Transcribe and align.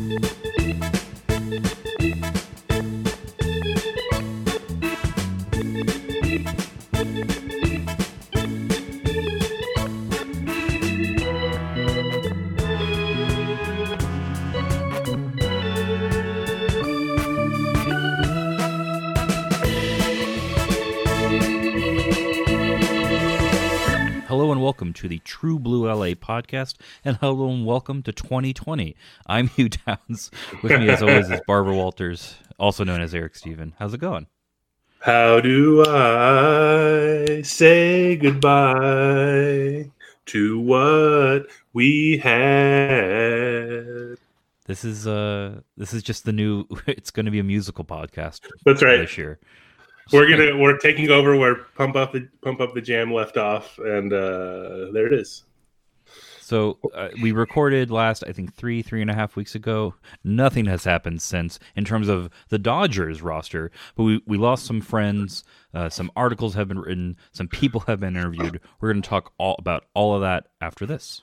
And 0.00 0.22
welcome 0.22 0.39
to 25.00 25.08
the 25.08 25.18
True 25.20 25.58
Blue 25.58 25.88
LA 25.88 26.12
podcast, 26.12 26.74
and 27.06 27.16
hello 27.22 27.50
and 27.50 27.64
welcome 27.64 28.02
to 28.02 28.12
2020. 28.12 28.94
I'm 29.26 29.48
Hugh 29.48 29.70
Downs. 29.70 30.30
With 30.62 30.72
me, 30.72 30.90
as 30.90 31.02
always, 31.02 31.30
is 31.30 31.40
Barbara 31.46 31.74
Walters, 31.74 32.34
also 32.58 32.84
known 32.84 33.00
as 33.00 33.14
Eric 33.14 33.34
Stephen. 33.34 33.72
How's 33.78 33.94
it 33.94 34.00
going? 34.00 34.26
How 34.98 35.40
do 35.40 35.82
I 35.88 37.40
say 37.40 38.16
goodbye 38.16 39.90
to 40.26 40.60
what 40.60 41.46
we 41.72 42.18
had? 42.18 44.18
This 44.66 44.84
is 44.84 45.06
uh, 45.06 45.62
this 45.78 45.94
is 45.94 46.02
just 46.02 46.26
the 46.26 46.32
new. 46.34 46.66
It's 46.86 47.10
going 47.10 47.24
to 47.24 47.32
be 47.32 47.38
a 47.38 47.44
musical 47.44 47.86
podcast. 47.86 48.40
That's 48.66 48.82
right. 48.82 48.98
This 48.98 49.16
year, 49.16 49.38
We're 50.12 50.28
gonna 50.28 50.56
we're 50.56 50.78
taking 50.78 51.10
over 51.10 51.36
where 51.36 51.54
pump 51.76 51.96
up 51.96 52.12
the 52.12 52.28
pump 52.42 52.60
up 52.60 52.74
the 52.74 52.80
jam 52.80 53.12
left 53.12 53.36
off, 53.36 53.78
and 53.78 54.12
uh, 54.12 54.90
there 54.92 55.06
it 55.06 55.12
is. 55.12 55.44
So 56.50 56.78
uh, 56.94 57.10
we 57.22 57.30
recorded 57.30 57.92
last, 57.92 58.24
I 58.26 58.32
think, 58.32 58.56
three, 58.56 58.82
three 58.82 59.00
and 59.00 59.08
a 59.08 59.14
half 59.14 59.36
weeks 59.36 59.54
ago. 59.54 59.94
Nothing 60.24 60.66
has 60.66 60.82
happened 60.82 61.22
since 61.22 61.60
in 61.76 61.84
terms 61.84 62.08
of 62.08 62.28
the 62.48 62.58
Dodgers 62.58 63.22
roster, 63.22 63.70
but 63.94 64.02
we, 64.02 64.20
we 64.26 64.36
lost 64.36 64.66
some 64.66 64.80
friends. 64.80 65.44
Uh, 65.72 65.88
some 65.88 66.10
articles 66.16 66.54
have 66.54 66.66
been 66.66 66.80
written. 66.80 67.16
Some 67.30 67.46
people 67.46 67.84
have 67.86 68.00
been 68.00 68.16
interviewed. 68.16 68.60
We're 68.80 68.92
going 68.92 69.00
to 69.00 69.08
talk 69.08 69.32
all 69.38 69.54
about 69.60 69.84
all 69.94 70.12
of 70.12 70.22
that 70.22 70.48
after 70.60 70.86
this. 70.86 71.22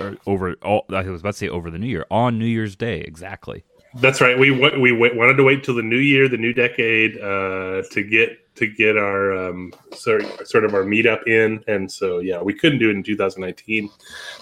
or 0.00 0.16
over 0.26 0.54
all, 0.62 0.84
I 0.90 1.02
was 1.02 1.20
about 1.20 1.32
to 1.32 1.38
say 1.38 1.48
over 1.48 1.70
the 1.70 1.78
New 1.78 1.86
Year 1.86 2.06
on 2.10 2.38
New 2.38 2.46
Year's 2.46 2.76
Day, 2.76 3.00
exactly. 3.00 3.64
That's 3.96 4.20
right. 4.20 4.38
We 4.38 4.50
we 4.50 4.92
wa- 4.92 5.14
wanted 5.14 5.36
to 5.36 5.44
wait 5.44 5.64
till 5.64 5.74
the 5.74 5.82
new 5.82 5.98
year, 5.98 6.28
the 6.28 6.38
new 6.38 6.52
decade, 6.54 7.18
uh, 7.20 7.82
to 7.90 8.02
get 8.02 8.54
to 8.56 8.66
get 8.66 8.96
our 8.96 9.36
um, 9.36 9.72
sort 9.94 10.24
sort 10.48 10.64
of 10.64 10.74
our 10.74 10.84
meetup 10.84 11.26
in, 11.26 11.62
and 11.68 11.90
so 11.90 12.18
yeah, 12.18 12.40
we 12.40 12.54
couldn't 12.54 12.78
do 12.78 12.88
it 12.88 12.96
in 12.96 13.02
2019. 13.02 13.90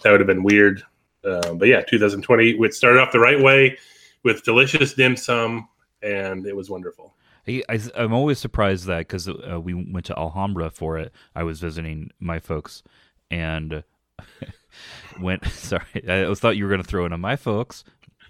That 0.03 0.11
would 0.13 0.21
have 0.21 0.27
been 0.27 0.45
weird. 0.45 0.83
Uh, 1.25 1.55
but 1.55 1.69
yeah, 1.69 1.83
2020, 1.83 2.51
it 2.51 2.75
started 2.75 3.01
off 3.01 3.13
the 3.13 3.21
right 3.21 3.41
way 3.41 3.77
with 4.23 4.43
delicious 4.45 4.95
dim 4.95 5.17
sum, 5.17 5.69
and 6.03 6.47
it 6.47 6.57
was 6.57 6.71
wonderful. 6.71 7.15
I, 7.49 7.81
I'm 7.97 8.13
always 8.13 8.39
surprised 8.39 8.87
that 8.87 8.99
because 8.99 9.29
uh, 9.29 9.61
we 9.61 9.75
went 9.75 10.07
to 10.07 10.17
Alhambra 10.17 10.71
for 10.71 10.99
it. 10.99 11.13
I 11.35 11.43
was 11.43 11.61
visiting 11.61 12.11
my 12.21 12.39
folks, 12.39 12.83
and 13.31 13.83
went. 15.19 15.45
Sorry, 15.49 15.83
I 16.09 16.33
thought 16.35 16.57
you 16.57 16.65
were 16.65 16.71
going 16.71 16.83
to 16.83 16.87
throw 16.87 17.07
in 17.07 17.13
on 17.13 17.21
my 17.21 17.37
folks. 17.37 17.85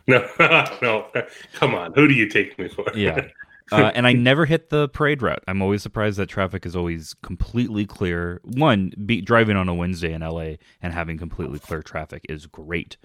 No, 0.06 0.26
no, 0.82 1.06
come 1.54 1.74
on. 1.74 1.92
Who 1.94 2.08
do 2.08 2.14
you 2.14 2.28
take 2.28 2.58
me 2.58 2.68
for? 2.68 2.86
Yeah. 2.94 3.28
Uh, 3.72 3.92
and 3.94 4.04
I 4.04 4.12
never 4.12 4.46
hit 4.46 4.70
the 4.70 4.88
parade 4.88 5.22
route. 5.22 5.44
I'm 5.46 5.62
always 5.62 5.80
surprised 5.80 6.18
that 6.18 6.28
traffic 6.28 6.66
is 6.66 6.74
always 6.74 7.14
completely 7.22 7.86
clear. 7.86 8.40
One, 8.42 8.92
be, 9.06 9.20
driving 9.20 9.56
on 9.56 9.68
a 9.68 9.74
Wednesday 9.76 10.12
in 10.12 10.22
LA 10.22 10.54
and 10.82 10.92
having 10.92 11.18
completely 11.18 11.60
clear 11.60 11.80
traffic 11.80 12.26
is 12.28 12.46
great. 12.46 12.96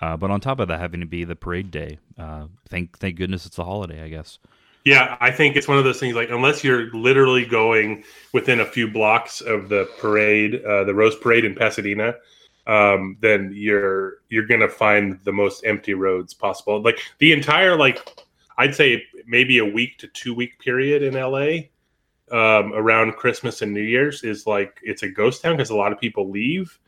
Uh, 0.00 0.16
but 0.16 0.30
on 0.30 0.40
top 0.40 0.60
of 0.60 0.68
that, 0.68 0.78
having 0.78 1.00
to 1.00 1.06
be 1.06 1.24
the 1.24 1.34
parade 1.34 1.72
day, 1.72 1.98
uh, 2.18 2.46
thank 2.68 2.98
thank 2.98 3.16
goodness 3.16 3.46
it's 3.46 3.58
a 3.58 3.64
holiday. 3.64 4.00
I 4.00 4.08
guess. 4.10 4.38
Yeah, 4.84 5.16
I 5.20 5.30
think 5.30 5.54
it's 5.56 5.68
one 5.68 5.78
of 5.78 5.84
those 5.84 6.00
things 6.00 6.16
like 6.16 6.30
unless 6.30 6.64
you're 6.64 6.90
literally 6.92 7.44
going 7.44 8.02
within 8.32 8.60
a 8.60 8.64
few 8.64 8.88
blocks 8.88 9.40
of 9.40 9.68
the 9.68 9.88
parade, 9.98 10.64
uh, 10.64 10.84
the 10.84 10.94
Rose 10.94 11.14
Parade 11.16 11.44
in 11.44 11.54
Pasadena, 11.54 12.16
um, 12.66 13.16
then 13.20 13.52
you're 13.54 14.18
you're 14.28 14.46
gonna 14.46 14.68
find 14.68 15.18
the 15.24 15.32
most 15.32 15.64
empty 15.64 15.94
roads 15.94 16.34
possible. 16.34 16.80
Like 16.80 16.98
the 17.18 17.32
entire 17.32 17.76
like 17.76 18.24
I'd 18.58 18.74
say 18.74 19.04
maybe 19.26 19.58
a 19.58 19.64
week 19.64 19.98
to 19.98 20.06
two 20.08 20.34
week 20.34 20.58
period 20.58 21.02
in 21.02 21.14
LA 21.14 21.68
um, 22.30 22.72
around 22.72 23.12
Christmas 23.16 23.62
and 23.62 23.72
New 23.72 23.82
Year's 23.82 24.22
is 24.22 24.46
like 24.46 24.78
it's 24.82 25.02
a 25.02 25.08
ghost 25.08 25.42
town 25.42 25.56
because 25.56 25.70
a 25.70 25.76
lot 25.76 25.92
of 25.92 26.00
people 26.00 26.30
leave. 26.30 26.78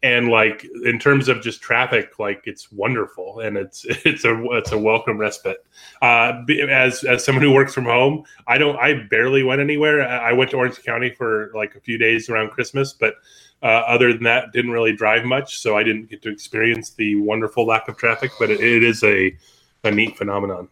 And 0.00 0.28
like 0.28 0.64
in 0.84 1.00
terms 1.00 1.26
of 1.28 1.42
just 1.42 1.60
traffic, 1.60 2.20
like 2.20 2.42
it's 2.44 2.70
wonderful 2.70 3.40
and 3.40 3.56
it's 3.56 3.84
it's 3.88 4.24
a 4.24 4.40
it's 4.52 4.70
a 4.70 4.78
welcome 4.78 5.18
respite. 5.18 5.66
Uh, 6.00 6.42
as 6.70 7.02
as 7.02 7.24
someone 7.24 7.42
who 7.42 7.52
works 7.52 7.74
from 7.74 7.84
home, 7.84 8.22
I 8.46 8.58
don't 8.58 8.76
I 8.78 9.06
barely 9.10 9.42
went 9.42 9.60
anywhere. 9.60 10.08
I 10.08 10.30
I 10.30 10.32
went 10.32 10.52
to 10.52 10.56
Orange 10.56 10.80
County 10.84 11.10
for 11.10 11.50
like 11.52 11.74
a 11.74 11.80
few 11.80 11.98
days 11.98 12.30
around 12.30 12.50
Christmas, 12.50 12.92
but 12.92 13.16
uh, 13.62 13.66
other 13.66 14.12
than 14.12 14.22
that, 14.24 14.52
didn't 14.52 14.70
really 14.70 14.92
drive 14.92 15.24
much, 15.24 15.58
so 15.58 15.76
I 15.76 15.82
didn't 15.82 16.08
get 16.10 16.22
to 16.22 16.30
experience 16.30 16.90
the 16.90 17.16
wonderful 17.16 17.66
lack 17.66 17.88
of 17.88 17.96
traffic. 17.96 18.30
But 18.38 18.50
it, 18.50 18.60
it 18.60 18.82
is 18.82 19.02
a 19.04 19.36
a 19.84 19.90
neat 19.90 20.16
phenomenon. 20.16 20.68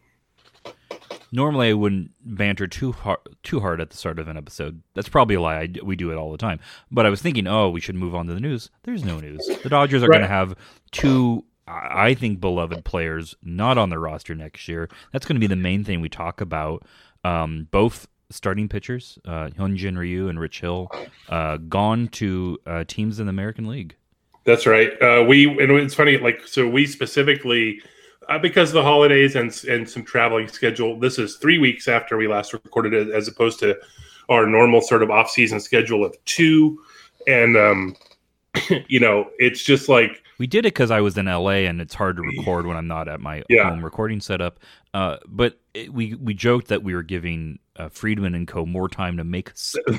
normally 1.32 1.70
I 1.70 1.72
wouldn't 1.74 2.10
banter 2.24 2.66
too 2.66 2.92
hard 2.92 3.18
too 3.42 3.60
hard 3.60 3.80
at 3.80 3.90
the 3.90 3.96
start 3.96 4.18
of 4.18 4.28
an 4.28 4.36
episode. 4.36 4.82
That's 4.94 5.08
probably 5.08 5.34
a 5.36 5.40
lie. 5.40 5.60
I 5.62 5.68
we 5.82 5.96
do 5.96 6.10
it 6.10 6.16
all 6.16 6.30
the 6.32 6.38
time. 6.38 6.60
But 6.90 7.06
I 7.06 7.10
was 7.10 7.20
thinking, 7.22 7.46
oh, 7.46 7.70
we 7.70 7.80
should 7.80 7.94
move 7.96 8.14
on 8.14 8.26
to 8.26 8.34
the 8.34 8.40
news. 8.40 8.70
There's 8.84 9.04
no 9.04 9.18
news. 9.20 9.46
The 9.62 9.68
Dodgers 9.68 10.02
are 10.02 10.08
Right. 10.08 10.18
going 10.18 10.28
to 10.28 10.34
have 10.34 10.54
two, 10.92 11.44
I 11.66 12.08
I 12.10 12.14
think, 12.14 12.40
beloved 12.40 12.84
players 12.84 13.34
not 13.42 13.78
on 13.78 13.90
the 13.90 13.98
roster 13.98 14.34
next 14.34 14.68
year. 14.68 14.88
That's 15.12 15.26
going 15.26 15.36
to 15.36 15.40
be 15.40 15.46
the 15.48 15.56
main 15.56 15.84
thing 15.84 16.00
we 16.00 16.08
talk 16.08 16.40
about. 16.40 16.84
Um, 17.24 17.66
both 17.72 18.06
starting 18.30 18.68
pitchers, 18.68 19.18
uh, 19.24 19.48
Hyunjin 19.58 19.96
Ryu 19.96 20.28
and 20.28 20.38
Rich 20.38 20.60
Hill, 20.60 20.90
uh, 21.28 21.56
gone 21.56 22.08
to 22.08 22.58
uh, 22.66 22.84
teams 22.86 23.20
in 23.20 23.26
the 23.26 23.30
American 23.30 23.66
League. 23.66 23.96
That's 24.44 24.66
right. 24.66 24.90
Uh, 25.02 25.24
we 25.24 25.48
and 25.48 25.72
it's 25.72 25.94
funny, 25.94 26.18
like 26.18 26.46
so 26.46 26.68
we 26.68 26.86
specifically 26.86 27.80
uh, 28.28 28.38
because 28.38 28.72
the 28.72 28.82
holidays 28.82 29.34
and 29.36 29.64
and 29.68 29.88
some 29.88 30.04
traveling 30.04 30.48
schedule. 30.48 30.98
This 30.98 31.18
is 31.18 31.36
three 31.36 31.58
weeks 31.58 31.88
after 31.88 32.16
we 32.16 32.28
last 32.28 32.52
recorded 32.52 32.92
it, 32.92 33.10
as 33.10 33.28
opposed 33.28 33.58
to 33.60 33.76
our 34.28 34.46
normal 34.46 34.80
sort 34.80 35.02
of 35.02 35.10
off 35.10 35.30
season 35.30 35.60
schedule 35.60 36.04
of 36.04 36.16
two. 36.24 36.80
And 37.26 37.56
um, 37.56 37.96
you 38.88 39.00
know, 39.00 39.30
it's 39.38 39.62
just 39.62 39.88
like 39.88 40.22
We 40.38 40.46
did 40.46 40.60
it 40.60 40.74
because 40.74 40.90
I 40.90 41.00
was 41.00 41.16
in 41.16 41.26
LA 41.26 41.64
and 41.66 41.80
it's 41.80 41.94
hard 41.94 42.16
to 42.16 42.22
record 42.22 42.66
when 42.66 42.76
I'm 42.76 42.86
not 42.86 43.08
at 43.08 43.20
my 43.20 43.42
Yeah. 43.48 43.70
home 43.70 43.84
recording 43.84 44.20
setup. 44.20 44.60
Uh, 44.92 45.16
but 45.26 45.58
it, 45.74 45.92
we 45.92 46.14
we 46.14 46.34
joked 46.34 46.68
that 46.68 46.82
we 46.82 46.94
were 46.94 47.02
giving 47.02 47.58
uh, 47.76 47.88
Friedman 47.88 48.34
and 48.34 48.46
Co. 48.48 48.64
more 48.66 48.88
time 48.88 49.16
to 49.18 49.24
make 49.24 49.50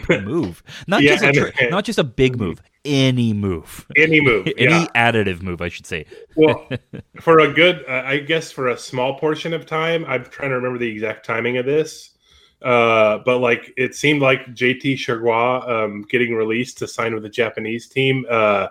a 0.10 0.22
move, 0.22 0.64
not 0.88 1.02
Yeah, 1.04 1.16
just 1.18 1.24
a 1.38 1.54
and- 1.62 1.72
not 1.72 1.86
just 1.86 2.00
a 2.00 2.04
big 2.04 2.38
move, 2.38 2.62
any 2.86 3.34
move, 3.34 3.86
any 3.96 4.20
move, 4.22 4.48
any 4.58 4.72
yeah. 4.74 4.88
additive 4.96 5.42
move, 5.44 5.62
I 5.62 5.70
should 5.70 5.86
say. 5.86 6.06
well, 6.36 6.68
for 7.22 7.40
a 7.40 7.52
good, 7.54 7.84
uh, 7.88 8.04
I 8.06 8.18
guess, 8.18 8.52
for 8.52 8.70
a 8.70 8.78
small 8.78 9.20
portion 9.20 9.54
of 9.54 9.66
time, 9.68 10.04
I'm 10.06 10.24
trying 10.26 10.50
to 10.50 10.56
remember 10.56 10.80
the 10.80 10.90
exact 10.90 11.26
timing 11.26 11.58
of 11.58 11.66
this. 11.66 12.12
Uh, 12.64 13.20
but 13.24 13.38
like, 13.38 13.72
it 13.78 13.94
seemed 13.94 14.24
like 14.24 14.48
JT 14.48 14.94
Chargois 14.96 15.70
um, 15.70 16.02
getting 16.10 16.34
released 16.34 16.80
to 16.80 16.88
sign 16.88 17.14
with 17.14 17.22
the 17.22 17.30
Japanese 17.30 17.88
team, 17.88 18.26
uh, 18.32 18.70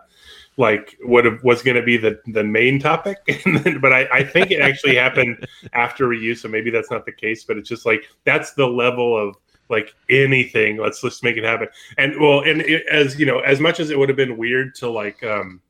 like 0.56 0.96
what 1.04 1.24
was 1.44 1.62
going 1.62 1.76
to 1.76 1.82
be 1.82 1.96
the 1.96 2.20
the 2.26 2.44
main 2.44 2.78
topic. 2.78 3.18
Then, 3.44 3.80
but 3.80 3.92
I, 3.92 4.08
I 4.12 4.24
think 4.24 4.50
it 4.50 4.60
actually 4.60 4.96
happened 4.96 5.46
after 5.72 6.08
Ryu, 6.08 6.34
so 6.34 6.48
maybe 6.48 6.70
that's 6.70 6.90
not 6.90 7.04
the 7.04 7.12
case. 7.12 7.44
But 7.44 7.58
it's 7.58 7.68
just 7.68 7.84
like 7.86 8.04
that's 8.24 8.52
the 8.54 8.66
level 8.66 9.16
of 9.16 9.36
like 9.68 9.94
anything. 10.08 10.76
Let's 10.78 11.00
just 11.02 11.22
make 11.22 11.36
it 11.36 11.44
happen. 11.44 11.68
And 11.98 12.18
well, 12.20 12.40
and 12.40 12.62
it, 12.62 12.86
as 12.90 13.18
you 13.18 13.26
know, 13.26 13.40
as 13.40 13.60
much 13.60 13.80
as 13.80 13.90
it 13.90 13.98
would 13.98 14.08
have 14.08 14.16
been 14.16 14.36
weird 14.36 14.74
to 14.76 14.88
like. 14.90 15.22
um 15.22 15.60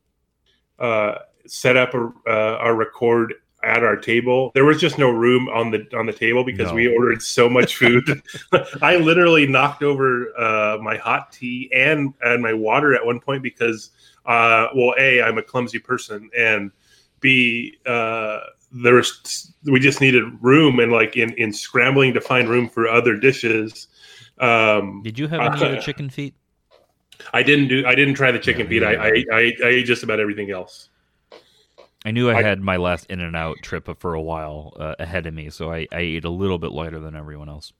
uh, 0.79 1.15
set 1.47 1.75
up 1.77 1.93
a, 1.93 2.11
uh, 2.27 2.57
our 2.59 2.75
record 2.75 3.33
at 3.63 3.83
our 3.83 3.95
table. 3.95 4.51
There 4.53 4.65
was 4.65 4.79
just 4.79 4.97
no 4.99 5.09
room 5.09 5.49
on 5.49 5.71
the 5.71 5.87
on 5.97 6.05
the 6.05 6.13
table 6.13 6.43
because 6.43 6.67
No. 6.67 6.75
we 6.75 6.87
ordered 6.95 7.21
so 7.21 7.49
much 7.49 7.75
food. 7.81 8.21
I 8.81 8.97
literally 8.97 9.47
knocked 9.47 9.81
over 9.81 10.27
uh, 10.37 10.77
my 10.81 10.97
hot 10.97 11.31
tea 11.31 11.69
and 11.73 12.13
and 12.21 12.43
my 12.43 12.53
water 12.53 12.93
at 12.93 13.03
one 13.05 13.19
point 13.19 13.41
because, 13.41 13.89
uh, 14.27 14.67
well, 14.75 14.93
a 14.99 15.21
I'm 15.21 15.37
a 15.37 15.43
clumsy 15.43 15.79
person 15.79 16.29
and 16.37 16.71
b 17.19 17.77
uh, 17.85 18.39
there 18.71 18.95
was 18.95 19.53
we 19.63 19.79
just 19.79 20.01
needed 20.01 20.23
room 20.41 20.79
and 20.79 20.91
like 20.91 21.17
in 21.17 21.33
in 21.33 21.51
scrambling 21.53 22.13
to 22.13 22.21
find 22.21 22.47
room 22.49 22.69
for 22.69 22.87
other 22.87 23.15
dishes. 23.15 23.87
Um, 24.39 25.01
Did 25.03 25.17
you 25.17 25.27
have 25.27 25.41
any 25.41 25.65
of 25.65 25.71
the 25.71 25.81
chicken 25.81 26.09
feet? 26.09 26.35
I 27.33 27.41
didn't 27.41 27.69
do. 27.69 27.85
I 27.85 27.95
didn't 27.95 28.13
try 28.13 28.31
the 28.31 28.39
chicken 28.39 28.65
Yeah, 28.69 28.69
feet. 28.69 28.83
I, 28.83 28.93
I. 28.93 29.39
I 29.39 29.53
I 29.65 29.67
ate 29.69 29.85
just 29.85 30.03
about 30.03 30.19
everything 30.19 30.51
else. 30.51 30.89
I 32.05 32.11
knew 32.11 32.29
I, 32.29 32.37
I- 32.37 32.41
had 32.43 32.61
my 32.61 32.77
last 32.77 33.07
In-N-Out 33.09 33.57
trip 33.63 33.89
for 33.99 34.13
a 34.13 34.21
while 34.21 34.73
uh, 34.79 34.95
ahead 34.99 35.25
of 35.25 35.33
me, 35.33 35.49
so 35.49 35.71
I, 35.71 35.87
I 35.91 35.99
ate 35.99 36.25
a 36.25 36.29
little 36.29 36.57
bit 36.59 36.71
lighter 36.71 36.99
than 36.99 37.15
everyone 37.15 37.49
else. 37.49 37.73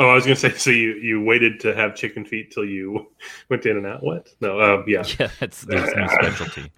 Oh, 0.00 0.08
I 0.08 0.14
was 0.14 0.24
gonna 0.24 0.34
say. 0.34 0.50
So 0.54 0.70
you 0.70 0.94
you 0.94 1.22
waited 1.22 1.60
to 1.60 1.74
have 1.74 1.94
chicken 1.94 2.24
feet 2.24 2.50
till 2.50 2.64
you 2.64 3.08
went 3.50 3.66
in 3.66 3.76
and 3.76 3.86
out. 3.86 4.02
What? 4.02 4.30
No. 4.40 4.58
Um, 4.58 4.84
yeah. 4.86 5.04
Yeah, 5.18 5.28
that's 5.38 5.66
no 5.66 5.86
specialty. 5.86 6.72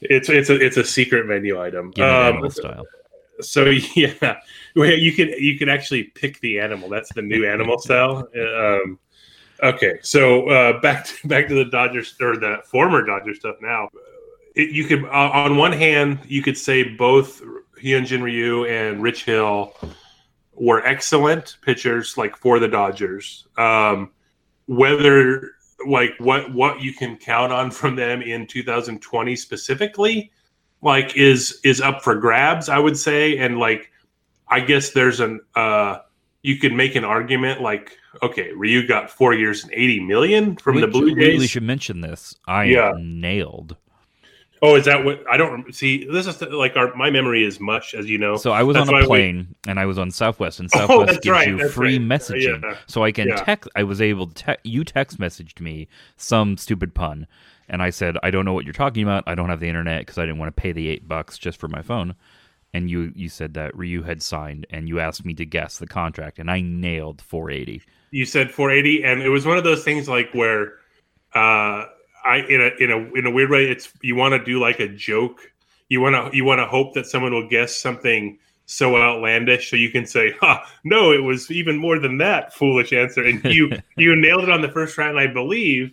It's 0.00 0.30
it's 0.30 0.48
a 0.48 0.54
it's 0.54 0.78
a 0.78 0.84
secret 0.84 1.26
menu 1.26 1.60
item. 1.60 1.92
Um, 1.98 2.02
animal 2.02 2.50
style. 2.50 2.84
so 3.40 3.64
yeah, 3.94 4.38
well, 4.74 4.90
you 4.90 5.12
can 5.12 5.28
you 5.38 5.58
can 5.58 5.68
actually 5.68 6.04
pick 6.04 6.40
the 6.40 6.60
animal. 6.60 6.88
That's 6.88 7.12
the 7.12 7.22
new 7.22 7.46
animal 7.46 7.78
style. 7.78 8.26
Um, 8.34 8.98
okay, 9.62 9.98
so 10.00 10.48
uh, 10.48 10.80
back 10.80 11.04
to, 11.04 11.28
back 11.28 11.48
to 11.48 11.54
the 11.54 11.66
Dodgers 11.66 12.14
or 12.22 12.38
the 12.38 12.62
former 12.64 13.04
Dodger 13.04 13.34
stuff. 13.34 13.56
Now, 13.60 13.90
it, 14.54 14.70
you 14.70 14.84
could 14.84 15.04
uh, 15.04 15.30
on 15.32 15.58
one 15.58 15.72
hand 15.72 16.20
you 16.26 16.42
could 16.42 16.56
say 16.56 16.84
both 16.84 17.42
Hyunjin 17.82 18.22
Ryu 18.22 18.64
and 18.64 19.02
Rich 19.02 19.24
Hill 19.24 19.74
were 20.56 20.84
excellent 20.86 21.56
pitchers, 21.62 22.16
like 22.16 22.36
for 22.36 22.58
the 22.58 22.68
Dodgers. 22.68 23.46
Um, 23.58 24.10
whether 24.66 25.52
like 25.86 26.14
what 26.18 26.52
what 26.54 26.80
you 26.80 26.92
can 26.94 27.16
count 27.16 27.52
on 27.52 27.70
from 27.70 27.96
them 27.96 28.22
in 28.22 28.46
2020 28.46 29.36
specifically 29.36 30.30
like 30.80 31.14
is 31.16 31.60
is 31.64 31.80
up 31.82 32.02
for 32.02 32.14
grabs 32.14 32.70
i 32.70 32.78
would 32.78 32.96
say 32.96 33.36
and 33.36 33.58
like 33.58 33.90
i 34.48 34.60
guess 34.60 34.90
there's 34.92 35.20
an 35.20 35.40
uh 35.56 35.98
you 36.42 36.56
could 36.56 36.72
make 36.72 36.94
an 36.94 37.04
argument 37.04 37.60
like 37.60 37.98
okay 38.22 38.50
ryu 38.52 38.86
got 38.86 39.10
four 39.10 39.34
years 39.34 39.64
and 39.64 39.72
80 39.74 40.00
million 40.00 40.56
from 40.56 40.80
the 40.80 40.86
blue 40.86 41.12
we- 41.12 41.14
jays 41.14 41.40
We 41.40 41.46
should 41.48 41.62
mention 41.64 42.00
this. 42.00 42.34
I 42.46 42.64
Yeah. 42.64 42.92
nailed. 42.98 43.76
Oh 44.64 44.74
is 44.76 44.84
that 44.86 45.04
what 45.04 45.22
i 45.30 45.36
don't 45.36 45.74
see 45.74 46.04
this 46.06 46.26
is 46.26 46.40
like 46.42 46.76
our 46.76 46.94
my 46.96 47.10
memory 47.10 47.44
is 47.44 47.60
much 47.60 47.94
as 47.94 48.08
you 48.08 48.18
know 48.18 48.36
So 48.36 48.50
I 48.50 48.62
was 48.62 48.74
That's 48.74 48.88
on 48.88 48.94
a 48.96 48.98
we- 49.00 49.06
plane 49.06 49.54
and 49.68 49.78
I 49.78 49.86
was 49.86 49.98
on 49.98 50.10
Southwest, 50.10 50.58
and 50.60 50.68
Oh, 50.74 50.78
Southwest 50.80 51.06
that's 51.06 51.18
gives 51.24 51.32
right, 51.32 51.48
you 51.48 51.68
free 51.68 51.98
right. 51.98 52.06
messaging. 52.08 52.62
Yeah. 52.62 52.76
So 52.86 53.04
I 53.04 53.12
can 53.12 53.28
Yeah. 53.28 53.36
text. 53.36 53.68
I 53.76 53.82
was 53.84 54.00
able 54.00 54.26
to 54.28 54.34
te- 54.44 54.68
you 54.68 54.84
text 54.84 55.18
messaged 55.18 55.60
me 55.60 55.88
some 56.16 56.56
stupid 56.56 56.94
pun, 56.94 57.26
and 57.68 57.82
I 57.82 57.90
said 57.90 58.16
I 58.22 58.30
don't 58.30 58.44
know 58.44 58.52
what 58.54 58.64
you're 58.64 58.72
talking 58.84 59.02
about. 59.02 59.24
I 59.26 59.34
don't 59.34 59.48
have 59.50 59.60
the 59.60 59.68
internet 59.68 60.00
because 60.02 60.18
I 60.18 60.22
didn't 60.26 60.38
want 60.38 60.54
to 60.54 60.60
pay 60.60 60.72
the 60.72 60.88
eight 60.88 61.06
bucks 61.08 61.38
just 61.38 61.58
for 61.60 61.68
my 61.68 61.82
phone. 61.82 62.14
And 62.72 62.90
you 62.90 63.12
you 63.14 63.28
said 63.28 63.54
that 63.54 63.76
Ryu 63.76 64.02
had 64.02 64.22
signed, 64.22 64.66
and 64.70 64.88
you 64.88 64.98
asked 65.00 65.24
me 65.24 65.34
to 65.34 65.44
guess 65.44 65.78
the 65.78 65.86
contract, 65.86 66.38
and 66.40 66.50
I 66.50 66.60
nailed 66.60 67.22
480. 67.22 67.82
you 68.10 68.24
said 68.24 68.50
480 68.50 69.04
and 69.04 69.22
it 69.22 69.28
was 69.30 69.44
one 69.46 69.58
of 69.58 69.64
those 69.64 69.82
things 69.84 70.08
like 70.08 70.30
where 70.32 70.74
uh 71.34 71.84
i 72.24 72.38
in 72.38 72.60
a 72.60 72.70
in 72.82 72.90
a 72.90 72.98
in 73.14 73.26
a 73.26 73.30
weird 73.30 73.50
way 73.50 73.64
it's 73.64 73.92
you 74.02 74.14
want 74.16 74.32
to 74.32 74.44
do 74.44 74.58
like 74.60 74.80
a 74.80 74.88
joke 74.88 75.52
you 75.88 76.00
want 76.00 76.14
to 76.14 76.36
you 76.36 76.44
want 76.44 76.58
to 76.58 76.66
hope 76.66 76.94
that 76.94 77.06
someone 77.06 77.32
will 77.32 77.48
guess 77.48 77.76
something 77.76 78.38
so 78.66 78.96
outlandish 78.96 79.70
so 79.70 79.76
you 79.76 79.90
can 79.90 80.06
say 80.06 80.32
ha 80.40 80.66
no 80.84 81.12
it 81.12 81.22
was 81.22 81.50
even 81.50 81.76
more 81.76 81.98
than 81.98 82.16
that 82.18 82.54
foolish 82.54 82.92
answer 82.92 83.24
and 83.24 83.44
you 83.44 83.70
you 83.96 84.16
nailed 84.16 84.44
it 84.44 84.50
on 84.50 84.62
the 84.62 84.70
first 84.70 84.94
try 84.94 85.08
and 85.08 85.18
i 85.18 85.26
believe 85.26 85.92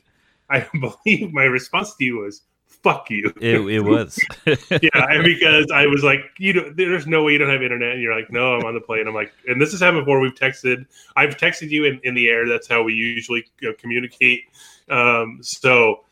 i 0.49 0.65
believe 0.79 1.33
my 1.33 1.43
response 1.43 1.95
to 1.95 2.05
you 2.05 2.19
was 2.19 2.41
fuck 2.83 3.09
you 3.09 3.31
It, 3.39 3.59
it 3.69 3.79
was. 3.83 4.19
yeah, 4.45 5.21
because 5.23 5.67
I 5.73 5.85
was 5.85 6.03
like, 6.03 6.21
you 6.37 6.53
know, 6.53 6.73
there's 6.75 7.07
no 7.07 7.23
way 7.23 7.33
you 7.33 7.37
don't 7.37 7.49
have 7.49 7.61
internet, 7.61 7.93
and 7.93 8.01
you're 8.01 8.15
like, 8.15 8.31
no, 8.31 8.55
I'm 8.55 8.65
on 8.65 8.73
the 8.73 8.81
plane. 8.81 9.07
I'm 9.07 9.13
like, 9.13 9.31
and 9.47 9.61
this 9.61 9.71
has 9.71 9.81
happened 9.81 10.01
before. 10.01 10.19
We've 10.19 10.33
texted. 10.33 10.85
I've 11.15 11.37
texted 11.37 11.69
you 11.69 11.85
in, 11.85 11.99
in 12.03 12.15
the 12.15 12.29
air. 12.29 12.47
That's 12.47 12.67
how 12.67 12.83
we 12.83 12.93
usually 12.93 13.45
you 13.59 13.69
know, 13.69 13.75
communicate. 13.77 14.45
Um, 14.89 15.39
so, 15.41 16.03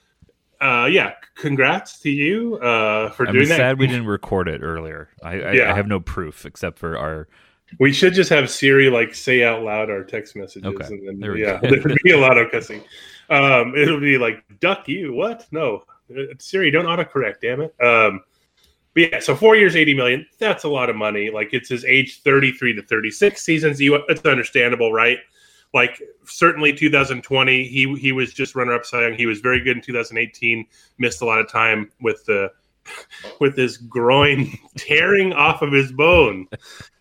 uh, 0.62 0.88
yeah, 0.92 1.14
congrats 1.36 2.00
to 2.00 2.10
you 2.10 2.58
uh, 2.58 3.10
for 3.12 3.28
I'm 3.28 3.34
doing 3.34 3.48
that. 3.50 3.58
sad 3.58 3.80
we 3.80 3.88
didn't 3.88 4.06
record 4.08 4.48
it 4.48 4.62
earlier. 4.62 5.10
I, 5.24 5.34
I, 5.42 5.52
Yeah. 5.54 5.72
I 5.72 5.76
have 5.76 5.88
no 5.88 6.00
proof 6.00 6.46
except 6.46 6.78
for 6.80 6.98
our. 6.98 7.28
We 7.80 7.94
should 7.94 8.14
just 8.14 8.30
have 8.32 8.50
Siri 8.50 8.90
like 8.90 9.14
say 9.14 9.44
out 9.44 9.62
loud 9.62 9.90
our 9.92 10.04
text 10.04 10.36
messages, 10.36 10.66
Okay, 10.66 10.86
and 10.88 11.08
then 11.08 11.20
there 11.20 11.38
yeah, 11.38 11.58
there 11.62 11.82
would 11.84 11.98
be 12.04 12.12
a 12.12 12.18
lot 12.18 12.38
of 12.38 12.50
cussing. 12.52 12.82
Um, 13.30 13.76
it'll 13.78 14.00
be 14.00 14.18
like 14.18 14.44
duck 14.60 14.88
you. 14.88 15.14
What? 15.14 15.46
No, 15.52 15.84
Uh, 16.12 16.24
Siri, 16.40 16.72
don't 16.72 16.86
autocorrect. 16.86 17.36
Damn 17.42 17.62
it. 17.62 17.76
Um, 17.84 18.22
but 18.96 19.12
yeah, 19.12 19.20
so 19.20 19.36
four 19.36 19.56
years, 19.56 19.76
eighty 19.76 19.94
million. 19.94 20.26
That's 20.40 20.64
a 20.64 20.70
lot 20.70 20.90
of 20.90 20.96
money. 20.96 21.30
Like 21.30 21.54
it's 21.54 21.70
his 21.70 21.86
age 21.86 22.22
thirty-three 22.24 22.74
to 22.74 22.82
thirty-six 22.82 23.44
seasons. 23.44 23.80
You, 23.80 23.96
it's 24.10 24.26
understandable, 24.26 24.92
right? 24.92 25.20
Like 25.74 26.02
certainly 26.26 26.74
2020, 26.74 27.64
he 27.68 27.96
he 27.96 28.12
was 28.12 28.34
just 28.34 28.56
runner-up 28.56 28.86
Cy 28.86 29.04
Young. 29.04 29.14
He 29.14 29.28
was 29.28 29.40
very 29.40 29.60
good 29.60 29.78
in 29.78 29.84
2018. 29.84 30.66
Missed 30.98 31.22
a 31.22 31.26
lot 31.26 31.40
of 31.40 31.50
time 31.50 31.92
with 32.02 32.26
the 32.26 32.52
with 33.40 33.56
his 33.56 33.78
groin 33.78 34.52
tearing 34.78 35.34
off 35.34 35.62
of 35.62 35.72
his 35.72 35.92
bone 35.92 36.48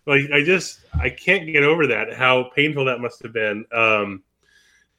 like 0.05 0.21
i 0.33 0.43
just 0.43 0.81
i 0.99 1.09
can't 1.09 1.45
get 1.51 1.63
over 1.63 1.87
that 1.87 2.13
how 2.13 2.49
painful 2.55 2.85
that 2.85 2.99
must 2.99 3.21
have 3.21 3.33
been 3.33 3.65
um 3.73 4.23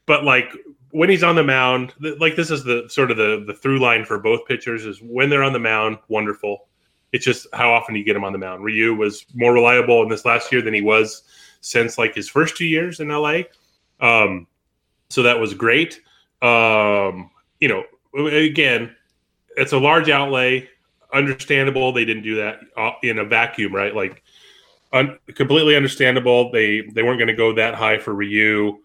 but 0.06 0.24
like 0.24 0.52
when 0.90 1.08
he's 1.08 1.22
on 1.22 1.36
the 1.36 1.44
mound 1.44 1.92
like 2.18 2.36
this 2.36 2.50
is 2.50 2.64
the 2.64 2.84
sort 2.88 3.10
of 3.10 3.16
the 3.16 3.44
the 3.46 3.54
through 3.54 3.78
line 3.78 4.04
for 4.04 4.18
both 4.18 4.46
pitchers 4.46 4.84
is 4.84 5.00
when 5.02 5.30
they're 5.30 5.42
on 5.42 5.52
the 5.52 5.58
mound 5.58 5.98
wonderful 6.08 6.68
it's 7.12 7.24
just 7.24 7.46
how 7.52 7.72
often 7.72 7.94
you 7.94 8.04
get 8.04 8.16
him 8.16 8.24
on 8.24 8.32
the 8.32 8.38
mound 8.38 8.64
ryu 8.64 8.94
was 8.94 9.26
more 9.34 9.52
reliable 9.52 10.02
in 10.02 10.08
this 10.08 10.24
last 10.24 10.50
year 10.52 10.62
than 10.62 10.74
he 10.74 10.82
was 10.82 11.22
since 11.60 11.98
like 11.98 12.14
his 12.14 12.28
first 12.28 12.56
two 12.56 12.66
years 12.66 13.00
in 13.00 13.08
la 13.08 13.42
um 14.00 14.46
so 15.08 15.22
that 15.22 15.38
was 15.38 15.54
great 15.54 16.00
um 16.42 17.30
you 17.60 17.68
know 17.68 17.84
again 18.14 18.94
it's 19.56 19.72
a 19.72 19.78
large 19.78 20.08
outlay 20.08 20.68
understandable 21.12 21.92
they 21.92 22.04
didn't 22.04 22.22
do 22.22 22.36
that 22.36 22.60
uh, 22.76 22.92
in 23.02 23.18
a 23.18 23.24
vacuum 23.24 23.74
right 23.74 23.94
like 23.94 24.22
un- 24.92 25.18
completely 25.34 25.76
understandable. 25.76 26.50
They 26.50 26.82
they 26.82 27.02
weren't 27.02 27.18
going 27.18 27.28
to 27.28 27.34
go 27.34 27.54
that 27.54 27.74
high 27.74 27.98
for 27.98 28.14
Ryu. 28.14 28.78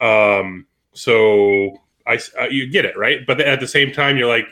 Um, 0.00 0.66
so 0.92 1.78
I 2.06 2.18
uh, 2.38 2.44
you 2.50 2.68
get 2.68 2.84
it 2.84 2.96
right, 2.96 3.26
but 3.26 3.40
at 3.40 3.60
the 3.60 3.68
same 3.68 3.92
time, 3.92 4.16
you're 4.16 4.28
like, 4.28 4.46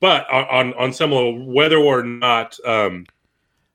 but 0.00 0.28
on 0.30 0.74
on, 0.74 0.92
some 0.92 1.12
level, 1.12 1.46
whether 1.46 1.78
or 1.78 2.02
not 2.02 2.58
um, 2.64 3.06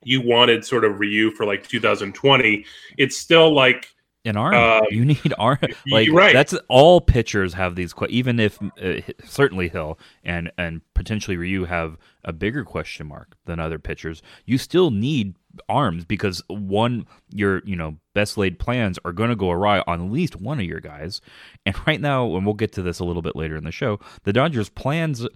you 0.02 0.20
wanted 0.20 0.64
sort 0.64 0.84
of 0.84 1.00
Ryu 1.00 1.30
for 1.30 1.46
like 1.46 1.66
2020, 1.66 2.64
it's 2.98 3.16
still 3.16 3.52
like 3.52 3.93
an 4.24 4.36
arm. 4.36 4.54
Um, 4.54 4.84
you 4.90 5.04
need 5.04 5.34
arm. 5.38 5.58
Like 5.86 6.10
right. 6.12 6.32
that's 6.32 6.54
all 6.68 7.00
pitchers 7.00 7.54
have 7.54 7.74
these. 7.74 7.92
Que- 7.92 8.08
even 8.08 8.40
if 8.40 8.58
uh, 8.82 9.00
certainly 9.24 9.68
Hill 9.68 9.98
and 10.24 10.50
and 10.58 10.80
potentially 10.94 11.36
Ryu 11.36 11.64
have 11.64 11.98
a 12.24 12.32
bigger 12.32 12.64
question 12.64 13.06
mark 13.06 13.36
than 13.44 13.60
other 13.60 13.78
pitchers, 13.78 14.22
you 14.46 14.58
still 14.58 14.90
need 14.90 15.36
arms 15.68 16.04
because 16.04 16.42
one 16.48 17.06
your 17.30 17.62
you 17.64 17.76
know 17.76 17.96
best 18.14 18.36
laid 18.36 18.58
plans 18.58 18.98
are 19.04 19.12
going 19.12 19.30
to 19.30 19.36
go 19.36 19.50
awry 19.50 19.82
on 19.86 20.06
at 20.06 20.10
least 20.10 20.36
one 20.36 20.58
of 20.58 20.66
your 20.66 20.80
guys. 20.80 21.20
And 21.66 21.74
right 21.86 22.00
now, 22.00 22.34
and 22.36 22.44
we'll 22.44 22.54
get 22.54 22.72
to 22.72 22.82
this 22.82 22.98
a 22.98 23.04
little 23.04 23.22
bit 23.22 23.36
later 23.36 23.56
in 23.56 23.64
the 23.64 23.72
show, 23.72 24.00
the 24.24 24.32
Dodgers 24.32 24.68
plans 24.68 25.26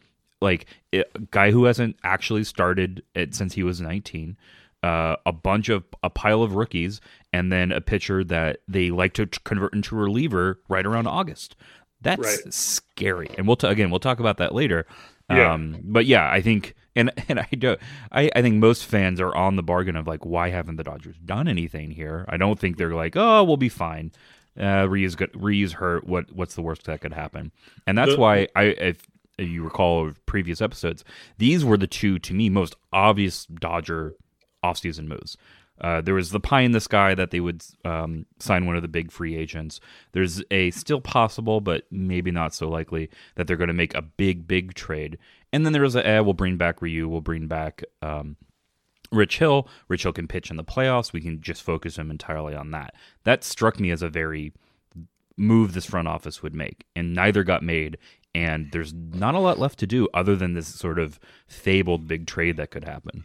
like 0.40 0.66
a 0.92 1.04
guy 1.30 1.50
who 1.50 1.64
hasn't 1.64 1.96
actually 2.04 2.44
started 2.44 3.02
it 3.14 3.34
since 3.34 3.54
he 3.54 3.62
was 3.62 3.80
19 3.80 4.36
uh, 4.82 5.16
a 5.26 5.32
bunch 5.32 5.68
of 5.68 5.84
a 6.02 6.10
pile 6.10 6.42
of 6.42 6.54
rookies 6.54 7.00
and 7.32 7.52
then 7.52 7.72
a 7.72 7.80
pitcher 7.80 8.24
that 8.24 8.58
they 8.68 8.90
like 8.90 9.12
to 9.14 9.26
convert 9.44 9.74
into 9.74 9.96
a 9.96 9.98
reliever 10.02 10.60
right 10.68 10.86
around 10.86 11.06
August. 11.06 11.56
That's 12.00 12.20
Right. 12.44 12.54
scary. 12.54 13.28
And 13.36 13.46
we'll 13.46 13.56
t- 13.56 13.66
again 13.66 13.90
we'll 13.90 14.00
talk 14.00 14.20
about 14.20 14.36
that 14.38 14.54
later. 14.54 14.86
Yeah. 15.30 15.52
Um, 15.52 15.78
but 15.84 16.06
yeah, 16.06 16.30
I 16.30 16.40
think 16.40 16.74
and 16.96 17.10
and 17.28 17.40
I 17.40 17.48
do 17.58 17.76
I, 18.12 18.30
I 18.34 18.40
think 18.42 18.56
most 18.56 18.84
fans 18.86 19.20
are 19.20 19.34
on 19.34 19.56
the 19.56 19.62
bargain 19.62 19.96
of 19.96 20.06
like 20.06 20.24
why 20.24 20.50
haven't 20.50 20.76
the 20.76 20.84
Dodgers 20.84 21.16
done 21.24 21.48
anything 21.48 21.90
here? 21.90 22.24
I 22.28 22.36
don't 22.36 22.58
think 22.58 22.76
they're 22.76 22.94
like, 22.94 23.14
"Oh, 23.16 23.44
we'll 23.44 23.56
be 23.56 23.68
fine." 23.68 24.12
Uh 24.58 24.86
Ryu's 24.88 25.14
good 25.16 25.30
Ryu's 25.34 25.74
hurt. 25.74 26.06
What 26.06 26.32
what's 26.32 26.54
the 26.54 26.62
worst 26.62 26.84
that 26.84 27.00
could 27.00 27.12
happen? 27.12 27.52
And 27.86 27.98
that's 27.98 28.14
The- 28.14 28.20
why 28.20 28.48
I 28.56 28.62
if 28.64 29.06
you 29.38 29.62
recall 29.62 30.12
previous 30.26 30.60
episodes, 30.60 31.04
these 31.36 31.64
were 31.64 31.76
the 31.76 31.86
two 31.86 32.18
to 32.20 32.34
me 32.34 32.48
most 32.48 32.74
obvious 32.92 33.44
Dodger 33.46 34.14
offseason 34.64 35.06
moves. 35.06 35.36
Uh, 35.80 36.00
there 36.00 36.14
was 36.14 36.30
the 36.30 36.40
pie 36.40 36.62
in 36.62 36.72
the 36.72 36.80
sky 36.80 37.14
that 37.14 37.30
they 37.30 37.40
would 37.40 37.64
um, 37.84 38.26
sign 38.38 38.66
one 38.66 38.76
of 38.76 38.82
the 38.82 38.88
big 38.88 39.10
free 39.10 39.36
agents. 39.36 39.80
There's 40.12 40.42
a 40.50 40.70
still 40.70 41.00
possible, 41.00 41.60
but 41.60 41.84
maybe 41.90 42.30
not 42.30 42.54
so 42.54 42.68
likely 42.68 43.10
that 43.36 43.46
they're 43.46 43.56
going 43.56 43.68
to 43.68 43.74
make 43.74 43.94
a 43.94 44.02
big, 44.02 44.46
big 44.46 44.74
trade. 44.74 45.18
And 45.52 45.64
then 45.64 45.72
there 45.72 45.82
was 45.82 45.96
a, 45.96 46.06
eh, 46.06 46.20
we'll 46.20 46.34
bring 46.34 46.56
back 46.56 46.82
Ryu, 46.82 47.08
we'll 47.08 47.20
bring 47.20 47.46
back 47.46 47.84
um, 48.02 48.36
Rich 49.10 49.38
Hill. 49.38 49.68
Rich 49.88 50.02
Hill 50.02 50.12
can 50.12 50.28
pitch 50.28 50.50
in 50.50 50.56
the 50.56 50.64
playoffs. 50.64 51.12
We 51.12 51.20
can 51.20 51.40
just 51.40 51.62
focus 51.62 51.96
him 51.96 52.10
entirely 52.10 52.54
on 52.54 52.70
that. 52.72 52.94
That 53.24 53.44
struck 53.44 53.80
me 53.80 53.90
as 53.90 54.02
a 54.02 54.08
very 54.08 54.52
move 55.36 55.72
this 55.72 55.86
front 55.86 56.08
office 56.08 56.42
would 56.42 56.54
make, 56.54 56.84
and 56.96 57.14
neither 57.14 57.44
got 57.44 57.62
made. 57.62 57.96
And 58.34 58.70
there's 58.72 58.92
not 58.92 59.34
a 59.34 59.40
lot 59.40 59.58
left 59.58 59.78
to 59.80 59.86
do 59.86 60.08
other 60.12 60.36
than 60.36 60.54
this 60.54 60.68
sort 60.68 60.98
of 60.98 61.18
fabled 61.46 62.06
big 62.06 62.26
trade 62.26 62.56
that 62.58 62.70
could 62.70 62.84
happen. 62.84 63.24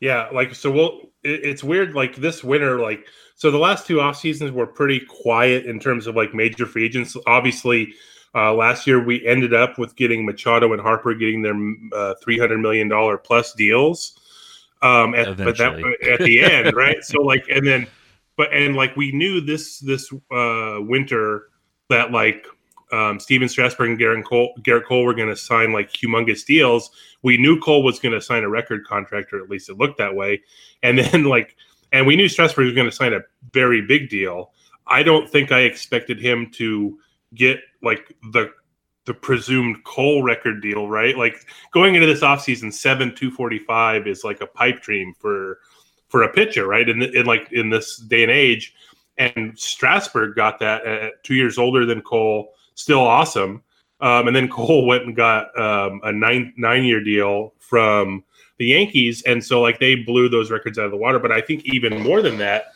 Yeah, 0.00 0.28
like 0.32 0.54
so. 0.54 0.70
We'll. 0.70 1.00
It, 1.22 1.44
it's 1.44 1.62
weird. 1.62 1.94
Like 1.94 2.16
this 2.16 2.42
winter, 2.42 2.80
like 2.80 3.06
so. 3.36 3.50
The 3.50 3.58
last 3.58 3.86
two 3.86 4.00
off 4.00 4.16
seasons 4.16 4.50
were 4.50 4.66
pretty 4.66 5.00
quiet 5.00 5.66
in 5.66 5.78
terms 5.78 6.06
of 6.06 6.16
like 6.16 6.34
major 6.34 6.66
free 6.66 6.86
agents. 6.86 7.16
Obviously, 7.26 7.92
uh, 8.34 8.54
last 8.54 8.86
year 8.86 9.02
we 9.02 9.26
ended 9.26 9.52
up 9.52 9.78
with 9.78 9.94
getting 9.96 10.24
Machado 10.24 10.72
and 10.72 10.80
Harper 10.80 11.14
getting 11.14 11.42
their 11.42 11.54
uh, 11.92 12.14
three 12.22 12.38
hundred 12.38 12.58
million 12.58 12.88
dollar 12.88 13.18
plus 13.18 13.52
deals. 13.52 14.16
Um, 14.82 15.14
at, 15.14 15.36
but 15.36 15.58
that 15.58 15.78
at 16.10 16.20
the 16.20 16.40
end, 16.40 16.72
right? 16.74 17.04
So 17.04 17.20
like, 17.20 17.44
and 17.50 17.66
then, 17.66 17.86
but 18.36 18.52
and 18.54 18.74
like 18.74 18.96
we 18.96 19.12
knew 19.12 19.42
this 19.42 19.78
this 19.80 20.10
uh, 20.32 20.78
winter 20.80 21.48
that 21.90 22.12
like 22.12 22.46
um, 22.92 23.20
Stephen 23.20 23.48
Strasburg 23.48 23.90
and 23.90 23.98
Gerrit 23.98 24.24
Cole, 24.24 24.54
Gerrit 24.60 24.84
Cole 24.84 25.04
were 25.04 25.14
going 25.14 25.28
to 25.28 25.36
sign 25.36 25.72
like 25.72 25.92
humongous 25.92 26.44
deals. 26.44 26.90
We 27.22 27.36
knew 27.36 27.60
Cole 27.60 27.82
was 27.82 27.98
going 27.98 28.14
to 28.14 28.20
sign 28.20 28.42
a 28.42 28.48
record 28.48 28.86
contract, 28.86 29.32
or 29.32 29.42
at 29.42 29.50
least 29.50 29.68
it 29.68 29.78
looked 29.78 29.98
that 29.98 30.14
way. 30.14 30.42
And 30.82 30.98
then 30.98 31.24
like, 31.24 31.56
and 31.92 32.06
we 32.06 32.16
knew 32.16 32.28
Strasburg 32.28 32.66
was 32.66 32.74
going 32.74 32.88
to 32.88 32.94
sign 32.94 33.12
a 33.12 33.20
very 33.52 33.82
big 33.82 34.08
deal. 34.08 34.52
I 34.86 35.02
don't 35.02 35.28
think 35.28 35.52
I 35.52 35.60
expected 35.60 36.20
him 36.20 36.50
to 36.54 36.98
get 37.34 37.60
like 37.82 38.14
the 38.32 38.50
the 39.06 39.14
presumed 39.14 39.82
Cole 39.84 40.22
record 40.22 40.60
deal, 40.60 40.88
right? 40.88 41.16
Like 41.16 41.46
going 41.72 41.94
into 41.94 42.06
this 42.06 42.20
offseason, 42.20 42.72
seven 42.72 43.14
two 43.14 43.30
forty 43.30 43.58
five 43.58 44.06
is 44.06 44.24
like 44.24 44.40
a 44.40 44.46
pipe 44.46 44.82
dream 44.82 45.14
for 45.18 45.58
for 46.08 46.22
a 46.24 46.32
pitcher, 46.32 46.66
right? 46.66 46.88
In, 46.88 47.02
in 47.02 47.24
like 47.26 47.52
in 47.52 47.70
this 47.70 47.96
day 47.96 48.22
and 48.22 48.32
age, 48.32 48.74
and 49.16 49.58
Strasburg 49.58 50.34
got 50.34 50.58
that 50.58 50.84
at 50.84 51.24
two 51.24 51.34
years 51.34 51.56
older 51.56 51.86
than 51.86 52.02
Cole, 52.02 52.52
still 52.80 53.00
awesome. 53.00 53.62
Um, 54.00 54.26
and 54.26 54.34
then 54.34 54.48
Cole 54.50 54.86
went 54.86 55.04
and 55.04 55.16
got 55.16 55.58
um, 55.58 56.00
a 56.04 56.12
nine 56.12 56.52
nine 56.56 56.84
year 56.84 57.02
deal 57.02 57.54
from 57.58 58.24
the 58.58 58.66
Yankees, 58.66 59.22
and 59.22 59.42
so 59.42 59.60
like 59.60 59.78
they 59.78 59.94
blew 59.94 60.28
those 60.28 60.50
records 60.50 60.78
out 60.78 60.86
of 60.86 60.90
the 60.90 60.96
water. 60.96 61.18
But 61.18 61.32
I 61.32 61.40
think 61.40 61.64
even 61.64 62.02
more 62.02 62.22
than 62.22 62.38
that, 62.38 62.66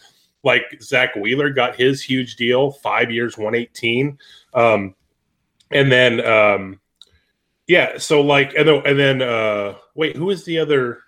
like 0.42 0.62
Zack 0.80 1.14
Wheeler 1.16 1.50
got 1.50 1.76
his 1.76 2.02
huge 2.02 2.36
deal, 2.36 2.72
five 2.72 3.10
years, 3.10 3.36
one 3.36 3.54
eighteen, 3.54 4.18
um, 4.54 4.94
and 5.70 5.90
then 5.90 6.24
um, 6.24 6.80
yeah, 7.66 7.98
so 7.98 8.20
like 8.20 8.54
and 8.54 8.68
then 8.68 8.82
and 8.86 8.98
then 8.98 9.22
uh, 9.22 9.74
wait, 9.94 10.16
who 10.16 10.30
is 10.30 10.44
the 10.44 10.58
other? 10.58 11.00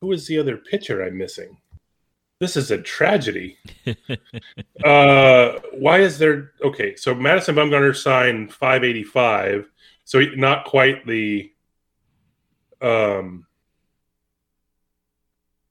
Who 0.00 0.12
is 0.12 0.26
the 0.26 0.38
other 0.38 0.58
pitcher 0.58 1.02
I'm 1.02 1.16
missing? 1.16 1.56
This 2.40 2.56
is 2.56 2.70
a 2.70 2.78
tragedy. 2.78 3.58
uh, 4.84 5.58
why 5.72 6.00
is 6.00 6.18
there? 6.18 6.52
Okay, 6.62 6.96
so 6.96 7.14
Madison 7.14 7.54
Bumgarner 7.54 7.96
signed 7.96 8.52
585, 8.52 9.70
so 10.04 10.20
not 10.36 10.64
quite 10.64 11.06
the. 11.06 11.50
Um, 12.82 13.46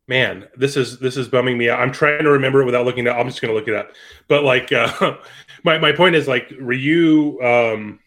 man, 0.07 0.47
this 0.55 0.77
is 0.77 0.99
this 0.99 1.17
is 1.17 1.27
bumming 1.27 1.57
me 1.57 1.69
out. 1.69 1.79
I'm 1.79 1.91
trying 1.91 2.23
to 2.23 2.31
remember 2.31 2.61
it 2.61 2.65
without 2.65 2.85
looking 2.85 3.07
at. 3.07 3.17
I'm 3.17 3.27
just 3.27 3.41
going 3.41 3.53
to 3.53 3.59
look 3.59 3.67
it 3.67 3.75
up. 3.75 3.91
But 4.27 4.43
like, 4.43 4.71
uh, 4.71 5.17
my 5.63 5.77
my 5.77 5.91
point 5.91 6.15
is 6.15 6.27
like 6.27 6.51
Ryu. 6.59 7.41
Um, 7.41 7.99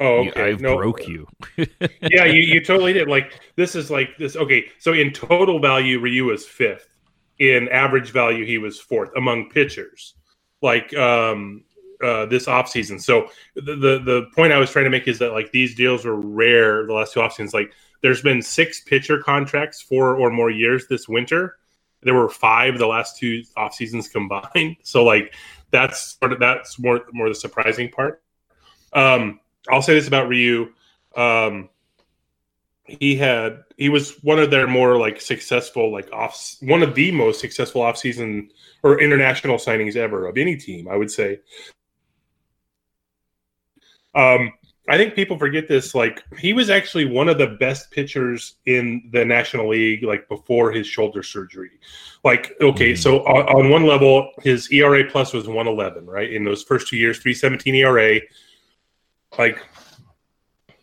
oh, 0.00 0.28
okay. 0.28 0.52
I 0.52 0.56
no, 0.56 0.76
broke 0.76 1.06
you. 1.06 1.26
yeah, 1.56 2.24
you, 2.24 2.40
you 2.40 2.64
totally 2.64 2.92
did. 2.92 3.08
Like 3.08 3.40
this 3.56 3.74
is 3.74 3.90
like 3.90 4.16
this. 4.18 4.36
Okay, 4.36 4.66
so 4.78 4.92
in 4.92 5.12
total 5.12 5.60
value, 5.60 6.00
Ryu 6.00 6.24
was 6.26 6.46
fifth. 6.46 6.88
In 7.38 7.68
average 7.68 8.10
value, 8.10 8.44
he 8.44 8.58
was 8.58 8.80
fourth 8.80 9.10
among 9.16 9.50
pitchers. 9.50 10.14
Like 10.60 10.94
um, 10.96 11.62
uh, 12.02 12.26
this 12.26 12.46
offseason. 12.46 13.00
So 13.00 13.28
the, 13.54 13.76
the 13.76 13.98
the 14.04 14.26
point 14.34 14.52
I 14.52 14.58
was 14.58 14.70
trying 14.70 14.84
to 14.84 14.90
make 14.90 15.08
is 15.08 15.18
that 15.18 15.32
like 15.32 15.52
these 15.52 15.74
deals 15.74 16.04
were 16.04 16.20
rare 16.20 16.86
the 16.86 16.92
last 16.92 17.12
two 17.12 17.20
off 17.20 17.32
seasons. 17.32 17.54
Like 17.54 17.72
there's 18.02 18.22
been 18.22 18.42
six 18.42 18.80
pitcher 18.82 19.18
contracts, 19.18 19.82
four 19.82 20.16
or 20.16 20.30
more 20.30 20.50
years 20.50 20.86
this 20.86 21.08
winter. 21.08 21.58
There 22.02 22.14
were 22.14 22.28
five 22.28 22.78
the 22.78 22.86
last 22.86 23.18
two 23.18 23.42
off 23.56 23.74
seasons 23.74 24.08
combined. 24.08 24.76
So 24.84 25.04
like 25.04 25.34
that's 25.70 26.16
sort 26.18 26.32
of 26.32 26.40
that's 26.40 26.78
more 26.78 27.02
more 27.12 27.28
the 27.28 27.34
surprising 27.34 27.90
part. 27.90 28.22
Um, 28.92 29.40
I'll 29.70 29.82
say 29.82 29.94
this 29.94 30.08
about 30.08 30.28
Ryu. 30.28 30.72
Um, 31.16 31.68
he 32.84 33.16
had 33.16 33.64
he 33.76 33.88
was 33.90 34.12
one 34.22 34.38
of 34.38 34.50
their 34.50 34.66
more 34.66 34.96
like 34.98 35.20
successful 35.20 35.92
like 35.92 36.10
off 36.12 36.56
one 36.60 36.82
of 36.82 36.94
the 36.94 37.10
most 37.12 37.40
successful 37.40 37.82
offseason 37.82 38.48
or 38.82 39.00
international 39.00 39.56
signings 39.58 39.94
ever 39.96 40.26
of 40.26 40.38
any 40.38 40.56
team. 40.56 40.88
I 40.88 40.96
would 40.96 41.10
say. 41.10 41.40
Um, 44.14 44.52
I 44.88 44.96
think 44.96 45.14
people 45.14 45.38
forget 45.38 45.68
this. 45.68 45.94
Like 45.94 46.22
he 46.38 46.54
was 46.54 46.70
actually 46.70 47.04
one 47.04 47.28
of 47.28 47.36
the 47.36 47.46
best 47.60 47.90
pitchers 47.90 48.54
in 48.64 49.10
the 49.12 49.22
National 49.24 49.68
League, 49.68 50.02
like 50.02 50.26
before 50.28 50.72
his 50.72 50.86
shoulder 50.86 51.22
surgery. 51.22 51.72
Like, 52.24 52.54
okay, 52.60 52.92
Mhm. 52.94 52.98
so 52.98 53.18
on, 53.26 53.46
on 53.54 53.70
one 53.70 53.84
level, 53.86 54.30
his 54.42 54.72
ERA 54.72 55.04
plus 55.04 55.34
was 55.34 55.46
one 55.46 55.68
eleven, 55.68 56.06
right? 56.06 56.32
In 56.32 56.42
those 56.42 56.62
first 56.62 56.88
two 56.88 56.96
years, 56.96 57.18
three 57.18 57.34
seventeen 57.34 57.74
ERA. 57.74 58.20
Like, 59.36 59.60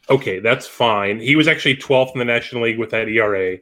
okay, 0.10 0.40
that's 0.40 0.68
fine. 0.68 1.20
He 1.20 1.36
was 1.36 1.48
actually 1.48 1.78
twelfth 1.78 2.12
in 2.14 2.20
the 2.20 2.26
National 2.26 2.64
League 2.64 2.80
with 2.80 2.92
that 2.92 3.08
ERA. 3.08 3.58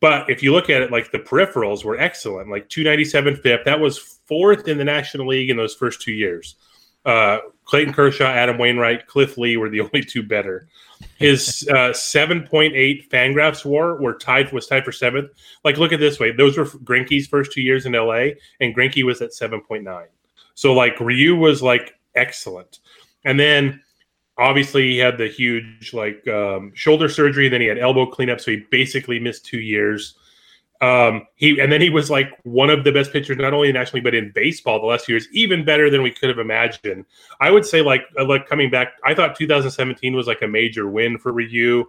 But 0.00 0.30
if 0.30 0.42
you 0.42 0.52
look 0.52 0.70
at 0.70 0.82
it, 0.82 0.90
like 0.90 1.12
the 1.12 1.18
peripherals 1.18 1.84
were 1.84 1.98
excellent, 1.98 2.50
like 2.50 2.68
297 2.70 3.36
fifth. 3.36 3.64
That 3.66 3.80
was 3.80 3.98
fourth 3.98 4.66
in 4.66 4.78
the 4.78 4.84
National 4.84 5.28
League 5.28 5.50
in 5.50 5.58
those 5.58 5.74
first 5.74 6.00
two 6.00 6.12
years. 6.12 6.56
Uh, 7.04 7.38
Clayton 7.64 7.92
Kershaw, 7.92 8.24
Adam 8.26 8.58
Wainwright, 8.58 9.06
Cliff 9.06 9.36
Lee 9.38 9.56
were 9.56 9.68
the 9.68 9.80
only 9.82 10.02
two 10.02 10.22
better. 10.22 10.66
His 11.16 11.66
uh, 11.70 11.92
7.8 11.92 13.08
Fangraphs 13.08 13.64
WAR 13.64 14.00
were 14.00 14.14
tied 14.14 14.52
was 14.52 14.66
tied 14.66 14.84
for 14.84 14.92
seventh. 14.92 15.30
Like, 15.64 15.78
look 15.78 15.92
at 15.92 16.00
this 16.00 16.18
way: 16.18 16.32
those 16.32 16.58
were 16.58 16.66
Greinke's 16.66 17.26
first 17.26 17.52
two 17.52 17.62
years 17.62 17.86
in 17.86 17.92
LA, 17.92 18.30
and 18.60 18.74
Grinky 18.74 19.02
was 19.02 19.22
at 19.22 19.30
7.9. 19.30 20.06
So 20.54 20.74
like 20.74 21.00
Ryu 21.00 21.36
was 21.36 21.62
like 21.62 21.94
excellent, 22.14 22.80
and 23.24 23.40
then 23.40 23.82
obviously 24.40 24.90
he 24.90 24.98
had 24.98 25.18
the 25.18 25.28
huge 25.28 25.92
like 25.92 26.26
um, 26.26 26.72
shoulder 26.74 27.08
surgery. 27.08 27.48
Then 27.48 27.60
he 27.60 27.66
had 27.66 27.78
elbow 27.78 28.06
cleanup, 28.06 28.40
so 28.40 28.52
he 28.52 28.64
basically 28.70 29.20
missed 29.20 29.44
two 29.44 29.60
years. 29.60 30.14
Um, 30.80 31.26
he 31.36 31.60
and 31.60 31.70
then 31.70 31.82
he 31.82 31.90
was 31.90 32.10
like 32.10 32.30
one 32.44 32.70
of 32.70 32.84
the 32.84 32.90
best 32.90 33.12
pitchers, 33.12 33.36
not 33.36 33.52
only 33.52 33.70
nationally 33.70 34.00
but 34.00 34.14
in 34.14 34.32
baseball 34.34 34.80
the 34.80 34.86
last 34.86 35.04
few 35.04 35.14
years, 35.14 35.28
even 35.32 35.62
better 35.64 35.90
than 35.90 36.02
we 36.02 36.10
could 36.10 36.30
have 36.30 36.38
imagined. 36.38 37.04
I 37.38 37.50
would 37.50 37.66
say 37.66 37.82
like 37.82 38.02
uh, 38.18 38.24
like 38.24 38.48
coming 38.48 38.70
back, 38.70 38.94
I 39.04 39.14
thought 39.14 39.36
2017 39.36 40.16
was 40.16 40.26
like 40.26 40.40
a 40.40 40.48
major 40.48 40.88
win 40.88 41.18
for 41.18 41.32
Ryu. 41.32 41.84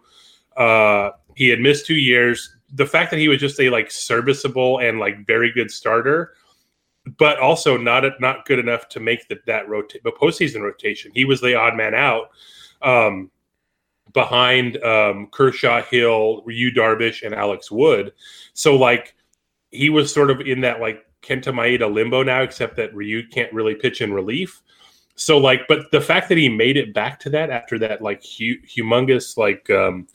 Uh, 0.57 1.11
he 1.35 1.47
had 1.47 1.61
missed 1.61 1.85
two 1.85 1.95
years. 1.95 2.53
The 2.73 2.85
fact 2.85 3.11
that 3.11 3.17
he 3.17 3.29
was 3.29 3.39
just 3.39 3.59
a 3.61 3.69
like 3.69 3.89
serviceable 3.89 4.79
and 4.79 4.99
like 4.99 5.25
very 5.25 5.53
good 5.53 5.71
starter, 5.71 6.33
but 7.17 7.39
also 7.39 7.77
not 7.77 8.03
not 8.19 8.45
good 8.45 8.59
enough 8.59 8.89
to 8.89 8.99
make 8.99 9.27
the, 9.27 9.39
that 9.45 9.67
rotate, 9.67 10.03
but 10.03 10.15
postseason 10.15 10.61
rotation. 10.61 11.11
He 11.13 11.25
was 11.25 11.41
the 11.41 11.55
odd 11.55 11.75
man 11.75 11.93
out. 11.93 12.29
Um, 12.81 13.31
behind 14.13 14.81
um, 14.83 15.27
Kershaw, 15.31 15.81
Hill, 15.83 16.41
Ryu 16.45 16.71
Darvish, 16.71 17.23
and 17.23 17.33
Alex 17.33 17.71
Wood. 17.71 18.13
So 18.53 18.75
like 18.75 19.15
he 19.71 19.89
was 19.89 20.13
sort 20.13 20.29
of 20.29 20.41
in 20.41 20.61
that 20.61 20.81
like 20.81 21.05
Kenta 21.21 21.53
Maeda 21.53 21.91
limbo 21.91 22.23
now, 22.23 22.41
except 22.41 22.75
that 22.77 22.93
Ryu 22.95 23.27
can't 23.27 23.53
really 23.53 23.75
pitch 23.75 24.01
in 24.01 24.13
relief. 24.13 24.61
So 25.15 25.37
like, 25.37 25.67
but 25.67 25.91
the 25.91 26.01
fact 26.01 26.29
that 26.29 26.37
he 26.37 26.49
made 26.49 26.77
it 26.77 26.93
back 26.93 27.19
to 27.21 27.29
that 27.31 27.49
after 27.49 27.77
that 27.79 28.01
like 28.01 28.23
hu- 28.23 28.61
humongous 28.61 29.37
like 29.37 29.69
um, 29.69 30.07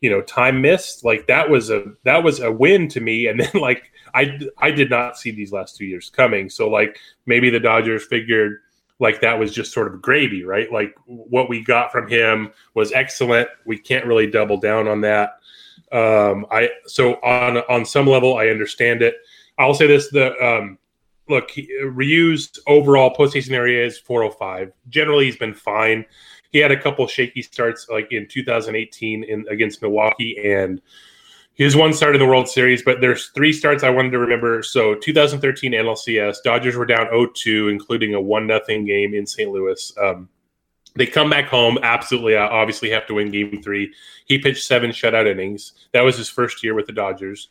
you 0.00 0.10
know 0.10 0.22
time 0.22 0.60
missed, 0.60 1.04
like 1.04 1.26
that 1.26 1.50
was 1.50 1.70
a 1.70 1.84
that 2.04 2.22
was 2.22 2.40
a 2.40 2.52
win 2.52 2.88
to 2.88 3.00
me. 3.00 3.26
And 3.26 3.40
then 3.40 3.50
like 3.60 3.92
I 4.16 4.40
I 4.58 4.70
did 4.70 4.88
not 4.88 5.18
see 5.18 5.30
these 5.30 5.52
last 5.52 5.76
two 5.76 5.84
years 5.84 6.08
coming. 6.08 6.48
So 6.48 6.68
like 6.68 6.98
maybe 7.26 7.50
the 7.50 7.60
Dodgers 7.60 8.06
figured 8.06 8.60
like 8.98 9.20
that 9.20 9.38
was 9.38 9.52
just 9.52 9.72
sort 9.72 9.92
of 9.92 10.00
gravy, 10.00 10.42
right? 10.42 10.72
Like 10.72 10.94
what 11.04 11.50
we 11.50 11.62
got 11.62 11.92
from 11.92 12.08
him 12.08 12.50
was 12.74 12.92
excellent. 12.92 13.48
We 13.66 13.78
can't 13.78 14.06
really 14.06 14.26
double 14.26 14.56
down 14.56 14.88
on 14.88 15.02
that. 15.02 15.38
Um, 15.92 16.46
I 16.50 16.70
so 16.86 17.14
on 17.16 17.58
on 17.68 17.84
some 17.84 18.06
level 18.06 18.38
I 18.38 18.48
understand 18.48 19.02
it. 19.02 19.16
I'll 19.58 19.74
say 19.74 19.86
this: 19.86 20.10
the 20.10 20.32
um, 20.42 20.78
look, 21.28 21.50
Ryu's 21.84 22.50
overall 22.66 23.14
postseason 23.14 23.50
ERA 23.50 23.86
is 23.86 23.98
405. 23.98 24.72
Generally, 24.88 25.26
he's 25.26 25.36
been 25.36 25.54
fine. 25.54 26.06
He 26.52 26.58
had 26.58 26.72
a 26.72 26.80
couple 26.80 27.06
shaky 27.06 27.42
starts 27.42 27.86
like 27.90 28.12
in 28.12 28.26
2018 28.26 29.24
in 29.24 29.44
against 29.50 29.82
Milwaukee 29.82 30.38
and 30.42 30.80
his 31.56 31.74
one 31.74 31.94
start 31.94 32.14
in 32.14 32.20
the 32.20 32.26
World 32.26 32.48
Series, 32.48 32.82
but 32.82 33.00
there's 33.00 33.28
three 33.28 33.52
starts 33.52 33.82
I 33.82 33.88
wanted 33.88 34.10
to 34.10 34.18
remember. 34.18 34.62
So 34.62 34.94
2013 34.94 35.72
NLCS, 35.72 36.36
Dodgers 36.44 36.76
were 36.76 36.84
down 36.84 37.06
0-2, 37.06 37.70
including 37.70 38.14
a 38.14 38.20
one 38.20 38.46
nothing 38.46 38.84
game 38.84 39.14
in 39.14 39.26
St. 39.26 39.50
Louis. 39.50 39.92
Um, 39.98 40.28
they 40.96 41.06
come 41.06 41.30
back 41.30 41.46
home, 41.46 41.78
absolutely, 41.82 42.36
uh, 42.36 42.46
obviously 42.46 42.90
have 42.90 43.06
to 43.06 43.14
win 43.14 43.30
Game 43.30 43.62
Three. 43.62 43.92
He 44.26 44.38
pitched 44.38 44.64
seven 44.64 44.90
shutout 44.90 45.26
innings. 45.26 45.72
That 45.92 46.02
was 46.02 46.16
his 46.16 46.28
first 46.28 46.62
year 46.62 46.74
with 46.74 46.86
the 46.86 46.92
Dodgers. 46.92 47.48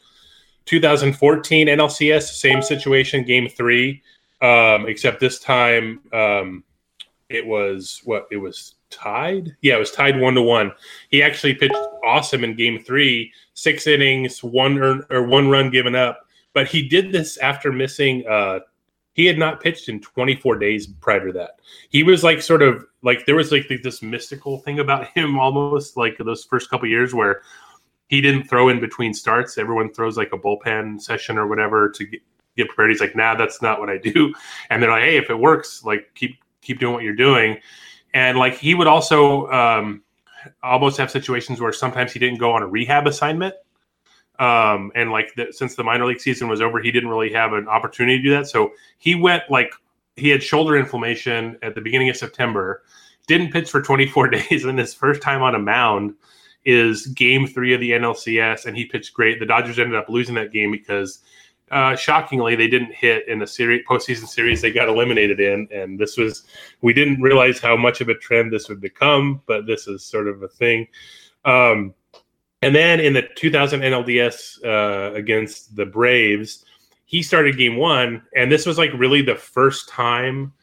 2014 0.66 1.68
NLCS, 1.68 2.24
same 2.34 2.62
situation, 2.62 3.24
Game 3.24 3.48
Three, 3.48 4.04
um, 4.42 4.88
except 4.88 5.20
this 5.20 5.40
time 5.40 6.02
um, 6.14 6.64
it 7.30 7.46
was 7.46 8.02
what 8.04 8.28
it 8.32 8.38
was 8.38 8.75
tied. 8.89 9.56
Yeah, 9.62 9.75
it 9.75 9.80
was 9.80 9.92
tied 9.92 10.20
one 10.20 10.36
to 10.36 10.42
one. 10.42 10.72
He 11.10 11.22
actually 11.22 11.56
pitched 11.56 11.75
awesome 12.04 12.44
in 12.44 12.56
Game 12.56 12.80
Three, 12.80 13.32
six 13.54 13.88
innings, 13.88 14.44
one 14.44 14.77
or, 14.77 15.06
or 15.10 15.24
one 15.24 15.50
run 15.50 15.70
given 15.70 15.96
up. 15.96 16.25
But 16.54 16.68
he 16.68 16.88
did 16.88 17.12
this 17.12 17.38
after 17.38 17.72
missing. 17.72 18.25
Uh, 18.27 18.60
he 19.13 19.25
had 19.25 19.38
not 19.38 19.62
pitched 19.62 19.88
in 19.88 20.01
24 20.01 20.58
days 20.58 20.88
prior 20.88 21.27
to 21.27 21.34
that. 21.34 21.62
He 21.89 22.04
was 22.04 22.24
like 22.24 22.42
sort 22.42 22.62
of 22.62 22.86
like 23.01 23.25
there 23.25 23.36
was 23.36 23.51
like 23.51 23.68
this 23.82 24.01
mystical 24.01 24.60
thing 24.60 24.80
about 24.80 25.08
him 25.15 25.39
almost 25.39 25.98
like 25.98 26.18
those 26.18 26.44
first 26.44 26.70
couple 26.70 26.88
years 26.88 27.13
where 27.13 27.42
he 28.08 28.22
didn't 28.22 28.44
throw 28.44 28.70
in 28.70 28.80
between 28.80 29.13
starts. 29.13 29.58
Everyone 29.58 29.92
throws 29.94 30.18
like 30.18 30.34
a 30.34 30.38
bullpen 30.38 31.01
session 31.01 31.38
or 31.38 31.48
whatever 31.48 31.89
to 31.89 32.06
get, 32.06 32.22
get 32.56 32.68
prepared. 32.68 32.92
He's 32.92 33.01
like, 33.01 33.15
nah, 33.15 33.36
that's 33.36 33.62
not 33.62 33.80
what 33.80 33.89
I 33.89 33.98
do. 33.98 34.34
And 34.70 34.82
they're 34.82 34.92
like, 34.92 35.04
hey, 35.04 35.18
if 35.18 35.30
it 35.30 35.39
works, 35.39 35.84
like 35.84 36.13
keep 36.13 36.38
keep 36.62 36.80
doing 36.80 36.94
what 36.94 37.04
you're 37.04 37.13
doing 37.13 37.58
and 38.16 38.40
like 38.40 38.58
he 38.58 38.74
would 38.74 38.88
also 38.88 39.48
um, 39.52 40.02
almost 40.64 40.98
have 40.98 41.12
situations 41.12 41.60
where 41.60 41.74
sometimes 41.74 42.14
he 42.14 42.18
didn't 42.18 42.40
go 42.40 42.54
on 42.54 42.64
a 42.64 42.68
rehab 42.68 43.06
assignment. 43.06 43.54
Um, 44.40 44.92
and 44.96 45.12
like 45.12 45.34
the, 45.36 45.48
since 45.51 45.75
the 45.75 45.84
minor 45.84 46.06
league 46.06 46.20
season 46.20 46.50
was 46.50 46.62
over 46.62 46.82
he 46.82 46.92
didn't 46.92 47.10
really 47.10 47.32
have 47.32 47.54
an 47.54 47.68
opportunity 47.70 48.18
to 48.18 48.24
do 48.24 48.30
that. 48.32 48.48
So 48.48 48.74
he 48.98 49.16
went 49.16 49.44
like 49.50 49.72
he 50.16 50.30
had 50.30 50.42
shoulder 50.42 50.78
inflammation 50.78 51.58
at 51.62 51.75
the 51.75 51.82
beginning 51.82 52.10
of 52.10 52.18
september 52.18 52.84
didn't 53.28 53.51
pitch 53.51 53.70
for 53.70 53.82
24 53.82 54.28
days 54.30 54.66
and 54.66 54.78
his 54.78 54.94
first 54.94 55.22
time 55.22 55.42
on 55.42 55.56
a 55.56 55.60
mound 55.60 56.16
is 56.66 57.08
game 57.08 57.48
three 57.48 57.74
of 57.74 57.80
the 57.80 57.92
nlcs 57.92 58.66
and 58.66 58.75
he 58.75 58.86
pitched 58.86 59.14
great. 59.14 59.40
The 59.40 59.46
dodgers 59.46 59.80
ended 59.80 59.96
up 59.96 60.10
losing 60.10 60.36
that 60.36 60.51
game 60.51 60.72
because 60.72 61.20
uh, 61.72 61.96
shockingly, 61.96 62.56
they 62.56 62.68
didn't 62.68 62.94
hit 62.94 63.28
in 63.28 63.40
the 63.40 63.48
series 63.48 63.86
postseason 63.88 64.28
series 64.28 64.62
they 64.62 64.72
got 64.72 64.88
eliminated 64.88 65.40
in, 65.40 65.68
and 65.72 66.00
this 66.00 66.18
was 66.18 66.44
we 66.82 66.94
didn't 66.94 67.22
realize 67.22 67.60
how 67.60 67.75
much 67.75 68.01
of 68.01 68.10
a 68.10 68.16
trend 68.16 68.51
this 68.51 68.70
would 68.70 68.80
become, 68.80 69.42
but 69.48 69.66
this 69.66 69.88
is 69.88 70.04
sort 70.04 70.28
of 70.28 70.44
a 70.44 70.48
thing. 70.48 70.88
Um, 71.44 71.94
and 72.62 72.75
then 72.75 73.00
in 73.00 73.14
the 73.14 73.24
2000 73.36 73.82
NLDS 73.82 74.64
uh, 74.64 75.14
against 75.16 75.75
the 75.75 75.86
Braves, 75.86 76.66
he 77.06 77.24
started 77.24 77.58
game 77.58 77.78
one, 77.78 78.24
and 78.36 78.51
this 78.51 78.66
was 78.66 78.78
like 78.78 78.92
really 78.94 79.22
the 79.22 79.36
first 79.36 79.90
time 79.90 80.54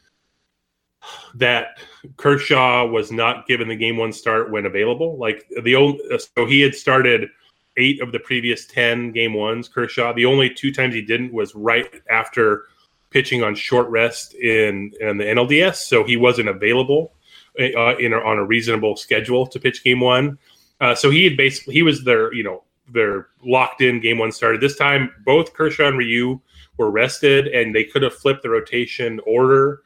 that 1.34 1.78
Kershaw 2.16 2.86
was 2.86 3.10
not 3.10 3.46
given 3.46 3.68
the 3.68 3.76
game 3.76 3.96
one 3.96 4.12
start 4.12 4.50
when 4.52 4.66
available. 4.66 5.18
Like 5.18 5.48
the 5.62 5.74
old, 5.74 6.00
so 6.18 6.46
he 6.46 6.60
had 6.60 6.74
started 6.74 7.28
eight 7.76 8.00
of 8.00 8.12
the 8.12 8.18
previous 8.18 8.66
10 8.66 9.12
game 9.12 9.34
ones, 9.34 9.68
Kershaw. 9.68 10.12
The 10.12 10.26
only 10.26 10.50
two 10.50 10.72
times 10.72 10.94
he 10.94 11.02
didn't 11.02 11.32
was 11.32 11.54
right 11.54 11.88
after 12.10 12.64
pitching 13.10 13.42
on 13.42 13.54
short 13.54 13.88
rest 13.88 14.34
in, 14.34 14.92
in 15.00 15.18
the 15.18 15.24
NLDS. 15.24 15.76
So 15.76 16.04
he 16.04 16.16
wasn't 16.16 16.48
available 16.48 17.12
uh, 17.58 17.96
in 17.96 18.14
on 18.14 18.38
a 18.38 18.44
reasonable 18.44 18.96
schedule 18.96 19.46
to 19.46 19.60
pitch 19.60 19.84
game 19.84 20.00
one. 20.00 20.38
Uh, 20.80 20.94
so 20.94 21.10
he 21.10 21.24
had 21.24 21.36
basically, 21.36 21.74
he 21.74 21.82
was 21.82 22.04
their, 22.04 22.32
you 22.34 22.42
know, 22.42 22.64
their 22.92 23.28
locked 23.44 23.80
in 23.80 24.00
game 24.00 24.18
one 24.18 24.32
started. 24.32 24.60
This 24.60 24.76
time, 24.76 25.12
both 25.24 25.54
Kershaw 25.54 25.88
and 25.88 25.98
Ryu 25.98 26.40
were 26.76 26.90
rested 26.90 27.48
and 27.48 27.74
they 27.74 27.84
could 27.84 28.02
have 28.02 28.14
flipped 28.14 28.42
the 28.42 28.50
rotation 28.50 29.20
order 29.26 29.82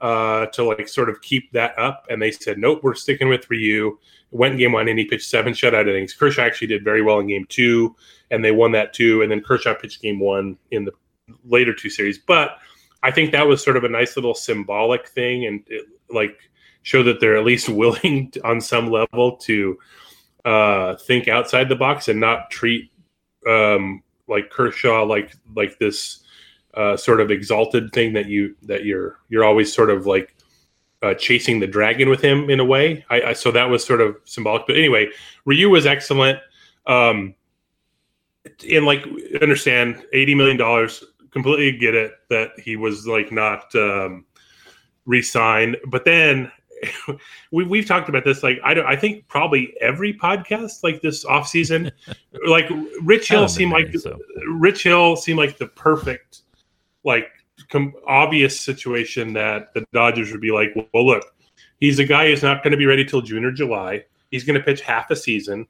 uh, 0.00 0.46
to 0.46 0.64
like 0.64 0.88
sort 0.88 1.08
of 1.08 1.20
keep 1.20 1.52
that 1.52 1.78
up. 1.78 2.06
And 2.08 2.20
they 2.20 2.30
said, 2.30 2.58
nope, 2.58 2.80
we're 2.82 2.94
sticking 2.94 3.28
with 3.28 3.48
Ryu 3.50 3.98
went 4.30 4.52
in 4.52 4.58
game 4.58 4.72
one 4.72 4.88
and 4.88 4.98
he 4.98 5.04
pitched 5.04 5.28
seven 5.28 5.52
shutout 5.52 5.88
innings. 5.88 6.14
Kershaw 6.14 6.42
actually 6.42 6.68
did 6.68 6.84
very 6.84 7.02
well 7.02 7.18
in 7.18 7.28
game 7.28 7.46
two, 7.48 7.94
and 8.30 8.44
they 8.44 8.52
won 8.52 8.72
that 8.72 8.92
too. 8.92 9.22
And 9.22 9.30
then 9.30 9.40
Kershaw 9.40 9.74
pitched 9.74 10.02
game 10.02 10.20
one 10.20 10.56
in 10.70 10.84
the 10.84 10.92
later 11.44 11.74
two 11.74 11.90
series. 11.90 12.18
But 12.18 12.58
I 13.02 13.10
think 13.10 13.32
that 13.32 13.46
was 13.46 13.62
sort 13.62 13.76
of 13.76 13.84
a 13.84 13.88
nice 13.88 14.16
little 14.16 14.34
symbolic 14.34 15.08
thing, 15.08 15.46
and 15.46 15.62
it, 15.66 15.86
like 16.10 16.38
show 16.82 17.02
that 17.02 17.20
they're 17.20 17.36
at 17.36 17.44
least 17.44 17.68
willing 17.70 18.30
to, 18.32 18.46
on 18.46 18.60
some 18.60 18.90
level 18.90 19.36
to 19.36 19.78
uh, 20.44 20.96
think 20.96 21.28
outside 21.28 21.68
the 21.68 21.76
box 21.76 22.08
and 22.08 22.20
not 22.20 22.50
treat 22.50 22.90
um, 23.46 24.02
like 24.28 24.50
Kershaw 24.50 25.04
like 25.04 25.32
like 25.54 25.78
this 25.78 26.20
uh, 26.74 26.96
sort 26.96 27.20
of 27.20 27.30
exalted 27.30 27.92
thing 27.92 28.12
that 28.12 28.26
you 28.26 28.54
that 28.62 28.84
you're 28.84 29.18
you're 29.28 29.44
always 29.44 29.72
sort 29.72 29.90
of 29.90 30.06
like 30.06 30.34
uh, 31.02 31.14
chasing 31.14 31.60
the 31.60 31.66
dragon 31.66 32.08
with 32.08 32.20
him 32.20 32.50
in 32.50 32.60
a 32.60 32.64
way. 32.64 33.04
I, 33.10 33.22
I, 33.22 33.32
so 33.32 33.50
that 33.52 33.70
was 33.70 33.84
sort 33.84 34.00
of 34.00 34.16
symbolic. 34.24 34.66
But 34.66 34.76
anyway, 34.76 35.08
Ryu 35.44 35.70
was 35.70 35.86
excellent. 35.86 36.38
Um, 36.86 37.34
and 38.70 38.86
like 38.86 39.06
understand 39.40 40.02
eighty 40.12 40.34
million 40.34 40.56
dollars. 40.56 41.04
Completely 41.30 41.78
get 41.78 41.94
it 41.94 42.12
that 42.28 42.50
he 42.58 42.76
was 42.76 43.06
like 43.06 43.30
not 43.30 43.72
um, 43.76 44.24
re-signed. 45.06 45.76
But 45.86 46.04
then 46.04 46.50
we 47.52 47.64
we've 47.64 47.86
talked 47.86 48.08
about 48.08 48.24
this. 48.24 48.42
Like 48.42 48.58
I 48.64 48.74
don't. 48.74 48.86
I 48.86 48.96
think 48.96 49.28
probably 49.28 49.74
every 49.80 50.12
podcast 50.12 50.82
like 50.82 51.02
this 51.02 51.24
off 51.24 51.48
season, 51.48 51.90
like 52.46 52.68
Rich 53.02 53.28
Hill 53.28 53.48
seemed 53.48 53.72
like 53.72 53.94
so. 53.98 54.18
Rich 54.48 54.82
Hill 54.82 55.16
seemed 55.16 55.38
like 55.38 55.58
the 55.58 55.66
perfect 55.66 56.42
like 57.04 57.30
com- 57.70 57.94
obvious 58.06 58.60
situation 58.60 59.32
that 59.34 59.72
the 59.74 59.84
Dodgers 59.92 60.32
would 60.32 60.40
be 60.40 60.50
like, 60.50 60.74
well, 60.92 61.06
look, 61.06 61.24
he's 61.78 61.98
a 61.98 62.04
guy 62.04 62.28
who's 62.28 62.42
not 62.42 62.62
going 62.62 62.72
to 62.72 62.76
be 62.76 62.86
ready 62.86 63.04
till 63.04 63.22
June 63.22 63.44
or 63.44 63.52
July. 63.52 64.04
He's 64.30 64.44
going 64.44 64.58
to 64.58 64.64
pitch 64.64 64.80
half 64.80 65.10
a 65.10 65.16
season. 65.16 65.66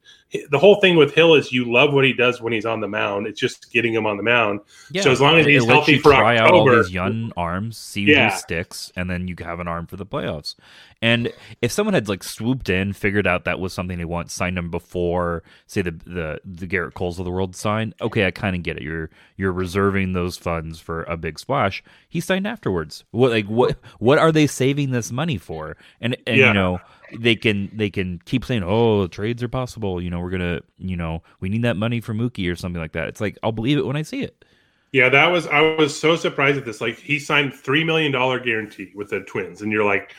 The 0.51 0.59
whole 0.59 0.77
thing 0.81 0.97
with 0.97 1.15
Hill 1.15 1.35
is 1.35 1.51
you 1.51 1.71
love 1.73 1.93
what 1.93 2.05
he 2.05 2.13
does 2.13 2.41
when 2.41 2.53
he's 2.53 2.67
on 2.67 2.81
the 2.81 2.89
mound. 2.89 3.27
It's 3.27 3.41
just 3.41 3.73
getting 3.73 3.95
him 3.95 4.07
on 4.07 4.17
the 4.17 4.23
mound. 4.23 4.61
Yeah, 4.91 5.03
so 5.03 5.11
as 5.11 5.21
long 5.21 5.39
as 5.39 5.47
he's 5.47 5.65
healthy 5.65 5.99
for 5.99 6.13
try 6.13 6.37
October, 6.37 6.71
out 6.71 6.77
all 6.77 6.83
these 6.83 6.93
young 6.93 7.33
arms, 7.37 7.77
see 7.77 8.03
yeah. 8.03 8.31
who 8.31 8.37
sticks, 8.37 8.93
and 8.97 9.09
then 9.09 9.29
you 9.29 9.35
have 9.41 9.61
an 9.61 9.69
arm 9.69 9.87
for 9.87 9.97
the 9.97 10.07
playoffs. 10.07 10.55
And 11.03 11.33
if 11.63 11.73
someone 11.73 11.95
had 11.95 12.09
like 12.09 12.23
swooped 12.23 12.69
in, 12.69 12.93
figured 12.93 13.27
out 13.27 13.45
that 13.45 13.59
was 13.59 13.73
something 13.73 13.97
they 13.97 14.05
want, 14.05 14.31
signed 14.31 14.59
him 14.59 14.71
before, 14.71 15.43
say 15.67 15.81
the 15.81 15.93
the 15.93 16.41
the 16.45 16.67
Gerrit 16.67 16.93
Coles 16.93 17.19
of 17.19 17.25
the 17.25 17.31
world 17.31 17.57
signed, 17.57 17.95
okay, 18.03 18.27
I 18.27 18.31
kind 18.31 18.55
of 18.55 18.63
get 18.63 18.77
it. 18.77 18.83
You're 18.83 19.09
you're 19.37 19.53
reserving 19.53 20.13
those 20.13 20.37
funds 20.37 20.79
for 20.79 21.05
a 21.05 21.17
big 21.17 21.39
splash. 21.39 21.83
He 22.09 22.21
signed 22.21 22.47
afterwards. 22.47 23.05
What 23.13 23.31
like 23.31 23.47
what 23.47 23.79
what 23.99 24.19
are 24.19 24.31
they 24.31 24.47
saving 24.47 24.91
this 24.91 25.11
money 25.11 25.39
for? 25.39 25.79
And 26.01 26.17
and 26.27 26.37
yeah. 26.37 26.49
you 26.49 26.55
know 26.55 26.81
they 27.19 27.37
can 27.37 27.71
they 27.73 27.91
can 27.91 28.21
keep 28.25 28.45
saying, 28.45 28.63
"Oh, 28.65 29.07
trades 29.07 29.43
are 29.43 29.49
possible." 29.49 30.01
You 30.01 30.11
know, 30.11 30.21
we're 30.21 30.31
gonna, 30.31 30.61
you 30.79 30.97
know, 30.97 31.23
we 31.41 31.49
need 31.49 31.63
that 31.63 31.77
money 31.77 32.01
for 32.01 32.15
Mookie 32.15 32.51
or 32.51 32.57
something 32.57 32.81
like 32.81 32.93
that. 32.93 33.09
It's 33.09 33.21
like 33.21 33.39
I'll 33.43 33.53
believe 33.53 33.79
it 33.79 33.87
when 33.87 33.97
I 33.97 34.03
see 34.03 34.23
it. 34.23 34.45
Yeah, 34.93 35.09
that 35.09 35.27
was 35.29 35.47
I 35.47 35.61
was 35.61 35.99
so 35.99 36.17
surprised 36.17 36.59
at 36.59 36.65
this. 36.65 36.81
Like 36.81 36.99
he 36.99 37.19
signed 37.19 37.55
three 37.55 37.85
million 37.85 38.13
dollar 38.13 38.41
guarantee 38.41 38.93
with 38.95 39.11
the 39.11 39.21
Twins, 39.21 39.63
and 39.63 39.71
you're 39.71 39.85
like, 39.85 40.15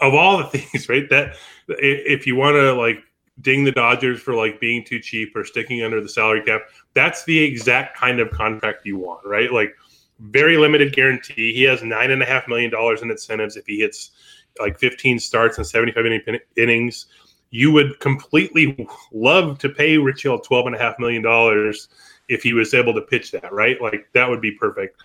of 0.00 0.14
all 0.14 0.38
the 0.38 0.44
things, 0.58 0.88
right? 0.88 1.08
That 1.10 1.36
if 1.68 2.26
you 2.26 2.36
want 2.36 2.56
to 2.56 2.72
like 2.72 3.02
ding 3.40 3.64
the 3.64 3.72
Dodgers 3.72 4.20
for 4.20 4.34
like 4.34 4.60
being 4.60 4.84
too 4.84 5.00
cheap 5.00 5.34
or 5.34 5.44
sticking 5.44 5.82
under 5.82 6.00
the 6.00 6.08
salary 6.08 6.42
cap, 6.42 6.62
that's 6.94 7.24
the 7.24 7.38
exact 7.38 7.96
kind 7.96 8.20
of 8.20 8.30
contract 8.30 8.84
you 8.84 8.98
want, 8.98 9.24
right? 9.24 9.52
Like 9.52 9.74
very 10.18 10.56
limited 10.56 10.92
guarantee. 10.92 11.54
He 11.54 11.62
has 11.62 11.82
nine 11.82 12.10
and 12.10 12.22
a 12.22 12.26
half 12.26 12.46
million 12.48 12.70
dollars 12.70 13.02
in 13.02 13.10
incentives 13.10 13.56
if 13.56 13.66
he 13.66 13.78
hits 13.78 14.10
like 14.58 14.78
15 14.78 15.18
starts 15.18 15.58
and 15.58 15.66
75 15.66 16.06
inning, 16.06 16.40
innings. 16.56 17.06
You 17.50 17.72
would 17.72 17.98
completely 18.00 18.86
love 19.12 19.58
to 19.58 19.68
pay 19.68 19.98
Rich 19.98 20.22
Hill 20.22 20.38
twelve 20.38 20.66
and 20.66 20.76
a 20.76 20.78
half 20.78 20.98
million 21.00 21.22
dollars 21.22 21.88
if 22.28 22.44
he 22.44 22.52
was 22.52 22.74
able 22.74 22.94
to 22.94 23.00
pitch 23.00 23.32
that, 23.32 23.52
right? 23.52 23.80
Like 23.80 24.08
that 24.14 24.28
would 24.28 24.40
be 24.40 24.52
perfect. 24.52 25.02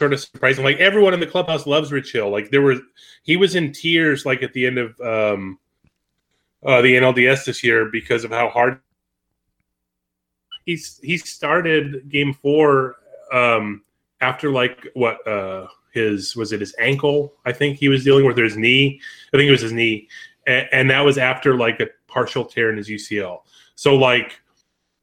Sort 0.00 0.12
of 0.12 0.20
surprising. 0.20 0.64
Like 0.64 0.76
everyone 0.78 1.12
in 1.12 1.18
the 1.18 1.26
clubhouse 1.26 1.66
loves 1.66 1.90
Rich 1.90 2.12
Hill. 2.12 2.30
Like 2.30 2.50
there 2.50 2.62
was, 2.62 2.78
he 3.24 3.36
was 3.36 3.56
in 3.56 3.72
tears 3.72 4.24
like 4.24 4.44
at 4.44 4.52
the 4.52 4.64
end 4.64 4.78
of 4.78 5.00
um, 5.00 5.58
uh, 6.64 6.80
the 6.82 6.94
NLDS 6.94 7.44
this 7.44 7.64
year 7.64 7.86
because 7.90 8.22
of 8.22 8.30
how 8.30 8.48
hard 8.48 8.80
he's 10.64 10.98
he 11.02 11.16
started 11.16 12.08
game 12.08 12.32
four 12.32 12.96
um, 13.32 13.82
after 14.20 14.50
like 14.50 14.86
what 14.94 15.26
uh, 15.26 15.66
his 15.92 16.34
was 16.36 16.52
it 16.52 16.60
his 16.60 16.74
ankle? 16.78 17.34
I 17.44 17.52
think 17.52 17.78
he 17.78 17.88
was 17.88 18.04
dealing 18.04 18.26
with 18.26 18.38
or 18.38 18.44
his 18.44 18.56
knee. 18.56 19.00
I 19.32 19.36
think 19.36 19.48
it 19.48 19.52
was 19.52 19.60
his 19.60 19.72
knee, 19.72 20.08
and, 20.46 20.68
and 20.72 20.90
that 20.90 21.00
was 21.00 21.18
after 21.18 21.56
like 21.56 21.80
a 21.80 21.88
partial 22.06 22.44
tear 22.44 22.70
in 22.70 22.76
his 22.76 22.88
UCL. 22.88 23.40
So 23.74 23.96
like 23.96 24.40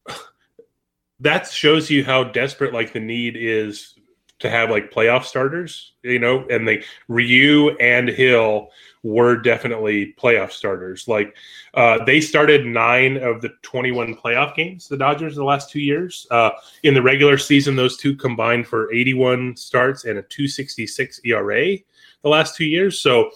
that 1.20 1.48
shows 1.48 1.90
you 1.90 2.04
how 2.04 2.24
desperate 2.26 2.74
like 2.74 2.94
the 2.94 3.00
need 3.00 3.36
is 3.38 3.99
to 4.40 4.50
have 4.50 4.70
like 4.70 4.92
playoff 4.92 5.24
starters, 5.24 5.94
you 6.04 6.20
know, 6.20 6.46
and 6.50 6.68
they 6.68 6.84
Ryu 7.08 7.76
and 7.78 8.10
Hill 8.10 8.70
were 9.04 9.38
definitely 9.38 10.14
playoff 10.18 10.52
starters. 10.52 11.08
Like 11.08 11.36
uh, 11.74 12.04
they 12.06 12.20
started 12.20 12.66
nine 12.66 13.18
of 13.18 13.42
the 13.42 13.50
21 13.62 14.16
playoff 14.16 14.56
games, 14.56 14.88
the 14.88 14.98
Dodgers, 14.98 15.36
the 15.36 15.44
last 15.44 15.70
two 15.70 15.80
years. 15.80 16.28
Uh, 16.32 16.52
in 16.84 16.94
the 16.94 17.02
regular 17.02 17.38
season, 17.38 17.76
those 17.76 17.98
two 17.98 18.16
combined 18.16 18.68
for 18.68 18.92
81 18.94 19.56
starts 19.56 20.06
and 20.06 20.18
a 20.18 20.24
266 20.24 21.22
ERA 21.26 21.78
the 22.22 22.30
last 22.30 22.56
two 22.56 22.66
years. 22.66 23.00
So 23.00 23.32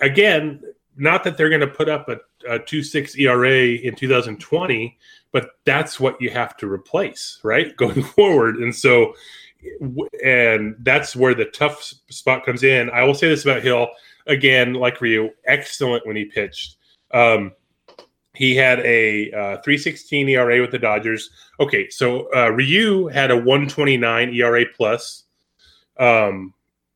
again, 0.00 0.62
not 0.96 1.24
that 1.24 1.36
they're 1.36 1.48
going 1.48 1.60
to 1.60 1.66
put 1.66 1.88
up 1.88 2.08
a, 2.08 2.18
a 2.48 2.58
2.6 2.58 3.18
ERA 3.18 3.76
in 3.76 3.94
2020, 3.94 4.98
but 5.32 5.50
that's 5.64 5.98
what 5.98 6.20
you 6.20 6.30
have 6.30 6.56
to 6.58 6.70
replace, 6.70 7.38
right, 7.42 7.76
going 7.76 8.02
forward. 8.02 8.56
And 8.56 8.74
so, 8.74 9.14
and 10.24 10.76
that's 10.80 11.16
where 11.16 11.34
the 11.34 11.46
tough 11.46 11.92
spot 12.10 12.44
comes 12.44 12.62
in. 12.62 12.90
I 12.90 13.04
will 13.04 13.14
say 13.14 13.28
this 13.28 13.44
about 13.44 13.62
Hill 13.62 13.88
again, 14.26 14.74
like 14.74 15.00
Ryu, 15.00 15.30
excellent 15.46 16.06
when 16.06 16.16
he 16.16 16.24
pitched. 16.24 16.76
Um, 17.12 17.52
he 18.34 18.56
had 18.56 18.80
a 18.80 19.30
uh, 19.32 19.62
316 19.62 20.28
ERA 20.30 20.60
with 20.60 20.70
the 20.70 20.78
Dodgers. 20.78 21.30
Okay, 21.60 21.88
so 21.90 22.28
uh, 22.34 22.50
Ryu 22.50 23.08
had 23.08 23.30
a 23.30 23.36
129 23.36 24.34
ERA 24.34 24.64
plus. 24.74 25.24
Um, 25.98 26.54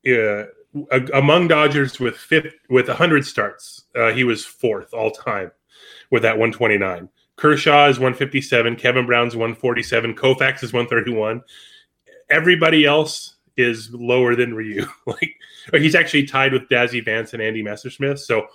uh, 0.09 0.44
among 1.14 1.48
Dodgers 1.48 2.00
with 2.00 2.16
fifth, 2.16 2.55
with 2.70 2.88
100 2.88 3.24
starts, 3.24 3.85
uh, 3.94 4.12
he 4.12 4.24
was 4.24 4.44
fourth 4.44 4.94
all 4.94 5.11
time 5.11 5.50
with 6.11 6.22
that 6.22 6.38
129. 6.38 7.09
Kershaw 7.37 7.88
is 7.88 7.98
157. 7.98 8.76
Kevin 8.76 9.07
Brown's 9.07 9.37
147. 9.37 10.14
Koufax 10.14 10.62
is 10.62 10.72
131. 10.72 11.42
Everybody 12.30 12.84
else 12.84 13.36
is 13.56 13.92
lower 13.92 14.34
than 14.36 14.54
Ryu. 14.54 14.86
like 15.06 15.36
he's 15.72 15.94
actually 15.94 16.26
tied 16.26 16.52
with 16.52 16.68
Dazzy 16.68 17.04
Vance 17.04 17.32
and 17.32 17.42
Andy 17.42 17.62
Messersmith. 17.62 18.18
So 18.18 18.46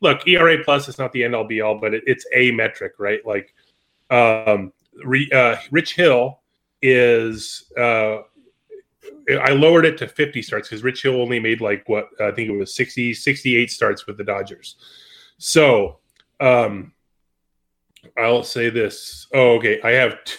look, 0.00 0.26
ERA 0.26 0.62
plus 0.64 0.88
is 0.88 0.98
not 0.98 1.12
the 1.12 1.24
end 1.24 1.34
all 1.34 1.44
be 1.44 1.60
all, 1.60 1.78
but 1.78 1.94
it, 1.94 2.04
it's 2.06 2.26
a 2.34 2.50
metric, 2.52 2.94
right? 2.98 3.24
Like 3.26 3.54
um, 4.10 4.72
re, 5.04 5.28
uh, 5.32 5.56
Rich 5.70 5.94
Hill 5.94 6.40
is. 6.82 7.70
Uh, 7.76 8.18
I 9.42 9.50
lowered 9.50 9.84
it 9.84 9.98
to 9.98 10.08
50 10.08 10.40
starts 10.40 10.68
because 10.68 10.84
Rich 10.84 11.02
Hill 11.02 11.20
only 11.20 11.40
made 11.40 11.60
like 11.60 11.88
what 11.88 12.08
I 12.20 12.30
think 12.30 12.48
it 12.48 12.56
was 12.56 12.74
60, 12.76 13.12
68 13.12 13.70
starts 13.72 14.06
with 14.06 14.16
the 14.18 14.24
Dodgers. 14.24 14.76
So 15.38 15.98
um, 16.38 16.92
I'll 18.16 18.44
say 18.44 18.70
this. 18.70 19.26
Oh, 19.34 19.56
okay. 19.56 19.80
I 19.82 19.90
have. 19.92 20.22
T- 20.24 20.36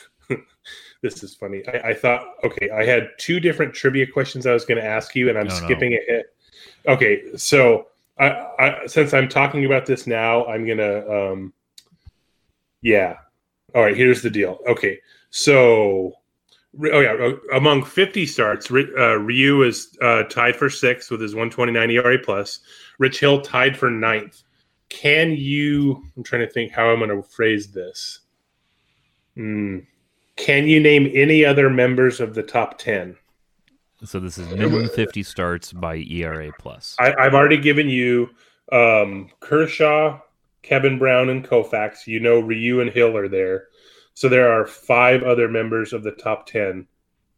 this 1.14 1.24
is 1.24 1.36
funny. 1.36 1.64
I, 1.68 1.90
I, 1.90 1.94
thought, 1.94 2.36
okay, 2.44 2.70
I 2.70 2.86
had 2.86 3.10
two 3.18 3.40
different 3.40 3.74
trivia 3.74 4.06
questions 4.06 4.46
I 4.46 4.54
was 4.54 4.66
going 4.66 4.80
to 4.80 4.86
ask 4.86 5.16
you, 5.16 5.30
and 5.30 5.38
I'm 5.38 5.48
No, 5.48 5.60
no. 5.60 5.66
skipping 5.66 5.94
ahead. 5.94 6.26
Okay, 6.88 7.36
so 7.36 7.88
I, 8.20 8.30
I, 8.60 8.86
since 8.88 9.14
I'm 9.14 9.30
talking 9.30 9.66
about 9.66 9.86
this 9.86 10.08
now, 10.08 10.46
I'm 10.46 10.66
gonna, 10.66 11.08
um, 11.10 11.54
yeah. 12.82 13.18
All 13.76 13.84
right, 13.84 13.96
here's 13.96 14.22
the 14.22 14.30
deal. 14.30 14.60
Okay, 14.68 15.00
so, 15.30 16.14
oh 16.92 17.00
yeah, 17.00 17.32
among 17.54 17.84
50 17.84 18.26
starts, 18.26 18.72
uh, 18.72 19.20
Ryu 19.20 19.64
is 19.64 19.98
uh, 20.02 20.24
tied 20.24 20.56
for 20.56 20.70
sixth 20.70 21.12
with 21.12 21.22
his 21.22 21.36
129 21.36 21.92
ERA 21.92 22.18
plus. 22.20 22.60
Rich 23.00 23.20
Hill 23.20 23.42
tied 23.42 23.78
for 23.78 23.90
ninth. 23.90 24.44
Can 24.90 25.32
you? 25.32 26.04
I'm 26.16 26.24
trying 26.24 26.48
to 26.48 26.52
think 26.52 26.72
how 26.72 26.90
I'm 26.90 27.00
going 27.00 27.10
to 27.10 27.22
phrase 27.22 27.68
this. 27.68 28.22
Hmm. 29.36 29.80
Can 30.38 30.68
you 30.68 30.80
name 30.80 31.12
any 31.14 31.44
other 31.44 31.70
members 31.70 32.20
of 32.20 32.34
the 32.34 32.44
top 32.44 32.78
10? 32.78 33.18
So 34.04 34.20
this 34.20 34.38
is 34.38 34.48
minimum 34.50 34.88
50 34.90 35.24
starts 35.24 35.74
by 35.74 35.98
ERA 35.98 36.52
plus. 36.60 36.96
I, 37.00 37.14
I've 37.20 37.34
already 37.34 37.58
given 37.58 37.90
you 37.90 38.30
um, 38.72 39.30
Kershaw, 39.40 40.20
Kevin 40.62 41.00
Brown, 41.00 41.30
and 41.30 41.44
Koufax. 41.44 42.06
You 42.06 42.20
know 42.20 42.40
Ryu 42.40 42.82
and 42.82 42.92
Hill 42.92 43.18
are 43.18 43.28
there. 43.28 43.68
So 44.14 44.30
there 44.30 44.52
are 44.52 44.68
five 44.68 45.24
other 45.24 45.50
members 45.50 45.94
of 45.94 46.04
the 46.04 46.12
top 46.12 46.46
10. 46.46 46.88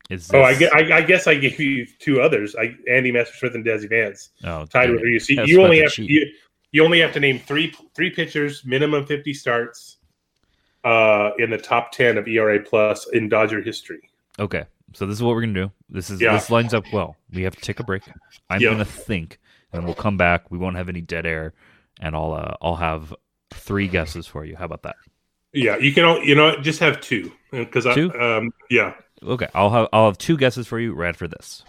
Is 0.10 0.30
Oh, 0.34 0.42
I, 0.42 0.52
I, 0.74 0.98
I 0.98 1.02
guess 1.02 1.28
I 1.28 1.36
gave 1.36 1.60
you 1.60 1.86
two 2.00 2.20
others, 2.20 2.56
I, 2.56 2.76
Andy 2.90 3.12
Messersmith 3.12 3.54
and 3.54 3.64
Dazzy 3.64 3.88
Vance, 3.88 4.32
oh, 4.44 4.66
tied 4.66 4.90
with 4.90 5.02
it. 5.02 5.04
Ryu. 5.04 5.20
So 5.20 5.36
That's 5.36 5.48
you 5.48 5.60
about 5.60 5.66
only 5.66 5.82
have 5.82 5.98
you, 5.98 6.26
you 6.72 6.84
only 6.84 7.00
have 7.00 7.14
to 7.14 7.20
name 7.20 7.40
three 7.40 7.74
three 7.96 8.10
pitchers, 8.10 8.66
minimum 8.66 9.06
50 9.06 9.34
starts 9.36 9.99
uh, 10.84 11.32
in 11.38 11.50
the 11.50 11.58
top 11.58 11.92
10 11.92 12.18
of 12.18 12.28
ERA 12.28 12.60
plus 12.60 13.08
in 13.10 13.30
Dodger 13.30 13.62
history. 13.62 14.02
Okay, 14.40 14.64
so 14.94 15.06
this 15.06 15.16
is 15.16 15.24
what 15.24 15.36
we're 15.36 15.42
gonna 15.42 15.54
do. 15.54 15.72
This 15.90 16.10
is 16.10 16.22
Yeah. 16.22 16.34
this 16.34 16.50
lines 16.50 16.74
up 16.74 16.86
well. 16.94 17.16
We 17.34 17.44
have 17.44 17.56
to 17.56 17.62
take 17.62 17.80
a 17.80 17.84
break. 17.84 18.04
I'm 18.50 18.62
Yeah. 18.62 18.70
gonna 18.72 18.86
think, 18.86 19.40
and 19.74 19.84
we'll 19.86 19.94
come 19.96 20.18
back. 20.18 20.50
We 20.50 20.58
won't 20.58 20.78
have 20.78 20.88
any 20.90 21.02
dead 21.02 21.26
air, 21.26 21.54
and 22.00 22.16
I'll 22.16 22.34
uh, 22.34 22.56
I'll 22.62 22.78
have 22.78 23.14
three 23.52 23.88
guesses 23.88 24.28
for 24.28 24.46
you. 24.46 24.56
How 24.56 24.66
about 24.66 24.84
that? 24.84 24.96
Yeah, 25.52 25.78
you 25.78 25.92
can 25.94 26.06
all, 26.06 26.24
you 26.24 26.36
know 26.36 26.62
just 26.62 26.80
have 26.80 27.02
two 27.02 27.32
because 27.52 27.86
I 27.86 27.94
Two? 27.96 28.14
um 28.20 28.52
yeah. 28.70 28.94
Okay, 29.22 29.48
I'll 29.54 29.72
have 29.72 29.88
I'll 29.92 30.06
have 30.06 30.18
two 30.18 30.38
guesses 30.38 30.68
for 30.68 30.80
you 30.80 30.94
right 30.94 31.16
for 31.16 31.28
this. 31.28 31.66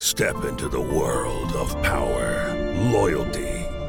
Step 0.00 0.44
into 0.44 0.68
the 0.68 0.80
world 0.80 1.52
of 1.52 1.80
power, 1.82 2.54
loyalty, 2.92 3.59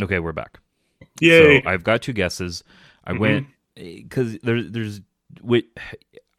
Okay, 0.00 0.18
we're 0.18 0.32
back. 0.32 0.58
Yay. 1.20 1.62
So 1.62 1.68
I've 1.68 1.84
got 1.84 2.02
two 2.02 2.12
guesses. 2.12 2.62
I 3.04 3.12
Mhm. 3.12 3.18
went 3.18 3.46
because 3.74 4.38
there's 4.42 4.70
there's 4.70 5.00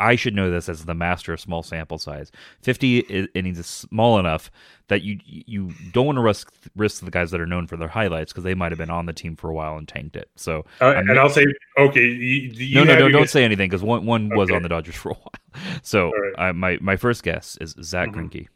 I 0.01 0.15
should 0.15 0.33
know 0.33 0.49
this 0.49 0.69
as 0.69 0.85
the 0.85 0.93
master 0.93 1.33
of 1.33 1.41
small 1.41 1.61
sample 1.61 1.97
size. 1.97 2.31
Fifty 2.61 2.99
innings 3.33 3.59
is 3.59 3.67
small 3.67 4.17
enough 4.17 4.49
that 4.87 5.01
you 5.01 5.19
you 5.25 5.73
don't 5.91 6.05
want 6.05 6.15
to 6.17 6.21
risk 6.21 6.51
risk 6.75 7.03
the 7.03 7.11
guys 7.11 7.31
that 7.31 7.41
are 7.41 7.45
known 7.45 7.67
for 7.67 7.75
their 7.75 7.89
highlights 7.89 8.31
because 8.31 8.45
they 8.45 8.53
might 8.55 8.71
have 8.71 8.79
been 8.79 8.89
on 8.89 9.05
the 9.05 9.13
team 9.13 9.35
for 9.35 9.49
a 9.49 9.53
while 9.53 9.77
and 9.77 9.87
tanked 9.87 10.15
it. 10.15 10.29
So 10.35 10.65
Uh, 10.79 10.93
and 10.95 11.11
I'll 11.19 11.29
say, 11.29 11.45
okay, 11.77 12.01
you, 12.05 12.51
you 12.53 12.75
no, 12.75 12.83
no, 12.85 12.93
no, 12.97 13.09
don't 13.09 13.23
guess- 13.23 13.31
say 13.31 13.43
anything 13.43 13.69
because 13.69 13.83
one 13.83 14.05
one 14.05 14.29
was 14.29 14.49
on 14.51 14.63
the 14.63 14.69
Dodgers 14.69 14.95
for 14.95 15.11
a 15.11 15.15
while. 15.15 15.33
So 15.83 16.11
right. 16.11 16.33
I, 16.37 16.51
my 16.53 16.77
my 16.81 16.95
first 16.95 17.23
guess 17.23 17.57
is 17.59 17.75
Zack 17.81 18.09
Mhm. 18.09 18.13
Greinke. 18.31 18.47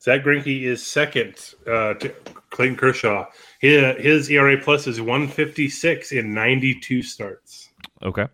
Zack 0.00 0.22
Greinke 0.22 0.62
is 0.62 0.84
second. 0.84 1.54
Uh, 1.66 1.94
to, 1.94 2.08
Clayton 2.50 2.76
Kershaw. 2.76 3.26
His, 3.60 3.96
his 4.02 4.30
ERA 4.30 4.58
plus 4.58 4.86
is 4.86 5.00
156 5.00 6.12
in 6.12 6.34
92 6.34 7.02
starts. 7.02 7.70
Okay. 8.02 8.26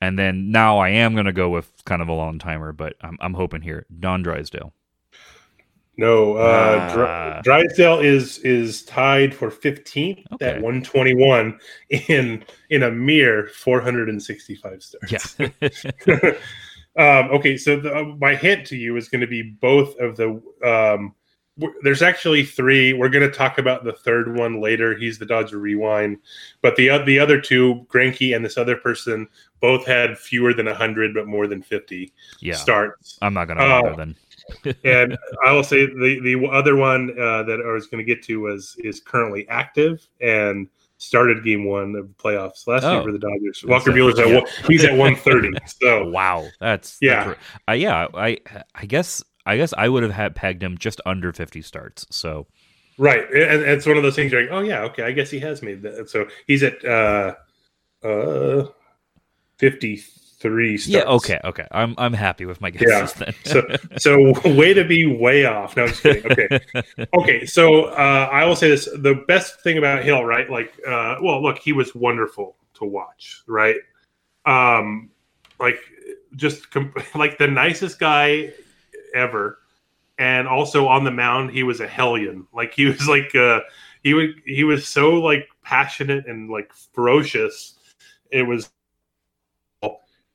And 0.00 0.18
then 0.18 0.50
now 0.50 0.78
I 0.78 0.90
am 0.90 1.14
going 1.14 1.26
to 1.26 1.32
go 1.32 1.48
with 1.48 1.72
kind 1.84 2.02
of 2.02 2.08
a 2.08 2.12
long 2.12 2.38
timer, 2.38 2.72
but 2.72 2.94
I'm, 3.00 3.16
I'm 3.20 3.34
hoping 3.34 3.62
here. 3.62 3.86
Don 4.00 4.22
Drysdale. 4.22 4.72
No, 5.96 6.36
uh, 6.36 6.88
Ah. 6.90 7.40
Dry, 7.42 7.62
Drysdale 7.62 8.00
is 8.00 8.38
is 8.38 8.82
tied 8.82 9.32
for 9.34 9.50
15th 9.50 10.24
Okay. 10.32 10.46
at 10.46 10.54
121 10.60 11.58
in 12.08 12.44
in 12.70 12.82
a 12.82 12.90
mere 12.90 13.46
465 13.46 14.82
starts. 14.82 15.36
Yeah. 15.38 15.48
um, 16.98 17.30
okay, 17.30 17.56
so 17.56 17.78
the, 17.78 17.94
uh, 17.94 18.04
my 18.18 18.34
hint 18.34 18.66
to 18.66 18.76
you 18.76 18.96
is 18.96 19.08
going 19.08 19.20
to 19.20 19.26
be 19.28 19.42
both 19.42 19.96
of 19.98 20.16
the. 20.16 20.42
Um, 20.64 21.14
there's 21.82 22.02
actually 22.02 22.44
three. 22.44 22.92
We're 22.92 23.08
going 23.08 23.28
to 23.28 23.36
talk 23.36 23.58
about 23.58 23.84
the 23.84 23.92
third 23.92 24.36
one 24.36 24.60
later. 24.60 24.96
He's 24.96 25.18
the 25.18 25.26
Dodger 25.26 25.58
Rewind, 25.58 26.18
but 26.62 26.74
the 26.76 26.90
oth- 26.90 27.06
the 27.06 27.18
other 27.18 27.40
two, 27.40 27.86
Greinke 27.88 28.34
and 28.34 28.44
this 28.44 28.58
other 28.58 28.76
person, 28.76 29.28
both 29.60 29.86
had 29.86 30.18
fewer 30.18 30.52
than 30.52 30.66
100 30.66 31.14
but 31.14 31.26
more 31.26 31.46
than 31.46 31.62
50 31.62 32.12
yeah. 32.40 32.54
starts. 32.54 33.18
I'm 33.22 33.34
not 33.34 33.46
going 33.46 33.58
to 33.58 33.64
Uh, 33.64 33.82
bother 33.82 33.96
then. 33.96 34.74
and 34.84 35.16
I 35.46 35.52
will 35.52 35.62
say 35.64 35.86
the 35.86 36.20
the 36.22 36.46
other 36.50 36.76
one 36.76 37.10
uh, 37.18 37.44
that 37.44 37.62
I 37.66 37.72
was 37.72 37.86
going 37.86 38.04
to 38.04 38.14
get 38.14 38.22
to 38.24 38.40
was 38.40 38.76
is 38.80 39.00
currently 39.00 39.48
active 39.48 40.06
and 40.20 40.68
started 40.98 41.42
game 41.44 41.64
one 41.64 41.94
of 41.94 42.08
the 42.08 42.14
playoffs 42.22 42.66
last 42.66 42.84
Oh. 42.84 42.94
year 42.94 43.02
for 43.04 43.12
the 43.12 43.18
Dodgers. 43.18 43.64
Walker 43.66 43.90
it. 43.90 43.94
Buehler's 43.94 44.18
at 44.18 44.28
Yeah. 44.28 44.36
one, 44.40 44.46
he's 44.66 44.84
at 44.84 44.94
one 44.96 45.14
thirty. 45.16 45.50
So 45.66 46.08
Wow. 46.08 46.46
That's, 46.60 46.98
Yeah. 47.00 47.24
that's 47.28 47.38
uh, 47.68 47.72
yeah. 47.72 48.08
I, 48.14 48.38
I 48.74 48.86
guess, 48.86 49.22
I 49.46 49.56
guess 49.56 49.74
I 49.76 49.88
would 49.88 50.02
have 50.02 50.12
had 50.12 50.34
pegged 50.34 50.62
him 50.62 50.78
just 50.78 51.00
under 51.04 51.32
50 51.32 51.62
starts. 51.62 52.06
So 52.10 52.46
right, 52.98 53.24
and, 53.24 53.62
it's 53.62 53.86
one 53.86 53.96
of 53.96 54.02
those 54.02 54.16
things. 54.16 54.32
You're 54.32 54.42
like, 54.42 54.52
oh 54.52 54.60
yeah, 54.60 54.82
okay, 54.82 55.02
I 55.02 55.12
guess 55.12 55.30
he 55.30 55.40
has 55.40 55.62
made 55.62 55.82
that. 55.82 56.08
So 56.08 56.26
he's 56.46 56.62
at 56.62 56.84
uh 56.84 57.34
uh 58.02 58.66
fifty 59.58 60.02
three. 60.44 60.78
yeah. 60.84 61.04
Okay. 61.04 61.40
Okay. 61.42 61.66
I'm, 61.70 61.94
I'm 61.96 62.12
happy 62.12 62.44
with 62.44 62.60
my 62.60 62.68
guesses 62.68 63.14
then. 63.14 63.34
So 63.44 63.62
so 63.96 64.50
way 64.54 64.74
to 64.74 64.84
be 64.84 65.06
way 65.06 65.46
off. 65.46 65.74
No, 65.74 65.84
I'm 65.84 65.88
just 65.88 66.02
kidding. 66.02 66.30
Okay. 66.30 66.60
okay 67.14 67.46
so 67.46 67.84
uh, 67.84 68.28
i 68.30 68.44
will 68.44 68.56
say 68.56 68.68
this 68.68 68.86
the 68.98 69.24
best 69.26 69.60
thing 69.62 69.78
about 69.78 70.04
hill 70.04 70.24
right 70.24 70.50
like 70.50 70.74
uh, 70.86 71.16
well 71.22 71.42
look 71.42 71.58
he 71.58 71.72
was 71.72 71.94
wonderful 71.94 72.56
to 72.74 72.84
watch 72.84 73.42
right 73.46 73.76
um 74.44 75.10
like 75.58 75.78
just 76.36 76.70
com- 76.70 76.92
like 77.14 77.38
the 77.38 77.46
nicest 77.48 77.98
guy 77.98 78.52
ever. 79.14 79.58
And 80.18 80.46
also 80.46 80.86
on 80.86 81.04
the 81.04 81.10
mound 81.10 81.50
he 81.50 81.62
was 81.62 81.80
a 81.80 81.88
hellion. 81.88 82.46
Like 82.52 82.74
he 82.74 82.86
was 82.86 83.08
like 83.08 83.34
uh 83.34 83.60
he 84.02 84.14
would 84.14 84.34
he 84.44 84.62
was 84.64 84.86
so 84.86 85.14
like 85.14 85.48
passionate 85.64 86.26
and 86.26 86.50
like 86.50 86.72
ferocious 86.92 87.78
it 88.30 88.42
was 88.42 88.70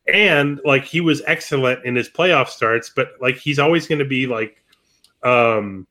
and 0.08 0.60
like 0.66 0.84
he 0.84 1.02
was 1.02 1.22
excellent 1.28 1.86
in 1.86 1.96
his 1.96 2.10
playoff 2.10 2.48
starts 2.48 2.90
but 2.90 3.12
like 3.22 3.36
he's 3.36 3.60
always 3.60 3.88
going 3.88 4.00
to 4.00 4.06
be 4.06 4.26
like 4.26 4.64
um 5.24 5.86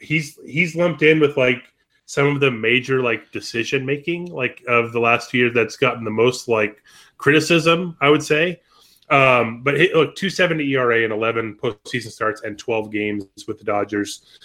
he's 0.00 0.38
he's 0.44 0.74
lumped 0.74 1.02
in 1.02 1.20
with 1.20 1.36
like 1.36 1.62
some 2.06 2.26
of 2.26 2.40
the 2.40 2.50
major 2.50 3.00
like 3.00 3.30
decision 3.30 3.86
making 3.86 4.26
like 4.26 4.62
of 4.66 4.92
the 4.92 5.00
last 5.00 5.30
two 5.30 5.38
years 5.38 5.54
that's 5.54 5.76
gotten 5.76 6.04
the 6.04 6.10
most 6.10 6.48
like 6.48 6.82
criticism 7.16 7.96
i 8.00 8.10
would 8.10 8.22
say 8.22 8.60
um 9.10 9.62
but 9.62 9.78
he, 9.78 9.92
look 9.94 10.14
270 10.16 10.64
era 10.64 11.02
and 11.02 11.12
11 11.12 11.58
postseason 11.62 12.10
starts 12.10 12.42
and 12.42 12.58
12 12.58 12.90
games 12.90 13.24
with 13.46 13.58
the 13.58 13.64
dodgers 13.64 14.38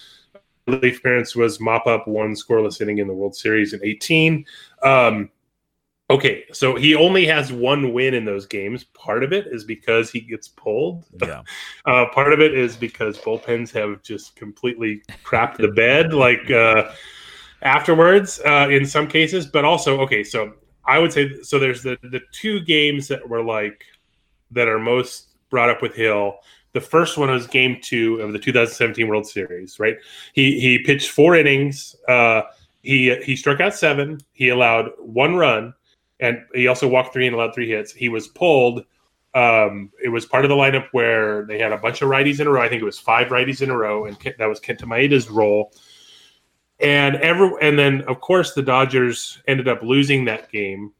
relief 0.67 0.99
appearance 0.99 1.35
was 1.35 1.59
mop 1.59 1.87
up 1.87 2.07
one 2.07 2.33
scoreless 2.33 2.81
inning 2.81 2.97
in 2.97 3.07
the 3.07 3.13
world 3.13 3.35
series 3.35 3.73
in 3.73 3.79
18 3.83 4.45
um 4.83 5.29
okay 6.09 6.43
so 6.51 6.75
he 6.75 6.95
only 6.95 7.25
has 7.25 7.51
one 7.51 7.93
win 7.93 8.13
in 8.13 8.25
those 8.25 8.45
games 8.45 8.83
part 8.83 9.23
of 9.23 9.31
it 9.31 9.47
is 9.47 9.63
because 9.63 10.11
he 10.11 10.19
gets 10.19 10.47
pulled 10.47 11.05
yeah. 11.21 11.41
uh, 11.85 12.05
part 12.13 12.33
of 12.33 12.39
it 12.39 12.53
is 12.53 12.75
because 12.75 13.17
bullpens 13.19 13.71
have 13.71 14.01
just 14.03 14.35
completely 14.35 15.01
crapped 15.23 15.57
the 15.57 15.69
bed, 15.69 16.13
like 16.13 16.49
uh, 16.51 16.91
afterwards 17.61 18.39
uh, 18.45 18.67
in 18.69 18.85
some 18.85 19.07
cases. 19.07 19.45
But 19.45 19.65
also, 19.65 19.99
okay, 20.01 20.23
so 20.23 20.53
I 20.85 20.99
would 20.99 21.13
say 21.13 21.41
so. 21.41 21.59
There's 21.59 21.83
the 21.83 21.97
the 22.03 22.21
two 22.31 22.61
games 22.61 23.07
that 23.07 23.27
were 23.27 23.43
like 23.43 23.85
that 24.51 24.67
are 24.67 24.79
most 24.79 25.27
brought 25.49 25.69
up 25.69 25.81
with 25.81 25.95
Hill. 25.95 26.37
The 26.73 26.81
first 26.81 27.17
one 27.17 27.29
was 27.29 27.47
Game 27.47 27.77
Two 27.81 28.21
of 28.21 28.31
the 28.33 28.39
2017 28.39 29.07
World 29.07 29.27
Series. 29.27 29.79
Right? 29.79 29.97
He 30.33 30.59
he 30.59 30.83
pitched 30.83 31.09
four 31.09 31.35
innings. 31.35 31.95
Uh, 32.07 32.41
he 32.81 33.15
he 33.23 33.35
struck 33.35 33.59
out 33.59 33.73
seven. 33.73 34.19
He 34.33 34.49
allowed 34.49 34.91
one 34.97 35.35
run, 35.35 35.73
and 36.19 36.39
he 36.53 36.67
also 36.67 36.87
walked 36.87 37.13
three 37.13 37.27
and 37.27 37.35
allowed 37.35 37.53
three 37.53 37.69
hits. 37.69 37.91
He 37.91 38.09
was 38.09 38.27
pulled 38.27 38.85
um, 39.33 39.91
it 40.03 40.09
was 40.09 40.25
part 40.25 40.43
of 40.43 40.49
the 40.49 40.55
lineup 40.55 40.87
where 40.91 41.45
they 41.45 41.59
had 41.59 41.71
a 41.71 41.77
bunch 41.77 42.01
of 42.01 42.09
righties 42.09 42.39
in 42.39 42.47
a 42.47 42.49
row. 42.49 42.61
I 42.61 42.69
think 42.69 42.81
it 42.81 42.85
was 42.85 42.99
five 42.99 43.27
righties 43.27 43.61
in 43.61 43.69
a 43.69 43.77
row, 43.77 44.05
and 44.05 44.19
Kent, 44.19 44.37
that 44.39 44.47
was 44.47 44.59
Kenta 44.59 44.83
Maeda's 44.83 45.29
role. 45.29 45.71
And 46.79 47.17
every 47.17 47.51
and 47.61 47.77
then 47.77 48.01
of 48.03 48.21
course 48.21 48.53
the 48.53 48.61
Dodgers 48.61 49.41
ended 49.47 49.67
up 49.67 49.83
losing 49.83 50.25
that 50.25 50.51
game, 50.51 50.93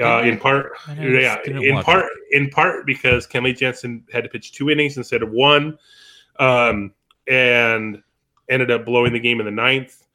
uh, 0.00 0.22
in 0.22 0.38
part, 0.38 0.72
yeah, 0.96 1.38
in 1.44 1.82
part, 1.82 2.06
in 2.30 2.48
part 2.48 2.86
because 2.86 3.26
Kenley 3.26 3.56
Jansen 3.56 4.04
had 4.12 4.24
to 4.24 4.30
pitch 4.30 4.52
two 4.52 4.70
innings 4.70 4.96
instead 4.96 5.22
of 5.22 5.30
one, 5.30 5.78
um, 6.38 6.92
and 7.28 8.02
ended 8.48 8.70
up 8.70 8.86
blowing 8.86 9.12
the 9.12 9.20
game 9.20 9.40
in 9.40 9.46
the 9.46 9.52
ninth. 9.52 10.06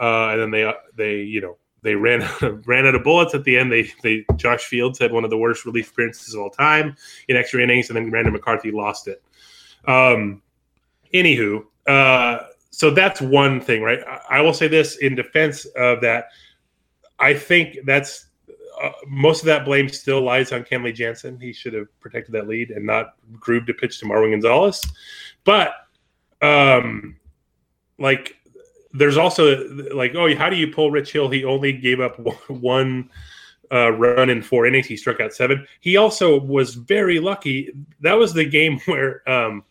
Uh, 0.00 0.30
and 0.30 0.40
then 0.40 0.50
they 0.50 0.72
they 0.96 1.16
you 1.22 1.40
know 1.40 1.56
they 1.82 1.94
ran 1.94 2.22
out 2.22 2.42
of, 2.42 2.66
ran 2.66 2.86
out 2.86 2.94
of 2.94 3.02
bullets 3.02 3.34
at 3.34 3.42
the 3.44 3.56
end. 3.56 3.72
They 3.72 3.90
they 4.02 4.24
Josh 4.36 4.64
Fields 4.64 4.98
had 4.98 5.12
one 5.12 5.24
of 5.24 5.30
the 5.30 5.38
worst 5.38 5.64
relief 5.64 5.90
appearances 5.90 6.34
of 6.34 6.40
all 6.40 6.50
time 6.50 6.96
in 7.28 7.36
extra 7.36 7.60
innings, 7.60 7.90
and 7.90 7.96
then 7.96 8.10
Brandon 8.10 8.32
McCarthy 8.32 8.70
lost 8.70 9.08
it. 9.08 9.22
Um, 9.86 10.42
anywho, 11.12 11.64
uh, 11.86 12.38
so 12.70 12.90
that's 12.90 13.20
one 13.20 13.60
thing, 13.60 13.82
right? 13.82 14.00
I, 14.06 14.38
I 14.38 14.40
will 14.40 14.54
say 14.54 14.68
this 14.68 14.96
in 14.96 15.14
defense 15.14 15.64
of 15.76 16.00
that. 16.00 16.28
I 17.18 17.34
think 17.34 17.78
that's 17.84 18.26
uh, 18.84 18.92
most 19.06 19.40
of 19.40 19.46
that 19.46 19.64
blame 19.64 19.88
still 19.88 20.20
lies 20.20 20.52
on 20.52 20.64
Kenley 20.64 20.94
Jansen. 20.94 21.40
He 21.40 21.52
should 21.52 21.72
have 21.72 21.88
protected 22.00 22.34
that 22.34 22.48
lead 22.48 22.70
and 22.70 22.84
not 22.84 23.14
grooved 23.32 23.66
to 23.68 23.74
pitch 23.74 23.98
to 24.00 24.06
Marwin 24.06 24.32
Gonzalez. 24.32 24.82
But 25.44 25.74
um, 26.42 27.16
like 27.98 28.36
there's 28.92 29.16
also 29.16 29.66
like, 29.92 30.14
oh, 30.14 30.34
how 30.36 30.50
do 30.50 30.56
you 30.56 30.68
pull 30.68 30.90
Rich 30.90 31.12
Hill? 31.12 31.28
He 31.28 31.44
only 31.44 31.72
gave 31.72 32.00
up 32.00 32.18
one 32.48 33.10
uh, 33.72 33.90
run 33.92 34.30
in 34.30 34.42
four 34.42 34.66
innings. 34.66 34.86
He 34.86 34.96
struck 34.96 35.20
out 35.20 35.32
seven. 35.32 35.66
He 35.80 35.96
also 35.96 36.38
was 36.38 36.74
very 36.74 37.18
lucky. 37.18 37.72
That 38.00 38.14
was 38.14 38.32
the 38.32 38.44
game 38.44 38.78
where 38.86 39.28
um, 39.28 39.64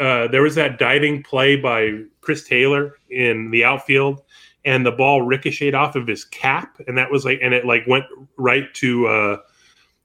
uh, 0.00 0.28
there 0.28 0.42
was 0.42 0.54
that 0.54 0.78
diving 0.78 1.22
play 1.22 1.56
by 1.56 2.02
Chris 2.20 2.46
Taylor 2.46 2.96
in 3.10 3.50
the 3.50 3.64
outfield, 3.64 4.22
and 4.68 4.84
the 4.84 4.92
ball 4.92 5.22
ricocheted 5.22 5.74
off 5.74 5.96
of 5.96 6.06
his 6.06 6.26
cap, 6.26 6.78
and 6.86 6.98
that 6.98 7.10
was 7.10 7.24
like, 7.24 7.40
and 7.42 7.54
it 7.54 7.64
like 7.64 7.86
went 7.86 8.04
right 8.36 8.72
to. 8.74 9.06
Uh, 9.06 9.36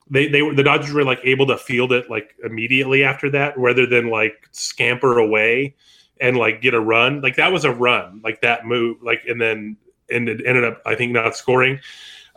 they 0.10 0.30
they 0.30 0.42
were 0.42 0.54
the 0.54 0.64
Dodgers 0.64 0.94
were 0.94 1.04
like 1.04 1.20
able 1.26 1.46
to 1.48 1.58
field 1.58 1.92
it 1.92 2.10
like 2.10 2.34
immediately 2.46 3.04
after 3.04 3.30
that, 3.32 3.58
rather 3.58 3.86
than 3.86 4.10
like 4.10 4.48
scamper 4.52 5.18
away 5.18 5.76
and 6.22 6.38
like 6.38 6.62
get 6.62 6.74
a 6.74 6.80
run. 6.80 7.20
Like 7.20 7.36
that 7.36 7.52
was 7.52 7.66
a 7.66 7.74
run, 7.74 8.22
like 8.24 8.40
that 8.40 8.66
move, 8.66 9.04
like 9.04 9.24
and 9.28 9.40
then 9.40 9.76
and 10.10 10.30
it 10.30 10.42
ended 10.46 10.64
up 10.64 10.82
I 10.86 10.96
think 10.96 11.12
not 11.12 11.36
scoring. 11.36 11.82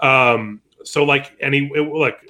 Um, 0.00 0.60
so 0.82 1.04
like 1.04 1.38
he 1.38 1.70
it, 1.74 1.94
like 1.94 2.28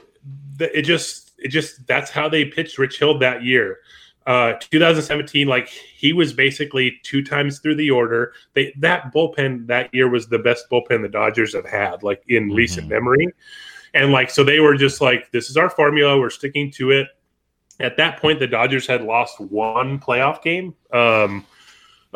it 0.61 0.83
just 0.83 1.33
it 1.39 1.49
just 1.49 1.87
that's 1.87 2.11
how 2.11 2.29
they 2.29 2.45
pitched 2.45 2.77
Rich 2.77 2.99
Hill 2.99 3.19
that 3.21 3.43
year. 3.43 3.79
Uh, 4.27 4.55
2017, 4.59 5.47
like 5.47 5.69
he 5.69 6.13
was 6.13 6.33
basically 6.33 6.99
two 7.05 7.23
times 7.23 7.61
through 7.61 7.77
the 7.77 7.91
order. 7.91 8.33
They 8.55 8.75
that 8.79 9.13
bullpen 9.15 9.69
that 9.69 9.95
year 9.95 10.09
was 10.09 10.27
the 10.27 10.39
best 10.39 10.69
bullpen 10.71 11.03
the 11.03 11.09
Dodgers 11.09 11.55
have 11.55 11.67
had, 11.67 12.03
like 12.03 12.23
in 12.29 12.51
recent 12.51 12.89
memory. 12.89 13.29
And 13.95 14.11
like 14.11 14.31
so, 14.31 14.43
they 14.43 14.59
were 14.59 14.75
just 14.75 15.01
like, 15.01 15.31
"This 15.31 15.49
is 15.49 15.57
our 15.57 15.71
formula. 15.71 16.19
We're 16.19 16.31
sticking 16.31 16.73
to 16.73 16.91
it." 16.91 17.09
At 17.79 17.97
that 17.99 18.21
point, 18.21 18.41
the 18.41 18.49
Dodgers 18.49 18.87
had 18.87 19.03
lost 19.03 19.39
one 19.39 20.01
playoff 20.01 20.43
game. 20.43 20.75
Um, 20.93 21.47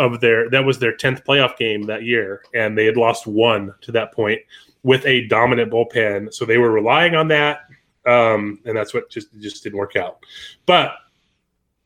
of 0.00 0.20
their 0.20 0.48
that 0.50 0.64
was 0.64 0.78
their 0.78 0.96
tenth 0.96 1.24
playoff 1.24 1.56
game 1.56 1.82
that 1.82 2.04
year, 2.04 2.42
and 2.54 2.76
they 2.76 2.86
had 2.86 2.96
lost 2.96 3.26
one 3.26 3.74
to 3.82 3.92
that 3.92 4.12
point 4.12 4.40
with 4.82 5.04
a 5.04 5.26
dominant 5.26 5.70
bullpen. 5.70 6.32
So 6.32 6.44
they 6.44 6.58
were 6.58 6.70
relying 6.70 7.14
on 7.14 7.28
that, 7.28 7.60
um, 8.06 8.58
and 8.64 8.76
that's 8.76 8.94
what 8.94 9.10
just 9.10 9.28
just 9.40 9.62
didn't 9.62 9.78
work 9.78 9.96
out. 9.96 10.24
But 10.66 10.94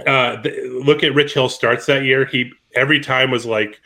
uh, 0.07 0.43
look 0.85 1.03
at 1.03 1.15
Rich 1.15 1.35
Hill 1.35 1.49
starts 1.49 1.87
that 1.87 2.05
year. 2.05 2.25
He 2.25 2.53
every 2.75 3.01
time 3.01 3.31
was 3.31 3.47
like, 3.47 3.81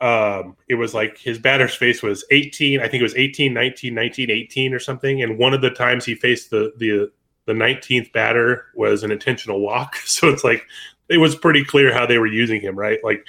um, 0.00 0.56
it 0.68 0.74
was 0.74 0.94
like 0.94 1.18
his 1.18 1.38
batter's 1.38 1.74
face 1.74 2.02
was 2.02 2.24
18. 2.30 2.80
I 2.80 2.88
think 2.88 3.00
it 3.00 3.04
was 3.04 3.16
18, 3.16 3.52
19, 3.52 3.94
19, 3.94 4.30
18 4.30 4.74
or 4.74 4.78
something. 4.78 5.22
And 5.22 5.38
one 5.38 5.54
of 5.54 5.60
the 5.60 5.70
times 5.70 6.04
he 6.04 6.14
faced 6.14 6.50
the 6.50 6.72
the 6.78 7.10
the 7.46 7.52
19th 7.54 8.12
batter 8.12 8.66
was 8.74 9.02
an 9.02 9.10
intentional 9.10 9.60
walk. 9.60 9.96
So 10.04 10.28
it's 10.28 10.44
like 10.44 10.66
it 11.08 11.18
was 11.18 11.34
pretty 11.34 11.64
clear 11.64 11.92
how 11.92 12.06
they 12.06 12.18
were 12.18 12.26
using 12.26 12.60
him, 12.60 12.78
right? 12.78 12.98
Like 13.02 13.24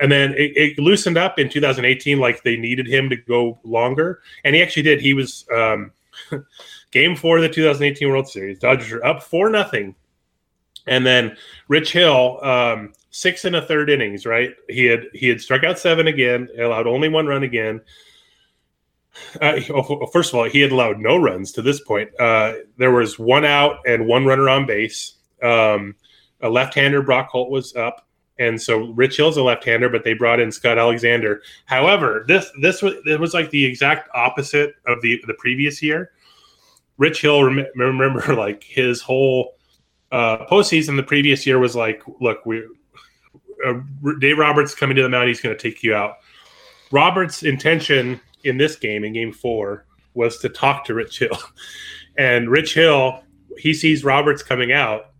and 0.00 0.12
then 0.12 0.32
it, 0.34 0.56
it 0.56 0.78
loosened 0.78 1.16
up 1.16 1.38
in 1.38 1.48
2018, 1.48 2.18
like 2.18 2.42
they 2.42 2.56
needed 2.56 2.86
him 2.86 3.08
to 3.10 3.16
go 3.16 3.58
longer, 3.64 4.20
and 4.44 4.54
he 4.54 4.62
actually 4.62 4.82
did. 4.82 5.00
He 5.00 5.14
was 5.14 5.46
um, 5.54 5.92
game 6.90 7.16
four 7.16 7.38
of 7.38 7.42
the 7.42 7.48
2018 7.48 8.08
World 8.08 8.28
Series. 8.28 8.58
Dodgers 8.58 8.92
are 8.92 9.04
up 9.04 9.22
four 9.22 9.48
nothing, 9.48 9.94
and 10.86 11.06
then 11.06 11.36
Rich 11.68 11.92
Hill, 11.92 12.44
um, 12.44 12.92
six 13.10 13.44
and 13.44 13.56
a 13.56 13.62
third 13.62 13.90
innings. 13.90 14.26
Right, 14.26 14.54
he 14.68 14.84
had 14.84 15.04
he 15.12 15.28
had 15.28 15.40
struck 15.40 15.64
out 15.64 15.78
seven 15.78 16.06
again, 16.06 16.48
allowed 16.58 16.86
only 16.86 17.08
one 17.08 17.26
run 17.26 17.42
again. 17.42 17.80
Uh, 19.40 19.60
oh, 19.70 20.06
first 20.12 20.32
of 20.32 20.38
all, 20.38 20.44
he 20.44 20.60
had 20.60 20.72
allowed 20.72 20.98
no 20.98 21.16
runs 21.16 21.52
to 21.52 21.62
this 21.62 21.80
point. 21.80 22.10
Uh, 22.20 22.54
there 22.76 22.92
was 22.92 23.18
one 23.18 23.44
out 23.44 23.78
and 23.86 24.06
one 24.06 24.26
runner 24.26 24.48
on 24.48 24.66
base. 24.66 25.14
Um, 25.42 25.94
a 26.40 26.48
left-hander, 26.48 27.02
Brock 27.02 27.28
Holt, 27.30 27.50
was 27.50 27.74
up, 27.76 28.06
and 28.38 28.60
so 28.60 28.92
Rich 28.92 29.16
Hill's 29.16 29.36
a 29.38 29.42
left-hander, 29.42 29.88
but 29.88 30.04
they 30.04 30.14
brought 30.14 30.40
in 30.40 30.52
Scott 30.52 30.78
Alexander. 30.78 31.42
However, 31.64 32.24
this 32.28 32.50
this 32.60 32.82
was 32.82 32.94
it 33.06 33.18
was 33.18 33.34
like 33.34 33.50
the 33.50 33.64
exact 33.64 34.08
opposite 34.14 34.74
of 34.86 35.00
the 35.00 35.22
the 35.26 35.34
previous 35.34 35.82
year. 35.82 36.12
Rich 36.98 37.22
Hill, 37.22 37.42
rem- 37.42 37.66
remember, 37.74 38.34
like 38.36 38.62
his 38.62 39.00
whole 39.00 39.55
uh, 40.16 40.46
postseason 40.46 40.96
the 40.96 41.02
previous 41.02 41.46
year 41.46 41.58
was 41.58 41.76
like, 41.76 42.02
look, 42.20 42.46
we 42.46 42.64
uh, 43.66 43.74
Dave 44.18 44.38
Roberts 44.38 44.74
coming 44.74 44.96
to 44.96 45.02
the 45.02 45.08
mound, 45.08 45.28
he's 45.28 45.40
going 45.40 45.56
to 45.56 45.62
take 45.62 45.82
you 45.82 45.94
out. 45.94 46.18
Roberts' 46.90 47.42
intention 47.42 48.20
in 48.44 48.56
this 48.56 48.76
game, 48.76 49.04
in 49.04 49.12
Game 49.12 49.32
Four, 49.32 49.86
was 50.14 50.38
to 50.38 50.48
talk 50.48 50.84
to 50.86 50.94
Rich 50.94 51.18
Hill, 51.18 51.38
and 52.18 52.50
Rich 52.50 52.74
Hill 52.74 53.22
he 53.58 53.72
sees 53.72 54.04
Roberts 54.04 54.42
coming 54.42 54.72
out, 54.72 55.10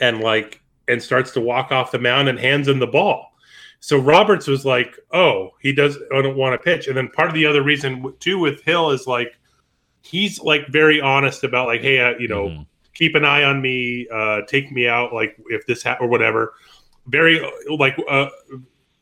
and 0.00 0.20
like 0.20 0.60
and 0.88 1.02
starts 1.02 1.32
to 1.32 1.40
walk 1.40 1.72
off 1.72 1.90
the 1.90 1.98
mound 1.98 2.28
and 2.28 2.38
hands 2.38 2.68
him 2.68 2.78
the 2.78 2.86
ball. 2.86 3.32
So 3.80 3.98
Roberts 3.98 4.46
was 4.46 4.64
like, 4.64 4.96
"Oh, 5.12 5.50
he 5.60 5.72
does. 5.72 5.98
I 6.14 6.22
don't 6.22 6.36
want 6.36 6.54
to 6.54 6.64
pitch." 6.64 6.88
And 6.88 6.96
then 6.96 7.08
part 7.08 7.28
of 7.28 7.34
the 7.34 7.46
other 7.46 7.62
reason 7.62 8.14
too 8.20 8.38
with 8.38 8.62
Hill 8.64 8.90
is 8.90 9.06
like 9.06 9.36
he's 10.02 10.40
like 10.40 10.68
very 10.68 11.00
honest 11.00 11.44
about 11.44 11.66
like, 11.66 11.82
"Hey, 11.82 12.16
you 12.18 12.28
know, 12.28 12.48
Mhm. 12.48 12.66
Keep 12.96 13.14
an 13.14 13.24
eye 13.24 13.44
on 13.44 13.60
me, 13.60 14.06
uh, 14.12 14.42
take 14.48 14.72
me 14.72 14.88
out, 14.88 15.12
like 15.12 15.36
if 15.48 15.66
this 15.66 15.82
ha- 15.82 15.98
or 16.00 16.08
whatever." 16.08 16.54
Very 17.06 17.40
like 17.78 17.96
uh, 18.08 18.28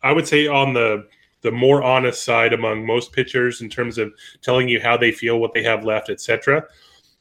I 0.03 0.13
would 0.13 0.29
say 0.29 0.47
on 0.47 0.75
the 0.75 1.07
the 1.43 1.53
more 1.53 1.83
honest 1.83 2.25
side 2.25 2.53
among 2.53 2.87
most 2.87 3.13
pitchers 3.13 3.61
in 3.61 3.69
terms 3.69 3.99
of 3.99 4.13
telling 4.43 4.69
you 4.69 4.81
how 4.81 4.97
they 4.97 5.13
feel, 5.13 5.39
what 5.39 5.53
they 5.53 5.63
have 5.63 5.85
left, 5.85 6.11
etc. 6.11 6.65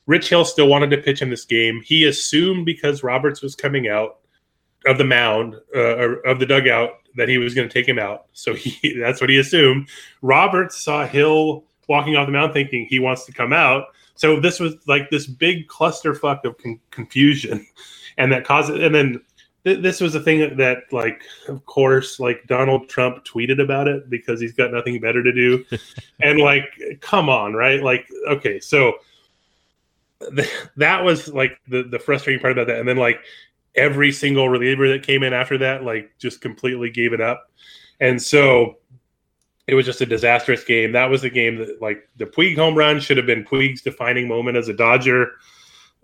Rich 0.05 0.29
Hill 0.29 0.45
still 0.45 0.67
wanted 0.67 0.89
to 0.91 0.97
pitch 0.97 1.21
in 1.21 1.29
this 1.29 1.45
game. 1.45 1.81
He 1.83 2.05
assumed 2.05 2.65
because 2.65 3.03
Roberts 3.03 3.41
was 3.41 3.55
coming 3.55 3.87
out 3.87 4.19
of 4.85 4.97
the 4.97 5.03
mound 5.03 5.55
uh, 5.75 6.19
of 6.25 6.39
the 6.39 6.45
dugout 6.45 6.99
that 7.15 7.29
he 7.29 7.37
was 7.37 7.53
going 7.53 7.67
to 7.67 7.73
take 7.73 7.87
him 7.87 7.99
out. 7.99 8.25
So 8.33 8.53
he 8.53 8.97
that's 8.99 9.21
what 9.21 9.29
he 9.29 9.37
assumed. 9.37 9.89
Roberts 10.21 10.81
saw 10.81 11.05
Hill 11.05 11.65
walking 11.87 12.15
off 12.15 12.25
the 12.25 12.31
mound, 12.31 12.53
thinking 12.53 12.85
he 12.89 12.99
wants 12.99 13.25
to 13.25 13.33
come 13.33 13.53
out. 13.53 13.87
So 14.15 14.39
this 14.39 14.59
was 14.59 14.75
like 14.87 15.09
this 15.09 15.27
big 15.27 15.67
clusterfuck 15.67 16.45
of 16.45 16.57
con- 16.57 16.79
confusion, 16.91 17.65
and 18.17 18.31
that 18.31 18.45
caused 18.45 18.71
it. 18.71 18.81
And 18.81 18.93
then 18.93 19.21
th- 19.65 19.81
this 19.81 19.99
was 19.99 20.15
a 20.15 20.19
thing 20.19 20.39
that, 20.39 20.57
that, 20.57 20.83
like, 20.91 21.23
of 21.47 21.65
course, 21.65 22.19
like 22.19 22.45
Donald 22.47 22.89
Trump 22.89 23.25
tweeted 23.25 23.61
about 23.61 23.87
it 23.87 24.09
because 24.09 24.39
he's 24.39 24.53
got 24.53 24.71
nothing 24.71 24.99
better 24.99 25.23
to 25.23 25.31
do. 25.31 25.65
and 26.21 26.39
like, 26.39 26.65
come 27.01 27.29
on, 27.29 27.53
right? 27.53 27.81
Like, 27.81 28.07
okay, 28.29 28.59
so 28.59 28.93
th- 30.35 30.51
that 30.77 31.03
was 31.03 31.27
like 31.29 31.59
the 31.67 31.83
the 31.83 31.99
frustrating 31.99 32.41
part 32.41 32.53
about 32.53 32.67
that. 32.67 32.79
And 32.79 32.87
then 32.87 32.97
like 32.97 33.19
every 33.75 34.11
single 34.11 34.49
reliever 34.49 34.87
that 34.89 35.03
came 35.03 35.23
in 35.23 35.33
after 35.33 35.57
that, 35.57 35.83
like, 35.83 36.11
just 36.19 36.41
completely 36.41 36.89
gave 36.91 37.13
it 37.13 37.21
up. 37.21 37.49
And 37.99 38.21
so 38.21 38.77
it 39.67 39.75
was 39.75 39.85
just 39.85 40.01
a 40.01 40.05
disastrous 40.05 40.63
game. 40.63 40.91
That 40.91 41.09
was 41.09 41.21
the 41.21 41.29
game 41.29 41.57
that, 41.57 41.81
like, 41.81 42.09
the 42.17 42.25
Puig 42.25 42.55
home 42.55 42.75
run 42.75 42.99
should 42.99 43.17
have 43.17 43.25
been 43.25 43.45
Puig's 43.45 43.81
defining 43.81 44.27
moment 44.27 44.57
as 44.57 44.67
a 44.67 44.73
Dodger. 44.73 45.33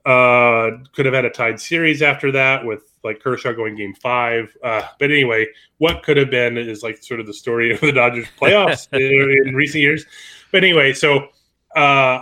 Uh, 0.06 0.78
could 0.94 1.06
have 1.06 1.14
had 1.14 1.26
a 1.26 1.30
tied 1.30 1.60
series 1.60 2.02
after 2.02 2.32
that 2.32 2.66
with 2.66 2.90
like 3.04 3.22
Kershaw 3.22 3.54
going 3.54 3.76
game 3.76 3.94
five. 3.94 4.56
Uh, 4.64 4.82
but 4.98 5.12
anyway, 5.12 5.46
what 5.78 6.04
could 6.04 6.18
have 6.18 6.32
been 6.32 6.58
is 6.58 6.84
like 6.84 7.04
sort 7.04 7.20
of 7.20 7.28
the 7.28 7.34
story 7.34 7.74
of 7.74 7.82
the 7.82 7.92
Dodgers 7.92 8.28
playoffs 8.42 8.88
in, 8.94 9.48
in 9.48 9.56
recent 9.56 9.82
years. 9.82 10.06
But 10.52 10.64
anyway, 10.64 10.94
so 10.94 11.28
uh, 11.76 12.22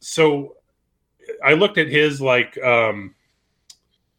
so 0.00 0.56
I 1.44 1.54
looked 1.54 1.78
at 1.78 1.88
his 1.88 2.20
like 2.20 2.56
um, 2.62 3.14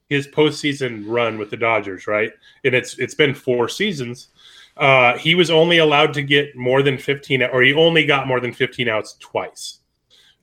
his 0.09 0.27
postseason 0.27 1.03
run 1.07 1.37
with 1.37 1.49
the 1.49 1.57
Dodgers, 1.57 2.07
right? 2.07 2.31
And 2.63 2.75
it's 2.75 2.97
it's 2.99 3.15
been 3.15 3.33
four 3.33 3.69
seasons. 3.69 4.29
Uh, 4.75 5.17
he 5.17 5.35
was 5.35 5.51
only 5.51 5.77
allowed 5.77 6.13
to 6.13 6.23
get 6.23 6.55
more 6.55 6.81
than 6.81 6.97
15 6.97 7.43
or 7.43 7.61
he 7.61 7.73
only 7.73 8.05
got 8.05 8.27
more 8.27 8.39
than 8.39 8.53
15 8.53 8.89
outs 8.89 9.15
twice. 9.19 9.79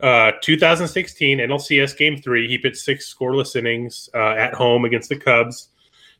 Uh, 0.00 0.32
2016 0.40 1.38
NLCS 1.38 1.96
Game 1.96 2.16
Three, 2.16 2.48
he 2.48 2.56
pitched 2.56 2.78
six 2.78 3.12
scoreless 3.12 3.54
innings 3.54 4.08
uh, 4.14 4.30
at 4.30 4.54
home 4.54 4.84
against 4.84 5.08
the 5.08 5.16
Cubs. 5.16 5.68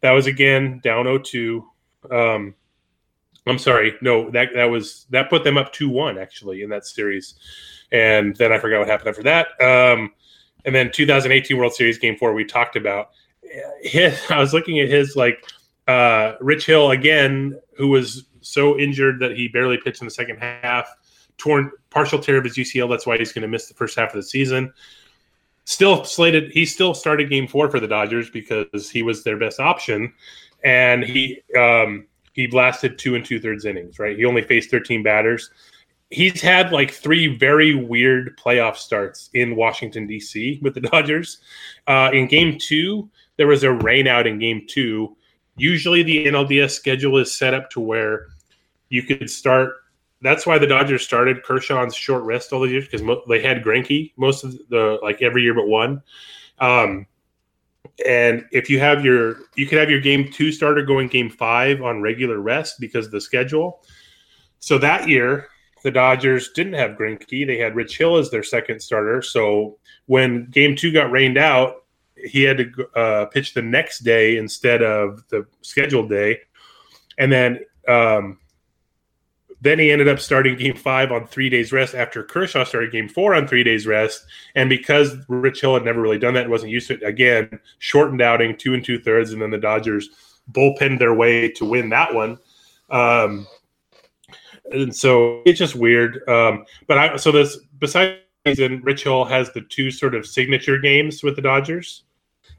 That 0.03 0.13
was 0.13 0.27
again 0.27 0.81
down 0.83 1.07
0-2. 1.07 1.63
Um, 2.11 2.55
I'm 3.47 3.59
sorry, 3.59 3.95
no, 4.03 4.31
that 4.31 4.51
that 4.55 4.67
was 4.67 5.07
that 5.11 5.31
put 5.31 5.45
them 5.45 5.57
up 5.57 5.73
2-1 5.73 6.21
actually 6.21 6.63
in 6.63 6.69
that 6.71 6.87
series, 6.87 7.37
and 7.91 8.37
then 8.37 8.53
I 8.53 8.59
forgot 8.59 8.81
what 8.81 8.89
happened 8.89 9.09
after 9.09 9.23
that. 9.23 9.49
Um, 9.61 10.13
and 10.67 10.75
then 10.75 10.91
2018 10.93 11.57
World 11.57 11.73
Series 11.73 11.99
Game 11.99 12.17
Four, 12.17 12.35
we 12.35 12.45
talked 12.45 12.77
about. 12.77 13.11
His, 13.83 14.19
I 14.31 14.39
was 14.39 14.53
looking 14.53 14.81
at 14.81 14.89
his 14.89 15.17
like 15.17 15.43
uh, 15.89 16.35
Rich 16.41 16.67
Hill 16.67 16.91
again, 16.91 17.59
who 17.81 17.89
was 17.89 18.25
so 18.43 18.79
injured 18.79 19.19
that 19.21 19.37
he 19.37 19.49
barely 19.49 19.79
pitched 19.79 20.01
in 20.01 20.07
the 20.07 20.11
second 20.13 20.37
half 20.37 20.89
torn 21.41 21.73
partial 21.89 22.19
tear 22.19 22.37
of 22.37 22.45
his 22.45 22.57
UCL. 22.57 22.89
That's 22.89 23.07
why 23.07 23.19
he's 23.19 23.33
going 23.33 23.43
to 23.43 23.49
miss 23.49 23.67
the 23.67 23.75
first 23.75 23.99
half 23.99 24.11
of 24.11 24.17
the 24.17 24.23
season. 24.23 24.73
Still 25.65 26.05
slated. 26.05 26.53
He 26.53 26.67
still 26.67 26.95
started 26.95 27.31
Game 27.31 27.49
Four 27.49 27.71
for 27.71 27.81
the 27.81 27.89
Dodgers 27.89 28.31
because 28.31 28.91
he 28.91 29.03
was 29.03 29.25
their 29.25 29.39
best 29.39 29.59
option, 29.61 30.13
and 30.63 31.03
he 31.03 31.43
um, 31.59 32.07
he 32.33 32.47
blasted 32.47 32.99
two 32.99 33.15
and 33.15 33.25
two 33.25 33.41
thirds 33.41 33.65
innings. 33.65 33.99
Right. 33.99 34.17
He 34.17 34.25
only 34.25 34.43
faced 34.43 34.71
thirteen 34.71 35.03
batters. 35.03 35.51
He's 36.11 36.41
had 36.41 36.73
like 36.73 36.91
three 36.91 37.37
very 37.37 37.75
weird 37.75 38.37
playoff 38.37 38.77
starts 38.77 39.31
in 39.33 39.55
Washington 39.55 40.09
D.C. 40.09 40.59
with 40.61 40.75
the 40.75 40.81
Dodgers. 40.81 41.39
Uh, 41.87 42.11
in 42.13 42.27
Game 42.27 42.59
Two, 42.59 43.09
there 43.37 43.47
was 43.47 43.63
a 43.63 43.73
rain 43.73 44.09
out 44.09 44.27
in 44.27 44.39
Game 44.39 44.67
Two. 44.69 45.17
Usually, 45.57 46.03
the 46.03 46.27
NLDS 46.27 46.71
schedule 46.71 47.19
is 47.19 47.35
set 47.37 47.55
up 47.55 47.71
to 47.71 47.81
where 47.81 48.29
you 48.89 49.03
could 49.03 49.31
start 49.31 49.75
that's 50.23 50.47
why 50.47 50.59
the 50.59 50.67
Dodgers 50.67 51.03
started 51.03 51.43
Kershaw 51.43 51.81
on 51.81 51.91
short 51.91 52.23
rest 52.25 52.53
all 52.53 52.61
the 52.61 52.69
years 52.69 52.85
because 52.85 53.03
mo- 53.03 53.23
they 53.29 53.41
had 53.41 53.63
Greinke 53.63 54.13
most 54.17 54.45
of 54.45 54.57
the 54.69 54.99
like 55.03 55.23
every 55.23 55.43
year 55.43 55.55
but 55.55 55.67
one. 55.67 56.03
Um, 56.59 57.07
and 58.07 58.45
if 58.53 58.69
you 58.69 58.79
have 58.81 59.05
your, 59.05 59.37
you 59.57 59.67
could 59.67 59.79
have 59.79 59.91
your 59.91 60.01
game 60.01 60.31
two 60.31 60.53
starter 60.53 60.83
going 60.83 61.09
game 61.09 61.31
five 61.31 61.83
on 61.83 62.03
regular 62.03 62.39
rest 62.39 62.81
because 62.81 63.07
of 63.07 63.13
the 63.13 63.21
schedule. 63.21 63.83
So 64.59 64.79
that 64.79 65.09
year, 65.09 65.49
the 65.83 65.91
Dodgers 65.91 66.51
didn't 66.55 66.75
have 66.75 66.93
Greinke; 66.93 67.47
they 67.47 67.59
had 67.59 67.75
Rich 67.75 67.97
Hill 67.97 68.17
as 68.17 68.31
their 68.31 68.43
second 68.43 68.81
starter. 68.81 69.23
So 69.23 69.79
when 70.07 70.47
game 70.51 70.77
two 70.77 70.93
got 70.93 71.11
rained 71.11 71.39
out, 71.39 71.80
he 72.25 72.43
had 72.43 72.59
to 72.59 72.87
uh, 72.95 73.27
pitch 73.27 73.55
the 73.55 73.63
next 73.63 74.01
day 74.01 74.37
instead 74.37 74.83
of 74.83 75.23
the 75.29 75.47
scheduled 75.63 76.09
day, 76.09 76.41
and 77.19 77.33
then. 77.33 77.61
Um, 77.89 78.39
then 79.63 79.79
he 79.79 79.91
ended 79.91 80.09
up 80.09 80.19
starting 80.19 80.57
game 80.57 80.75
five 80.75 81.13
on 81.13 81.27
three 81.27 81.51
days 81.51 81.71
rest 81.71 81.95
after 81.95 82.23
Kershaw 82.23 82.65
started 82.65 82.93
game 82.93 83.09
four 83.09 83.35
on 83.35 83.47
three 83.47 83.63
days 83.63 83.87
rest. 83.87 84.25
And 84.55 84.71
because 84.71 85.17
Rich 85.29 85.61
Hill 85.61 85.75
had 85.75 85.85
never 85.85 86.01
really 86.01 86.19
done 86.19 86.33
that, 86.35 86.49
wasn't 86.49 86.73
used 86.73 86.89
to 86.89 86.95
it, 86.95 87.03
again, 87.03 87.61
shortened 87.79 88.23
outing, 88.23 88.57
two 88.57 88.73
and 88.73 88.83
two 88.83 88.99
thirds. 88.99 89.33
And 89.33 89.43
then 89.43 89.51
the 89.51 89.59
Dodgers 89.59 90.09
bullpenned 90.51 90.99
their 90.99 91.15
way 91.15 91.51
to 91.51 91.65
win 91.67 91.91
that 91.91 92.15
one. 92.15 92.39
Um, 92.89 93.47
and 94.73 94.97
so 94.97 95.43
it's 95.45 95.59
just 95.59 95.75
weird. 95.75 96.27
Um, 96.27 96.65
but 96.87 96.97
I, 96.97 97.17
so 97.17 97.31
this, 97.31 97.59
besides, 97.79 98.17
Rich 98.47 99.03
Hill 99.03 99.27
has 99.27 99.53
the 99.53 99.61
two 99.61 99.91
sort 99.91 100.15
of 100.15 100.27
signature 100.27 100.79
games 100.79 101.23
with 101.23 101.37
the 101.37 101.43
Dodgers. 101.43 102.05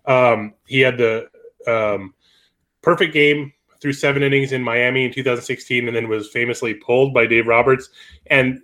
Um, 0.06 0.54
he 0.66 0.80
had 0.80 0.97
the 0.97 1.30
um, 1.68 2.14
perfect 2.82 3.14
game 3.14 3.54
through 3.82 3.93
seven 3.93 4.24
innings 4.24 4.52
in 4.52 4.64
Miami 4.64 5.06
in 5.06 5.14
2016, 5.14 5.88
and 5.88 5.95
then 5.95 6.08
was 6.08 6.30
famously 6.30 6.76
pulled 6.76 7.14
by 7.14 7.26
Dave 7.26 7.47
Roberts. 7.47 7.89
And 8.28 8.60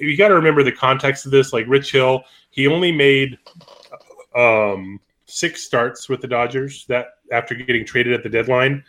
you 0.00 0.16
got 0.16 0.28
to 0.28 0.34
remember 0.34 0.62
the 0.62 0.72
context 0.72 1.26
of 1.26 1.32
this. 1.32 1.52
Like 1.52 1.66
Rich 1.68 1.92
Hill, 1.92 2.22
he 2.50 2.66
only 2.66 2.92
made 2.92 3.38
um, 4.34 5.00
six 5.26 5.64
starts 5.64 6.08
with 6.08 6.20
the 6.20 6.28
Dodgers 6.28 6.86
that 6.86 7.06
after 7.30 7.54
getting 7.54 7.84
traded 7.84 8.12
at 8.14 8.22
the 8.22 8.28
deadline 8.28 8.84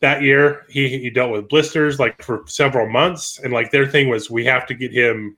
that 0.00 0.22
year. 0.22 0.66
He, 0.68 0.88
he 0.88 1.10
dealt 1.10 1.32
with 1.32 1.48
blisters 1.48 1.98
like 1.98 2.22
for 2.22 2.44
several 2.46 2.88
months, 2.88 3.38
and 3.42 3.52
like 3.52 3.70
their 3.70 3.86
thing 3.86 4.08
was 4.08 4.30
we 4.30 4.44
have 4.44 4.66
to 4.66 4.74
get 4.74 4.92
him. 4.92 5.36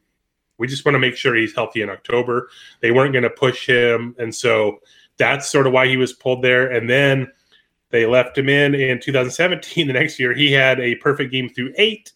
We 0.58 0.66
just 0.66 0.84
want 0.84 0.94
to 0.94 0.98
make 0.98 1.16
sure 1.16 1.36
he's 1.36 1.54
healthy 1.54 1.82
in 1.82 1.90
October. 1.90 2.48
They 2.80 2.90
weren't 2.90 3.12
going 3.12 3.22
to 3.22 3.30
push 3.30 3.66
him, 3.66 4.16
and 4.18 4.34
so 4.34 4.80
that's 5.18 5.50
sort 5.50 5.66
of 5.66 5.72
why 5.72 5.86
he 5.88 5.96
was 5.96 6.12
pulled 6.12 6.42
there. 6.42 6.70
And 6.70 6.88
then 6.88 7.30
They 7.90 8.06
left 8.06 8.36
him 8.36 8.48
in 8.48 8.74
in 8.74 9.00
2017. 9.00 9.86
The 9.86 9.92
next 9.92 10.18
year, 10.18 10.34
he 10.34 10.52
had 10.52 10.78
a 10.80 10.96
perfect 10.96 11.32
game 11.32 11.48
through 11.48 11.72
eight, 11.78 12.12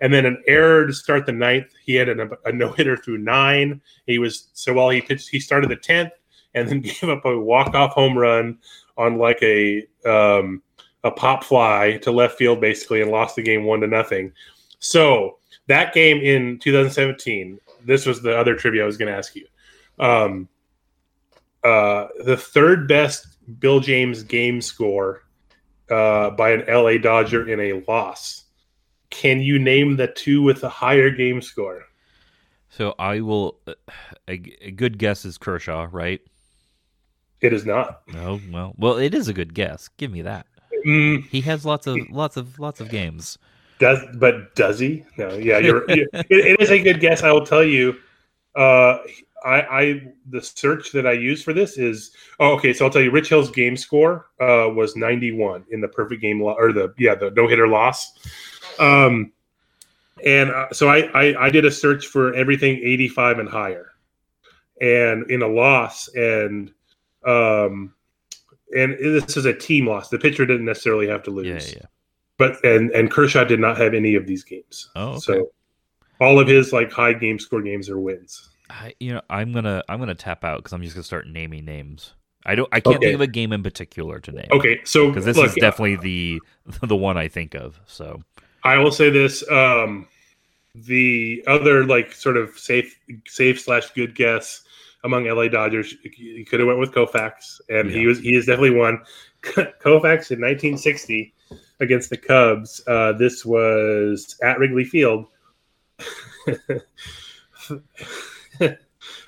and 0.00 0.12
then 0.12 0.26
an 0.26 0.42
error 0.46 0.86
to 0.86 0.92
start 0.92 1.26
the 1.26 1.32
ninth. 1.32 1.72
He 1.84 1.94
had 1.94 2.08
a, 2.08 2.28
a 2.44 2.52
no 2.52 2.70
hitter 2.72 2.96
through 2.96 3.18
nine. 3.18 3.80
He 4.06 4.18
was 4.18 4.48
so 4.52 4.72
while 4.74 4.90
he 4.90 5.00
pitched, 5.00 5.28
he 5.28 5.40
started 5.40 5.70
the 5.70 5.76
tenth, 5.76 6.12
and 6.54 6.68
then 6.68 6.80
gave 6.82 7.04
up 7.04 7.24
a 7.24 7.38
walk 7.38 7.74
off 7.74 7.92
home 7.92 8.16
run 8.16 8.58
on 8.96 9.18
like 9.18 9.42
a 9.42 9.86
um, 10.06 10.62
a 11.04 11.10
pop 11.10 11.44
fly 11.44 11.98
to 12.02 12.12
left 12.12 12.38
field, 12.38 12.60
basically, 12.60 13.02
and 13.02 13.10
lost 13.10 13.36
the 13.36 13.42
game 13.42 13.64
one 13.64 13.80
to 13.80 13.86
nothing. 13.86 14.32
So 14.78 15.38
that 15.68 15.94
game 15.94 16.18
in 16.18 16.58
2017. 16.58 17.58
This 17.84 18.06
was 18.06 18.20
the 18.20 18.36
other 18.36 18.54
trivia 18.54 18.82
I 18.82 18.86
was 18.86 18.96
going 18.96 19.10
to 19.10 19.16
ask 19.16 19.36
you. 19.36 19.46
Um, 20.00 20.48
uh, 21.64 22.08
the 22.24 22.36
third 22.36 22.88
best 22.88 23.26
Bill 23.58 23.80
James 23.80 24.22
game 24.22 24.60
score 24.60 25.22
uh, 25.90 26.30
by 26.30 26.50
an 26.50 26.64
LA 26.68 26.98
Dodger 26.98 27.48
in 27.48 27.60
a 27.60 27.82
loss. 27.90 28.44
Can 29.10 29.40
you 29.40 29.58
name 29.58 29.96
the 29.96 30.06
two 30.08 30.42
with 30.42 30.62
a 30.64 30.68
higher 30.68 31.10
game 31.10 31.40
score? 31.40 31.82
So 32.68 32.94
I 32.98 33.20
will. 33.20 33.58
A, 33.66 33.74
a 34.28 34.36
good 34.36 34.98
guess 34.98 35.24
is 35.24 35.38
Kershaw, 35.38 35.88
right? 35.90 36.20
It 37.40 37.52
is 37.52 37.64
not. 37.64 38.02
No, 38.12 38.40
well, 38.50 38.74
well, 38.76 38.98
it 38.98 39.14
is 39.14 39.28
a 39.28 39.32
good 39.32 39.54
guess. 39.54 39.88
Give 39.96 40.10
me 40.10 40.22
that. 40.22 40.46
Mm, 40.86 41.24
He 41.28 41.40
has 41.42 41.64
lots 41.64 41.86
of 41.86 41.96
lots 42.10 42.36
of 42.36 42.58
lots 42.58 42.80
of 42.80 42.90
games. 42.90 43.38
does 43.78 43.98
but 44.16 44.54
does 44.54 44.78
he? 44.78 45.04
No. 45.16 45.30
Yeah, 45.34 45.58
you're. 45.58 45.90
you 45.90 46.06
it, 46.12 46.26
it 46.30 46.60
is 46.60 46.70
a 46.70 46.78
good 46.78 47.00
guess. 47.00 47.22
I 47.22 47.32
will 47.32 47.46
tell 47.46 47.64
you. 47.64 47.96
Uh, 48.54 48.98
I, 49.44 49.60
I 49.60 50.02
the 50.30 50.42
search 50.42 50.90
that 50.92 51.06
I 51.06 51.12
use 51.12 51.42
for 51.42 51.52
this 51.52 51.78
is 51.78 52.10
oh, 52.40 52.54
okay. 52.54 52.72
So 52.72 52.84
I'll 52.84 52.90
tell 52.90 53.02
you, 53.02 53.10
Rich 53.10 53.28
Hill's 53.28 53.50
game 53.50 53.76
score 53.76 54.26
uh, 54.40 54.68
was 54.68 54.96
91 54.96 55.64
in 55.70 55.80
the 55.80 55.88
perfect 55.88 56.20
game 56.22 56.42
lo- 56.42 56.56
or 56.58 56.72
the 56.72 56.92
yeah 56.98 57.14
the 57.14 57.30
no 57.30 57.46
hitter 57.46 57.68
loss. 57.68 58.12
Um, 58.78 59.32
and 60.24 60.50
uh, 60.50 60.72
so 60.72 60.88
I, 60.88 61.02
I 61.14 61.46
I 61.46 61.50
did 61.50 61.64
a 61.64 61.70
search 61.70 62.06
for 62.08 62.34
everything 62.34 62.78
85 62.82 63.38
and 63.38 63.48
higher, 63.48 63.92
and 64.80 65.30
in 65.30 65.42
a 65.42 65.48
loss 65.48 66.08
and 66.08 66.72
um 67.24 67.94
and 68.76 68.96
this 69.00 69.36
is 69.36 69.44
a 69.44 69.54
team 69.54 69.86
loss. 69.86 70.08
The 70.08 70.18
pitcher 70.18 70.46
didn't 70.46 70.66
necessarily 70.66 71.06
have 71.08 71.22
to 71.24 71.30
lose 71.30 71.46
Yeah, 71.46 71.78
yeah. 71.80 71.86
but 72.36 72.64
and 72.64 72.90
and 72.90 73.10
Kershaw 73.10 73.44
did 73.44 73.60
not 73.60 73.78
have 73.78 73.94
any 73.94 74.14
of 74.14 74.26
these 74.26 74.44
games. 74.44 74.90
Oh, 74.96 75.10
okay. 75.10 75.20
So 75.20 75.52
all 76.20 76.38
of 76.40 76.48
his 76.48 76.72
like 76.72 76.92
high 76.92 77.12
game 77.14 77.38
score 77.38 77.62
games 77.62 77.88
are 77.90 77.98
wins. 78.00 78.48
I, 78.70 78.94
you 79.00 79.12
know, 79.14 79.22
I'm 79.30 79.52
gonna 79.52 79.82
I'm 79.88 79.98
gonna 79.98 80.14
tap 80.14 80.44
out 80.44 80.58
because 80.58 80.72
I'm 80.72 80.82
just 80.82 80.94
gonna 80.94 81.04
start 81.04 81.26
naming 81.26 81.64
names. 81.64 82.14
I 82.44 82.54
don't. 82.54 82.68
I 82.72 82.80
can't 82.80 83.02
Okay. 83.02 83.04
think 83.04 83.14
of 83.14 83.20
a 83.20 83.26
game 83.26 83.52
in 83.52 83.62
particular 83.62 84.20
to 84.20 84.32
name. 84.32 84.48
Okay, 84.50 84.80
so 84.84 85.08
Because 85.08 85.24
this 85.24 85.36
look, 85.36 85.46
is 85.46 85.56
definitely 85.56 85.96
the 85.96 86.42
the 86.82 86.96
one 86.96 87.16
I 87.16 87.28
think 87.28 87.54
of. 87.54 87.80
So 87.86 88.22
I 88.62 88.78
will 88.78 88.90
say 88.92 89.10
this: 89.10 89.48
um, 89.50 90.06
the 90.74 91.44
other 91.46 91.84
like 91.84 92.12
sort 92.12 92.36
of 92.36 92.58
safe 92.58 92.98
safe 93.26 93.60
slash 93.60 93.90
good 93.92 94.14
guess 94.14 94.62
among 95.04 95.26
LA 95.26 95.48
Dodgers, 95.48 95.94
you 96.16 96.44
could 96.44 96.60
have 96.60 96.66
went 96.66 96.78
with 96.80 96.92
Koufax, 96.92 97.60
and 97.68 97.90
he 97.90 98.06
was 98.06 98.18
he 98.20 98.34
is 98.34 98.46
definitely 98.46 98.76
one. 98.78 99.02
Koufax 99.42 100.32
in 100.32 100.40
1960 100.40 101.32
against 101.80 102.10
the 102.10 102.16
Cubs. 102.16 102.82
Uh, 102.86 103.12
this 103.12 103.44
was 103.46 104.36
at 104.42 104.58
Wrigley 104.58 104.84
Field. 104.84 105.26
this 108.58 108.76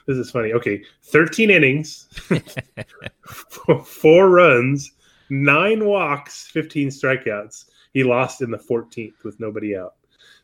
is 0.06 0.30
funny. 0.30 0.52
Okay, 0.52 0.82
13 1.04 1.50
innings, 1.50 2.08
four 3.84 4.28
runs, 4.28 4.92
nine 5.28 5.84
walks, 5.84 6.46
15 6.48 6.88
strikeouts. 6.88 7.66
He 7.92 8.04
lost 8.04 8.42
in 8.42 8.50
the 8.50 8.58
14th 8.58 9.24
with 9.24 9.40
nobody 9.40 9.76
out. 9.76 9.94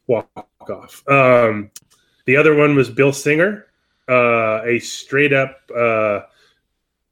Walk 0.07 0.29
off. 0.69 1.03
Um, 1.09 1.71
the 2.25 2.37
other 2.37 2.55
one 2.55 2.75
was 2.75 2.91
Bill 2.91 3.13
Singer, 3.13 3.67
uh, 4.09 4.63
a 4.65 4.79
straight 4.81 5.33
up. 5.33 5.59
Uh, 5.75 6.23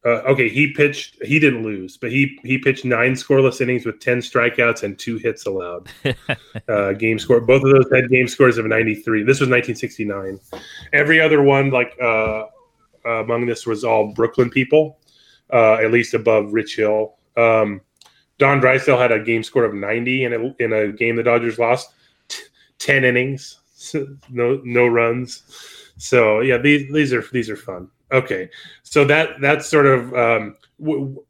uh, 0.05 0.21
okay, 0.27 0.49
he 0.51 0.73
pitched. 0.73 1.17
He 1.25 1.39
didn't 1.39 1.63
lose, 1.63 1.97
but 1.97 2.13
he 2.13 2.39
he 2.45 2.59
pitched 2.59 2.85
nine 2.85 3.13
scoreless 3.13 3.61
innings 3.63 3.87
with 3.87 4.01
ten 4.01 4.19
strikeouts 4.19 4.83
and 4.83 4.99
two 4.99 5.17
hits 5.17 5.47
allowed. 5.47 5.89
uh, 6.69 6.93
game 6.93 7.19
score. 7.19 7.41
Both 7.41 7.63
of 7.65 7.71
those 7.71 7.87
had 7.91 8.11
game 8.11 8.29
scores 8.29 8.59
of 8.59 8.67
93. 8.67 9.23
This 9.23 9.41
was 9.41 9.49
1969. 9.49 10.39
Every 10.93 11.21
other 11.21 11.43
one, 11.43 11.71
like 11.71 11.97
uh, 12.03 12.45
uh, 13.07 13.23
among 13.23 13.47
this, 13.47 13.67
was 13.67 13.83
all 13.83 14.13
Brooklyn 14.13 14.51
people, 14.51 14.99
uh, 15.51 15.75
at 15.75 15.91
least 15.91 16.13
above 16.13 16.53
Rich 16.53 16.77
Hill. 16.77 17.15
Um, 17.37 17.81
Don 18.39 18.61
Drysdale 18.61 18.99
had 18.99 19.13
a 19.13 19.21
game 19.21 19.43
score 19.43 19.65
of 19.65 19.75
90 19.75 20.25
in 20.25 20.33
a, 20.33 20.63
in 20.63 20.73
a 20.73 20.93
game 20.93 21.17
the 21.17 21.23
Dodgers 21.23 21.59
lost, 21.59 21.95
T- 22.29 22.43
10 22.79 23.05
innings, 23.05 23.61
no 24.31 24.61
no 24.65 24.87
runs. 24.87 25.45
So 25.97 26.41
yeah, 26.41 26.59
these 26.59 26.93
these 26.93 27.13
are 27.13 27.25
these 27.33 27.49
are 27.49 27.57
fun. 27.57 27.89
Okay, 28.13 28.51
so 28.83 29.05
that 29.05 29.41
that's 29.41 29.67
sort 29.67 29.87
of 29.87 30.15
um, 30.15 30.57
w- 30.81 31.25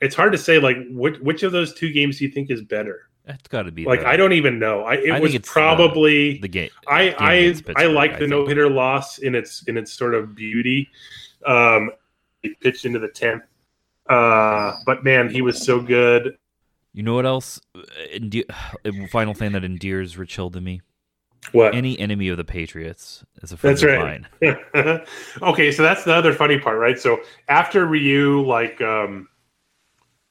it's 0.00 0.14
hard 0.14 0.32
to 0.32 0.38
say 0.38 0.58
like 0.58 0.76
which 0.90 1.18
which 1.18 1.42
of 1.42 1.52
those 1.52 1.74
two 1.74 1.92
games 1.92 2.18
do 2.18 2.24
you 2.24 2.30
think 2.30 2.50
is 2.50 2.62
better? 2.62 3.08
that's 3.24 3.48
got 3.48 3.62
to 3.62 3.72
be 3.72 3.84
Like 3.84 4.00
the, 4.00 4.08
I 4.08 4.16
don't 4.16 4.32
even 4.32 4.58
know. 4.58 4.82
I 4.82 4.94
it 4.94 5.10
I 5.12 5.20
was 5.20 5.34
uh, 5.34 5.38
probably 5.42 6.38
the 6.38 6.48
game. 6.48 6.70
I 6.86 7.14
I 7.18 7.82
I 7.84 7.86
like 7.86 8.18
the 8.18 8.26
no 8.26 8.46
hitter 8.46 8.68
loss 8.68 9.18
in 9.18 9.34
its 9.34 9.62
in 9.66 9.76
its 9.76 9.92
sort 9.92 10.14
of 10.14 10.34
beauty. 10.34 10.88
Um, 11.46 11.90
he 12.42 12.54
pitched 12.54 12.84
into 12.84 12.98
the 12.98 13.08
tenth, 13.08 13.42
uh, 14.08 14.74
but 14.86 15.04
man, 15.04 15.30
he 15.30 15.42
was 15.42 15.64
so 15.64 15.80
good. 15.80 16.36
You 16.92 17.02
know 17.02 17.14
what 17.14 17.26
else? 17.26 17.60
uh, 17.74 17.82
Ende- 18.12 18.44
final 19.10 19.34
thing 19.34 19.52
that 19.52 19.64
endears 19.64 20.16
Rich 20.18 20.36
Hill 20.36 20.50
to 20.50 20.60
me: 20.60 20.82
What? 21.52 21.74
any 21.74 21.98
enemy 21.98 22.28
of 22.28 22.36
the 22.36 22.44
Patriots 22.44 23.24
is 23.42 23.52
a 23.52 23.56
friend 23.56 23.76
That's 23.76 23.82
of 23.82 23.90
right. 23.90 24.24
mine. 24.74 25.00
okay, 25.42 25.70
so 25.70 25.82
that's 25.82 26.04
the 26.04 26.14
other 26.14 26.32
funny 26.32 26.58
part, 26.58 26.78
right? 26.78 26.98
So 26.98 27.20
after 27.48 27.86
Ryu 27.86 28.44
like 28.44 28.80
um 28.80 29.28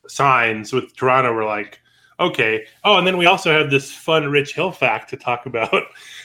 signs 0.08 0.74
with 0.74 0.96
Toronto, 0.96 1.34
we're 1.34 1.46
like, 1.46 1.80
okay. 2.20 2.66
Oh, 2.84 2.98
and 2.98 3.06
then 3.06 3.18
we 3.18 3.26
also 3.26 3.52
have 3.52 3.70
this 3.70 3.92
fun 3.92 4.30
Rich 4.30 4.56
Hill 4.56 4.72
fact 4.72 5.10
to 5.10 5.18
talk 5.18 5.46
about. 5.46 5.74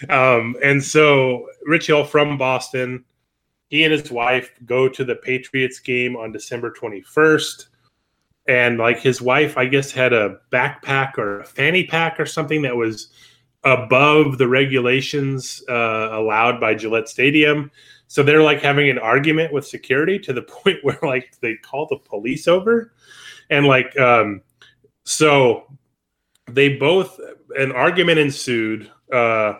Um, 0.08 0.54
and 0.62 0.82
so 0.82 1.48
Rich 1.64 1.88
Hill 1.88 2.04
from 2.04 2.38
Boston, 2.38 3.04
he 3.66 3.82
and 3.82 3.92
his 3.92 4.12
wife 4.12 4.52
go 4.64 4.88
to 4.88 5.04
the 5.04 5.16
Patriots 5.16 5.80
game 5.80 6.14
on 6.14 6.30
December 6.30 6.70
21st. 6.70 7.66
And 8.46 8.78
like 8.78 9.00
his 9.00 9.20
wife, 9.20 9.58
I 9.58 9.66
guess, 9.66 9.90
had 9.90 10.12
a 10.12 10.38
backpack 10.52 11.18
or 11.18 11.40
a 11.40 11.44
fanny 11.44 11.84
pack 11.84 12.20
or 12.20 12.26
something 12.26 12.62
that 12.62 12.76
was 12.76 13.08
above 13.64 14.38
the 14.38 14.48
regulations 14.48 15.62
uh, 15.68 16.08
allowed 16.12 16.60
by 16.60 16.74
Gillette 16.74 17.08
Stadium. 17.08 17.70
So 18.06 18.22
they're 18.22 18.42
like 18.42 18.60
having 18.60 18.88
an 18.88 18.98
argument 18.98 19.52
with 19.52 19.66
security 19.66 20.18
to 20.20 20.32
the 20.32 20.42
point 20.62 20.78
where 20.82 20.98
like 21.02 21.38
they 21.40 21.56
call 21.56 21.86
the 21.86 21.98
police 21.98 22.48
over. 22.48 22.92
And 23.50 23.66
like, 23.66 23.98
um, 23.98 24.42
so 25.04 25.64
they 26.46 26.76
both, 26.76 27.18
an 27.56 27.72
argument 27.72 28.18
ensued. 28.18 28.90
Uh, 29.12 29.54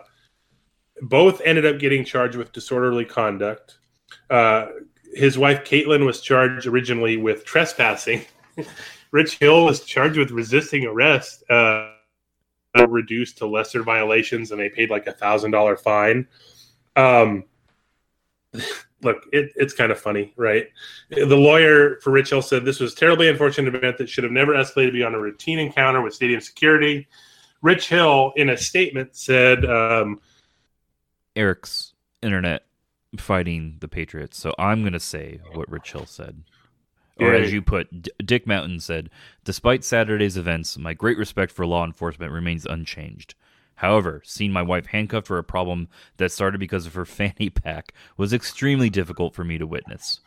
both 1.01 1.41
ended 1.41 1.65
up 1.65 1.79
getting 1.79 2.03
charged 2.03 2.35
with 2.35 2.51
disorderly 2.51 3.05
conduct. 3.05 3.79
Uh, 4.29 4.67
his 5.13 5.37
wife, 5.37 5.63
Caitlin, 5.63 6.05
was 6.05 6.21
charged 6.21 6.67
originally 6.67 7.17
with 7.17 7.45
trespassing. 7.45 8.25
Rich 9.11 9.39
Hill 9.39 9.65
was 9.65 9.81
charged 9.81 10.17
with 10.17 10.31
resisting 10.31 10.85
arrest. 10.85 11.49
Uh, 11.49 11.93
reduced 12.87 13.37
to 13.39 13.45
lesser 13.45 13.83
violations 13.83 14.51
and 14.51 14.59
they 14.59 14.69
paid 14.69 14.89
like 14.89 15.07
a 15.07 15.11
thousand 15.11 15.51
dollar 15.51 15.75
fine. 15.75 16.27
Um 16.95 17.45
look 19.01 19.25
it, 19.31 19.51
it's 19.55 19.73
kind 19.73 19.91
of 19.91 19.99
funny 19.99 20.33
right? 20.35 20.67
The 21.09 21.25
lawyer 21.25 21.99
for 22.01 22.11
rich 22.11 22.29
hill 22.31 22.41
said 22.41 22.65
this 22.65 22.79
was 22.79 22.93
a 22.93 22.95
terribly 22.95 23.29
unfortunate 23.29 23.73
event 23.73 23.97
that 23.97 24.09
should 24.09 24.23
have 24.23 24.33
never 24.33 24.53
escalated 24.53 24.93
beyond 24.93 25.15
a 25.15 25.19
routine 25.19 25.59
encounter 25.59 26.01
with 26.01 26.13
stadium 26.13 26.41
security. 26.41 27.07
Rich 27.61 27.89
hill 27.89 28.33
in 28.35 28.49
a 28.49 28.57
statement 28.57 29.15
said 29.15 29.65
um 29.65 30.19
Eric's 31.35 31.93
internet 32.21 32.63
fighting 33.17 33.77
the 33.79 33.87
Patriots, 33.87 34.37
so 34.37 34.53
I'm 34.59 34.83
gonna 34.83 34.99
say 34.99 35.39
what 35.53 35.69
Rich 35.69 35.93
Hill 35.93 36.05
said. 36.05 36.43
Or 37.19 37.33
Yeah. 37.33 37.41
as 37.41 37.51
you 37.51 37.61
put, 37.61 38.01
D- 38.03 38.11
Dick 38.23 38.47
Mountain 38.47 38.79
said, 38.79 39.09
despite 39.43 39.83
Saturday's 39.83 40.37
events, 40.37 40.77
my 40.77 40.93
great 40.93 41.17
respect 41.17 41.51
for 41.51 41.65
law 41.65 41.85
enforcement 41.85 42.31
remains 42.31 42.65
unchanged. 42.65 43.35
However, 43.75 44.21
seeing 44.25 44.51
my 44.51 44.61
wife 44.61 44.87
handcuffed 44.87 45.27
for 45.27 45.37
a 45.37 45.43
problem 45.43 45.87
that 46.17 46.31
started 46.31 46.59
because 46.59 46.85
of 46.85 46.93
her 46.95 47.05
fanny 47.19 47.49
pack 47.49 47.93
was 48.17 48.33
extremely 48.33 48.89
difficult 48.89 49.33
for 49.33 49.43
me 49.43 49.57
to 49.57 49.67
witness. 49.67 50.21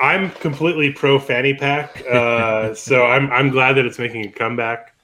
i'm 0.00 0.30
completely 0.32 0.92
pro 0.92 1.18
fanny 1.18 1.54
pack 1.54 2.02
uh 2.10 2.74
so 2.86 3.06
i'm 3.06 3.30
i'm 3.32 3.48
glad 3.50 3.72
that 3.74 3.86
it's 3.86 3.98
making 3.98 4.24
a 4.26 4.30
comeback 4.30 4.94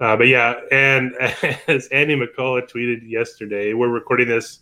uh, 0.00 0.16
but 0.16 0.26
yeah 0.26 0.54
and 0.72 1.14
as 1.68 1.86
andy 1.88 2.16
mccullough 2.16 2.68
tweeted 2.68 3.08
yesterday 3.08 3.72
we're 3.72 3.88
recording 3.88 4.26
this 4.28 4.58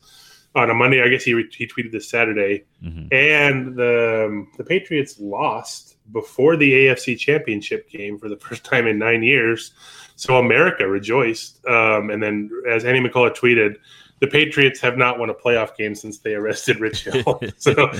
on 0.55 0.69
a 0.71 0.75
monday 0.75 1.03
i 1.03 1.09
guess 1.09 1.25
he, 1.25 1.33
re- 1.35 1.49
he 1.51 1.67
tweeted 1.67 1.91
this 1.93 2.09
saturday 2.09 2.63
hmm 2.83 3.07
and 3.11 3.75
the 3.77 4.27
um, 4.29 4.49
the 4.59 4.65
Patriots 4.65 5.19
lost 5.19 5.94
before 6.13 6.57
the 6.57 6.73
AFC 6.73 7.19
Championship 7.19 7.89
game 7.89 8.19
for 8.19 8.29
the 8.29 8.37
first 8.45 8.65
time 8.65 8.87
in 8.87 8.99
nine 8.99 9.23
years. 9.23 9.73
So 10.17 10.39
America 10.39 10.87
rejoiced. 10.87 11.65
Um, 11.67 12.11
and 12.11 12.23
then, 12.23 12.51
as 12.69 12.85
Andy 12.85 13.01
McCullough 13.01 13.37
tweeted, 13.37 13.77
the 14.21 14.27
Patriots 14.27 14.81
have 14.81 14.97
not 14.97 15.19
won 15.19 15.31
a 15.31 15.35
playoff 15.35 15.77
game 15.77 15.95
since 15.95 16.19
they 16.19 16.35
arrested 16.35 16.81
Rich 16.81 17.05
Hill. 17.05 17.43
so 17.57 17.91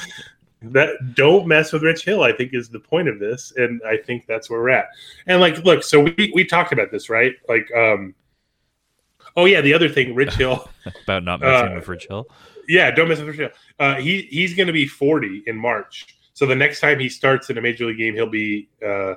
that 0.63 1.15
don't 1.15 1.47
mess 1.47 1.73
with 1.73 1.83
Rich 1.83 2.05
Hill, 2.05 2.23
I 2.23 2.33
think, 2.33 2.55
is 2.55 2.69
the 2.69 2.81
point 2.81 3.09
of 3.09 3.19
this, 3.19 3.53
and 3.57 3.81
I 3.87 3.97
think 3.97 4.27
that's 4.27 4.49
where 4.49 4.61
we're 4.61 4.71
at. 4.71 4.87
And 5.27 5.41
like, 5.41 5.59
look, 5.65 5.83
so 5.83 6.01
we 6.01 6.33
we 6.35 6.45
talked 6.45 6.73
about 6.73 6.91
this, 6.91 7.11
right? 7.11 7.35
Like, 7.49 7.69
um, 7.77 8.15
oh 9.37 9.45
yeah, 9.45 9.61
the 9.61 9.75
other 9.75 9.89
thing, 9.89 10.15
Rich 10.15 10.35
Hill. 10.35 10.69
About 11.05 11.25
not 11.25 11.41
messing 11.41 11.73
Uh, 11.73 11.75
with 11.77 11.89
Rich 11.89 12.07
Hill. 12.09 12.27
Yeah, 12.69 12.91
don't 12.91 13.09
mess 13.09 13.19
with 13.19 13.29
Rich 13.29 13.39
Hill. 13.39 13.51
Uh, 13.79 13.95
he 13.97 14.23
he's 14.31 14.55
going 14.55 14.67
to 14.67 14.73
be 14.73 14.87
40 14.87 15.45
in 15.47 15.57
March. 15.57 16.07
So 16.35 16.47
the 16.47 16.55
next 16.55 16.81
time 16.81 16.99
he 16.99 17.09
starts 17.09 17.49
in 17.51 17.59
a 17.59 17.61
major 17.63 17.87
league 17.87 17.99
game, 17.99 18.15
he'll 18.15 18.29
be 18.29 18.69
uh, 18.85 19.15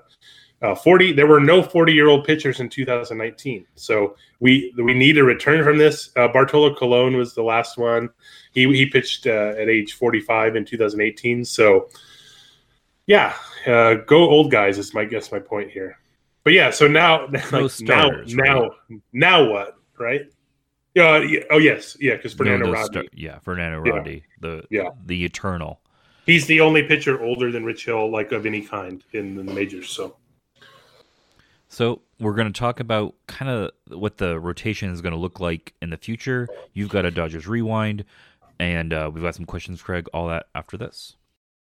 uh, 0.61 0.75
40. 0.75 1.11
There 1.13 1.27
were 1.27 1.39
no 1.39 1.61
40 1.61 1.91
year 1.93 2.07
old 2.07 2.25
pitchers 2.25 2.59
in 2.59 2.69
2019. 2.69 3.65
So 3.75 4.15
we 4.39 4.73
we 4.77 4.93
need 4.93 5.17
a 5.17 5.23
return 5.23 5.63
from 5.63 5.77
this. 5.77 6.11
Uh, 6.15 6.27
Bartolo 6.27 6.73
Colon 6.75 7.17
was 7.17 7.33
the 7.33 7.43
last 7.43 7.77
one. 7.77 8.09
He 8.53 8.63
he 8.73 8.85
pitched 8.85 9.27
uh, 9.27 9.53
at 9.57 9.67
age 9.69 9.93
45 9.93 10.55
in 10.55 10.65
2018. 10.65 11.43
So 11.43 11.89
yeah, 13.07 13.33
uh, 13.65 13.95
go 14.05 14.17
old 14.29 14.51
guys 14.51 14.77
is 14.77 14.93
my 14.93 15.05
guess 15.05 15.31
my 15.31 15.39
point 15.39 15.71
here. 15.71 15.97
But 16.43 16.53
yeah, 16.53 16.69
so 16.71 16.87
now 16.87 17.25
like, 17.31 17.51
now 17.51 17.67
starters, 17.67 18.33
now 18.35 18.71
now 19.13 19.49
what 19.51 19.77
right? 19.99 20.21
Yeah. 20.95 21.19
yeah, 21.19 21.41
oh 21.51 21.57
yes, 21.59 21.95
yeah, 21.99 22.15
because 22.15 22.33
Fernando 22.33 22.65
No, 22.67 22.71
Rodney. 22.73 23.01
those 23.01 23.05
sta- 23.07 23.15
yeah, 23.17 23.39
Fernando 23.39 23.83
Yeah. 23.85 23.91
Rodney, 23.91 24.23
the 24.39 24.63
Yeah. 24.69 24.89
the 25.05 25.25
eternal. 25.25 25.81
He's 26.27 26.45
the 26.45 26.59
only 26.59 26.83
pitcher 26.83 27.23
older 27.23 27.51
than 27.51 27.63
Rich 27.63 27.85
Hill, 27.85 28.11
like 28.11 28.33
of 28.33 28.45
any 28.45 28.61
kind 28.61 29.03
in 29.13 29.35
the 29.35 29.43
majors. 29.43 29.89
So 29.89 30.17
So 31.69 32.01
we're 32.19 32.33
going 32.33 32.51
to 32.51 32.59
talk 32.59 32.79
about 32.79 33.15
kind 33.27 33.49
of 33.49 33.71
what 33.97 34.17
the 34.17 34.39
rotation 34.39 34.91
is 34.91 35.01
going 35.01 35.13
to 35.13 35.19
look 35.19 35.39
like 35.39 35.73
in 35.81 35.89
the 35.89 35.97
future. 35.97 36.49
You've 36.73 36.89
got 36.89 37.05
a 37.05 37.11
Dodgers 37.11 37.47
rewind, 37.47 38.05
and 38.59 38.93
uh, 38.93 39.09
we've 39.13 39.23
got 39.23 39.35
some 39.35 39.45
questions, 39.45 39.81
Craig. 39.81 40.07
All 40.13 40.27
that 40.27 40.47
after 40.53 40.77
this. 40.77 41.16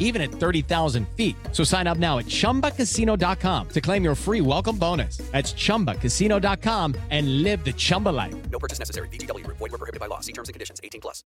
even 0.00 0.22
at 0.22 0.30
30,000 0.30 1.06
feet. 1.10 1.36
So 1.52 1.62
sign 1.62 1.86
up 1.86 1.98
now 1.98 2.18
at 2.18 2.24
ChumbaCasino.com 2.26 3.68
to 3.68 3.80
claim 3.80 4.02
your 4.02 4.14
free 4.14 4.40
welcome 4.40 4.78
bonus. 4.78 5.18
That's 5.32 5.52
ChumbaCasino.com 5.52 6.94
and 7.10 7.42
live 7.42 7.64
the 7.64 7.72
Chumba 7.74 8.08
life. 8.08 8.34
No 8.50 8.58
purchase 8.58 8.78
necessary. 8.78 9.08
VGW 9.08 9.44
Group. 9.44 9.58
Void 9.58 9.72
were 9.72 9.78
prohibited 9.78 10.00
by 10.00 10.06
law. 10.06 10.20
See 10.20 10.32
terms 10.32 10.48
and 10.48 10.54
conditions. 10.54 10.80
18 10.82 11.00
plus. 11.02 11.22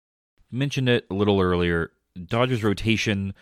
Mentioned 0.51 0.87
it 0.87 1.05
a 1.11 1.13
little 1.13 1.41
earlier. 1.41 1.91
Dodgers 2.27 2.63
rotation. 2.63 3.33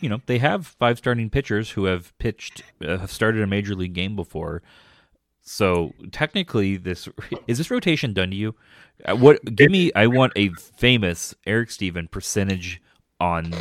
You 0.00 0.08
know 0.08 0.20
they 0.26 0.38
have 0.38 0.66
five 0.66 0.98
starting 0.98 1.30
pitchers 1.30 1.70
who 1.70 1.84
have 1.84 2.16
pitched, 2.18 2.64
uh, 2.84 2.98
have 2.98 3.12
started 3.12 3.42
a 3.42 3.46
major 3.46 3.76
league 3.76 3.92
game 3.92 4.16
before. 4.16 4.62
So 5.42 5.92
technically, 6.10 6.76
this 6.76 7.08
is 7.46 7.58
this 7.58 7.70
rotation 7.70 8.12
done 8.12 8.30
to 8.30 8.36
you? 8.36 8.54
Uh, 9.04 9.14
What? 9.16 9.54
Give 9.54 9.70
me. 9.70 9.92
I 9.94 10.06
want 10.08 10.32
a 10.36 10.48
famous 10.50 11.34
Eric 11.46 11.70
Stephen 11.70 12.08
percentage 12.08 12.82
on 13.20 13.54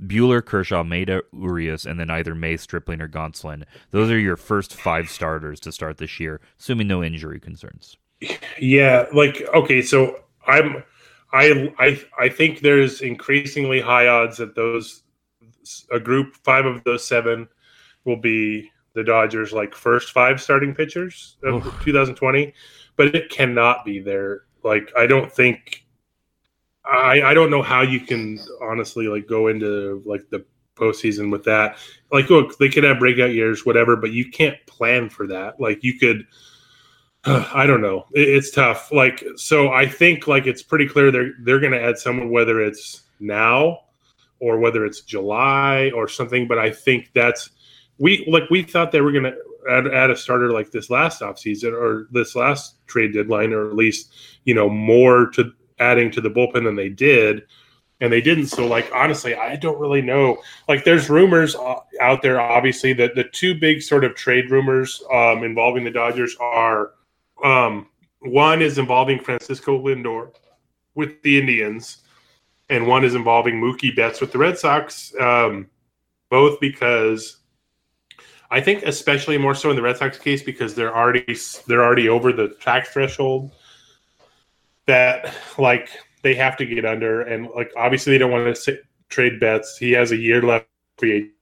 Buehler, 0.00 0.44
Kershaw, 0.44 0.82
Maeda, 0.82 1.22
Urias, 1.32 1.86
and 1.86 1.98
then 1.98 2.10
either 2.10 2.34
May, 2.34 2.56
Stripling, 2.56 3.00
or 3.00 3.08
Gonsolin. 3.08 3.64
Those 3.90 4.10
are 4.10 4.18
your 4.18 4.36
first 4.36 4.74
five 4.74 5.08
starters 5.08 5.60
to 5.60 5.72
start 5.72 5.98
this 5.98 6.18
year, 6.18 6.40
assuming 6.58 6.88
no 6.88 7.02
injury 7.02 7.40
concerns. 7.40 7.96
yeah, 8.58 9.06
like 9.12 9.42
okay, 9.54 9.82
so 9.82 10.20
I'm 10.46 10.82
I 11.32 11.72
I 11.78 12.00
I 12.18 12.28
think 12.28 12.60
there's 12.60 13.00
increasingly 13.00 13.80
high 13.80 14.08
odds 14.08 14.36
that 14.38 14.54
those 14.54 15.02
a 15.90 16.00
group 16.00 16.34
five 16.44 16.66
of 16.66 16.82
those 16.84 17.06
seven 17.06 17.48
will 18.04 18.16
be 18.16 18.70
the 18.94 19.04
Dodgers 19.04 19.52
like 19.52 19.74
first 19.74 20.12
five 20.12 20.40
starting 20.40 20.74
pitchers 20.74 21.36
of 21.44 21.62
2020, 21.82 22.52
but 22.96 23.14
it 23.14 23.30
cannot 23.30 23.84
be 23.84 24.00
there. 24.00 24.42
Like 24.62 24.92
I 24.96 25.06
don't 25.06 25.32
think 25.32 25.81
I 26.84 27.22
I 27.22 27.34
don't 27.34 27.50
know 27.50 27.62
how 27.62 27.82
you 27.82 28.00
can 28.00 28.38
honestly 28.60 29.08
like 29.08 29.26
go 29.26 29.48
into 29.48 30.02
like 30.04 30.28
the 30.30 30.44
postseason 30.74 31.30
with 31.30 31.44
that. 31.44 31.76
Like 32.10 32.30
look, 32.30 32.58
they 32.58 32.68
could 32.68 32.84
have 32.84 32.98
breakout 32.98 33.32
years, 33.32 33.64
whatever, 33.64 33.96
but 33.96 34.12
you 34.12 34.30
can't 34.30 34.56
plan 34.66 35.08
for 35.08 35.26
that. 35.28 35.60
Like 35.60 35.82
you 35.82 35.98
could 35.98 36.26
I 37.24 37.66
don't 37.66 37.80
know. 37.80 38.06
It, 38.12 38.28
it's 38.28 38.50
tough. 38.50 38.90
Like 38.92 39.24
so, 39.36 39.70
I 39.72 39.86
think 39.86 40.26
like 40.26 40.46
it's 40.46 40.62
pretty 40.62 40.88
clear 40.88 41.10
they're 41.10 41.32
they're 41.42 41.60
going 41.60 41.72
to 41.72 41.82
add 41.82 41.98
someone 41.98 42.30
whether 42.30 42.60
it's 42.60 43.02
now 43.20 43.80
or 44.40 44.58
whether 44.58 44.84
it's 44.84 45.00
July 45.00 45.90
or 45.94 46.08
something. 46.08 46.48
But 46.48 46.58
I 46.58 46.70
think 46.70 47.10
that's 47.14 47.50
we 47.98 48.26
like 48.28 48.50
we 48.50 48.62
thought 48.62 48.90
they 48.90 49.00
were 49.00 49.12
going 49.12 49.24
to 49.24 49.36
add, 49.70 49.86
add 49.86 50.10
a 50.10 50.16
starter 50.16 50.50
like 50.50 50.72
this 50.72 50.90
last 50.90 51.20
offseason 51.20 51.72
or 51.72 52.08
this 52.10 52.34
last 52.34 52.74
trade 52.86 53.14
deadline, 53.14 53.52
or 53.52 53.68
at 53.68 53.76
least 53.76 54.12
you 54.44 54.54
know 54.54 54.68
more 54.68 55.30
to 55.30 55.52
adding 55.82 56.10
to 56.12 56.20
the 56.20 56.30
bullpen 56.30 56.64
than 56.64 56.76
they 56.76 56.88
did. 56.88 57.42
And 58.00 58.12
they 58.12 58.20
didn't. 58.20 58.46
So, 58.46 58.66
like, 58.66 58.90
honestly, 58.92 59.34
I 59.34 59.56
don't 59.56 59.78
really 59.78 60.02
know. 60.02 60.38
Like, 60.68 60.84
there's 60.84 61.08
rumors 61.08 61.54
uh, 61.54 61.76
out 62.00 62.20
there, 62.22 62.40
obviously, 62.40 62.92
that 62.94 63.14
the 63.14 63.24
two 63.24 63.54
big 63.54 63.80
sort 63.80 64.04
of 64.04 64.16
trade 64.16 64.50
rumors 64.50 65.02
um, 65.12 65.44
involving 65.44 65.84
the 65.84 65.90
Dodgers 65.90 66.36
are 66.40 66.92
um, 67.44 67.86
one 68.20 68.62
is 68.62 68.78
involving 68.78 69.20
Francisco 69.20 69.80
Lindor 69.80 70.32
with 70.94 71.20
the 71.22 71.38
Indians, 71.38 72.02
and 72.70 72.86
one 72.86 73.04
is 73.04 73.14
involving 73.14 73.60
Mookie 73.60 73.94
Betts 73.94 74.20
with 74.20 74.32
the 74.32 74.38
Red 74.38 74.58
Sox. 74.58 75.14
Um, 75.20 75.68
both 76.30 76.58
because 76.60 77.38
I 78.50 78.60
think, 78.60 78.84
especially 78.84 79.38
more 79.38 79.54
so 79.54 79.70
in 79.70 79.76
the 79.76 79.82
Red 79.82 79.96
Sox 79.96 80.18
case, 80.18 80.42
because 80.42 80.74
they're 80.74 80.96
already 80.96 81.36
they're 81.66 81.84
already 81.84 82.08
over 82.08 82.32
the 82.32 82.48
tax 82.60 82.90
threshold 82.90 83.52
that 84.86 85.34
like 85.58 85.88
they 86.22 86.34
have 86.34 86.56
to 86.58 86.66
get 86.66 86.84
under, 86.84 87.22
and 87.22 87.48
like 87.54 87.72
obviously 87.76 88.12
they 88.12 88.18
don't 88.18 88.30
want 88.30 88.46
to 88.46 88.60
sit, 88.60 88.84
trade 89.08 89.40
Betts. 89.40 89.76
He 89.78 89.92
has 89.92 90.12
a 90.12 90.16
year 90.16 90.42
left 90.42 90.66
free 90.98 91.32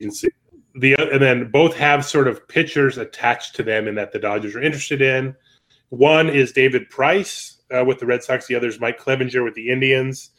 agency 0.00 0.28
the 0.74 0.94
and 0.94 1.20
then 1.20 1.50
both 1.50 1.76
have 1.76 2.04
sort 2.04 2.28
of 2.28 2.46
pitchers 2.48 2.98
attached 2.98 3.54
to 3.56 3.62
them 3.62 3.88
and 3.88 3.96
that 3.98 4.12
the 4.12 4.18
Dodgers 4.18 4.56
are 4.56 4.62
interested 4.62 5.02
in. 5.02 5.34
One 5.90 6.28
is 6.28 6.52
David 6.52 6.88
Price 6.88 7.62
uh, 7.70 7.84
with 7.84 7.98
the 7.98 8.06
Red 8.06 8.22
Sox. 8.22 8.46
The 8.46 8.54
other 8.54 8.68
is 8.68 8.80
Mike 8.80 8.98
Clevinger 8.98 9.44
with 9.44 9.54
the 9.54 9.68
Indians. 9.68 10.30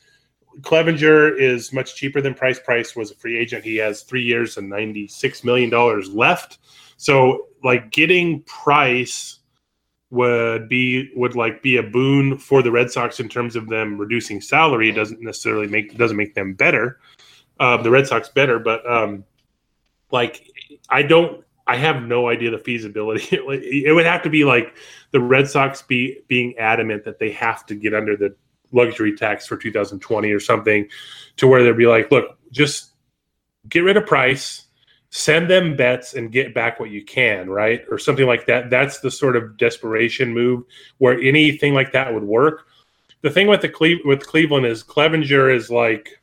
Clevinger 0.62 1.40
is 1.40 1.74
much 1.74 1.96
cheaper 1.96 2.22
than 2.22 2.34
Price. 2.34 2.60
Price 2.60 2.96
was 2.96 3.12
a 3.12 3.16
free 3.16 3.38
agent. 3.38 3.64
He 3.64 3.76
has 3.78 4.04
three 4.04 4.24
years 4.24 4.58
and 4.58 4.70
ninety 4.70 5.08
six 5.08 5.44
million 5.44 5.70
dollars 5.70 6.10
left. 6.10 6.60
So, 6.98 7.48
like 7.64 7.92
getting 7.92 8.42
Price 8.44 9.40
would 10.14 10.70
be 10.70 11.12
would 11.16 11.36
like 11.36 11.64
be 11.64 11.78
a 11.78 11.84
boon 11.84 12.38
for 12.38 12.62
the 12.62 12.72
Red 12.72 12.92
Sox 12.92 13.20
in 13.20 13.28
terms 13.28 13.56
of 13.56 13.68
them 13.68 13.98
reducing 13.98 14.42
salary. 14.42 14.90
It 14.90 14.94
doesn't 14.94 15.22
necessarily 15.22 15.68
make 15.68 15.98
doesn't 15.98 16.18
make 16.18 16.36
them 16.36 16.54
better. 16.54 17.00
Uh, 17.60 17.82
the 17.82 17.90
Red 17.90 18.06
Sox 18.06 18.30
better, 18.30 18.60
but 18.60 18.90
um, 18.90 19.24
like 20.12 20.48
I 20.90 21.02
don't 21.02 21.44
I 21.66 21.78
have 21.78 22.04
no 22.04 22.30
idea 22.30 22.52
the 22.52 22.60
feasibility. 22.60 23.28
it 23.38 23.96
would 23.96 24.06
have 24.06 24.22
to 24.22 24.30
be 24.30 24.44
like 24.44 24.76
the 25.12 25.20
Red 25.20 25.50
Sox 25.50 25.82
be 25.82 26.20
being 26.28 26.56
adamant 26.58 27.04
that 27.06 27.18
they 27.18 27.32
have 27.32 27.66
to 27.66 27.76
get 27.76 27.96
under 27.96 28.16
the 28.16 28.36
luxury 28.72 29.16
tax 29.16 29.48
for 29.48 29.58
2020 29.58 30.32
or 30.32 30.40
something 30.40 30.88
to 31.38 31.48
where 31.48 31.64
they'd 31.64 31.78
be 31.78 31.88
like, 31.88 32.12
look, 32.12 32.38
just 32.52 32.92
get 33.68 33.80
rid 33.80 33.98
of 33.98 34.06
price, 34.06 34.63
send 35.16 35.48
them 35.48 35.76
Betts 35.76 36.16
and 36.16 36.32
get 36.32 36.56
back 36.56 36.80
what 36.80 36.90
you 36.90 37.06
can, 37.06 37.48
right? 37.48 37.86
Or 37.92 38.00
something 38.00 38.26
like 38.26 38.48
that. 38.48 38.72
That's 38.72 39.00
the 39.00 39.12
sort 39.12 39.36
of 39.36 39.58
desperation 39.58 40.34
move 40.34 40.64
where 40.98 41.20
anything 41.22 41.76
like 41.76 41.92
that 41.92 42.12
would 42.12 42.24
work. 42.24 42.66
The 43.22 43.30
thing 43.30 43.46
with 43.46 43.62
the 43.62 43.70
Cle- 43.70 44.04
with 44.06 44.26
Cleveland 44.26 44.66
is 44.66 44.84
Clevinger 44.84 45.54
is 45.54 45.70
like 45.70 46.20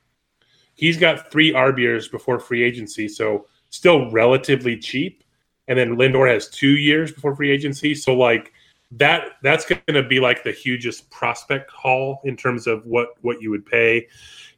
he's 0.75 0.97
got 0.97 1.31
three 1.31 1.53
arb 1.53 1.79
years 1.79 2.09
before 2.09 2.41
free 2.41 2.65
agency, 2.65 3.07
so 3.07 3.47
still 3.71 4.11
relatively 4.11 4.77
cheap. 4.77 5.23
And 5.69 5.79
then 5.79 5.97
Lindor 5.97 6.29
has 6.29 6.49
two 6.49 6.77
years 6.77 7.13
before 7.13 7.37
free 7.37 7.53
agency. 7.53 7.95
So 7.95 8.17
like 8.17 8.53
that 8.91 9.35
that's 9.45 9.65
going 9.65 9.81
to 9.87 10.03
be 10.03 10.19
like 10.19 10.43
the 10.43 10.51
hugest 10.51 11.09
prospect 11.11 11.71
haul 11.71 12.21
in 12.25 12.37
terms 12.37 12.67
of 12.67 12.85
what 12.87 13.11
what 13.21 13.41
you 13.41 13.51
would 13.51 13.65
pay. 13.65 14.09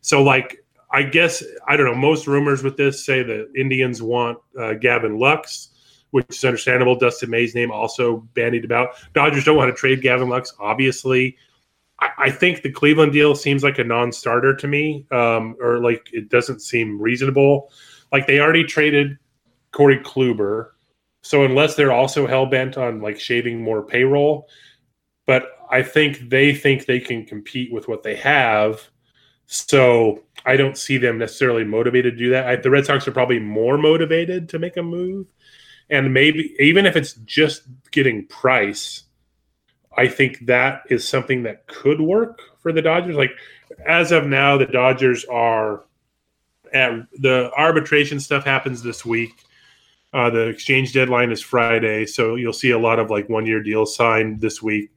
So 0.01 0.23
like 0.23 0.62
I 0.93 1.03
guess 1.03 1.43
I 1.67 1.77
don't 1.77 1.87
know. 1.87 1.95
Most 1.95 2.27
rumors 2.27 2.63
with 2.63 2.77
this 2.77 3.05
say 3.05 3.23
the 3.23 3.51
Indians 3.55 4.03
want 4.03 4.39
uh, 4.59 4.75
Gavin 4.75 5.19
Lux, 5.19 5.71
which 6.11 6.27
is 6.29 6.45
understandable. 6.45 6.97
Dustin 6.97 7.31
May's 7.31 7.55
name 7.55 7.71
also 7.71 8.19
bandied 8.35 8.65
about. 8.65 8.91
Dodgers 9.15 9.45
don't 9.45 9.57
want 9.57 9.75
to 9.75 9.79
trade 9.79 10.03
Gavin 10.03 10.29
Lux, 10.29 10.53
obviously. 10.61 11.37
I, 11.99 12.11
I 12.19 12.31
think 12.31 12.63
the 12.63 12.71
Cleveland 12.71 13.13
deal 13.13 13.35
seems 13.35 13.63
like 13.65 13.79
a 13.79 13.85
non-starter 13.85 14.55
to 14.57 14.69
me, 14.69 15.07
um, 15.11 15.57
or 15.61 15.79
like 15.79 16.11
it 16.13 16.29
doesn't 16.29 16.61
seem 16.61 17.01
reasonable. 17.01 17.71
Like 18.13 18.27
they 18.27 18.41
already 18.41 18.65
traded 18.65 19.17
Corey 19.73 19.99
Kluber, 19.99 20.73
so 21.23 21.45
unless 21.45 21.75
they're 21.75 21.93
also 21.93 22.27
hell 22.27 22.45
bent 22.47 22.77
on 22.77 23.01
like 23.01 23.19
shaving 23.19 23.63
more 23.63 23.83
payroll, 23.83 24.49
but 25.27 25.47
I 25.71 25.83
think 25.83 26.29
they 26.29 26.55
think 26.55 26.85
they 26.85 27.01
can 27.01 27.25
compete 27.25 27.73
with 27.73 27.89
what 27.89 28.03
they 28.03 28.17
have. 28.17 28.91
So 29.53 30.23
I 30.47 30.57
don't 30.57 30.79
see 30.79 30.97
them 30.97 31.19
necessarily 31.19 31.63
motivated 31.63 32.15
to 32.15 32.25
do 32.25 32.31
that. 32.31 32.47
I, 32.47 32.57
the 32.57 32.71
Red 32.71 32.87
Sox 32.87 33.07
are 33.07 33.13
probably 33.13 33.39
more 33.39 33.77
motivated 33.77 34.49
to 34.49 34.59
make 34.59 34.79
a 34.79 34.83
move, 34.83 35.27
and 35.91 36.15
maybe 36.15 36.57
even 36.59 36.87
if 36.87 36.97
it's 36.97 37.13
just 37.27 37.65
getting 37.91 38.27
price, 38.29 39.05
I 39.95 40.09
think 40.09 40.47
that 40.47 40.85
is 40.89 41.07
something 41.07 41.43
that 41.43 41.67
could 41.67 42.01
work 42.01 42.41
for 42.61 42.73
the 42.73 42.81
Dodgers. 42.81 43.15
Like 43.15 43.33
as 43.87 44.11
of 44.11 44.27
now, 44.27 44.57
the 44.57 44.65
Dodgers 44.65 45.27
are 45.27 45.85
at 46.73 46.93
the 47.19 47.51
arbitration 47.55 48.21
stuff 48.21 48.47
happens 48.47 48.83
this 48.83 49.05
week. 49.05 49.33
Uh, 50.15 50.31
the 50.31 50.49
exchange 50.49 50.95
deadline 50.95 51.31
is 51.31 51.43
Friday, 51.43 52.07
so 52.07 52.37
you'll 52.37 52.55
see 52.55 52.71
a 52.71 52.79
lot 52.79 52.99
of 52.99 53.11
like 53.11 53.29
one 53.29 53.45
year 53.45 53.63
deals 53.63 53.95
signed 53.95 54.41
this 54.41 54.63
week. 54.63 54.91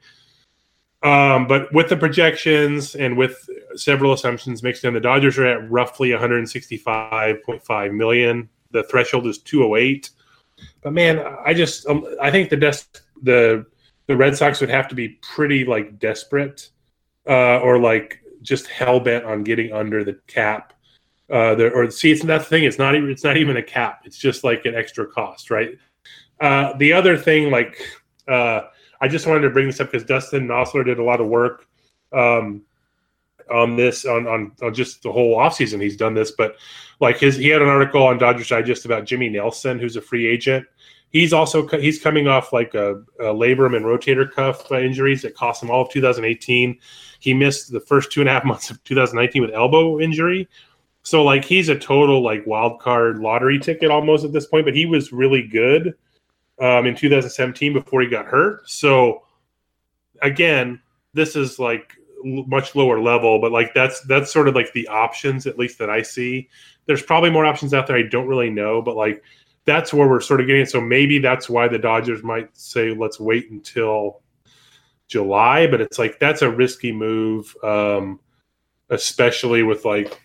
Um, 1.06 1.48
but 1.48 1.72
with 1.72 1.88
the 1.90 1.96
projections 1.96 2.96
and 2.96 3.16
with 3.16 3.48
several 3.76 4.12
assumptions 4.12 4.64
mixed 4.64 4.84
in, 4.84 4.96
the 4.96 5.00
Dodgers 5.00 5.38
are 5.38 5.46
at 5.46 5.70
roughly 5.70 6.10
165.5 6.10 7.94
million. 7.94 8.50
The 8.72 8.82
threshold 8.84 9.28
is 9.28 9.38
208. 9.38 10.10
But 10.82 10.94
man, 10.94 11.24
I 11.46 11.54
just 11.54 11.86
um, 11.88 12.08
I 12.20 12.32
think 12.32 12.50
the 12.50 12.58
des- 12.58 13.02
the 13.22 13.68
the 14.08 14.18
Red 14.18 14.36
Sox 14.36 14.60
would 14.62 14.72
have 14.72 14.88
to 14.88 14.96
be 14.96 15.10
pretty 15.22 15.64
like 15.64 16.00
desperate 16.00 16.70
uh, 17.30 17.60
or 17.60 17.78
like 17.78 18.22
just 18.42 18.66
hell 18.66 19.00
bent 19.00 19.26
on 19.26 19.44
getting 19.44 19.74
under 19.74 20.04
the 20.04 20.18
cap. 20.26 20.74
Uh, 21.30 21.56
or 21.74 21.92
see, 21.92 22.12
it's 22.12 22.24
not 22.24 22.40
the 22.40 22.46
thing. 22.46 22.64
It's 22.64 22.80
not 22.80 22.96
even 22.96 23.12
it's 23.12 23.24
not 23.24 23.38
even 23.38 23.58
a 23.58 23.64
cap. 23.64 24.02
It's 24.06 24.18
just 24.18 24.44
like 24.44 24.66
an 24.66 24.74
extra 24.74 25.06
cost, 25.06 25.52
right? 25.52 25.78
Uh, 26.42 26.74
the 26.78 26.94
other 26.94 27.16
thing, 27.16 27.52
like 27.52 27.80
uh, 28.28 28.62
I 29.06 29.08
just 29.08 29.28
wanted 29.28 29.42
to 29.42 29.52
bring 29.52 29.68
this 29.68 29.80
up 29.80 29.92
because 29.92 30.04
Dustin 30.04 30.48
Nosler 30.48 30.84
did 30.84 30.98
a 30.98 31.04
lot 31.04 31.22
of 31.22 31.28
work 31.28 31.68
um, 32.12 32.64
on 33.52 33.76
this 33.76 34.04
on, 34.04 34.26
on 34.26 34.52
on 34.64 34.74
just 34.74 35.04
the 35.04 35.12
whole 35.12 35.38
offseason. 35.38 35.80
He's 35.80 35.96
done 35.96 36.16
this, 36.16 36.32
but 36.32 36.56
like 37.00 37.20
his 37.20 37.36
he 37.36 37.50
had 37.50 37.62
an 37.62 37.68
article 37.68 38.02
on 38.02 38.18
Dodgers 38.18 38.48
Digest 38.48 38.84
about 38.84 39.06
Jimmy 39.06 39.30
Nelson, 39.30 39.78
who's 39.78 39.96
a 39.96 40.02
free 40.02 40.26
agent. 40.26 40.66
He's 41.12 41.34
also 41.34 41.68
he's 41.68 42.02
coming 42.02 42.28
off 42.28 42.52
like 42.52 42.74
a, 42.74 42.96
a 43.20 43.26
labrum 43.26 43.76
and 43.76 43.86
rotator 43.86 44.28
cuff 44.32 44.72
uh, 44.72 44.80
injuries 44.80 45.22
that 45.22 45.36
cost 45.36 45.62
him 45.62 45.70
all 45.70 45.84
of 45.84 45.92
2018. 45.92 46.80
He 47.20 47.34
missed 47.36 47.72
the 47.72 47.82
first 47.82 48.12
two 48.12 48.22
and 48.22 48.30
a 48.30 48.34
half 48.34 48.44
months 48.52 48.72
of 48.72 48.84
2019 48.86 49.44
with 49.44 49.52
elbow 49.52 50.00
injury. 50.00 50.50
So 51.04 51.24
like 51.24 51.46
he's 51.46 51.70
a 51.70 51.78
total 51.78 52.24
like 52.24 52.48
wild 52.48 52.82
card 52.82 53.20
lottery 53.20 53.60
ticket 53.60 53.92
almost 53.92 54.26
at 54.26 54.34
this 54.34 54.48
point, 54.48 54.66
but 54.66 54.76
he 54.76 54.88
was 54.88 55.14
really 55.14 55.44
good 55.44 55.94
um, 56.60 56.86
in 56.86 56.96
2017 56.96 57.74
before 57.74 58.02
he 58.02 58.08
got 58.08 58.26
hurt. 58.26 58.70
So 58.70 59.24
again, 60.22 60.82
this 61.14 61.36
is 61.36 61.60
like 61.60 61.94
much 62.24 62.76
lower 62.76 63.00
level, 63.00 63.40
but 63.40 63.52
like 63.52 63.74
that's 63.74 64.02
that's 64.02 64.32
sort 64.32 64.48
of 64.48 64.56
like 64.56 64.72
the 64.74 64.88
options 64.88 65.46
at 65.48 65.58
least 65.58 65.78
that 65.80 65.90
I 65.90 66.02
see. 66.02 66.50
There's 66.86 67.04
probably 67.04 67.30
more 67.30 67.46
options 67.46 67.74
out 67.74 67.88
there 67.88 67.98
I 67.98 68.04
don't 68.04 68.28
really 68.28 68.50
know, 68.50 68.82
but 68.82 68.96
like 68.96 69.24
that's 69.66 69.94
where 69.94 70.08
we're 70.08 70.22
sort 70.22 70.42
of 70.42 70.48
getting. 70.48 70.66
So 70.66 70.80
maybe 70.80 71.20
that's 71.20 71.50
why 71.50 71.68
the 71.68 71.80
Dodgers 71.80 72.24
might 72.24 72.56
say 72.56 72.94
let's 72.94 73.20
wait 73.20 73.52
until 73.52 74.22
July, 75.08 75.68
but 75.68 75.82
it's 75.82 76.00
like 76.00 76.20
that's 76.20 76.42
a 76.42 76.50
risky 76.50 76.92
move, 76.92 77.56
um, 77.64 78.20
especially 78.90 79.64
with 79.64 79.86
like 79.86 80.20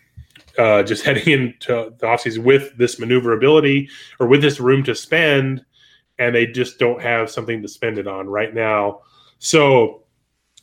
uh, 0.59 0.83
just 0.83 1.05
heading 1.05 1.33
into 1.33 1.95
the 1.99 2.07
offseason 2.07 2.45
with 2.45 2.77
this 2.77 2.99
maneuverability 2.99 3.89
or 4.19 4.27
with 4.27 4.43
this 4.43 4.61
room 4.61 4.83
to 4.85 4.95
spend, 4.95 5.65
and 6.21 6.35
they 6.35 6.47
just 6.47 6.79
don't 6.79 7.03
have 7.03 7.31
something 7.31 7.61
to 7.63 7.69
spend 7.69 7.99
it 7.99 8.07
on 8.07 8.29
right 8.29 8.55
now. 8.55 9.01
So 9.39 10.05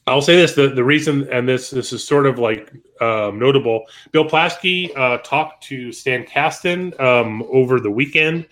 I'll 0.06 0.22
say 0.22 0.38
this: 0.38 0.54
the 0.54 0.70
the 0.70 0.84
reason, 0.84 1.28
and 1.30 1.50
this 1.50 1.72
this 1.72 1.92
is 1.92 2.04
sort 2.04 2.28
of 2.28 2.40
like 2.40 2.72
um, 3.02 3.38
notable. 3.40 3.86
Bill 4.12 4.24
Plaschke 4.24 4.96
uh, 4.96 5.18
talked 5.18 5.64
to 5.66 5.92
Stan 5.92 6.26
Kasten 6.26 6.94
um, 7.00 7.44
over 7.52 7.82
the 7.82 7.92
weekend, 7.92 8.48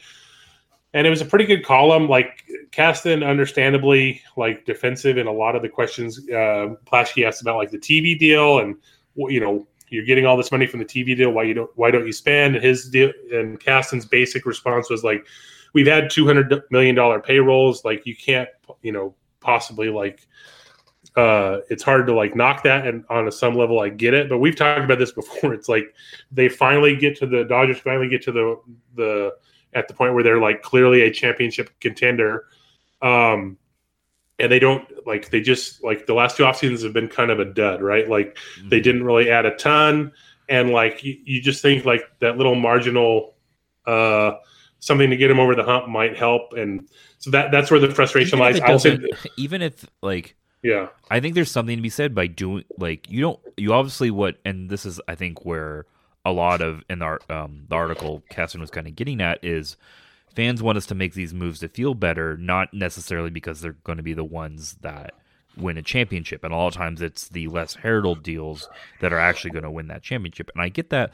and 0.93 1.07
it 1.07 1.09
was 1.09 1.21
a 1.21 1.25
pretty 1.25 1.45
good 1.45 1.63
column. 1.63 2.09
Like 2.09 2.43
Kasten, 2.71 3.23
understandably, 3.23 4.21
like 4.35 4.65
defensive 4.65 5.17
in 5.17 5.27
a 5.27 5.31
lot 5.31 5.55
of 5.55 5.61
the 5.61 5.69
questions 5.69 6.19
uh, 6.29 6.75
Plaschke 6.85 7.25
asked 7.25 7.41
about, 7.41 7.57
like 7.57 7.71
the 7.71 7.77
TV 7.77 8.17
deal, 8.17 8.59
and 8.59 8.75
you 9.15 9.39
know 9.39 9.65
you're 9.89 10.05
getting 10.05 10.25
all 10.25 10.35
this 10.35 10.51
money 10.51 10.65
from 10.65 10.79
the 10.79 10.85
TV 10.85 11.15
deal. 11.15 11.29
Why 11.29 11.43
you 11.43 11.53
don't? 11.53 11.71
Why 11.75 11.91
don't 11.91 12.05
you 12.05 12.13
spend? 12.13 12.55
And 12.55 12.65
his 12.65 12.89
deal 12.89 13.13
and 13.31 13.59
Kasten's 13.59 14.07
basic 14.07 14.47
response 14.47 14.89
was 14.89 15.03
like, 15.03 15.25
"We've 15.76 15.86
had 15.86 16.09
two 16.09 16.26
hundred 16.26 16.63
million 16.71 16.95
dollar 16.95 17.19
payrolls. 17.19 17.86
Like 17.86 18.07
you 18.07 18.15
can't, 18.15 18.49
you 18.82 18.91
know, 18.91 19.13
possibly 19.39 19.89
like." 19.89 20.28
uh, 21.15 21.59
it's 21.69 21.84
hard 21.84 22.07
to 22.07 22.13
like 22.13 22.36
knock 22.36 22.63
that 22.63 22.86
and 22.86 23.05
on 23.09 23.28
a 23.28 23.32
some 23.32 23.55
level 23.55 23.80
I 23.80 23.89
get 23.89 24.13
it, 24.13 24.28
but 24.28 24.39
we've 24.39 24.55
talked 24.55 24.84
about 24.84 24.99
this 24.99 25.11
before. 25.13 25.53
It's 25.53 25.69
like 25.69 25.93
they 26.32 26.49
finally 26.49 26.95
get 26.95 27.17
to 27.19 27.26
the 27.26 27.43
Dodgers 27.45 27.80
finally 27.80 28.09
get 28.09 28.21
to 28.23 28.32
the 28.32 28.59
the 28.95 29.36
at 29.73 29.88
the 29.88 29.93
point 29.93 30.13
where 30.13 30.23
they're 30.23 30.39
like 30.39 30.61
clearly 30.61 31.01
a 31.01 31.11
championship 31.11 31.69
contender. 31.80 32.45
Um 33.01 33.57
and 34.38 34.51
they 34.51 34.59
don't 34.59 34.86
like 35.07 35.30
they 35.30 35.39
just 35.39 35.84
like 35.84 36.05
the 36.05 36.13
last 36.13 36.36
two 36.36 36.45
off 36.45 36.57
seasons 36.57 36.84
have 36.84 36.93
been 36.93 37.07
kind 37.07 37.32
of 37.32 37.39
a 37.39 37.45
dud, 37.45 37.82
right? 37.82 38.09
Like 38.09 38.36
mm-hmm. 38.36 38.69
they 38.69 38.82
didn't 38.82 39.03
really 39.03 39.30
add 39.30 39.45
a 39.45 39.55
ton 39.55 40.11
and 40.49 40.71
like 40.71 41.03
you, 41.03 41.17
you 41.23 41.41
just 41.41 41.61
think 41.61 41.86
like 41.86 42.03
that 42.19 42.38
little 42.38 42.55
marginal 42.55 43.36
uh 43.86 44.34
something 44.86 45.09
to 45.09 45.17
get 45.17 45.31
him 45.31 45.39
over 45.39 45.55
the 45.55 45.63
hump 45.63 45.88
might 45.88 46.15
help 46.15 46.53
and 46.53 46.88
so 47.17 47.31
that 47.31 47.51
that's 47.51 47.71
where 47.71 47.79
the 47.79 47.89
frustration 47.89 48.38
lies. 48.38 48.59
I'll 48.59 48.77
say 48.77 48.99
even 49.36 49.61
if 49.61 49.86
like 50.01 50.36
yeah. 50.61 50.88
I 51.09 51.19
think 51.19 51.36
there's 51.36 51.51
something 51.51 51.75
to 51.75 51.81
be 51.81 51.89
said 51.89 52.13
by 52.13 52.27
doing 52.27 52.65
like 52.77 53.09
you 53.09 53.21
don't 53.21 53.39
you 53.57 53.73
obviously 53.73 54.11
what 54.11 54.38
and 54.45 54.69
this 54.69 54.86
is 54.86 55.01
I 55.07 55.15
think 55.15 55.43
where 55.43 55.86
a 56.23 56.31
lot 56.31 56.61
of 56.61 56.83
in 56.89 57.01
our 57.01 57.19
um 57.29 57.65
the 57.67 57.75
article 57.75 58.23
Kasten 58.29 58.61
was 58.61 58.69
kind 58.69 58.88
of 58.88 58.95
getting 58.95 59.21
at 59.21 59.43
is 59.43 59.75
fans 60.36 60.61
want 60.61 60.77
us 60.77 60.86
to 60.88 60.95
make 60.95 61.13
these 61.13 61.33
moves 61.33 61.59
to 61.61 61.67
feel 61.67 61.95
better, 61.95 62.38
not 62.38 62.73
necessarily 62.73 63.29
because 63.29 63.61
they're 63.61 63.77
going 63.83 63.97
to 63.97 64.03
be 64.03 64.13
the 64.13 64.23
ones 64.23 64.75
that 64.81 65.13
win 65.57 65.77
a 65.77 65.81
championship. 65.81 66.43
And 66.43 66.53
a 66.53 66.57
lot 66.57 66.67
of 66.67 66.73
times 66.73 67.01
it's 67.01 67.29
the 67.29 67.47
less 67.47 67.75
heralded 67.75 68.23
deals 68.23 68.69
that 68.99 69.13
are 69.13 69.19
actually 69.19 69.51
going 69.51 69.63
to 69.63 69.71
win 69.71 69.88
that 69.88 70.03
championship. 70.03 70.51
And 70.53 70.61
I 70.61 70.69
get 70.69 70.89
that, 70.89 71.13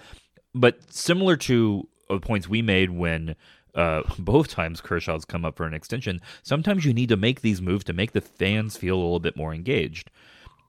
but 0.54 0.92
similar 0.92 1.38
to 1.38 1.88
the 2.10 2.20
points 2.20 2.48
we 2.48 2.62
made 2.62 2.90
when 2.90 3.36
uh, 3.76 4.04
both 4.20 4.48
times 4.48 4.82
Kershaw's 4.82 5.26
come 5.26 5.46
up 5.46 5.58
for 5.58 5.66
an 5.66 5.74
extension, 5.74 6.22
sometimes 6.44 6.86
you 6.86 6.94
need 6.94 7.10
to 7.10 7.18
make 7.18 7.42
these 7.42 7.62
moves 7.62 7.84
to 7.86 7.94
make 7.94 8.12
the 8.12 8.22
fans 8.22 8.78
feel 8.78 8.96
a 8.96 9.02
little 9.02 9.20
bit 9.20 9.38
more 9.38 9.54
engaged. 9.54 10.10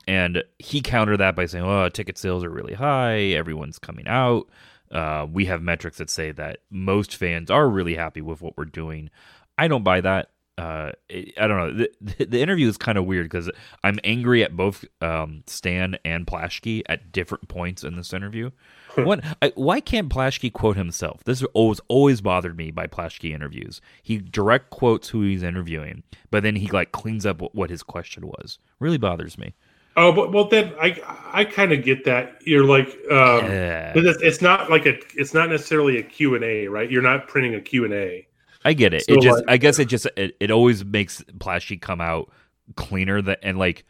And 0.06 0.42
he 0.58 0.80
countered 0.80 1.18
that 1.18 1.36
by 1.36 1.46
saying, 1.46 1.64
"Oh, 1.64 1.88
ticket 1.88 2.18
sales 2.18 2.42
are 2.42 2.50
really 2.50 2.74
high. 2.74 3.18
Everyone's 3.18 3.78
coming 3.78 4.08
out. 4.08 4.48
Uh, 4.90 5.26
we 5.30 5.44
have 5.44 5.62
metrics 5.62 5.98
that 5.98 6.10
say 6.10 6.32
that 6.32 6.58
most 6.70 7.14
fans 7.14 7.50
are 7.50 7.68
really 7.68 7.94
happy 7.94 8.20
with 8.20 8.42
what 8.42 8.56
we're 8.56 8.64
doing." 8.64 9.10
I 9.56 9.68
don't 9.68 9.84
buy 9.84 10.00
that. 10.00 10.30
Uh, 10.58 10.92
I 11.10 11.46
don't 11.48 11.56
know. 11.78 11.86
The, 12.00 12.24
the 12.26 12.40
interview 12.42 12.68
is 12.68 12.76
kind 12.76 12.98
of 12.98 13.06
weird 13.06 13.24
because 13.24 13.50
I'm 13.82 13.98
angry 14.04 14.44
at 14.44 14.54
both 14.54 14.84
um, 15.00 15.42
Stan 15.46 15.96
and 16.04 16.26
Plaschke 16.26 16.82
at 16.86 17.10
different 17.10 17.48
points 17.48 17.82
in 17.84 17.96
this 17.96 18.12
interview. 18.12 18.50
What? 18.94 19.24
I, 19.40 19.52
why 19.54 19.80
can't 19.80 20.10
Plaschke 20.10 20.52
quote 20.52 20.76
himself? 20.76 21.24
This 21.24 21.42
always 21.54 21.80
always 21.88 22.20
bothered 22.20 22.56
me 22.58 22.70
by 22.70 22.86
Plaschke 22.86 23.34
interviews. 23.34 23.80
He 24.02 24.18
direct 24.18 24.68
quotes 24.68 25.08
who 25.08 25.22
he's 25.22 25.42
interviewing, 25.42 26.02
but 26.30 26.42
then 26.42 26.56
he 26.56 26.68
like 26.70 26.92
cleans 26.92 27.24
up 27.24 27.40
what, 27.40 27.54
what 27.54 27.70
his 27.70 27.82
question 27.82 28.26
was. 28.26 28.58
Really 28.78 28.98
bothers 28.98 29.38
me. 29.38 29.54
Oh, 29.96 30.12
but 30.12 30.32
well, 30.32 30.48
then 30.48 30.74
I 30.80 31.00
I 31.32 31.44
kind 31.44 31.72
of 31.72 31.82
get 31.82 32.04
that. 32.04 32.38
You're 32.46 32.64
like, 32.64 32.88
um, 33.10 33.46
Yeah. 33.46 33.92
it's, 33.94 34.22
it's 34.22 34.42
not 34.42 34.70
like 34.70 34.84
a 34.84 34.98
it's 35.14 35.32
not 35.32 35.48
necessarily 35.48 35.98
a 35.98 36.02
Q 36.02 36.34
and 36.34 36.44
A, 36.44 36.68
right? 36.68 36.90
You're 36.90 37.02
not 37.02 37.28
printing 37.28 37.54
a 37.54 37.60
Q 37.60 37.84
and 37.86 37.94
A. 37.94 38.26
I 38.64 38.72
get 38.74 38.94
it. 38.94 39.04
So, 39.06 39.14
it 39.14 39.20
just, 39.22 39.38
like- 39.38 39.44
I 39.48 39.56
guess 39.56 39.78
it 39.78 39.86
just, 39.86 40.06
it, 40.16 40.36
it 40.40 40.50
always 40.50 40.84
makes 40.84 41.22
Plaschke 41.38 41.80
come 41.80 42.00
out 42.00 42.30
cleaner 42.76 43.20
than, 43.22 43.36
and 43.42 43.58
like 43.58 43.84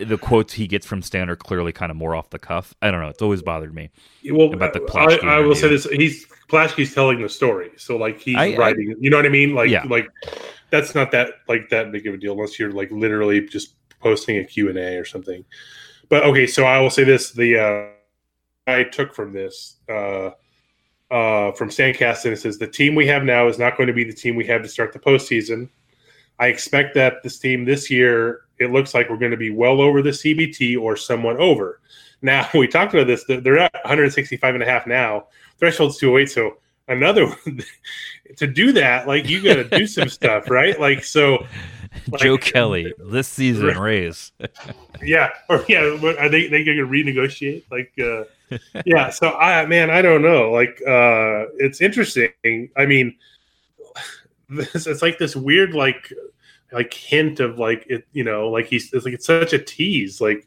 the 0.00 0.18
quotes 0.18 0.52
he 0.52 0.66
gets 0.66 0.84
from 0.86 1.02
Stan 1.02 1.30
are 1.30 1.36
clearly 1.36 1.72
kind 1.72 1.90
of 1.90 1.96
more 1.96 2.14
off 2.14 2.30
the 2.30 2.38
cuff. 2.38 2.74
I 2.82 2.90
don't 2.90 3.00
know. 3.00 3.08
It's 3.08 3.22
always 3.22 3.42
bothered 3.42 3.74
me. 3.74 3.90
Well, 4.30 4.52
About 4.52 4.72
the 4.72 4.82
I, 4.94 5.36
I 5.36 5.40
will 5.40 5.54
say 5.54 5.68
this: 5.68 5.84
he's 5.84 6.26
Plaschke's 6.48 6.92
telling 6.92 7.22
the 7.22 7.28
story, 7.28 7.70
so 7.76 7.96
like 7.96 8.20
he's 8.20 8.36
I- 8.36 8.54
I- 8.54 8.56
writing. 8.56 8.94
you 9.00 9.08
know 9.10 9.16
what 9.16 9.26
I 9.26 9.30
mean? 9.30 9.54
Like, 9.54 9.70
Yeah. 9.70 9.84
like 9.88 10.08
that's 10.70 10.94
not 10.94 11.10
that 11.12 11.34
like 11.48 11.68
that 11.70 11.92
big 11.92 12.06
of 12.06 12.14
a 12.14 12.16
deal 12.16 12.32
unless 12.32 12.58
you're 12.58 12.72
like 12.72 12.90
literally 12.90 13.40
just 13.46 13.76
posting 14.00 14.38
a 14.38 14.44
Q 14.44 14.68
and 14.68 14.76
A 14.78 14.96
or 14.96 15.04
something. 15.04 15.44
But 16.08 16.24
okay, 16.24 16.46
so 16.46 16.64
I 16.64 16.80
will 16.80 16.90
say 16.90 17.04
this: 17.04 17.30
the 17.30 17.58
uh, 17.58 18.70
I 18.70 18.82
took 18.84 19.14
from 19.14 19.32
this 19.32 19.76
uh, 19.88 20.30
uh, 21.10 21.52
from 21.52 21.70
Stan 21.70 21.94
Kasten 21.94 22.32
it 22.32 22.36
says 22.36 22.58
the 22.58 22.66
team 22.66 22.94
we 22.94 23.06
have 23.06 23.24
now 23.24 23.46
is 23.46 23.58
not 23.58 23.76
going 23.76 23.86
to 23.86 23.92
be 23.92 24.04
the 24.04 24.12
team 24.12 24.36
we 24.36 24.46
have 24.46 24.62
to 24.62 24.68
start 24.68 24.92
the 24.92 24.98
postseason. 24.98 25.68
I 26.38 26.48
expect 26.48 26.94
that 26.94 27.22
this 27.22 27.38
team 27.38 27.64
this 27.64 27.90
year 27.90 28.42
it 28.58 28.72
looks 28.72 28.94
like 28.94 29.08
we're 29.10 29.16
going 29.16 29.30
to 29.30 29.36
be 29.36 29.50
well 29.50 29.80
over 29.80 30.02
the 30.02 30.10
CBT 30.10 30.80
or 30.80 30.96
somewhat 30.96 31.36
over. 31.36 31.80
Now 32.22 32.48
we 32.54 32.66
talked 32.66 32.94
about 32.94 33.06
this. 33.06 33.24
They're 33.24 33.58
at 33.58 33.72
165 33.84 34.54
and 34.54 34.62
a 34.62 34.66
half 34.66 34.86
now. 34.86 35.26
Threshold's 35.60 35.98
208. 35.98 36.30
So 36.30 36.56
another 36.88 37.26
one 37.26 37.60
to 38.36 38.46
do 38.46 38.72
that, 38.72 39.06
like 39.06 39.28
you 39.28 39.42
got 39.42 39.54
to 39.54 39.64
do 39.64 39.86
some 39.86 40.08
stuff, 40.20 40.50
right? 40.50 40.78
Like 40.80 41.04
so. 41.04 41.46
Joe 42.18 42.36
Kelly 42.36 42.92
this 42.98 43.28
season 43.28 43.78
raise. 43.78 44.32
yeah 45.00 45.30
or 45.48 45.64
yeah 45.68 45.96
are 46.18 46.28
they 46.28 46.48
they 46.48 46.64
gonna 46.64 46.82
renegotiate 46.82 47.62
like 47.70 47.92
uh 48.00 48.24
yeah 48.84 49.10
so 49.10 49.30
i 49.32 49.64
man 49.66 49.90
i 49.90 50.02
don't 50.02 50.22
know 50.22 50.50
like 50.50 50.80
uh 50.86 51.44
it's 51.58 51.80
interesting 51.80 52.68
i 52.76 52.86
mean 52.86 53.16
this 54.48 54.86
it's 54.86 55.02
like 55.02 55.18
this 55.18 55.34
weird 55.34 55.74
like 55.74 56.12
like 56.72 56.92
hint 56.92 57.40
of 57.40 57.58
like 57.58 57.86
it 57.88 58.06
you 58.12 58.24
know 58.24 58.48
like 58.50 58.66
he's 58.66 58.92
it's 58.92 59.04
like 59.04 59.14
it's 59.14 59.26
such 59.26 59.52
a 59.52 59.58
tease 59.58 60.20
like 60.20 60.46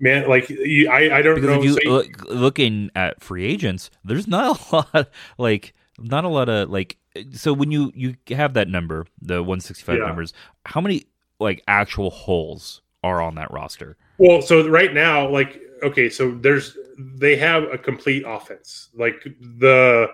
man 0.00 0.28
like 0.28 0.48
you, 0.48 0.88
i 0.90 1.18
i 1.18 1.22
don't 1.22 1.34
because 1.36 1.50
know 1.50 1.58
if 1.58 1.64
you 1.64 1.72
so 1.72 1.90
look, 1.90 2.24
looking 2.28 2.90
at 2.94 3.22
free 3.22 3.44
agents, 3.44 3.90
there's 4.04 4.26
not 4.26 4.60
a 4.72 4.76
lot 4.96 5.10
like 5.38 5.74
not 5.98 6.24
a 6.24 6.28
lot 6.28 6.48
of 6.48 6.70
like. 6.70 6.98
So 7.32 7.52
when 7.52 7.70
you 7.70 7.92
you 7.94 8.16
have 8.28 8.54
that 8.54 8.68
number, 8.68 9.06
the 9.20 9.42
165 9.42 9.98
Yeah. 9.98 10.06
numbers, 10.06 10.34
how 10.66 10.80
many 10.80 11.06
like 11.40 11.62
actual 11.66 12.10
holes 12.10 12.82
are 13.02 13.22
on 13.22 13.36
that 13.36 13.50
roster? 13.50 13.96
Well, 14.18 14.40
so 14.40 14.66
right 14.68 14.94
now, 14.94 15.28
like, 15.28 15.60
okay, 15.82 16.08
so 16.08 16.30
there's 16.30 16.76
they 16.98 17.36
have 17.36 17.64
a 17.64 17.78
complete 17.78 18.24
offense. 18.26 18.88
Like 18.94 19.22
the 19.58 20.08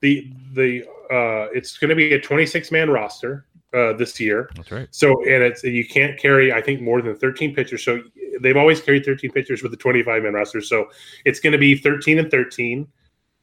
the 0.00 0.32
the 0.54 0.84
uh 1.10 1.50
it's 1.52 1.78
going 1.78 1.88
to 1.88 1.96
be 1.96 2.14
a 2.14 2.20
26 2.20 2.70
man 2.70 2.90
roster 2.90 3.46
uh 3.74 3.94
this 3.94 4.20
year. 4.20 4.50
That's 4.54 4.70
right. 4.70 4.88
So 4.90 5.22
and 5.24 5.42
it's 5.42 5.64
you 5.64 5.86
can't 5.86 6.18
carry 6.18 6.52
I 6.52 6.60
think 6.60 6.80
more 6.80 7.02
than 7.02 7.16
13 7.16 7.54
pitchers. 7.54 7.84
So 7.84 8.02
they've 8.40 8.56
always 8.56 8.80
carried 8.80 9.04
13 9.04 9.32
pitchers 9.32 9.62
with 9.62 9.72
the 9.72 9.76
25 9.76 10.22
man 10.22 10.34
roster. 10.34 10.60
So 10.60 10.88
it's 11.24 11.40
going 11.40 11.52
to 11.52 11.58
be 11.58 11.76
13 11.76 12.18
and 12.18 12.30
13 12.30 12.86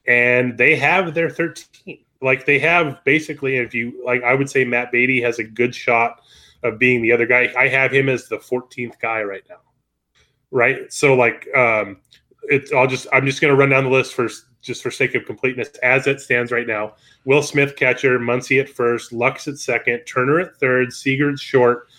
and 0.07 0.57
they 0.57 0.75
have 0.75 1.13
their 1.13 1.29
13. 1.29 1.99
Like 2.21 2.45
they 2.45 2.59
have 2.59 3.03
basically 3.03 3.57
if 3.57 3.73
you 3.73 4.01
like 4.05 4.23
I 4.23 4.33
would 4.33 4.49
say 4.49 4.63
Matt 4.63 4.91
Beaty 4.91 5.21
has 5.21 5.39
a 5.39 5.43
good 5.43 5.75
shot 5.75 6.21
of 6.63 6.79
being 6.79 7.01
the 7.01 7.11
other 7.11 7.27
guy. 7.27 7.53
I 7.57 7.67
have 7.67 7.91
him 7.91 8.09
as 8.09 8.27
the 8.27 8.37
14th 8.37 8.99
guy 8.99 9.21
right 9.21 9.43
now. 9.49 9.57
Right? 10.55 10.91
So 10.93 11.15
like 11.15 11.47
um 11.53 11.97
it's 12.43 12.71
I'll 12.71 12.87
just 12.87 13.07
I'm 13.11 13.25
just 13.25 13.41
to 13.51 13.57
run 13.57 13.69
down 13.69 13.83
the 13.83 13.89
list 13.89 14.13
for 14.13 14.29
just 14.61 14.81
for 14.81 14.89
sake 14.89 15.13
of 15.15 15.25
completeness 15.25 15.69
as 15.83 16.07
it 16.07 16.21
stands 16.21 16.51
right 16.51 16.65
now. 16.65 16.93
Will 17.25 17.43
Smith 17.43 17.75
catcher, 17.75 18.17
Muncy 18.17 18.59
at 18.59 18.69
first, 18.69 19.11
Lux 19.11 19.49
at 19.49 19.59
second, 19.59 20.05
Turner 20.05 20.39
at 20.39 20.55
third, 20.55 20.93
Seagard 20.93 21.39
short, 21.39 21.89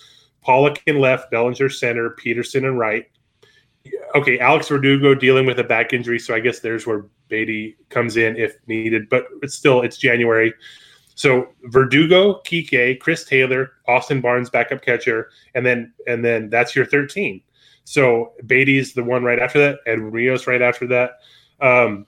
Pollock 0.41 0.83
in 0.87 0.99
left, 0.99 1.31
Bellinger 1.31 1.69
center, 1.69 2.11
Pederson 2.11 2.65
in 2.65 2.77
right. 2.77 3.07
Okay, 4.15 4.39
Alex 4.39 4.69
Verdugo 4.69 5.15
dealing 5.15 5.45
with 5.45 5.59
a 5.59 5.65
back 5.65 5.93
injury, 5.93 6.19
so 6.19 6.35
I 6.35 6.41
guess 6.41 6.61
there's 6.61 6.87
where 6.87 7.07
Beaty 7.29 7.77
comes 7.91 8.17
in 8.17 8.37
if 8.37 8.57
needed, 8.67 9.09
but 9.09 9.27
it's 9.43 9.55
still 9.55 9.83
it's 9.83 9.99
January. 9.99 10.55
So 11.15 11.49
Verdugo, 11.65 12.41
Kike, 12.45 13.01
Chris 13.01 13.25
Taylor, 13.25 13.73
Austin 13.87 14.21
Barnes, 14.21 14.51
backup 14.51 14.83
catcher, 14.83 15.31
and 15.55 15.65
then 15.65 15.93
and 16.07 16.25
then 16.25 16.49
that's 16.49 16.75
your 16.75 16.87
13. 16.87 17.43
So 17.87 18.33
Beaty's 18.45 18.95
the 18.95 19.05
one 19.05 19.23
right 19.23 19.39
after 19.39 19.61
that, 19.61 19.79
and 19.87 20.13
Rios 20.13 20.49
right 20.49 20.61
after 20.61 20.89
that. 20.89 21.21
Um, 21.61 22.07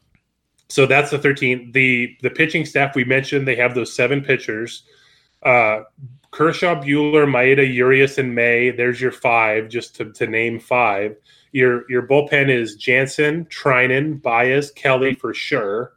so 0.69 0.87
that's 0.87 1.13
the 1.13 1.19
13. 1.19 1.71
The 1.71 2.17
the 2.21 2.31
pitching 2.31 2.67
staff 2.67 2.97
we 2.97 3.05
mentioned, 3.05 3.47
they 3.47 3.55
have 3.55 3.77
those 3.77 3.95
seven 3.95 4.21
pitchers. 4.21 4.83
Uh, 5.45 5.83
Kershaw, 6.33 6.75
Buehler, 6.83 7.27
Maeda, 7.27 7.73
Urias, 7.73 8.19
and 8.19 8.35
May. 8.35 8.71
There's 8.71 9.01
your 9.01 9.13
five, 9.13 9.69
just 9.69 9.95
to, 9.97 10.13
to 10.13 10.27
name 10.27 10.59
five. 10.59 11.17
Your 11.53 11.89
your 11.89 12.07
bullpen 12.07 12.51
is 12.51 12.75
Jansen, 12.75 13.45
Treinen, 13.47 14.21
Baez, 14.21 14.73
Kelly 14.73 15.15
for 15.15 15.33
sure. 15.33 15.93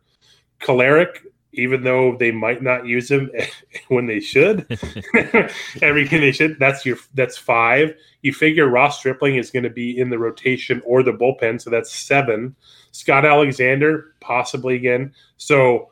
Kolarek, 0.61 1.25
even 1.53 1.83
though 1.83 2.15
they 2.17 2.31
might 2.31 2.61
not 2.61 2.85
use 2.85 3.09
him 3.09 3.29
when 3.89 4.05
they 4.05 4.19
should, 4.19 4.65
everything 5.81 6.21
they 6.21 6.31
should. 6.31 6.57
That's 6.59 6.85
your 6.85 6.97
that's 7.13 7.37
five. 7.37 7.95
You 8.21 8.33
figure 8.33 8.67
Ross 8.67 8.99
Stripling 8.99 9.35
is 9.35 9.51
going 9.51 9.63
to 9.63 9.69
be 9.69 9.99
in 9.99 10.09
the 10.09 10.19
rotation 10.19 10.81
or 10.85 11.03
the 11.03 11.11
bullpen, 11.11 11.61
so 11.61 11.69
that's 11.69 11.93
seven. 11.93 12.55
Scott 12.91 13.25
Alexander 13.25 14.15
possibly 14.19 14.75
again. 14.75 15.13
So, 15.37 15.89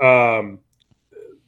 um, 0.00 0.58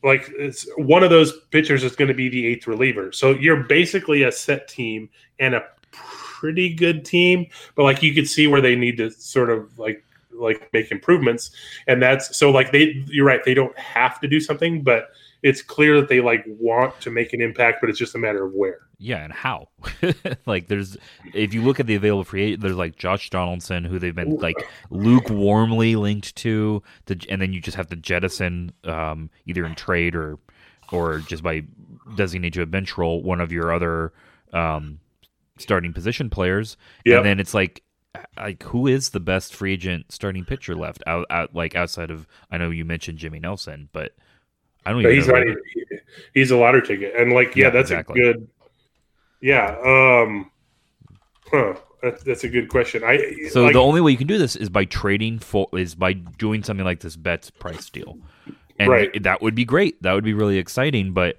like 0.03 0.31
it's 0.39 0.69
one 0.77 1.03
of 1.03 1.11
those 1.11 1.41
pitchers 1.51 1.83
is 1.83 1.97
going 1.97 2.09
to 2.09 2.15
be 2.15 2.29
the 2.29 2.47
eighth 2.47 2.67
reliever. 2.67 3.13
So 3.13 3.31
you're 3.31 3.65
basically 3.65 4.25
a 4.25 4.33
set 4.33 4.69
team 4.69 5.09
and 5.39 5.55
a 5.55 5.65
pretty 5.93 6.75
good 6.75 7.05
team, 7.05 7.47
but 7.75 7.85
like 7.85 8.03
you 8.03 8.13
could 8.13 8.29
see 8.29 8.47
where 8.47 8.61
they 8.61 8.77
need 8.77 8.99
to 8.99 9.11
sort 9.11 9.49
of 9.49 9.79
like 9.79 10.05
like 10.39 10.69
make 10.73 10.91
improvements, 10.91 11.51
and 11.87 12.03
that's 12.03 12.37
so 12.37 12.51
like 12.51 12.73
they. 12.73 13.03
You're 13.07 13.27
right. 13.27 13.43
They 13.45 13.55
don't 13.55 13.77
have 13.79 14.21
to 14.21 14.29
do 14.29 14.41
something, 14.41 14.83
but 14.83 15.11
it's 15.43 15.61
clear 15.61 16.01
that 16.01 16.09
they 16.09 16.21
like 16.21 16.43
want 16.47 16.99
to 17.03 17.11
make 17.11 17.35
an 17.35 17.43
impact, 17.43 17.83
but 17.83 17.91
it's 17.91 17.99
just 17.99 18.15
a 18.15 18.19
matter 18.19 18.47
of 18.47 18.55
where. 18.55 18.81
Yeah, 18.99 19.23
and 19.23 19.33
how? 19.33 19.69
like, 20.47 20.69
there's 20.69 20.97
if 21.35 21.53
you 21.53 21.63
look 21.63 21.79
at 21.79 21.87
the 21.87 21.95
available 21.95 22.25
free 22.25 22.45
agent, 22.45 22.63
there's 22.63 22.77
like 22.77 22.97
Josh 22.97 23.29
Donaldson, 23.29 23.85
who 23.85 23.99
they've 23.99 24.15
been 24.15 24.37
like 24.39 24.57
lukewarmly 24.91 25.97
linked 25.97 26.35
to, 26.37 26.83
to 27.07 27.19
and 27.29 27.43
then 27.43 27.53
you 27.53 27.61
just 27.61 27.77
have 27.77 27.89
to 27.89 27.97
jettison 27.97 28.73
um, 28.85 29.29
either 29.47 29.67
in 29.67 29.75
trade 29.75 30.15
or 30.15 30.39
or 30.91 31.19
just 31.19 31.43
by 31.43 31.63
designating 32.17 32.53
to 32.53 32.63
a 32.63 32.67
bench 32.67 32.97
role 32.97 33.23
one 33.23 33.41
of 33.41 33.53
your 33.53 33.73
other 33.73 34.13
um, 34.55 34.99
starting 35.59 35.93
position 35.93 36.31
players, 36.31 36.77
Yep. 37.05 37.19
and 37.19 37.27
then 37.27 37.41
it's 37.41 37.55
like. 37.55 37.83
Like 38.37 38.63
who 38.65 38.87
is 38.87 39.11
the 39.11 39.21
best 39.21 39.55
free 39.55 39.73
agent 39.73 40.13
starting 40.13 40.45
pitcher 40.45 40.75
left 40.75 41.03
out, 41.07 41.27
out 41.31 41.55
like 41.55 41.75
outside 41.75 42.11
of 42.11 42.27
I 42.51 42.59
know 42.59 42.71
you 42.71 42.85
mentioned 42.85 43.19
Jimmy 43.19 43.41
Nelson, 43.41 43.89
but 43.93 44.13
I 44.87 44.93
don't 44.93 45.01
even 45.01 45.15
he's 45.15 45.27
know. 45.27 45.35
not 45.35 45.43
even, 45.43 45.57
he's 46.33 46.51
a 46.51 46.57
lottery 46.57 46.83
ticket, 46.83 47.15
and 47.17 47.33
like 47.33 47.57
yeah, 47.57 47.65
Yeah, 47.67 47.71
that's 47.71 47.91
exactly. 47.91 48.21
a 48.21 48.35
good. 48.35 48.49
Yeah. 49.41 49.77
Um. 49.85 50.51
Huh. 51.51 51.75
That's, 52.03 52.23
that's 52.23 52.45
a 52.45 52.49
good 52.49 52.69
question. 52.69 53.03
I 53.03 53.49
So 53.51 53.65
like, 53.65 53.73
the 53.73 53.81
only 53.81 54.01
way 54.03 54.11
you 54.11 54.19
can 54.19 54.27
do 54.27 54.37
this 54.37 54.57
is 54.57 54.69
by 54.69 54.85
trading 54.85 55.39
for 55.39 55.69
is 55.73 55.95
by 55.95 56.13
doing 56.13 56.63
something 56.63 56.85
like 56.85 57.01
this 57.01 57.17
Betts 57.17 57.51
price 57.51 57.89
deal, 57.89 58.19
and 58.79 58.91
Right. 58.91 59.23
that 59.23 59.41
would 59.41 59.55
be 59.55 59.65
great. 59.65 60.03
That 60.03 60.13
would 60.13 60.25
be 60.25 60.35
really 60.35 60.59
exciting. 60.59 61.13
But 61.13 61.37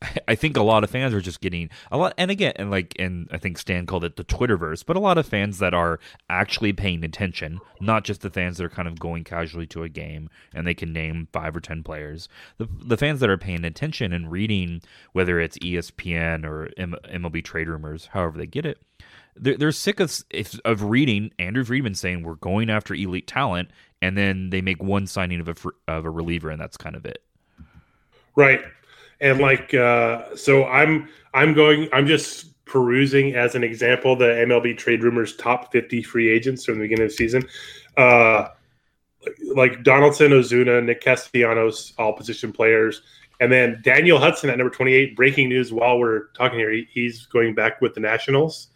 I 0.28 0.34
think 0.34 0.56
a 0.56 0.62
lot 0.62 0.84
of 0.84 0.90
fans 0.90 1.14
are 1.14 1.20
just 1.20 1.40
getting 1.40 1.70
a 1.90 1.96
lot, 1.96 2.14
and 2.18 2.30
again, 2.30 2.52
and 2.56 2.70
like, 2.70 2.94
and 2.98 3.28
I 3.30 3.38
think 3.38 3.58
Stan 3.58 3.86
called 3.86 4.04
it 4.04 4.16
the 4.16 4.24
Twitterverse, 4.24 4.84
but 4.84 4.96
a 4.96 5.00
lot 5.00 5.18
of 5.18 5.26
fans 5.26 5.58
that 5.58 5.74
are 5.74 5.98
actually 6.28 6.72
paying 6.72 7.04
attention, 7.04 7.60
not 7.80 8.04
just 8.04 8.20
the 8.20 8.30
fans 8.30 8.58
that 8.58 8.64
are 8.64 8.70
kind 8.70 8.88
of 8.88 8.98
going 8.98 9.24
casually 9.24 9.66
to 9.68 9.82
a 9.82 9.88
game 9.88 10.28
and 10.54 10.66
they 10.66 10.74
can 10.74 10.92
name 10.92 11.28
five 11.32 11.56
or 11.56 11.60
ten 11.60 11.82
players. 11.82 12.28
The 12.58 12.68
the 12.84 12.96
fans 12.96 13.20
that 13.20 13.30
are 13.30 13.38
paying 13.38 13.64
attention 13.64 14.12
and 14.12 14.30
reading, 14.30 14.82
whether 15.12 15.40
it's 15.40 15.58
ESPN 15.58 16.44
or 16.44 16.70
M- 16.76 16.96
MLB 17.04 17.42
trade 17.44 17.68
rumors, 17.68 18.06
however 18.12 18.38
they 18.38 18.46
get 18.46 18.66
it, 18.66 18.78
they're, 19.38 19.56
they're 19.56 19.72
sick 19.72 20.00
of 20.00 20.24
if, 20.30 20.58
of 20.64 20.82
reading 20.82 21.32
Andrew 21.38 21.64
Friedman 21.64 21.94
saying 21.94 22.22
we're 22.22 22.34
going 22.34 22.70
after 22.70 22.94
elite 22.94 23.26
talent, 23.26 23.70
and 24.02 24.16
then 24.16 24.50
they 24.50 24.60
make 24.60 24.82
one 24.82 25.06
signing 25.06 25.40
of 25.40 25.48
a 25.48 25.54
of 25.88 26.04
a 26.04 26.10
reliever, 26.10 26.50
and 26.50 26.60
that's 26.60 26.76
kind 26.76 26.96
of 26.96 27.04
it. 27.04 27.22
right, 28.34 28.60
and 29.20 29.38
like 29.40 29.74
uh, 29.74 30.34
so, 30.36 30.64
I'm 30.66 31.08
I'm 31.34 31.54
going. 31.54 31.88
I'm 31.92 32.06
just 32.06 32.64
perusing 32.66 33.34
as 33.34 33.54
an 33.54 33.62
example 33.62 34.16
the 34.16 34.26
MLB 34.26 34.76
trade 34.76 35.02
rumors 35.02 35.36
top 35.36 35.70
50 35.72 36.02
free 36.02 36.28
agents 36.28 36.64
from 36.64 36.74
the 36.74 36.80
beginning 36.82 37.04
of 37.04 37.10
the 37.10 37.16
season. 37.16 37.42
Uh, 37.96 38.48
like 39.54 39.82
Donaldson, 39.82 40.32
Ozuna, 40.32 40.84
Nick 40.84 41.00
Castellanos, 41.00 41.92
all 41.98 42.12
position 42.12 42.52
players. 42.52 43.02
And 43.40 43.52
then 43.52 43.80
Daniel 43.84 44.18
Hudson 44.18 44.50
at 44.50 44.58
number 44.58 44.74
28. 44.74 45.14
Breaking 45.14 45.48
news 45.48 45.72
while 45.72 45.98
we're 45.98 46.28
talking 46.28 46.58
here, 46.58 46.70
he- 46.72 46.88
he's 46.90 47.26
going 47.26 47.54
back 47.54 47.80
with 47.80 47.94
the 47.94 48.00
Nationals 48.00 48.68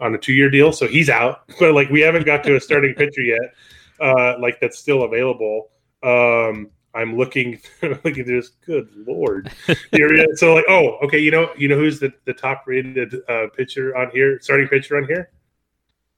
on 0.00 0.14
a 0.14 0.18
two 0.18 0.32
year 0.32 0.50
deal. 0.50 0.72
So 0.72 0.86
he's 0.86 1.08
out. 1.08 1.42
But 1.60 1.74
like 1.74 1.90
we 1.90 2.00
haven't 2.00 2.26
got 2.26 2.44
to 2.44 2.56
a 2.56 2.60
starting 2.60 2.94
pitcher 2.96 3.22
yet, 3.22 3.54
uh, 4.00 4.38
like 4.40 4.60
that's 4.60 4.78
still 4.78 5.02
available. 5.02 5.70
Um, 6.02 6.70
I'm 6.94 7.16
looking 7.16 7.60
looking 7.82 8.20
at 8.20 8.26
this. 8.26 8.50
Good 8.66 8.88
lord! 9.06 9.52
So 10.34 10.54
like, 10.54 10.64
oh, 10.68 10.98
okay. 11.04 11.18
You 11.18 11.30
know, 11.30 11.50
you 11.56 11.68
know 11.68 11.76
who's 11.76 12.00
the, 12.00 12.12
the 12.24 12.32
top 12.32 12.64
rated 12.66 13.14
uh, 13.28 13.46
pitcher 13.56 13.96
on 13.96 14.10
here, 14.10 14.38
starting 14.40 14.68
pitcher 14.68 14.96
on 14.96 15.06
here? 15.06 15.30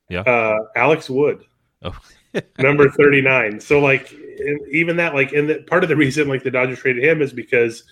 Yeah. 0.09 0.21
uh, 0.21 0.59
Alex 0.77 1.09
Wood 1.09 1.45
Oh, 1.85 1.99
number 2.59 2.89
39 2.89 3.61
so 3.61 3.81
like 3.81 4.15
even 4.71 4.97
that 4.97 5.15
like 5.15 5.33
and 5.33 5.49
the, 5.49 5.63
part 5.63 5.83
of 5.83 5.89
the 5.89 5.97
reason 5.97 6.29
like 6.29 6.43
the 6.43 6.51
dodgers 6.51 6.79
traded 6.79 7.05
him 7.05 7.21
is 7.21 7.33
because 7.33 7.85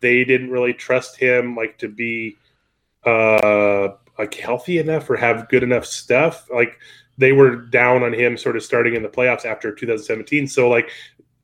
they 0.00 0.22
didn't 0.24 0.50
really 0.50 0.74
trust 0.74 1.16
him 1.16 1.56
like 1.56 1.78
to 1.78 1.88
be 1.88 2.36
uh 3.04 3.88
like 4.18 4.34
healthy 4.34 4.78
enough 4.78 5.08
or 5.08 5.16
have 5.16 5.48
good 5.48 5.62
enough 5.62 5.86
stuff 5.86 6.46
like 6.52 6.78
they 7.16 7.32
were 7.32 7.56
down 7.56 8.02
on 8.02 8.12
him 8.12 8.36
sort 8.36 8.56
of 8.56 8.62
starting 8.62 8.94
in 8.94 9.02
the 9.02 9.08
playoffs 9.08 9.44
after 9.44 9.74
2017 9.74 10.46
so 10.46 10.68
like 10.68 10.90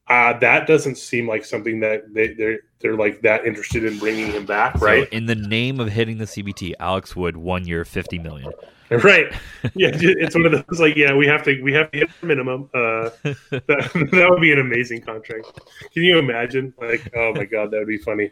uh, 0.09 0.39
that 0.39 0.67
doesn't 0.67 0.97
seem 0.99 1.27
like 1.29 1.45
something 1.45 1.81
that 1.81 2.13
they, 2.13 2.35
they're 2.35 2.61
they're 2.81 2.97
like 2.97 3.23
that 3.23 3.47
interested 3.47 3.85
in 3.85 3.99
bringing 3.99 4.31
him 4.31 4.45
back, 4.45 4.77
So 4.79 4.85
right? 4.85 5.09
in 5.11 5.27
the 5.27 5.35
name 5.35 5.81
of 5.81 5.89
hitting 5.89 6.19
the 6.19 6.27
CBT, 6.27 6.75
Alex 6.79 7.17
Wood 7.17 7.37
one 7.37 7.67
year, 7.67 7.85
fifty 7.85 8.19
million. 8.19 8.53
Right. 8.91 9.33
Yeah, 9.75 9.91
it's 9.95 10.35
one 10.35 10.45
of 10.45 10.53
those 10.53 10.79
like, 10.79 10.95
yeah, 10.95 11.15
we 11.15 11.27
have 11.27 11.43
to 11.45 11.61
we 11.63 11.73
have 11.73 11.91
to 11.93 12.01
hit 12.01 12.11
minimum. 12.23 12.69
Uh, 12.75 13.11
that, 13.51 14.09
that 14.13 14.27
would 14.31 14.43
be 14.43 14.53
an 14.53 14.61
amazing 14.61 15.01
contract. 15.01 15.59
Can 15.93 16.03
you 16.03 16.19
imagine? 16.19 16.75
Like, 16.79 17.11
oh 17.17 17.33
my 17.35 17.45
god, 17.47 17.71
that 17.71 17.79
would 17.79 17.89
be 17.89 17.97
funny. 17.97 18.31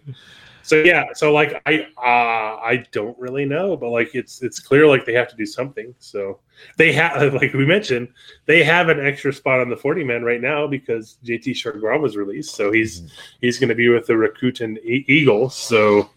So 0.63 0.77
yeah, 0.77 1.05
so 1.15 1.33
like 1.33 1.61
I 1.67 1.87
uh, 1.97 2.61
I 2.63 2.85
don't 2.93 3.19
really 3.19 3.45
know, 3.45 3.77
but 3.77 3.91
like 3.91 4.15
it's 4.15 4.43
it's 4.43 4.61
clear 4.61 4.87
like 4.87 5.05
they 5.05 5.13
have 5.15 5.29
to 5.29 5.37
do 5.37 5.47
something. 5.47 5.95
So 5.99 6.41
they 6.77 6.93
have 6.93 7.35
like 7.41 7.53
we 7.53 7.67
mentioned, 7.67 8.09
they 8.47 8.63
have 8.63 8.89
an 8.89 9.05
extra 9.05 9.33
spot 9.33 9.61
on 9.61 9.69
the 9.69 9.77
forty 9.77 10.05
man 10.05 10.23
right 10.23 10.41
now 10.41 10.67
because 10.67 11.19
JT 11.25 11.51
Chargois 11.51 12.01
was 12.01 12.17
released, 12.17 12.55
so 12.55 12.71
he's 12.73 13.13
he's 13.41 13.59
going 13.59 13.71
to 13.71 13.75
be 13.75 13.89
with 13.89 14.07
the 14.07 14.15
Rakuten 14.15 14.79
e- 14.85 15.05
Eagles. 15.09 15.55
So 15.55 16.11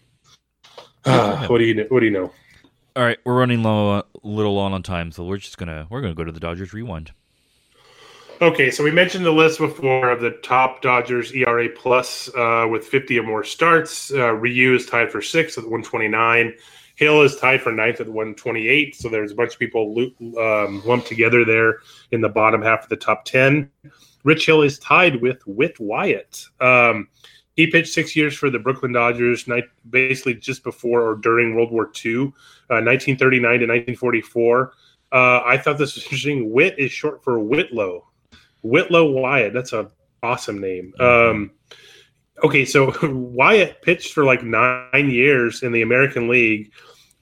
uh, 1.04 1.46
what 1.48 1.58
do 1.58 1.64
you 1.64 1.74
know? 1.74 1.86
What 1.88 2.00
do 2.00 2.06
you 2.06 2.12
know? 2.12 2.32
All 2.94 3.02
right, 3.02 3.18
we're 3.24 3.38
running 3.38 3.62
low, 3.62 3.98
a 3.98 4.04
little 4.22 4.54
long 4.54 4.72
on 4.72 4.82
time, 4.82 5.12
so 5.12 5.24
we're 5.24 5.36
just 5.36 5.58
gonna 5.58 5.86
we're 5.90 6.00
gonna 6.00 6.14
go 6.14 6.24
to 6.24 6.32
the 6.32 6.40
Dodgers 6.40 6.72
rewind. 6.72 7.12
Okay, 8.42 8.70
so 8.70 8.84
we 8.84 8.90
mentioned 8.90 9.24
the 9.24 9.30
list 9.30 9.58
before 9.58 10.10
of 10.10 10.20
the 10.20 10.32
top 10.42 10.82
Dodgers 10.82 11.32
ERA 11.32 11.70
plus 11.70 12.28
uh, 12.34 12.66
with 12.70 12.86
50 12.86 13.18
or 13.18 13.22
more 13.22 13.42
starts. 13.42 14.12
Uh, 14.12 14.34
Ryu 14.34 14.74
is 14.74 14.84
tied 14.84 15.10
for 15.10 15.22
sixth 15.22 15.56
at 15.56 15.64
129. 15.64 16.52
Hill 16.96 17.22
is 17.22 17.36
tied 17.36 17.62
for 17.62 17.72
ninth 17.72 17.98
at 17.98 18.08
128. 18.08 18.94
So 18.94 19.08
there's 19.08 19.32
a 19.32 19.34
bunch 19.34 19.54
of 19.54 19.58
people 19.58 19.94
loop, 19.94 20.20
um, 20.36 20.82
lumped 20.84 21.06
together 21.06 21.46
there 21.46 21.78
in 22.10 22.20
the 22.20 22.28
bottom 22.28 22.60
half 22.60 22.82
of 22.82 22.90
the 22.90 22.96
top 22.96 23.24
10. 23.24 23.70
Rich 24.22 24.44
Hill 24.44 24.60
is 24.60 24.78
tied 24.80 25.22
with 25.22 25.40
Whit 25.46 25.80
Wyatt. 25.80 26.44
Um, 26.60 27.08
he 27.54 27.68
pitched 27.68 27.94
six 27.94 28.14
years 28.14 28.36
for 28.36 28.50
the 28.50 28.58
Brooklyn 28.58 28.92
Dodgers, 28.92 29.48
basically 29.88 30.34
just 30.34 30.62
before 30.62 31.00
or 31.00 31.14
during 31.14 31.54
World 31.54 31.72
War 31.72 31.90
II, 32.04 32.24
uh, 32.68 32.84
1939 32.84 33.40
to 33.40 33.66
1944. 33.66 34.72
Uh, 35.10 35.40
I 35.42 35.56
thought 35.56 35.78
this 35.78 35.94
was 35.94 36.04
interesting. 36.04 36.50
Whit 36.50 36.78
is 36.78 36.92
short 36.92 37.24
for 37.24 37.38
Whitlow. 37.38 38.04
Whitlow 38.68 39.10
Wyatt. 39.10 39.52
That's 39.52 39.72
a 39.72 39.90
awesome 40.22 40.60
name. 40.60 40.92
Um, 40.98 41.52
okay, 42.44 42.64
so 42.64 42.92
Wyatt 43.02 43.82
pitched 43.82 44.12
for 44.12 44.24
like 44.24 44.42
nine 44.42 45.10
years 45.10 45.62
in 45.62 45.72
the 45.72 45.82
American 45.82 46.28
League, 46.28 46.72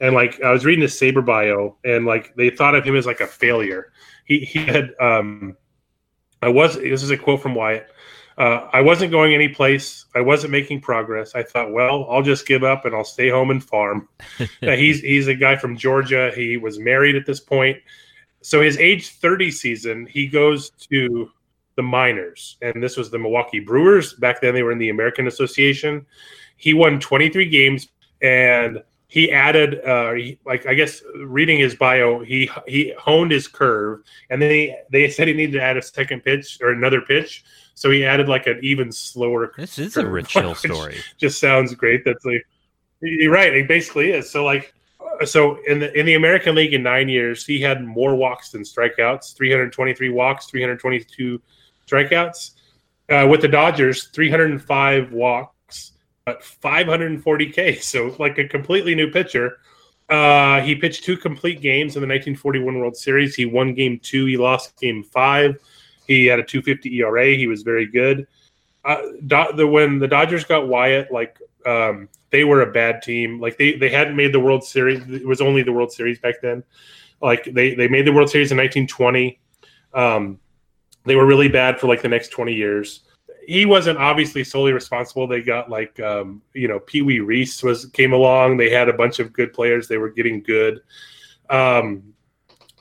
and 0.00 0.14
like 0.14 0.40
I 0.42 0.50
was 0.50 0.64
reading 0.64 0.82
his 0.82 0.94
SABR 0.94 1.24
bio, 1.24 1.76
and 1.84 2.06
like 2.06 2.34
they 2.36 2.50
thought 2.50 2.74
of 2.74 2.84
him 2.84 2.96
as 2.96 3.06
like 3.06 3.20
a 3.20 3.26
failure. 3.26 3.92
He 4.24 4.40
he 4.40 4.60
had 4.60 4.92
um, 5.00 5.56
I 6.42 6.48
was 6.48 6.76
this 6.76 7.02
is 7.02 7.10
a 7.10 7.16
quote 7.16 7.42
from 7.42 7.54
Wyatt. 7.54 7.88
Uh, 8.36 8.68
I 8.72 8.80
wasn't 8.80 9.12
going 9.12 9.32
any 9.32 9.48
place. 9.48 10.06
I 10.14 10.20
wasn't 10.20 10.50
making 10.50 10.80
progress. 10.80 11.36
I 11.36 11.44
thought, 11.44 11.72
well, 11.72 12.08
I'll 12.10 12.22
just 12.22 12.48
give 12.48 12.64
up 12.64 12.84
and 12.84 12.94
I'll 12.94 13.04
stay 13.04 13.28
home 13.28 13.50
and 13.50 13.62
farm. 13.62 14.08
Uh, 14.62 14.70
he's 14.70 15.00
he's 15.00 15.28
a 15.28 15.34
guy 15.34 15.54
from 15.56 15.76
Georgia. 15.76 16.32
He 16.34 16.56
was 16.56 16.78
married 16.78 17.16
at 17.16 17.26
this 17.26 17.38
point. 17.38 17.76
So 18.42 18.60
his 18.60 18.78
age 18.78 19.10
30 19.10 19.50
season, 19.50 20.06
he 20.06 20.26
goes 20.26 20.70
to 20.90 21.30
the 21.76 21.82
minors, 21.82 22.56
and 22.62 22.82
this 22.82 22.96
was 22.96 23.10
the 23.10 23.18
Milwaukee 23.18 23.60
Brewers. 23.60 24.14
Back 24.14 24.40
then, 24.40 24.54
they 24.54 24.62
were 24.62 24.72
in 24.72 24.78
the 24.78 24.90
American 24.90 25.26
Association. 25.26 26.06
He 26.56 26.74
won 26.74 27.00
23 27.00 27.48
games, 27.48 27.88
and 28.22 28.82
he 29.08 29.30
added, 29.30 29.84
uh, 29.84 30.12
he, 30.12 30.38
like 30.44 30.66
I 30.66 30.74
guess, 30.74 31.02
reading 31.16 31.58
his 31.58 31.74
bio, 31.74 32.20
he 32.20 32.50
he 32.66 32.94
honed 32.98 33.30
his 33.30 33.48
curve, 33.48 34.02
and 34.30 34.40
then 34.40 34.50
he, 34.50 34.76
they 34.90 35.10
said 35.10 35.28
he 35.28 35.34
needed 35.34 35.52
to 35.52 35.62
add 35.62 35.76
a 35.76 35.82
second 35.82 36.22
pitch 36.24 36.58
or 36.60 36.70
another 36.70 37.00
pitch, 37.00 37.44
so 37.74 37.90
he 37.90 38.04
added 38.04 38.28
like 38.28 38.46
an 38.46 38.58
even 38.62 38.90
slower. 38.90 39.52
This 39.56 39.78
is 39.78 39.96
a 39.96 40.06
Rich 40.06 40.32
Hill 40.34 40.54
story. 40.54 40.96
Just 41.18 41.40
sounds 41.40 41.74
great. 41.74 42.04
That's 42.04 42.24
like 42.24 42.46
you're 43.00 43.32
right. 43.32 43.54
It 43.54 43.68
basically 43.68 44.12
is. 44.12 44.30
So 44.30 44.44
like 44.44 44.74
so 45.24 45.58
in 45.66 45.78
the 45.80 45.96
in 45.98 46.06
the 46.06 46.14
American 46.14 46.54
League 46.54 46.74
in 46.74 46.82
nine 46.82 47.08
years, 47.08 47.44
he 47.44 47.60
had 47.60 47.84
more 47.84 48.14
walks 48.14 48.50
than 48.50 48.62
strikeouts. 48.62 49.36
323 49.36 50.08
walks, 50.10 50.46
322 50.46 51.40
strikeouts. 51.86 52.52
Uh, 53.10 53.26
with 53.28 53.42
the 53.42 53.48
Dodgers, 53.48 54.04
305 54.08 55.12
walks, 55.12 55.92
but 56.24 56.42
540 56.42 57.50
K. 57.50 57.78
So 57.80 58.16
like 58.18 58.38
a 58.38 58.48
completely 58.48 58.94
new 58.94 59.10
pitcher. 59.10 59.58
Uh, 60.08 60.60
he 60.60 60.74
pitched 60.74 61.04
two 61.04 61.16
complete 61.16 61.60
games 61.60 61.96
in 61.96 62.02
the 62.02 62.08
1941 62.08 62.78
World 62.78 62.96
Series. 62.96 63.34
He 63.34 63.46
won 63.46 63.74
Game 63.74 63.98
Two. 64.02 64.26
He 64.26 64.36
lost 64.36 64.78
Game 64.78 65.02
Five. 65.02 65.58
He 66.06 66.26
had 66.26 66.38
a 66.38 66.42
250 66.42 66.98
ERA. 66.98 67.34
He 67.34 67.46
was 67.46 67.62
very 67.62 67.86
good. 67.86 68.26
Uh, 68.84 69.00
Do- 69.26 69.52
the 69.54 69.66
when 69.66 69.98
the 69.98 70.08
Dodgers 70.08 70.44
got 70.44 70.68
Wyatt, 70.68 71.10
like 71.10 71.38
um, 71.64 72.08
they 72.30 72.44
were 72.44 72.60
a 72.62 72.70
bad 72.70 73.02
team. 73.02 73.40
Like 73.40 73.56
they 73.56 73.76
they 73.76 73.88
hadn't 73.88 74.16
made 74.16 74.32
the 74.32 74.40
World 74.40 74.64
Series. 74.64 75.00
It 75.08 75.26
was 75.26 75.40
only 75.40 75.62
the 75.62 75.72
World 75.72 75.92
Series 75.92 76.18
back 76.18 76.42
then. 76.42 76.62
Like 77.22 77.44
they 77.44 77.74
they 77.74 77.88
made 77.88 78.06
the 78.06 78.12
World 78.12 78.28
Series 78.28 78.52
in 78.52 78.58
1920. 78.58 79.40
Um, 79.94 80.38
they 81.04 81.16
were 81.16 81.26
really 81.26 81.48
bad 81.48 81.78
for 81.78 81.86
like 81.86 82.02
the 82.02 82.08
next 82.08 82.28
20 82.28 82.52
years. 82.52 83.00
He 83.46 83.66
wasn't 83.66 83.98
obviously 83.98 84.42
solely 84.42 84.72
responsible. 84.72 85.26
They 85.26 85.42
got 85.42 85.68
like 85.68 86.00
um, 86.00 86.40
you 86.54 86.66
know 86.66 86.80
Pee 86.80 87.02
Wee 87.02 87.20
Reese 87.20 87.62
was 87.62 87.86
came 87.86 88.12
along. 88.12 88.56
They 88.56 88.70
had 88.70 88.88
a 88.88 88.92
bunch 88.92 89.18
of 89.18 89.32
good 89.32 89.52
players. 89.52 89.86
They 89.86 89.98
were 89.98 90.10
getting 90.10 90.42
good. 90.42 90.80
Um, 91.50 92.14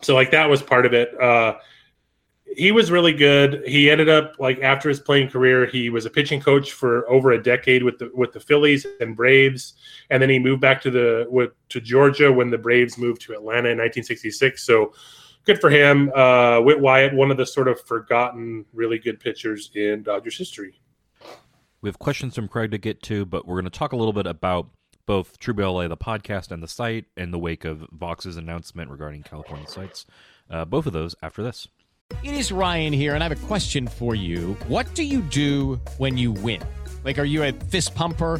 so 0.02 0.16
like 0.16 0.32
that 0.32 0.50
was 0.50 0.62
part 0.62 0.86
of 0.86 0.94
it. 0.94 1.20
Uh, 1.20 1.56
he 2.56 2.72
was 2.72 2.92
really 2.92 3.14
good. 3.14 3.64
He 3.68 3.90
ended 3.90 4.10
up 4.10 4.36
like 4.40 4.60
after 4.62 4.90
his 4.90 5.00
playing 5.00 5.30
career, 5.30 5.66
he 5.66 5.90
was 5.90 6.06
a 6.06 6.10
pitching 6.10 6.40
coach 6.40 6.72
for 6.72 7.10
over 7.10 7.32
a 7.32 7.42
decade 7.42 7.84
with 7.84 7.98
the 7.98 8.12
with 8.14 8.32
the 8.32 8.40
Phillies 8.40 8.86
and 9.00 9.16
Braves, 9.16 9.74
and 10.10 10.22
then 10.22 10.30
he 10.30 10.40
moved 10.40 10.62
back 10.62 10.82
to 10.84 10.92
the 10.92 11.26
with, 11.30 11.52
to 11.70 11.82
Georgia 11.82 12.32
when 12.32 12.50
the 12.50 12.58
Braves 12.58 12.98
moved 12.98 13.22
to 13.22 13.34
Atlanta 13.34 13.70
in 13.70 13.78
1966. 13.78 14.64
So 14.64 14.94
good 15.46 15.60
for 15.60 15.70
him. 15.70 16.12
Uh, 16.16 16.60
Whit 16.62 16.80
Wyatt, 16.80 17.14
one 17.14 17.32
of 17.32 17.38
the 17.38 17.46
sort 17.46 17.68
of 17.68 17.80
forgotten 17.82 18.66
really 18.74 19.00
good 19.00 19.20
pitchers 19.20 19.72
in 19.76 20.04
Dodgers 20.04 20.38
history. 20.38 20.80
We 21.82 21.90
have 21.90 22.00
questions 22.00 22.36
from 22.36 22.48
Craig 22.48 22.72
to 22.72 22.78
get 22.78 23.02
to, 23.04 23.26
but 23.26 23.46
we're 23.46 23.56
going 23.56 23.70
to 23.70 23.78
talk 23.78 23.92
a 23.92 23.98
little 23.98 24.14
bit 24.14 24.26
about 24.26 24.70
both 25.06 25.38
True 25.40 25.54
LA, 25.54 25.88
the 25.88 25.98
podcast, 25.98 26.52
and 26.52 26.64
the 26.64 26.68
site 26.68 27.06
in 27.18 27.32
the 27.32 27.40
wake 27.40 27.66
of 27.66 27.86
Vox's 27.92 28.38
announcement 28.38 28.90
regarding 28.90 29.24
California 29.24 29.68
sites. 29.68 30.06
Uh, 30.50 30.64
both 30.64 30.86
of 30.86 30.94
those 30.94 31.16
after 31.22 31.44
this. 31.44 31.68
It 32.24 32.36
is 32.36 32.52
Ryan 32.52 32.94
here, 32.94 33.16
and 33.16 33.24
I 33.24 33.28
have 33.28 33.38
a 33.38 33.48
question 33.48 33.88
for 33.88 34.16
you. 34.16 34.54
What 34.68 34.94
do 34.94 35.04
you 35.04 35.22
do 35.22 35.82
when 35.98 36.18
you 36.18 36.32
win? 36.32 36.62
Like, 37.04 37.18
are 37.20 37.26
you 37.26 37.44
a 37.44 37.52
fist 37.52 37.96
pumper? 37.96 38.40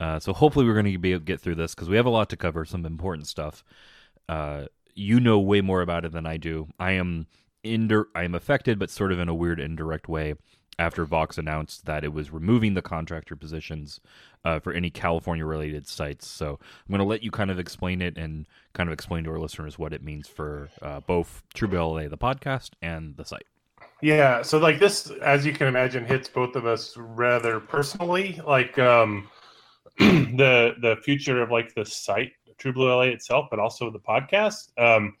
Uh, 0.00 0.18
so 0.18 0.32
hopefully 0.32 0.66
we're 0.66 0.74
going 0.74 0.92
to 0.92 0.98
be 0.98 1.12
able 1.12 1.20
to 1.20 1.24
get 1.24 1.40
through 1.40 1.54
this 1.54 1.74
because 1.74 1.88
we 1.88 1.96
have 1.96 2.06
a 2.06 2.10
lot 2.10 2.28
to 2.30 2.36
cover, 2.36 2.64
some 2.64 2.84
important 2.84 3.26
stuff. 3.26 3.64
Uh, 4.28 4.64
you 4.94 5.20
know 5.20 5.38
way 5.38 5.60
more 5.60 5.82
about 5.82 6.04
it 6.04 6.12
than 6.12 6.26
I 6.26 6.36
do. 6.36 6.68
I 6.78 6.92
am 6.92 7.26
indir- 7.64 8.06
I 8.14 8.24
am 8.24 8.34
affected, 8.34 8.78
but 8.78 8.90
sort 8.90 9.12
of 9.12 9.18
in 9.18 9.28
a 9.28 9.34
weird 9.34 9.60
indirect 9.60 10.08
way. 10.08 10.34
After 10.76 11.04
Vox 11.04 11.38
announced 11.38 11.86
that 11.86 12.02
it 12.02 12.12
was 12.12 12.32
removing 12.32 12.74
the 12.74 12.82
contractor 12.82 13.36
positions 13.36 14.00
uh, 14.44 14.58
for 14.58 14.72
any 14.72 14.90
California 14.90 15.46
related 15.46 15.86
sites, 15.86 16.26
so 16.26 16.58
I'm 16.58 16.88
going 16.88 16.98
to 16.98 17.04
let 17.04 17.22
you 17.22 17.30
kind 17.30 17.52
of 17.52 17.60
explain 17.60 18.02
it 18.02 18.18
and 18.18 18.44
kind 18.72 18.88
of 18.88 18.92
explain 18.92 19.22
to 19.24 19.30
our 19.30 19.38
listeners 19.38 19.78
what 19.78 19.92
it 19.92 20.02
means 20.02 20.26
for 20.26 20.70
uh, 20.82 20.98
both 20.98 21.44
True 21.54 21.68
LA, 21.68 22.08
the 22.08 22.18
podcast, 22.18 22.70
and 22.82 23.16
the 23.16 23.24
site. 23.24 23.46
Yeah, 24.02 24.42
so 24.42 24.58
like 24.58 24.80
this, 24.80 25.10
as 25.22 25.46
you 25.46 25.52
can 25.52 25.68
imagine, 25.68 26.04
hits 26.04 26.28
both 26.28 26.56
of 26.56 26.66
us 26.66 26.96
rather 26.96 27.60
personally. 27.60 28.40
Like 28.44 28.76
um, 28.76 29.28
the 29.98 30.74
the 30.80 30.96
future 31.02 31.42
of 31.42 31.50
like 31.50 31.74
the 31.74 31.84
site, 31.84 32.32
True 32.58 32.72
Blue 32.72 32.88
LA 32.88 33.02
itself, 33.02 33.46
but 33.50 33.58
also 33.58 33.90
the 33.90 34.00
podcast. 34.00 34.70
Um, 34.78 35.16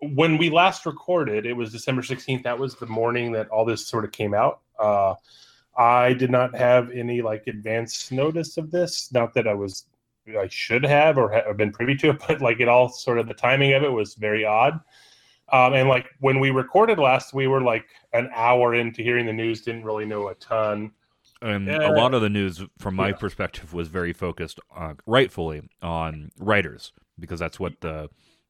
when 0.00 0.38
we 0.38 0.48
last 0.48 0.86
recorded, 0.86 1.44
it 1.44 1.52
was 1.52 1.72
December 1.72 2.02
sixteenth. 2.02 2.44
That 2.44 2.58
was 2.58 2.76
the 2.76 2.86
morning 2.86 3.32
that 3.32 3.48
all 3.48 3.64
this 3.64 3.86
sort 3.86 4.04
of 4.04 4.12
came 4.12 4.34
out. 4.34 4.60
Uh, 4.78 5.14
I 5.76 6.12
did 6.12 6.30
not 6.30 6.54
have 6.54 6.90
any 6.90 7.22
like 7.22 7.46
advance 7.46 8.10
notice 8.10 8.56
of 8.56 8.70
this. 8.70 9.12
Not 9.12 9.34
that 9.34 9.46
I 9.46 9.54
was, 9.54 9.86
I 10.38 10.48
should 10.48 10.84
have 10.84 11.16
or 11.16 11.30
have 11.30 11.56
been 11.56 11.72
privy 11.72 11.96
to 11.96 12.10
it, 12.10 12.22
but 12.26 12.40
like 12.40 12.60
it 12.60 12.68
all 12.68 12.88
sort 12.88 13.18
of 13.18 13.28
the 13.28 13.34
timing 13.34 13.72
of 13.72 13.82
it 13.82 13.92
was 13.92 14.14
very 14.14 14.44
odd. 14.44 14.80
Um, 15.52 15.72
and 15.72 15.88
like 15.88 16.06
when 16.20 16.38
we 16.38 16.50
recorded 16.50 16.98
last, 16.98 17.34
we 17.34 17.48
were 17.48 17.60
like 17.60 17.86
an 18.12 18.30
hour 18.34 18.74
into 18.74 19.02
hearing 19.02 19.26
the 19.26 19.32
news, 19.32 19.62
didn't 19.62 19.84
really 19.84 20.04
know 20.04 20.28
a 20.28 20.34
ton. 20.34 20.92
And 21.42 21.66
Yeah. 21.66 21.88
a 21.88 21.92
lot 21.92 22.12
of 22.14 22.20
the 22.22 22.28
news, 22.28 22.62
from 22.78 22.94
my 22.96 23.08
Yeah. 23.08 23.16
perspective, 23.16 23.72
was 23.72 23.88
very 23.88 24.12
focused, 24.12 24.60
uh, 24.76 24.94
rightfully, 25.06 25.62
on 25.82 26.30
writers 26.38 26.92
because 27.18 27.40
that's 27.40 27.58
what 27.60 27.80
the 27.80 28.08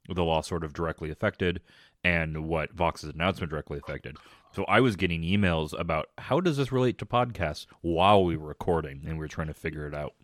the 0.08 0.24
law 0.24 0.40
sort 0.40 0.64
of 0.64 0.72
directly 0.72 1.08
affected, 1.10 1.60
and 2.02 2.48
what 2.48 2.72
Vox's 2.72 3.10
announcement 3.10 3.50
directly 3.50 3.78
affected. 3.78 4.16
So 4.50 4.64
I 4.64 4.80
was 4.80 4.96
getting 4.96 5.22
emails 5.22 5.78
about 5.78 6.06
how 6.18 6.40
does 6.40 6.56
this 6.56 6.72
relate 6.72 6.98
to 6.98 7.06
podcasts 7.06 7.66
while 7.82 8.24
we 8.24 8.36
were 8.36 8.48
recording, 8.48 9.02
and 9.04 9.12
we 9.12 9.18
were 9.18 9.28
trying 9.28 9.46
to 9.48 9.54
figure 9.54 9.86
it 9.86 9.94
out. 9.94 10.14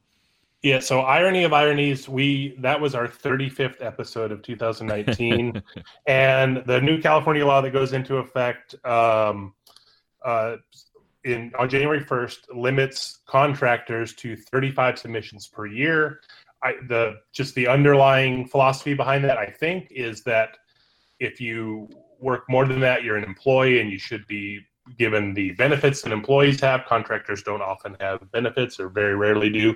Yeah, 0.63 0.81
so 0.81 1.01
irony 1.03 1.45
of 1.45 1.53
ironies, 1.53 2.09
we 2.09 2.57
that 2.59 2.81
was 2.81 2.97
our 2.97 3.07
35th 3.07 3.81
episode 3.81 4.33
of 4.33 4.43
2019, 4.43 5.63
and 6.09 6.65
the 6.67 6.81
new 6.81 7.01
California 7.01 7.47
law 7.47 7.61
that 7.61 7.71
goes 7.71 7.93
into 7.93 8.17
effect 8.17 8.75
um, 8.85 9.55
uh, 10.25 10.57
in 11.27 11.53
on 11.59 11.69
January 11.69 12.01
1st 12.01 12.55
limits 12.55 13.19
contractors 13.27 14.15
to 14.15 14.37
35 14.37 14.99
submissions 14.99 15.49
per 15.49 15.67
year. 15.67 16.21
I, 16.63 16.75
the 16.89 17.17
just 17.33 17.55
the 17.55 17.69
underlying 17.69 18.47
philosophy 18.47 18.95
behind 18.95 19.25
that, 19.25 19.37
I 19.37 19.47
think, 19.47 19.89
is 19.91 20.23
that 20.23 20.57
if 21.21 21.41
you 21.41 21.89
work 22.19 22.45
more 22.49 22.65
than 22.67 22.81
that, 22.81 23.03
you're 23.03 23.17
an 23.17 23.25
employee 23.25 23.81
and 23.81 23.91
you 23.91 23.99
should 23.99 24.27
be 24.27 24.61
given 24.99 25.35
the 25.35 25.51
benefits 25.53 26.01
that 26.03 26.13
employees 26.13 26.61
have. 26.61 26.85
Contractors 26.87 27.43
don't 27.43 27.61
often 27.61 27.97
have 28.01 28.31
benefits 28.31 28.79
or 28.79 28.89
very 28.89 29.17
rarely 29.17 29.51
do. 29.51 29.75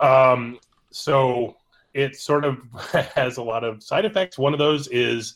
Um, 0.00 0.58
so 0.90 1.56
it 1.92 2.16
sort 2.16 2.44
of 2.44 2.58
has 3.14 3.36
a 3.36 3.42
lot 3.42 3.64
of 3.64 3.82
side 3.82 4.04
effects. 4.04 4.38
One 4.38 4.52
of 4.52 4.58
those 4.58 4.86
is 4.88 5.34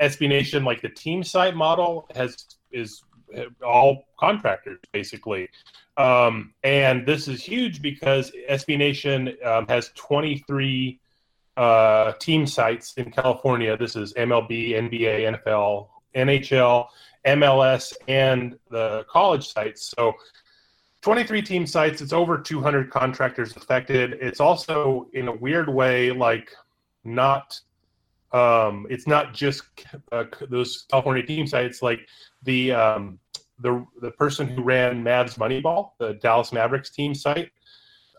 SB 0.00 0.28
Nation, 0.28 0.64
like 0.64 0.82
the 0.82 0.90
team 0.90 1.24
site 1.24 1.56
model, 1.56 2.06
has 2.14 2.36
is 2.72 3.02
all 3.64 4.06
contractors 4.18 4.78
basically. 4.92 5.48
Um, 5.96 6.54
and 6.64 7.06
this 7.06 7.28
is 7.28 7.42
huge 7.42 7.82
because 7.82 8.32
SB 8.48 8.78
Nation 8.78 9.36
um, 9.44 9.66
has 9.68 9.90
23 9.94 10.98
uh, 11.56 12.12
team 12.12 12.46
sites 12.46 12.94
in 12.94 13.10
California. 13.10 13.76
This 13.76 13.96
is 13.96 14.14
MLB, 14.14 14.70
NBA, 14.70 15.44
NFL, 15.44 15.88
NHL, 16.14 16.86
MLS, 17.26 17.92
and 18.08 18.58
the 18.70 19.04
college 19.10 19.52
sites. 19.52 19.92
So 19.96 20.14
23 21.02 21.42
team 21.42 21.66
sites. 21.66 22.00
It's 22.00 22.12
over 22.12 22.38
200 22.38 22.90
contractors 22.90 23.56
affected. 23.56 24.14
It's 24.20 24.40
also, 24.40 25.08
in 25.12 25.28
a 25.28 25.34
weird 25.34 25.68
way, 25.68 26.12
like 26.12 26.54
not. 27.04 27.60
Um, 28.32 28.86
it's 28.88 29.06
not 29.06 29.34
just 29.34 29.62
uh, 30.10 30.24
those 30.48 30.86
California 30.90 31.22
team 31.22 31.46
sites. 31.46 31.82
Like 31.82 32.08
the 32.44 32.72
um, 32.72 33.18
the 33.62 33.84
the 34.00 34.10
person 34.12 34.48
who 34.48 34.62
ran 34.62 35.02
Mavs 35.02 35.38
Moneyball, 35.38 35.92
the 35.98 36.14
Dallas 36.14 36.52
Mavericks 36.52 36.90
team 36.90 37.14
site, 37.14 37.50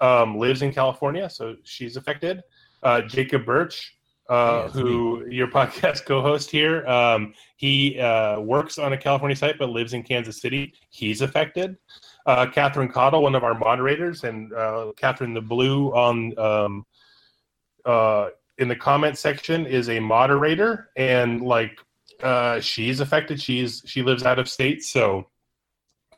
um, 0.02 0.38
lives 0.38 0.62
in 0.62 0.74
California, 0.74 1.30
so 1.30 1.56
she's 1.64 1.98
affected. 1.98 2.42
Uh, 2.82 3.02
Jacob 3.02 3.46
Birch, 3.46 3.96
uh, 4.30 4.64
Yes, 4.66 4.74
who 4.74 5.26
your 5.30 5.48
podcast 5.60 6.06
co-host 6.06 6.50
here, 6.52 6.86
um, 6.88 7.34
he 7.58 8.00
uh, 8.00 8.40
works 8.40 8.78
on 8.78 8.94
a 8.94 8.98
California 8.98 9.36
site 9.36 9.58
but 9.58 9.70
lives 9.70 9.94
in 9.94 10.04
Kansas 10.04 10.42
City. 10.42 10.74
He's 10.90 11.22
affected. 11.22 11.78
Uh, 12.26 12.48
Catherine 12.48 12.90
Cottle, 12.90 13.22
one 13.22 13.36
of 13.36 13.44
our 13.44 13.58
moderators, 13.58 14.24
and 14.24 14.54
uh, 14.54 14.92
Catherine 14.98 15.34
the 15.34 15.42
Blue 15.42 15.94
on 15.94 16.38
um, 16.40 16.86
uh, 17.86 18.30
in 18.58 18.68
the 18.68 18.76
comment 18.76 19.18
section 19.18 19.66
is 19.66 19.90
a 19.90 20.00
moderator, 20.00 20.90
and 20.96 21.42
like 21.42 21.78
uh, 22.22 22.60
she's 22.60 23.00
affected. 23.00 23.42
She's 23.42 23.82
she 23.86 24.02
lives 24.02 24.24
out 24.24 24.40
of 24.40 24.48
state, 24.48 24.84
so 24.84 25.28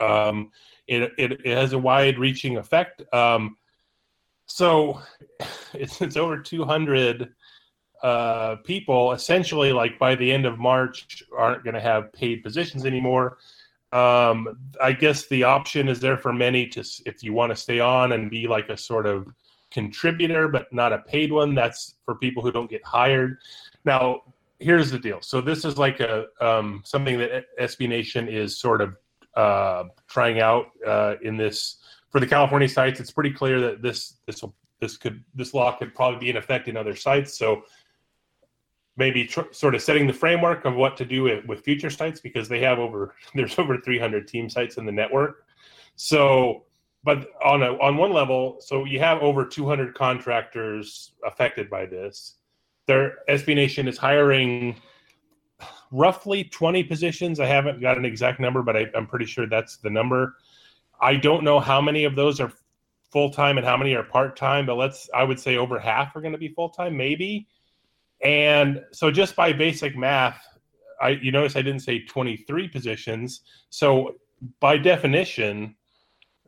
um, 0.01 0.51
it, 0.87 1.11
it 1.17 1.31
it 1.45 1.57
has 1.57 1.73
a 1.73 1.79
wide-reaching 1.79 2.57
effect. 2.57 3.01
Um, 3.13 3.57
so 4.45 5.01
it's, 5.73 6.01
it's 6.01 6.17
over 6.17 6.39
200 6.39 7.33
uh, 8.03 8.57
people 8.57 9.13
essentially 9.13 9.71
like 9.71 9.97
by 9.97 10.15
the 10.15 10.31
end 10.31 10.45
of 10.45 10.59
march 10.59 11.23
aren't 11.35 11.63
going 11.63 11.73
to 11.73 11.81
have 11.81 12.11
paid 12.13 12.43
positions 12.43 12.85
anymore. 12.85 13.37
Um, 13.91 14.57
i 14.81 14.91
guess 14.91 15.27
the 15.27 15.43
option 15.43 15.87
is 15.87 16.01
there 16.01 16.17
for 16.17 16.33
many 16.33 16.67
to 16.67 16.83
if 17.05 17.23
you 17.23 17.31
want 17.33 17.51
to 17.51 17.55
stay 17.55 17.79
on 17.79 18.11
and 18.11 18.29
be 18.29 18.45
like 18.47 18.67
a 18.67 18.75
sort 18.75 19.05
of 19.05 19.27
contributor 19.71 20.49
but 20.49 20.71
not 20.73 20.91
a 20.91 20.97
paid 20.99 21.31
one 21.31 21.55
that's 21.55 21.95
for 22.03 22.15
people 22.15 22.43
who 22.43 22.51
don't 22.51 22.69
get 22.69 22.83
hired. 22.83 23.37
Now 23.85 24.23
here's 24.59 24.91
the 24.91 24.99
deal. 24.99 25.21
So 25.21 25.41
this 25.41 25.65
is 25.65 25.77
like 25.77 25.99
a 25.99 26.25
um, 26.41 26.81
something 26.85 27.17
that 27.19 27.45
sb 27.61 27.87
nation 27.87 28.27
is 28.27 28.57
sort 28.57 28.81
of 28.81 28.97
uh, 29.35 29.85
trying 30.07 30.39
out 30.39 30.67
uh, 30.85 31.15
in 31.21 31.37
this 31.37 31.77
for 32.09 32.19
the 32.19 32.27
California 32.27 32.69
sites, 32.69 32.99
it's 32.99 33.11
pretty 33.11 33.31
clear 33.31 33.59
that 33.59 33.81
this 33.81 34.15
this 34.25 34.41
will 34.41 34.55
this 34.79 34.97
could 34.97 35.23
this 35.33 35.53
law 35.53 35.75
could 35.77 35.93
probably 35.93 36.19
be 36.19 36.29
in 36.29 36.37
effect 36.37 36.67
in 36.67 36.77
other 36.77 36.95
sites. 36.95 37.37
So 37.37 37.63
maybe 38.97 39.25
tr- 39.25 39.51
sort 39.51 39.75
of 39.75 39.81
setting 39.81 40.07
the 40.07 40.13
framework 40.13 40.65
of 40.65 40.75
what 40.75 40.95
to 40.97 41.05
do 41.05 41.23
with, 41.23 41.45
with 41.45 41.63
future 41.63 41.89
sites 41.89 42.19
because 42.19 42.47
they 42.47 42.59
have 42.61 42.79
over 42.79 43.15
there's 43.35 43.57
over 43.59 43.77
300 43.77 44.27
team 44.27 44.49
sites 44.49 44.77
in 44.77 44.85
the 44.85 44.91
network. 44.91 45.43
So, 45.95 46.63
but 47.03 47.27
on 47.43 47.63
a 47.63 47.73
on 47.79 47.97
one 47.97 48.13
level, 48.13 48.57
so 48.59 48.85
you 48.85 48.99
have 48.99 49.21
over 49.21 49.45
200 49.45 49.93
contractors 49.93 51.13
affected 51.25 51.69
by 51.69 51.85
this. 51.85 52.35
Their 52.87 53.15
SB 53.29 53.55
Nation 53.55 53.87
is 53.87 53.97
hiring 53.97 54.75
roughly 55.91 56.43
20 56.43 56.83
positions. 56.83 57.39
I 57.39 57.45
haven't 57.45 57.81
got 57.81 57.97
an 57.97 58.05
exact 58.05 58.39
number, 58.39 58.61
but 58.61 58.75
I, 58.75 58.87
I'm 58.95 59.07
pretty 59.07 59.25
sure 59.25 59.47
that's 59.47 59.77
the 59.77 59.89
number. 59.89 60.35
I 61.01 61.15
don't 61.15 61.43
know 61.43 61.59
how 61.59 61.81
many 61.81 62.05
of 62.05 62.15
those 62.15 62.39
are 62.39 62.51
full 63.11 63.29
time 63.29 63.57
and 63.57 63.65
how 63.65 63.77
many 63.77 63.93
are 63.93 64.03
part 64.03 64.35
time, 64.35 64.65
but 64.65 64.75
let's 64.75 65.09
I 65.13 65.23
would 65.23 65.39
say 65.39 65.57
over 65.57 65.79
half 65.79 66.15
are 66.15 66.21
going 66.21 66.33
to 66.33 66.37
be 66.37 66.49
full 66.49 66.69
time, 66.69 66.97
maybe. 66.97 67.47
And 68.23 68.83
so 68.91 69.11
just 69.11 69.35
by 69.35 69.53
basic 69.53 69.97
math, 69.97 70.41
I 71.01 71.09
you 71.09 71.31
notice 71.31 71.55
I 71.55 71.61
didn't 71.61 71.81
say 71.81 72.05
23 72.05 72.67
positions. 72.69 73.41
So 73.69 74.15
by 74.59 74.77
definition, 74.77 75.75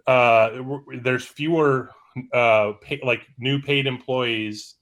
uh, 0.07 0.49
there's 1.01 1.25
fewer 1.25 1.91
uh, 2.33 2.73
pay, 2.81 2.99
like 3.03 3.27
new 3.37 3.61
paid 3.61 3.87
employees 3.87 4.75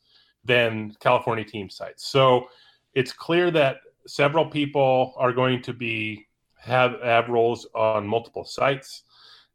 than 0.43 0.95
California 0.99 1.43
team 1.43 1.69
sites. 1.69 2.07
So 2.07 2.47
it's 2.93 3.11
clear 3.11 3.51
that 3.51 3.77
several 4.07 4.45
people 4.45 5.13
are 5.17 5.33
going 5.33 5.61
to 5.63 5.73
be 5.73 6.27
have 6.57 6.99
have 7.01 7.29
roles 7.29 7.67
on 7.75 8.07
multiple 8.07 8.43
sites. 8.43 9.03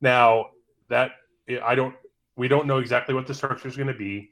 Now 0.01 0.47
that 0.89 1.13
I 1.63 1.75
don't, 1.75 1.95
we 2.37 2.49
don't 2.49 2.67
know 2.67 2.79
exactly 2.79 3.15
what 3.15 3.27
the 3.27 3.35
structure 3.35 3.69
is 3.69 3.77
going 3.77 3.89
to 3.89 3.95
be, 3.95 4.31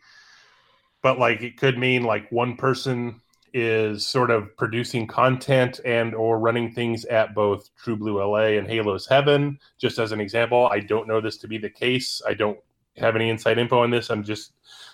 but 1.02 1.18
like 1.18 1.42
it 1.42 1.56
could 1.56 1.78
mean 1.78 2.04
like 2.04 2.30
one 2.30 2.56
person 2.56 3.20
is 3.54 4.06
sort 4.06 4.30
of 4.30 4.54
producing 4.56 5.06
content 5.06 5.80
and 5.84 6.14
or 6.14 6.38
running 6.38 6.72
things 6.72 7.04
at 7.06 7.34
both 7.34 7.70
True 7.76 7.96
Blue 7.96 8.22
LA 8.22 8.58
and 8.58 8.68
Halo's 8.68 9.06
Heaven. 9.06 9.58
Just 9.78 9.98
as 9.98 10.12
an 10.12 10.20
example, 10.20 10.68
I 10.70 10.80
don't 10.80 11.08
know 11.08 11.20
this 11.20 11.38
to 11.38 11.48
be 11.48 11.58
the 11.58 11.70
case. 11.70 12.22
I 12.26 12.34
don't 12.34 12.58
have 12.96 13.16
any 13.16 13.30
inside 13.30 13.58
info 13.58 13.82
on 13.82 13.90
this. 13.90 14.10
I'm 14.10 14.22
just 14.22 14.52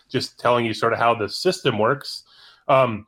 just 0.08 0.38
telling 0.38 0.64
you 0.64 0.74
sort 0.74 0.92
of 0.92 0.98
how 0.98 1.14
the 1.14 1.28
system 1.28 1.78
works. 1.78 2.24
Um, 2.68 3.06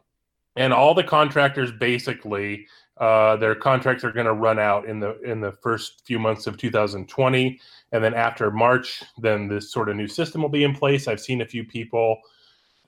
and 0.56 0.72
all 0.72 0.94
the 0.94 1.04
contractors 1.04 1.70
basically 1.72 2.66
uh, 2.98 3.36
their 3.36 3.54
contracts 3.54 4.04
are 4.04 4.12
going 4.12 4.26
to 4.26 4.32
run 4.32 4.58
out 4.58 4.86
in 4.86 4.98
the 4.98 5.20
in 5.20 5.40
the 5.40 5.52
first 5.52 6.06
few 6.06 6.18
months 6.18 6.46
of 6.46 6.56
2020, 6.56 7.60
and 7.92 8.04
then 8.04 8.14
after 8.14 8.50
March, 8.50 9.02
then 9.18 9.48
this 9.48 9.70
sort 9.70 9.90
of 9.90 9.96
new 9.96 10.08
system 10.08 10.40
will 10.40 10.48
be 10.48 10.64
in 10.64 10.74
place. 10.74 11.06
I've 11.06 11.20
seen 11.20 11.42
a 11.42 11.46
few 11.46 11.62
people 11.62 12.18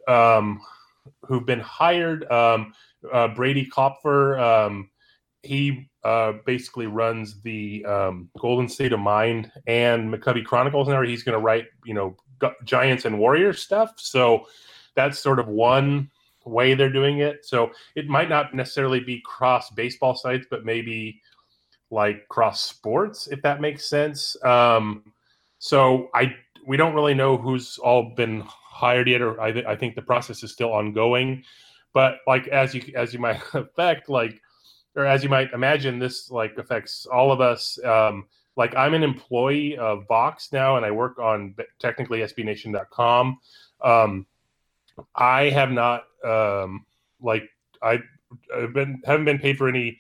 um, 0.07 0.61
who've 1.27 1.45
been 1.45 1.61
hired. 1.61 2.31
Um, 2.33 2.73
uh, 3.13 3.29
Brady 3.29 3.67
Klopfer, 3.67 4.41
um, 4.41 4.89
he 5.43 5.91
uh, 6.05 6.33
basically 6.47 6.87
runs 6.87 7.41
the 7.43 7.85
um, 7.85 8.31
Golden 8.39 8.69
State 8.69 8.95
of 8.95 9.01
Mind 9.01 9.53
and 9.67 10.13
McCovey 10.13 10.45
Chronicles. 10.45 10.89
Now 10.89 11.03
he's 11.03 11.23
going 11.23 11.39
to 11.39 11.45
write, 11.45 11.67
you 11.85 11.93
know, 11.93 12.17
Giants 12.65 13.05
and 13.05 13.19
Warriors 13.19 13.61
stuff. 13.61 13.93
So 13.97 14.47
that's 14.95 15.19
sort 15.19 15.39
of 15.39 15.49
one 15.49 16.11
way 16.49 16.75
they're 16.75 16.93
doing 16.93 17.19
it. 17.19 17.45
So 17.45 17.71
it 17.95 18.09
might 18.09 18.29
not 18.29 18.55
necessarily 18.55 19.01
be 19.01 19.21
cross 19.21 19.71
baseball 19.71 20.15
sites, 20.15 20.47
but 20.51 20.65
maybe 20.65 21.21
like 21.91 22.29
cross 22.29 22.61
sports, 22.63 23.29
if 23.29 23.43
that 23.43 23.61
makes 23.61 23.89
sense. 23.89 24.37
Um, 24.45 25.13
so 25.59 26.11
I 26.15 26.35
we 26.67 26.77
don't 26.77 26.95
really 26.95 27.15
know 27.15 27.37
who's 27.37 27.79
all 27.79 28.15
been 28.15 28.43
hired 28.47 29.09
yet, 29.09 29.23
or 29.23 29.41
I, 29.41 29.53
th- 29.53 29.65
I 29.65 29.75
think 29.75 29.95
the 29.95 30.03
process 30.03 30.43
is 30.43 30.53
still 30.53 30.73
ongoing. 30.73 31.43
But 31.95 32.19
like 32.27 32.47
as 32.49 32.75
you 32.75 32.83
as 32.95 33.13
you 33.13 33.19
might 33.19 33.41
affect, 33.55 34.09
like 34.09 34.41
or 34.95 35.07
as 35.07 35.23
you 35.23 35.29
might 35.29 35.53
imagine, 35.53 35.99
this 35.99 36.31
like 36.31 36.59
affects 36.59 37.07
all 37.07 37.33
of 37.33 37.41
us. 37.41 37.83
Um, 37.85 38.27
like 38.57 38.75
I'm 38.77 38.95
an 38.95 39.03
employee 39.03 39.79
of 39.79 40.07
Vox 40.09 40.53
now, 40.53 40.77
and 40.77 40.85
I 40.85 40.91
work 40.91 41.19
on 41.19 41.55
technically 41.79 42.21
SBNation.com. 42.21 43.39
Um, 43.83 44.27
I 45.15 45.51
have 45.51 45.71
not 45.71 46.05
um, 46.25 46.85
like 47.21 47.49
I 47.83 48.01
I've 48.55 48.73
been 48.73 49.01
haven't 49.05 49.25
been 49.25 49.39
paid 49.39 49.59
for 49.59 49.69
any 49.69 49.99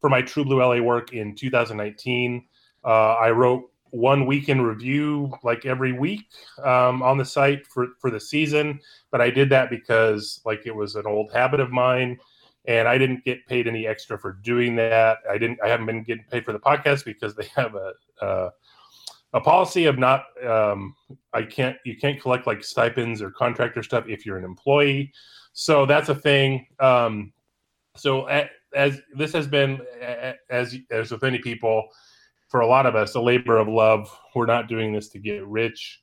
for 0.00 0.10
my 0.10 0.22
True 0.22 0.44
Blue 0.44 0.62
LA 0.62 0.80
work 0.80 1.12
in 1.12 1.34
2019. 1.34 2.44
Uh, 2.84 2.88
I 2.88 3.30
wrote 3.30 3.70
one 3.90 4.24
week 4.26 4.48
in 4.48 4.60
review 4.60 5.32
like 5.42 5.66
every 5.66 5.92
week 5.92 6.26
um, 6.62 7.02
on 7.02 7.18
the 7.18 7.24
site 7.24 7.66
for 7.66 7.88
for 8.00 8.10
the 8.10 8.20
season, 8.20 8.80
but 9.10 9.20
I 9.20 9.30
did 9.30 9.50
that 9.50 9.70
because 9.70 10.40
like 10.44 10.62
it 10.66 10.74
was 10.74 10.94
an 10.94 11.06
old 11.06 11.32
habit 11.32 11.60
of 11.60 11.70
mine, 11.70 12.18
and 12.66 12.88
I 12.88 12.98
didn't 12.98 13.24
get 13.24 13.46
paid 13.46 13.66
any 13.66 13.86
extra 13.86 14.18
for 14.18 14.32
doing 14.32 14.76
that. 14.76 15.18
I 15.28 15.38
didn't. 15.38 15.58
I 15.64 15.68
haven't 15.68 15.86
been 15.86 16.02
getting 16.02 16.24
paid 16.30 16.44
for 16.44 16.52
the 16.52 16.60
podcast 16.60 17.04
because 17.04 17.34
they 17.34 17.46
have 17.56 17.74
a. 17.74 17.92
Uh, 18.20 18.50
a 19.32 19.40
policy 19.40 19.86
of 19.86 19.98
not 19.98 20.24
um, 20.46 20.94
i 21.32 21.42
can't 21.42 21.76
you 21.84 21.96
can't 21.96 22.20
collect 22.20 22.46
like 22.46 22.64
stipends 22.64 23.22
or 23.22 23.30
contractor 23.30 23.82
stuff 23.82 24.04
if 24.08 24.26
you're 24.26 24.38
an 24.38 24.44
employee. 24.44 25.12
So 25.52 25.84
that's 25.84 26.08
a 26.08 26.14
thing. 26.14 26.66
Um, 26.78 27.32
so 27.96 28.26
as 28.74 29.00
this 29.16 29.32
has 29.32 29.46
been 29.46 29.80
as 30.48 30.76
as 30.90 31.10
with 31.10 31.22
many 31.22 31.38
people 31.38 31.88
for 32.48 32.60
a 32.60 32.66
lot 32.66 32.86
of 32.86 32.96
us 32.96 33.14
a 33.14 33.20
labor 33.20 33.58
of 33.58 33.68
love. 33.68 34.10
We're 34.34 34.46
not 34.46 34.68
doing 34.68 34.92
this 34.92 35.08
to 35.10 35.18
get 35.18 35.46
rich. 35.46 36.00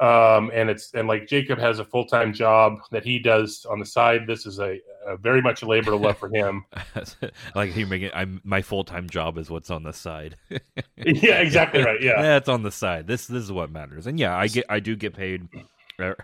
Um, 0.00 0.50
and 0.54 0.70
it's 0.70 0.94
and 0.94 1.06
like 1.06 1.28
jacob 1.28 1.58
has 1.58 1.78
a 1.78 1.84
full-time 1.84 2.32
job 2.32 2.78
that 2.90 3.04
he 3.04 3.18
does 3.18 3.66
on 3.68 3.78
the 3.78 3.86
side. 3.86 4.26
This 4.26 4.46
is 4.46 4.58
a, 4.58 4.80
a 5.06 5.16
very 5.16 5.40
much 5.40 5.62
a 5.62 5.66
labor 5.66 5.92
of 5.92 6.00
love 6.00 6.18
for 6.18 6.28
him. 6.28 6.64
Like 7.54 7.70
he 7.70 7.84
making 7.84 8.10
i'm 8.14 8.40
my 8.44 8.62
full-time 8.62 9.08
job 9.08 9.38
is 9.38 9.50
what's 9.50 9.70
on 9.70 9.82
the 9.82 9.92
side. 9.92 10.36
Yeah 10.96 11.40
exactly 11.40 11.82
right 11.82 12.00
yeah. 12.00 12.20
That's 12.20 12.48
on 12.48 12.62
the 12.62 12.70
side. 12.70 13.06
This 13.06 13.26
this 13.26 13.42
is 13.42 13.52
what 13.52 13.70
matters. 13.70 14.06
And 14.06 14.18
yeah 14.18 14.36
i 14.36 14.46
get 14.46 14.66
i 14.68 14.80
do 14.80 14.96
get 14.96 15.14
paid 15.14 15.48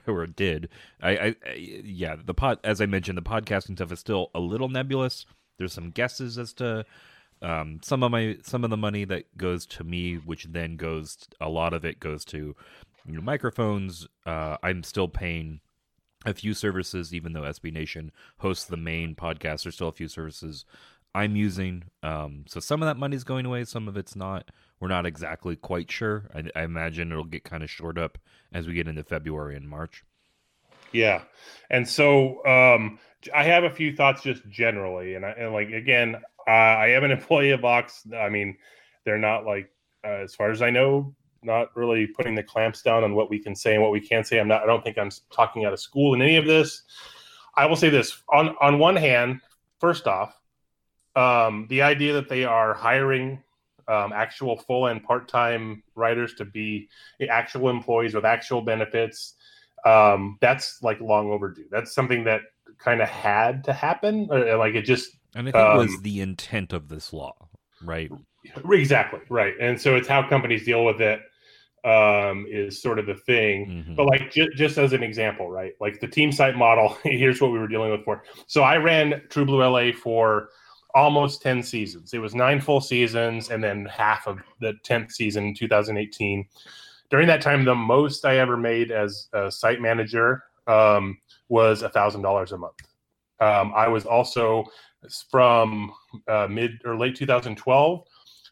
or 0.07 0.27
did. 0.27 0.69
I, 1.03 1.11
I, 1.11 1.27
I 1.47 1.55
yeah 1.85 2.17
the 2.23 2.35
pod 2.35 2.59
as 2.65 2.81
i 2.81 2.87
mentioned 2.87 3.19
the 3.19 3.23
podcasting 3.23 3.77
stuff 3.77 3.93
is 3.93 4.01
still 4.01 4.31
a 4.35 4.41
little 4.41 4.69
nebulous. 4.69 5.27
There's 5.59 5.73
some 5.73 5.91
guesses 5.91 6.39
as 6.39 6.53
to 6.55 6.85
um, 7.43 7.81
some 7.83 8.03
of 8.03 8.11
my 8.11 8.39
some 8.43 8.65
of 8.65 8.71
the 8.71 8.77
money 8.77 9.05
that 9.05 9.37
goes 9.37 9.67
to 9.67 9.85
me, 9.85 10.17
which 10.17 10.45
then 10.45 10.77
goes 10.77 11.19
a 11.41 11.49
lot 11.49 11.75
of 11.75 11.85
it 11.85 12.01
goes 12.01 12.25
to 12.27 12.57
you 13.07 13.15
know, 13.15 13.21
microphones. 13.21 14.07
Uh, 14.25 14.57
I'm 14.63 14.83
still 14.83 15.09
paying 15.09 15.61
a 16.27 16.35
few 16.35 16.53
services, 16.53 17.15
even 17.15 17.33
though 17.33 17.43
SB 17.43 17.73
Nation 17.73 18.13
hosts 18.39 18.65
the 18.65 18.77
main 18.77 19.15
podcast. 19.15 19.63
There's 19.63 19.77
still 19.77 19.89
a 19.89 19.93
few 19.93 20.09
services 20.09 20.65
I'm 21.15 21.37
using. 21.37 21.85
Um, 22.03 22.45
so 22.47 22.61
some 22.61 22.83
of 22.83 22.87
that 22.87 22.99
money's 22.99 23.25
going 23.25 23.47
away, 23.47 23.65
some 23.65 23.89
of 23.89 23.97
it's 23.97 24.15
not. 24.15 24.51
We're 24.81 24.89
not 24.89 25.07
exactly 25.07 25.57
quite 25.57 25.91
sure. 25.91 26.25
I, 26.35 26.45
I 26.55 26.65
imagine 26.65 27.11
it'll 27.11 27.25
get 27.25 27.45
kind 27.45 27.63
of 27.63 27.71
short 27.71 27.97
up 27.97 28.19
as 28.53 28.67
we 28.67 28.75
get 28.75 28.89
into 28.89 29.05
February 29.05 29.57
and 29.57 29.69
March. 29.69 30.05
Yeah, 30.93 31.23
and 31.71 31.89
so 31.89 32.45
um, 32.47 32.99
I 33.35 33.45
have 33.45 33.65
a 33.65 33.71
few 33.71 33.95
thoughts 33.95 34.23
just 34.23 34.47
generally, 34.49 35.15
and, 35.15 35.25
I, 35.25 35.31
and 35.31 35.53
like 35.53 35.71
again, 35.71 36.17
uh, 36.47 36.51
I 36.51 36.89
am 36.89 37.05
an 37.05 37.11
employee 37.13 37.51
of 37.51 37.61
Vox. 37.61 38.07
I 38.15 38.29
mean, 38.29 38.57
they're 39.05 39.19
not 39.19 39.47
like, 39.47 39.71
uh, 40.05 40.23
as 40.23 40.35
far 40.35 40.51
as 40.51 40.63
I 40.63 40.71
know, 40.71 41.15
not 41.43 41.75
really 41.77 42.07
putting 42.07 42.35
the 42.35 42.43
clamps 42.43 42.83
down 42.83 43.05
on 43.05 43.15
what 43.15 43.31
we 43.31 43.39
can 43.39 43.55
say 43.55 43.75
and 43.75 43.83
what 43.83 43.93
we 43.93 44.01
can't 44.01 44.27
say. 44.27 44.39
I'm 44.39 44.49
not. 44.49 44.63
I 44.63 44.67
don't 44.67 44.83
think 44.83 44.99
I'm 44.99 45.11
talking 45.31 45.65
out 45.65 45.73
of 45.73 45.81
school 45.81 46.15
in 46.15 46.23
any 46.23 46.37
of 46.37 46.47
this. 46.47 46.83
I 47.57 47.67
will 47.67 47.77
say 47.77 47.89
this 47.89 48.23
on 48.33 48.55
on 48.61 48.79
one 48.79 48.97
hand. 48.97 49.41
First 49.81 50.07
off, 50.07 50.39
um, 51.15 51.67
the 51.69 51.83
idea 51.83 52.13
that 52.15 52.29
they 52.29 52.45
are 52.45 52.75
hiring 52.75 53.43
um, 53.89 54.13
actual 54.13 54.59
full 54.59 54.87
and 54.87 55.03
part 55.03 55.29
time 55.29 55.83
writers 55.95 56.35
to 56.35 56.45
be 56.45 56.89
actual 57.29 57.69
employees 57.69 58.15
with 58.15 58.25
actual 58.25 58.63
benefits, 58.63 59.35
um, 59.85 60.39
that's 60.41 60.83
like 60.83 61.01
long 61.01 61.31
overdue. 61.31 61.67
That's 61.71 61.95
something 61.95 62.25
that 62.25 62.41
kind 62.79 63.01
of 63.01 63.09
had 63.09 63.65
to 63.65 63.73
happen. 63.73 64.29
Or, 64.31 64.57
like 64.57 64.75
it 64.75 64.83
just 64.83 65.17
and 65.35 65.49
I 65.49 65.53
think 65.53 65.65
um, 65.65 65.79
was 65.79 66.01
the 66.03 66.21
intent 66.21 66.73
of 66.73 66.89
this 66.89 67.13
law, 67.13 67.35
right? 67.83 68.11
Exactly 68.73 69.21
right. 69.29 69.55
And 69.61 69.81
so 69.81 69.97
it's 69.97 70.09
how 70.09 70.29
companies 70.29 70.65
deal 70.65 70.85
with 70.85 71.01
it 71.01 71.21
um, 71.85 72.47
is 72.49 72.83
sort 72.83 72.99
of 72.99 73.07
the 73.07 73.15
thing. 73.15 73.67
Mm-hmm. 73.67 73.95
But 73.95 74.07
like 74.07 74.33
j- 74.33 74.49
just 74.55 74.77
as 74.77 74.93
an 74.93 75.03
example, 75.03 75.51
right? 75.51 75.73
Like 75.81 76.01
the 76.01 76.09
team 76.09 76.33
site 76.33 76.57
model. 76.57 76.97
here's 77.05 77.41
what 77.41 77.53
we 77.53 77.59
were 77.59 77.69
dealing 77.69 77.91
with 77.91 78.05
for. 78.05 78.25
So 78.47 78.63
I 78.63 78.77
ran 78.77 79.23
True 79.31 79.45
Blue 79.45 79.63
LA 79.63 79.93
for 79.93 80.51
almost 80.95 81.43
10 81.43 81.63
seasons. 81.63 82.15
It 82.15 82.19
was 82.19 82.35
nine 82.35 82.61
full 82.61 82.81
seasons 82.81 83.51
and 83.51 83.63
then 83.63 83.85
half 83.87 84.27
of 84.27 84.39
the 84.61 84.75
10th 84.85 85.13
season 85.13 85.45
in 85.45 85.55
2018. 85.55 86.47
During 87.11 87.27
that 87.29 87.43
time, 87.43 87.65
the 87.65 87.75
most 87.75 88.25
I 88.25 88.39
ever 88.39 88.57
made 88.57 88.91
as 88.91 89.29
a 89.33 89.51
site 89.51 89.81
manager 89.81 90.43
um, 90.67 91.19
was 91.49 91.83
$1,000 91.83 92.53
a 92.53 92.59
month. 92.59 92.75
Um, 93.39 93.73
I 93.77 93.87
was 93.89 94.07
also 94.07 94.65
from 95.31 95.93
uh, 96.27 96.49
mid 96.49 96.81
or 96.85 96.97
late 96.97 97.15
2012. 97.15 98.05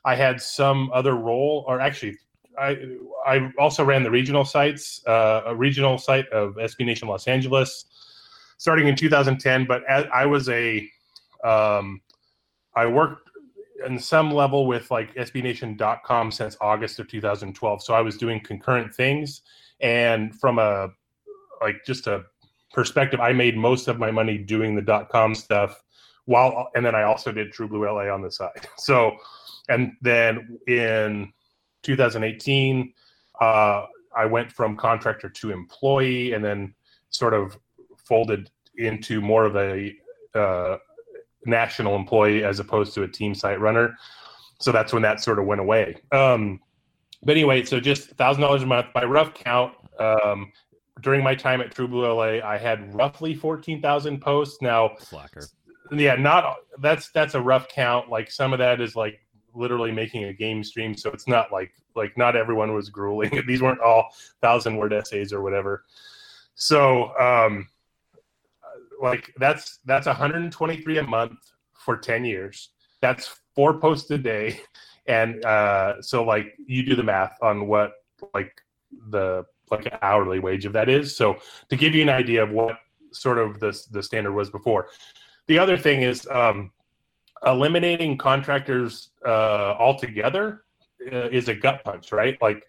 I 0.05 0.15
had 0.15 0.41
some 0.41 0.91
other 0.93 1.15
role, 1.15 1.65
or 1.67 1.81
actually, 1.81 2.19
I 2.59 2.97
I 3.27 3.51
also 3.59 3.85
ran 3.85 4.03
the 4.03 4.11
regional 4.11 4.45
sites, 4.45 5.05
uh, 5.07 5.43
a 5.47 5.55
regional 5.55 5.99
site 5.99 6.29
of 6.29 6.55
SB 6.55 6.85
Nation 6.85 7.09
Los 7.09 7.27
Angeles, 7.27 7.87
starting 8.59 8.89
in 8.89 8.97
2010. 8.97 9.67
But 9.67 9.83
as, 9.89 10.05
I 10.13 10.27
was 10.27 10.49
a, 10.49 10.89
um, 11.43 12.01
I 12.77 12.87
worked 12.87 13.31
in 13.87 13.99
some 13.99 14.31
level 14.31 14.67
with 14.67 14.91
like 14.91 15.15
SBNation.com 15.15 16.31
since 16.31 16.57
August 16.61 16.99
of 16.99 17.09
2012. 17.09 17.83
So 17.83 17.95
I 17.95 18.01
was 18.01 18.17
doing 18.17 18.41
concurrent 18.41 18.95
things, 18.95 19.43
and 19.81 20.39
from 20.39 20.59
a 20.59 20.89
like 21.63 21.85
just 21.87 22.07
a 22.07 22.25
perspective, 22.73 23.21
I 23.21 23.33
made 23.33 23.57
most 23.57 23.89
of 23.89 23.99
my 23.99 24.11
money 24.11 24.37
doing 24.37 24.75
the 24.75 25.07
com 25.11 25.35
stuff 25.35 25.83
while 26.27 26.71
and 26.75 26.85
then 26.85 26.95
I 26.95 27.03
also 27.03 27.33
did 27.33 27.53
True 27.53 27.69
Blue 27.69 27.85
LA 27.85 28.13
on 28.13 28.23
the 28.23 28.31
side. 28.31 28.67
So 28.77 29.17
and 29.69 29.93
then 30.03 30.59
in 30.67 31.33
2018, 31.83 32.93
uh, 33.41 33.87
I 34.17 34.27
went 34.27 34.53
from 34.53 34.77
contractor 34.77 35.29
to 35.29 35.51
employee, 35.51 36.33
and 36.33 36.45
then 36.45 36.75
sort 37.11 37.35
of 37.35 37.59
folded 38.05 38.51
into 38.77 39.21
more 39.21 39.45
of 39.45 39.57
a 39.57 39.95
uh, 40.35 40.77
national 41.47 41.97
employee 41.97 42.45
as 42.45 42.61
opposed 42.61 42.95
to 42.95 43.03
a 43.03 43.09
team 43.09 43.35
site 43.35 43.61
runner. 43.61 43.97
So 44.61 44.73
that's 44.73 44.93
when 44.93 45.03
that 45.03 45.21
sort 45.21 45.39
of 45.39 45.47
went 45.47 45.61
away. 45.61 45.97
Um, 46.13 46.61
but 47.23 47.33
anyway, 47.33 47.65
so 47.65 47.81
just 47.81 48.11
thousand 48.11 48.43
dollars 48.43 48.63
a 48.63 48.67
month 48.67 48.87
by 48.95 49.05
rough 49.05 49.35
count. 49.35 49.75
Um, 49.99 50.53
during 51.01 51.23
my 51.23 51.35
time 51.35 51.61
at 51.61 51.75
True 51.75 51.89
Blue 51.89 52.07
LA, 52.07 52.47
I 52.47 52.57
had 52.59 52.95
roughly 52.95 53.35
fourteen 53.35 53.81
thousand 53.81 54.21
posts. 54.21 54.59
Now, 54.63 54.93
slacker. 54.99 55.47
Yeah, 55.93 56.17
not 56.17 56.57
that's 56.79 57.11
that's 57.11 57.35
a 57.35 57.41
rough 57.41 57.69
count. 57.69 58.09
Like 58.09 58.31
some 58.31 58.53
of 58.53 58.59
that 58.59 58.81
is 58.81 58.97
like 58.97 59.21
literally 59.55 59.93
making 59.93 60.25
a 60.25 60.33
game 60.33 60.63
stream, 60.65 60.97
so 60.97 61.11
it's 61.11 61.29
not 61.29 61.53
like 61.53 61.73
like 61.95 62.17
not 62.17 62.37
everyone 62.37 62.75
was 62.75 62.89
grueling. 62.91 63.43
These 63.47 63.63
weren't 63.63 63.81
all 63.81 64.09
thousand 64.41 64.77
word 64.77 64.93
essays 64.93 65.33
or 65.33 65.43
whatever. 65.43 65.85
So 66.55 67.17
um 67.19 67.69
like 69.01 69.33
that's 69.39 69.81
that's 69.85 70.07
123 70.07 70.99
a 70.99 71.03
month 71.03 71.39
for 71.75 71.97
10 71.97 72.25
years. 72.25 72.71
That's 73.01 73.41
four 73.55 73.79
posts 73.79 74.11
a 74.11 74.19
day. 74.19 74.61
And 75.07 75.45
uh 75.45 76.01
so 76.01 76.25
like 76.25 76.55
you 76.67 76.83
do 76.83 76.97
the 76.97 77.03
math 77.03 77.37
on 77.43 77.67
what 77.67 77.93
like 78.33 78.63
the 79.11 79.45
like 79.71 79.99
hourly 80.01 80.39
wage 80.39 80.65
of 80.65 80.73
that 80.73 80.89
is. 80.89 81.15
So 81.15 81.37
to 81.69 81.77
give 81.77 81.95
you 81.95 82.01
an 82.01 82.09
idea 82.09 82.43
of 82.43 82.53
what 82.53 82.79
sort 83.13 83.37
of 83.37 83.61
the 83.61 83.79
the 83.91 84.03
standard 84.03 84.33
was 84.33 84.49
before. 84.49 84.89
The 85.47 85.59
other 85.59 85.77
thing 85.77 86.01
is 86.01 86.27
um 86.31 86.71
eliminating 87.47 88.17
contractors 88.19 89.11
uh, 89.25 89.75
altogether 89.79 90.65
uh, 91.13 91.29
is 91.29 91.49
a 91.49 91.55
gut 91.55 91.83
punch, 91.85 92.13
right? 92.13 92.41
Like 92.41 92.65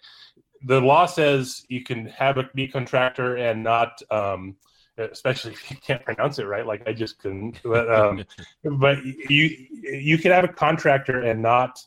the 0.64 0.82
law 0.82 1.06
says 1.06 1.66
you 1.70 1.84
can 1.84 2.08
have 2.08 2.38
a 2.38 2.50
be 2.54 2.68
contractor 2.68 3.38
and 3.38 3.64
not, 3.64 4.02
um, 4.12 4.56
especially 4.98 5.54
if 5.54 5.72
you 5.72 5.78
can't 5.78 6.04
pronounce 6.04 6.40
it 6.40 6.46
right. 6.46 6.66
Like 6.66 6.88
I 6.88 6.94
just 6.94 7.20
couldn't, 7.20 7.62
but, 7.64 7.94
um, 7.94 8.24
but 8.64 9.04
you 9.06 9.68
you 9.72 10.18
can 10.18 10.32
have 10.32 10.44
a 10.44 10.50
contractor 10.50 11.22
and 11.22 11.42
not, 11.42 11.80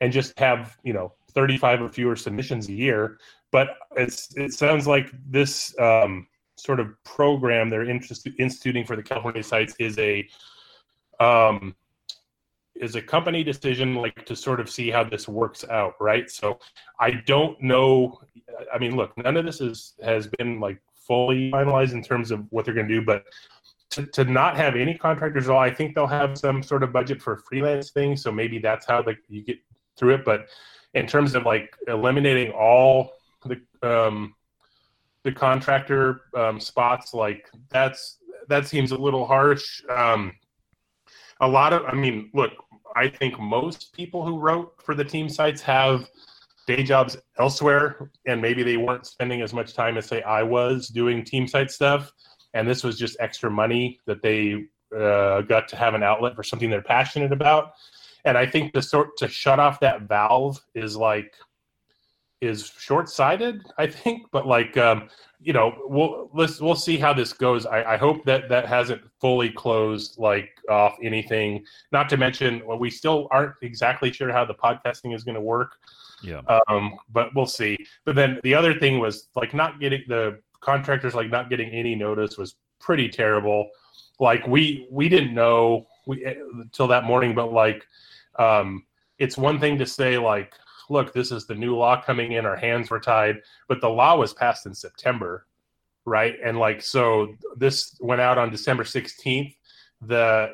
and 0.00 0.12
just 0.12 0.38
have 0.38 0.76
you 0.84 0.92
know 0.92 1.12
35 1.34 1.82
or 1.82 1.88
fewer 1.88 2.16
submissions 2.16 2.68
a 2.68 2.72
year. 2.72 3.18
But 3.52 3.76
it's 3.96 4.36
it 4.36 4.52
sounds 4.52 4.86
like 4.86 5.10
this 5.28 5.78
um, 5.78 6.26
sort 6.56 6.80
of 6.80 6.92
program 7.04 7.70
they're 7.70 7.88
instituting 7.88 8.84
for 8.84 8.96
the 8.96 9.02
California 9.02 9.42
sites 9.42 9.74
is 9.78 9.98
a 9.98 10.26
um, 11.20 11.74
is 12.80 12.94
a 12.94 13.02
company 13.02 13.42
decision 13.42 13.94
like 13.94 14.24
to 14.26 14.36
sort 14.36 14.60
of 14.60 14.70
see 14.70 14.90
how 14.90 15.04
this 15.04 15.28
works 15.28 15.64
out 15.70 15.94
right? 16.00 16.30
So 16.30 16.58
i 17.00 17.10
don't 17.26 17.60
know 17.62 18.18
i 18.72 18.78
mean 18.78 18.96
look 18.96 19.16
none 19.18 19.36
of 19.36 19.44
this 19.44 19.60
is 19.60 19.94
has 20.02 20.28
been 20.38 20.60
like 20.60 20.80
fully 20.94 21.50
finalized 21.50 21.92
in 21.92 22.02
terms 22.02 22.30
of 22.30 22.44
what 22.50 22.64
they're 22.64 22.74
going 22.74 22.88
to 22.88 22.94
do 22.94 23.04
but 23.04 23.24
to, 23.90 24.04
to 24.06 24.24
not 24.24 24.56
have 24.56 24.74
any 24.74 24.94
contractors 24.94 25.48
at 25.48 25.54
all 25.54 25.60
i 25.60 25.70
think 25.72 25.94
they'll 25.94 26.06
have 26.06 26.36
some 26.36 26.62
sort 26.62 26.82
of 26.82 26.92
budget 26.92 27.20
for 27.20 27.36
freelance 27.36 27.90
things 27.90 28.22
so 28.22 28.32
maybe 28.32 28.58
that's 28.58 28.86
how 28.86 29.02
like 29.04 29.18
you 29.28 29.42
get 29.42 29.58
through 29.96 30.14
it 30.14 30.24
but 30.24 30.46
in 30.94 31.06
terms 31.06 31.34
of 31.34 31.44
like 31.44 31.76
eliminating 31.86 32.50
all 32.52 33.12
the 33.44 33.60
um 33.82 34.34
the 35.22 35.32
contractor 35.32 36.22
um, 36.36 36.60
spots 36.60 37.12
like 37.12 37.50
that's 37.68 38.18
that 38.48 38.64
seems 38.64 38.92
a 38.92 38.96
little 38.96 39.26
harsh. 39.26 39.82
Um 39.88 40.32
a 41.40 41.48
lot 41.48 41.72
of, 41.72 41.84
I 41.84 41.94
mean, 41.94 42.30
look, 42.32 42.52
I 42.96 43.08
think 43.08 43.38
most 43.38 43.92
people 43.92 44.24
who 44.24 44.38
wrote 44.38 44.72
for 44.82 44.94
the 44.94 45.04
team 45.04 45.28
sites 45.28 45.60
have 45.62 46.08
day 46.66 46.82
jobs 46.82 47.16
elsewhere, 47.38 48.10
and 48.26 48.40
maybe 48.40 48.62
they 48.62 48.78
weren't 48.78 49.06
spending 49.06 49.42
as 49.42 49.52
much 49.52 49.74
time 49.74 49.98
as 49.98 50.06
say 50.06 50.22
I 50.22 50.42
was 50.42 50.88
doing 50.88 51.22
team 51.22 51.46
site 51.46 51.70
stuff, 51.70 52.10
and 52.54 52.66
this 52.66 52.82
was 52.82 52.98
just 52.98 53.16
extra 53.20 53.50
money 53.50 54.00
that 54.06 54.22
they 54.22 54.64
uh, 54.96 55.42
got 55.42 55.68
to 55.68 55.76
have 55.76 55.94
an 55.94 56.02
outlet 56.02 56.34
for 56.34 56.42
something 56.42 56.70
they're 56.70 56.80
passionate 56.80 57.32
about. 57.32 57.72
And 58.24 58.36
I 58.38 58.46
think 58.46 58.72
the 58.72 58.82
sort 58.82 59.16
to 59.18 59.28
shut 59.28 59.60
off 59.60 59.78
that 59.80 60.02
valve 60.02 60.58
is 60.74 60.96
like 60.96 61.34
is 62.40 62.72
short 62.78 63.08
sighted. 63.08 63.62
I 63.78 63.86
think, 63.86 64.26
but 64.30 64.46
like 64.46 64.76
um, 64.76 65.08
you 65.40 65.52
know, 65.52 65.74
we'll 65.86 66.30
let's 66.34 66.60
we'll 66.60 66.74
see 66.74 66.96
how 66.96 67.12
this 67.12 67.32
goes. 67.32 67.66
I, 67.66 67.94
I 67.94 67.96
hope 67.96 68.24
that 68.24 68.48
that 68.48 68.66
hasn't 68.66 69.02
fully 69.20 69.50
closed 69.50 70.18
like 70.18 70.50
off 70.68 70.96
anything. 71.02 71.64
Not 71.92 72.08
to 72.10 72.16
mention, 72.16 72.62
well, 72.66 72.78
we 72.78 72.90
still 72.90 73.28
aren't 73.30 73.54
exactly 73.62 74.12
sure 74.12 74.32
how 74.32 74.44
the 74.44 74.54
podcasting 74.54 75.14
is 75.14 75.24
going 75.24 75.34
to 75.34 75.40
work. 75.40 75.72
Yeah. 76.22 76.40
Um, 76.68 76.96
but 77.10 77.34
we'll 77.34 77.46
see. 77.46 77.76
But 78.04 78.16
then 78.16 78.40
the 78.42 78.54
other 78.54 78.78
thing 78.78 78.98
was 78.98 79.28
like 79.36 79.54
not 79.54 79.80
getting 79.80 80.02
the 80.08 80.40
contractors 80.60 81.14
like 81.14 81.30
not 81.30 81.48
getting 81.50 81.70
any 81.70 81.94
notice 81.94 82.36
was 82.36 82.56
pretty 82.80 83.08
terrible. 83.08 83.68
Like 84.18 84.46
we 84.46 84.88
we 84.90 85.08
didn't 85.08 85.34
know 85.34 85.86
we 86.06 86.24
until 86.24 86.88
that 86.88 87.04
morning, 87.04 87.34
but 87.34 87.52
like 87.52 87.86
um, 88.38 88.84
it's 89.18 89.36
one 89.36 89.60
thing 89.60 89.78
to 89.78 89.86
say 89.86 90.18
like, 90.18 90.54
look, 90.88 91.12
this 91.12 91.32
is 91.32 91.46
the 91.46 91.54
new 91.54 91.76
law 91.76 92.00
coming 92.00 92.32
in, 92.32 92.46
our 92.46 92.56
hands 92.56 92.90
were 92.90 93.00
tied, 93.00 93.36
but 93.68 93.80
the 93.80 93.88
law 93.88 94.16
was 94.16 94.32
passed 94.32 94.66
in 94.66 94.74
September, 94.74 95.46
right? 96.04 96.36
And 96.44 96.58
like 96.58 96.82
so 96.82 97.34
this 97.56 97.96
went 98.00 98.20
out 98.20 98.38
on 98.38 98.50
December 98.50 98.84
16th. 98.84 99.54
The 100.02 100.50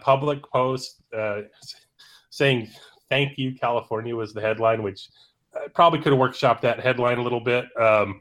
public 0.00 0.42
post 0.50 1.02
uh, 1.16 1.42
saying 2.36 2.68
thank 3.08 3.38
you 3.38 3.54
california 3.54 4.14
was 4.14 4.34
the 4.34 4.40
headline 4.40 4.82
which 4.82 5.08
I 5.54 5.68
probably 5.68 6.00
could 6.00 6.12
have 6.12 6.20
workshopped 6.20 6.60
that 6.60 6.80
headline 6.80 7.18
a 7.18 7.22
little 7.22 7.40
bit 7.40 7.64
um, 7.80 8.20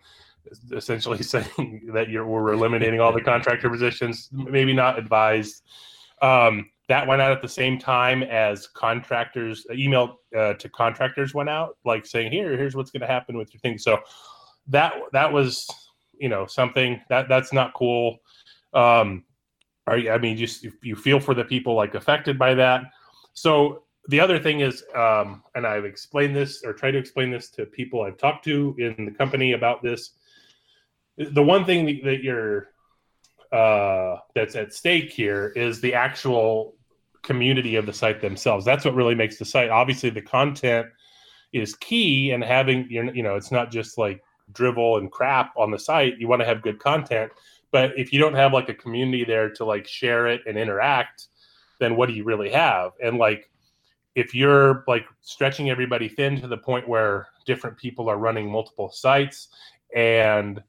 essentially 0.71 1.21
saying 1.33 1.89
that 1.93 2.09
you're 2.09 2.25
we're 2.25 2.53
eliminating 2.53 3.01
all 3.01 3.11
the 3.11 3.21
contractor 3.21 3.69
positions 3.69 4.29
maybe 4.31 4.73
not 4.73 4.97
advised 4.97 5.63
um, 6.21 6.69
that 6.87 7.07
went 7.07 7.21
out 7.21 7.31
at 7.31 7.41
the 7.41 7.49
same 7.49 7.79
time 7.79 8.23
as 8.23 8.67
contractors 8.67 9.65
email 9.71 10.19
uh, 10.35 10.53
to 10.53 10.69
contractors 10.69 11.33
went 11.33 11.49
out 11.49 11.77
like 11.83 12.05
saying 12.05 12.31
here 12.31 12.55
here's 12.57 12.75
what's 12.75 12.91
going 12.91 13.01
to 13.01 13.07
happen 13.07 13.37
with 13.37 13.53
your 13.53 13.59
thing. 13.61 13.77
So 13.77 13.99
that 14.67 14.93
that 15.13 15.31
was 15.31 15.67
you 16.17 16.29
know 16.29 16.45
something 16.45 17.01
that 17.09 17.27
that's 17.29 17.53
not 17.53 17.73
cool. 17.73 18.19
Um 18.73 19.23
are 19.87 19.97
you, 19.99 20.11
i 20.11 20.17
mean 20.17 20.35
just 20.35 20.63
you, 20.63 20.73
you 20.81 20.95
feel 20.95 21.19
for 21.19 21.35
the 21.35 21.45
people 21.45 21.75
like 21.75 21.95
affected 21.95 22.37
by 22.37 22.53
that. 22.55 22.83
So 23.33 23.83
the 24.07 24.19
other 24.19 24.39
thing 24.39 24.59
is, 24.59 24.83
um, 24.93 25.43
and 25.55 25.65
I've 25.65 25.85
explained 25.85 26.35
this 26.35 26.63
or 26.63 26.73
tried 26.73 26.91
to 26.91 26.97
explain 26.97 27.31
this 27.31 27.49
to 27.51 27.65
people 27.65 28.03
I've 28.03 28.17
talked 28.17 28.45
to 28.45 28.75
in 28.77 29.05
the 29.05 29.11
company 29.11 29.53
about 29.53 29.81
this. 29.81 30.11
The 31.17 31.41
one 31.41 31.65
thing 31.65 32.01
that 32.03 32.23
you're 32.23 32.69
uh, 33.51 34.17
that's 34.33 34.55
at 34.55 34.73
stake 34.73 35.11
here 35.11 35.53
is 35.55 35.81
the 35.81 35.93
actual 35.93 36.75
community 37.23 37.75
of 37.75 37.85
the 37.85 37.93
site 37.93 38.21
themselves. 38.21 38.65
That's 38.65 38.85
what 38.85 38.95
really 38.95 39.15
makes 39.15 39.37
the 39.37 39.45
site. 39.45 39.69
Obviously, 39.69 40.09
the 40.09 40.21
content 40.21 40.87
is 41.53 41.75
key, 41.75 42.31
and 42.31 42.43
having 42.43 42.87
you 42.89 43.23
know, 43.23 43.35
it's 43.35 43.51
not 43.51 43.71
just 43.71 43.97
like 43.97 44.21
drivel 44.53 44.97
and 44.97 45.11
crap 45.11 45.53
on 45.57 45.71
the 45.71 45.79
site. 45.79 46.17
You 46.17 46.27
want 46.27 46.41
to 46.41 46.45
have 46.45 46.61
good 46.61 46.79
content, 46.79 47.31
but 47.71 47.97
if 47.97 48.13
you 48.13 48.19
don't 48.19 48.35
have 48.35 48.53
like 48.53 48.69
a 48.69 48.73
community 48.73 49.23
there 49.23 49.49
to 49.51 49.65
like 49.65 49.87
share 49.87 50.27
it 50.27 50.41
and 50.47 50.57
interact, 50.57 51.27
then 51.79 51.95
what 51.95 52.07
do 52.09 52.15
you 52.15 52.23
really 52.23 52.51
have? 52.51 52.91
And 53.03 53.17
like 53.17 53.49
if 54.15 54.33
you're 54.33 54.83
like 54.87 55.05
stretching 55.21 55.69
everybody 55.69 56.07
thin 56.07 56.39
to 56.41 56.47
the 56.47 56.57
point 56.57 56.87
where 56.87 57.27
different 57.45 57.77
people 57.77 58.09
are 58.09 58.17
running 58.17 58.49
multiple 58.49 58.89
sites 58.89 59.49
and 59.95 60.63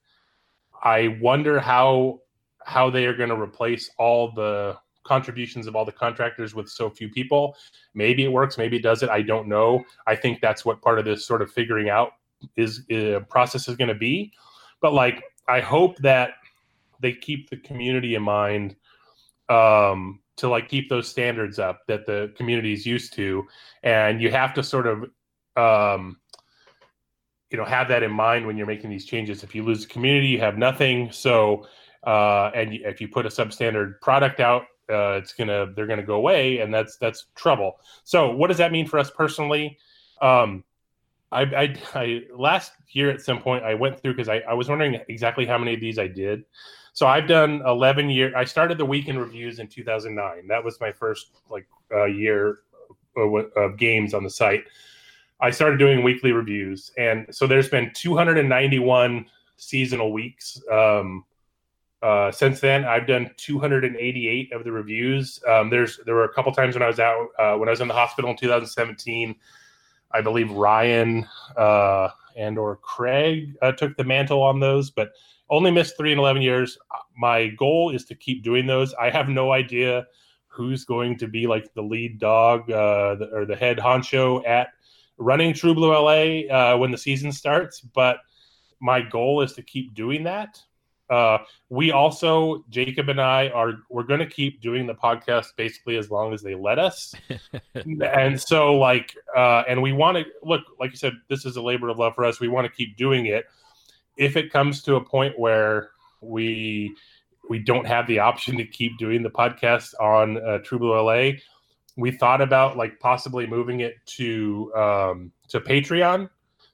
i 0.82 1.16
wonder 1.20 1.58
how 1.58 2.20
how 2.66 2.90
they 2.90 3.06
are 3.06 3.14
going 3.14 3.28
to 3.28 3.40
replace 3.40 3.90
all 3.96 4.32
the 4.32 4.76
contributions 5.04 5.68
of 5.68 5.76
all 5.76 5.84
the 5.84 5.92
contractors 5.92 6.54
with 6.54 6.68
so 6.68 6.90
few 6.90 7.08
people. 7.08 7.56
Maybe 7.94 8.24
it 8.24 8.32
works 8.32 8.58
maybe 8.58 8.76
it 8.76 8.82
doesn't 8.82 9.08
i 9.08 9.22
don't 9.22 9.48
know. 9.48 9.84
I 10.06 10.16
think 10.16 10.40
that's 10.40 10.64
what 10.64 10.82
part 10.82 10.98
of 10.98 11.04
this 11.04 11.24
sort 11.24 11.42
of 11.42 11.50
figuring 11.50 11.88
out 11.88 12.12
is, 12.56 12.82
is 12.88 13.14
uh, 13.14 13.20
process 13.20 13.68
is 13.68 13.76
going 13.76 13.88
to 13.88 13.94
be. 13.94 14.32
But 14.80 14.92
like 14.92 15.22
i 15.48 15.60
hope 15.60 15.96
that 15.98 16.30
they 17.00 17.12
keep 17.12 17.50
the 17.50 17.56
community 17.56 18.16
in 18.16 18.22
mind 18.22 18.74
um 19.48 20.18
to 20.36 20.48
like 20.48 20.68
keep 20.68 20.88
those 20.88 21.08
standards 21.08 21.58
up 21.58 21.86
that 21.86 22.04
the 22.04 22.32
community 22.36 22.72
is 22.72 22.84
used 22.84 23.12
to. 23.14 23.46
And 23.82 24.20
you 24.20 24.30
have 24.30 24.52
to 24.54 24.62
sort 24.62 24.86
of 24.86 25.04
um, 25.56 26.18
you 27.50 27.56
know 27.56 27.64
have 27.64 27.88
that 27.88 28.02
in 28.02 28.12
mind 28.12 28.46
when 28.46 28.56
you're 28.56 28.66
making 28.66 28.90
these 28.90 29.06
changes. 29.06 29.42
If 29.42 29.54
you 29.54 29.62
lose 29.62 29.86
the 29.86 29.92
community 29.92 30.28
you 30.28 30.40
have 30.40 30.58
nothing. 30.58 31.10
So 31.10 31.66
uh, 32.06 32.50
and 32.54 32.72
if 32.72 33.00
you 33.00 33.08
put 33.08 33.26
a 33.26 33.28
substandard 33.28 34.00
product 34.00 34.40
out 34.40 34.62
uh, 34.90 35.18
it's 35.20 35.32
gonna 35.32 35.72
they're 35.74 35.86
gonna 35.86 36.02
go 36.02 36.14
away 36.14 36.58
and 36.58 36.72
that's 36.72 36.96
that's 36.96 37.26
trouble 37.34 37.78
so 38.04 38.30
what 38.30 38.48
does 38.48 38.58
that 38.58 38.72
mean 38.72 38.86
for 38.86 38.98
us 38.98 39.10
personally 39.10 39.76
um, 40.22 40.64
I, 41.32 41.42
I, 41.42 41.76
I 41.94 42.22
last 42.34 42.72
year 42.90 43.10
at 43.10 43.20
some 43.20 43.40
point 43.40 43.64
I 43.64 43.74
went 43.74 44.00
through 44.00 44.14
because 44.14 44.28
I, 44.28 44.38
I 44.48 44.54
was 44.54 44.68
wondering 44.68 45.00
exactly 45.08 45.44
how 45.44 45.58
many 45.58 45.74
of 45.74 45.80
these 45.80 45.98
I 45.98 46.06
did 46.06 46.44
so 46.96 47.06
I've 47.06 47.28
done 47.28 47.60
11 47.66 48.08
years. 48.08 48.32
I 48.34 48.46
started 48.46 48.78
the 48.78 48.84
weekend 48.86 49.20
reviews 49.20 49.58
in 49.58 49.68
2009. 49.68 50.46
That 50.48 50.64
was 50.64 50.80
my 50.80 50.90
first 50.90 51.26
like 51.50 51.66
uh, 51.92 52.06
year 52.06 52.60
of, 53.18 53.34
of 53.54 53.76
games 53.76 54.14
on 54.14 54.24
the 54.24 54.30
site. 54.30 54.64
I 55.38 55.50
started 55.50 55.78
doing 55.78 56.02
weekly 56.02 56.32
reviews, 56.32 56.92
and 56.96 57.26
so 57.30 57.46
there's 57.46 57.68
been 57.68 57.92
291 57.92 59.26
seasonal 59.58 60.10
weeks. 60.10 60.58
Um, 60.72 61.26
uh, 62.02 62.30
since 62.30 62.60
then, 62.60 62.84
I've 62.84 63.06
done 63.06 63.30
288 63.36 64.52
of 64.52 64.64
the 64.64 64.72
reviews. 64.72 65.40
Um, 65.48 65.70
there's 65.70 65.98
there 66.04 66.14
were 66.14 66.24
a 66.24 66.32
couple 66.32 66.52
times 66.52 66.74
when 66.74 66.82
I 66.82 66.88
was 66.88 67.00
out 67.00 67.28
uh, 67.38 67.54
when 67.56 67.68
I 67.68 67.72
was 67.72 67.80
in 67.80 67.88
the 67.88 67.94
hospital 67.94 68.30
in 68.30 68.36
2017. 68.36 69.34
I 70.12 70.20
believe 70.20 70.50
Ryan 70.52 71.26
uh, 71.56 72.08
and 72.36 72.58
or 72.58 72.76
Craig 72.76 73.56
uh, 73.62 73.72
took 73.72 73.96
the 73.96 74.04
mantle 74.04 74.42
on 74.42 74.60
those, 74.60 74.90
but 74.90 75.12
only 75.48 75.70
missed 75.70 75.96
three 75.96 76.12
in 76.12 76.18
11 76.18 76.42
years. 76.42 76.78
My 77.16 77.48
goal 77.48 77.94
is 77.94 78.04
to 78.06 78.14
keep 78.14 78.42
doing 78.42 78.66
those. 78.66 78.94
I 78.94 79.10
have 79.10 79.28
no 79.28 79.52
idea 79.52 80.06
who's 80.48 80.84
going 80.84 81.18
to 81.18 81.28
be 81.28 81.46
like 81.46 81.72
the 81.74 81.82
lead 81.82 82.18
dog 82.18 82.70
uh, 82.70 83.16
the, 83.16 83.30
or 83.32 83.44
the 83.44 83.56
head 83.56 83.78
honcho 83.78 84.46
at 84.46 84.68
running 85.18 85.54
True 85.54 85.74
Blue 85.74 85.92
LA 85.92 86.52
uh, 86.52 86.76
when 86.76 86.90
the 86.90 86.98
season 86.98 87.32
starts, 87.32 87.80
but 87.80 88.18
my 88.80 89.00
goal 89.00 89.40
is 89.42 89.52
to 89.54 89.62
keep 89.62 89.94
doing 89.94 90.24
that. 90.24 90.60
Uh, 91.08 91.38
we 91.68 91.92
also, 91.92 92.64
Jacob 92.68 93.08
and 93.08 93.20
I, 93.20 93.48
are 93.48 93.74
we're 93.90 94.02
going 94.02 94.20
to 94.20 94.26
keep 94.26 94.60
doing 94.60 94.86
the 94.86 94.94
podcast 94.94 95.48
basically 95.56 95.96
as 95.96 96.10
long 96.10 96.34
as 96.34 96.42
they 96.42 96.54
let 96.54 96.78
us. 96.78 97.14
and 98.02 98.40
so, 98.40 98.74
like, 98.74 99.14
uh, 99.36 99.62
and 99.68 99.80
we 99.80 99.92
want 99.92 100.18
to 100.18 100.24
look, 100.42 100.62
like 100.80 100.90
you 100.90 100.96
said, 100.96 101.12
this 101.28 101.44
is 101.44 101.56
a 101.56 101.62
labor 101.62 101.88
of 101.88 101.98
love 101.98 102.14
for 102.14 102.24
us. 102.24 102.40
We 102.40 102.48
want 102.48 102.66
to 102.66 102.72
keep 102.72 102.96
doing 102.96 103.26
it 103.26 103.46
if 104.16 104.36
it 104.36 104.52
comes 104.52 104.82
to 104.82 104.96
a 104.96 105.04
point 105.04 105.38
where 105.38 105.90
we 106.20 106.94
we 107.48 107.58
don't 107.58 107.86
have 107.86 108.06
the 108.08 108.18
option 108.18 108.56
to 108.56 108.64
keep 108.64 108.98
doing 108.98 109.22
the 109.22 109.30
podcast 109.30 109.94
on 110.00 110.36
uh, 110.44 110.58
True 110.58 110.78
Blue 110.78 111.00
LA, 111.00 111.38
we 111.96 112.10
thought 112.10 112.40
about 112.40 112.76
like 112.76 112.98
possibly 112.98 113.46
moving 113.46 113.80
it 113.80 113.94
to 114.06 114.72
um, 114.74 115.32
to 115.48 115.60
Patreon. 115.60 116.28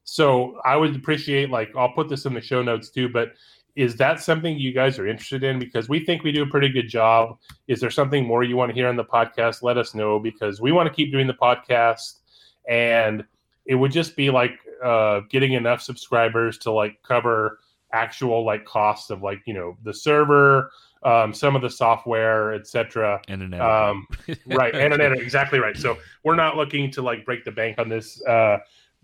So 0.04 0.58
I 0.64 0.76
would 0.76 0.96
appreciate 0.96 1.50
like 1.50 1.74
I'll 1.76 1.92
put 1.92 2.08
this 2.08 2.24
in 2.24 2.34
the 2.34 2.40
show 2.40 2.62
notes 2.62 2.90
too, 2.90 3.08
but 3.08 3.32
is 3.74 3.96
that 3.96 4.20
something 4.20 4.58
you 4.58 4.72
guys 4.72 4.98
are 4.98 5.06
interested 5.06 5.42
in? 5.42 5.58
Because 5.58 5.88
we 5.88 6.04
think 6.04 6.22
we 6.22 6.32
do 6.32 6.42
a 6.42 6.46
pretty 6.46 6.68
good 6.68 6.88
job. 6.88 7.38
Is 7.68 7.80
there 7.80 7.90
something 7.90 8.26
more 8.26 8.44
you 8.44 8.56
want 8.56 8.70
to 8.70 8.74
hear 8.74 8.88
on 8.88 8.96
the 8.96 9.04
podcast? 9.04 9.62
Let 9.62 9.78
us 9.78 9.94
know 9.94 10.18
because 10.18 10.60
we 10.60 10.72
want 10.72 10.88
to 10.88 10.94
keep 10.94 11.10
doing 11.10 11.26
the 11.26 11.34
podcast 11.34 12.20
and 12.68 13.24
it 13.66 13.74
would 13.74 13.92
just 13.92 14.16
be 14.16 14.30
like 14.30 14.58
uh, 14.84 15.20
getting 15.30 15.52
enough 15.52 15.80
subscribers 15.80 16.58
to 16.58 16.72
like 16.72 17.02
cover 17.02 17.60
actual 17.92 18.44
like 18.44 18.64
costs 18.64 19.10
of 19.10 19.22
like 19.22 19.42
you 19.46 19.52
know 19.52 19.76
the 19.84 19.92
server 19.92 20.70
um, 21.02 21.34
some 21.34 21.54
of 21.54 21.62
the 21.62 21.68
software 21.68 22.54
etc 22.54 23.20
and 23.28 23.42
an 23.42 23.54
um, 23.54 24.06
right 24.46 24.74
and 24.74 24.94
an 24.94 25.12
exactly 25.20 25.58
right 25.58 25.76
so 25.76 25.98
we're 26.24 26.34
not 26.34 26.56
looking 26.56 26.90
to 26.90 27.02
like 27.02 27.24
break 27.24 27.44
the 27.44 27.52
bank 27.52 27.78
on 27.78 27.88
this 27.88 28.22
uh, 28.26 28.56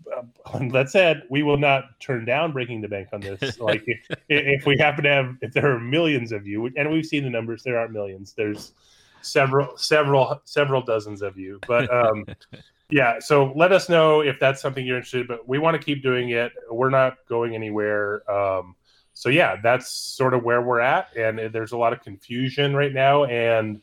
that 0.71 0.89
said 0.89 1.23
we 1.29 1.43
will 1.43 1.57
not 1.57 1.99
turn 1.99 2.25
down 2.25 2.51
breaking 2.51 2.81
the 2.81 2.87
bank 2.87 3.09
on 3.13 3.21
this. 3.21 3.57
Like 3.59 3.83
if, 3.85 3.99
if 4.29 4.65
we 4.65 4.77
happen 4.77 5.03
to 5.03 5.09
have 5.09 5.35
if 5.41 5.53
there 5.53 5.71
are 5.71 5.79
millions 5.79 6.31
of 6.31 6.47
you 6.47 6.69
and 6.75 6.91
we've 6.91 7.05
seen 7.05 7.23
the 7.23 7.29
numbers 7.29 7.63
there 7.63 7.77
aren't 7.77 7.91
millions. 7.91 8.33
There's 8.33 8.73
several 9.21 9.77
several 9.77 10.41
several 10.45 10.81
dozens 10.81 11.21
of 11.21 11.37
you. 11.37 11.59
But 11.67 11.93
um 11.93 12.25
yeah 12.89 13.19
so 13.19 13.53
let 13.55 13.71
us 13.71 13.89
know 13.89 14.21
if 14.21 14.39
that's 14.39 14.61
something 14.61 14.85
you're 14.85 14.97
interested 14.97 15.21
in 15.21 15.27
but 15.27 15.47
we 15.47 15.59
want 15.59 15.79
to 15.79 15.83
keep 15.83 16.01
doing 16.01 16.29
it. 16.29 16.51
We're 16.69 16.89
not 16.89 17.17
going 17.27 17.55
anywhere. 17.55 18.29
Um, 18.31 18.75
so 19.13 19.29
yeah 19.29 19.57
that's 19.61 19.89
sort 19.89 20.33
of 20.33 20.43
where 20.43 20.61
we're 20.61 20.79
at. 20.79 21.15
And 21.15 21.53
there's 21.53 21.73
a 21.73 21.77
lot 21.77 21.93
of 21.93 22.01
confusion 22.01 22.75
right 22.75 22.93
now 22.93 23.25
and 23.25 23.81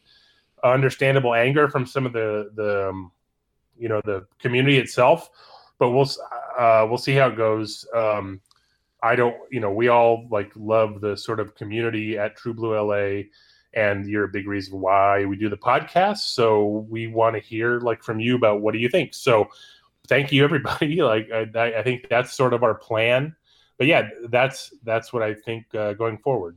understandable 0.64 1.34
anger 1.34 1.68
from 1.68 1.86
some 1.86 2.06
of 2.06 2.12
the 2.12 2.50
the 2.54 2.88
um, 2.88 3.12
you 3.78 3.88
know 3.88 4.00
the 4.04 4.26
community 4.38 4.78
itself. 4.78 5.30
But 5.78 5.90
we'll 5.90 6.08
uh, 6.58 6.86
we'll 6.88 6.98
see 6.98 7.14
how 7.14 7.28
it 7.28 7.36
goes. 7.36 7.86
Um, 7.94 8.40
I 9.02 9.14
don't, 9.14 9.36
you 9.50 9.60
know, 9.60 9.72
we 9.72 9.88
all 9.88 10.26
like 10.30 10.50
love 10.56 11.00
the 11.00 11.16
sort 11.16 11.38
of 11.38 11.54
community 11.54 12.18
at 12.18 12.36
True 12.36 12.54
Blue 12.54 12.74
LA, 12.74 13.24
and 13.74 14.08
you're 14.08 14.24
a 14.24 14.28
big 14.28 14.48
reason 14.48 14.80
why 14.80 15.24
we 15.24 15.36
do 15.36 15.48
the 15.48 15.56
podcast. 15.56 16.18
So 16.18 16.86
we 16.88 17.06
want 17.06 17.36
to 17.36 17.40
hear 17.40 17.78
like 17.80 18.02
from 18.02 18.20
you 18.20 18.36
about 18.36 18.62
what 18.62 18.72
do 18.72 18.78
you 18.78 18.88
think. 18.88 19.14
So 19.14 19.48
thank 20.08 20.32
you 20.32 20.44
everybody. 20.50 21.02
Like 21.02 21.30
I, 21.30 21.78
I 21.78 21.82
think 21.82 22.08
that's 22.08 22.34
sort 22.34 22.54
of 22.54 22.62
our 22.62 22.74
plan. 22.74 23.36
But 23.78 23.86
yeah, 23.86 24.08
that's 24.28 24.72
that's 24.82 25.12
what 25.12 25.22
I 25.22 25.34
think 25.34 25.66
uh, 25.74 25.92
going 25.92 26.18
forward. 26.18 26.56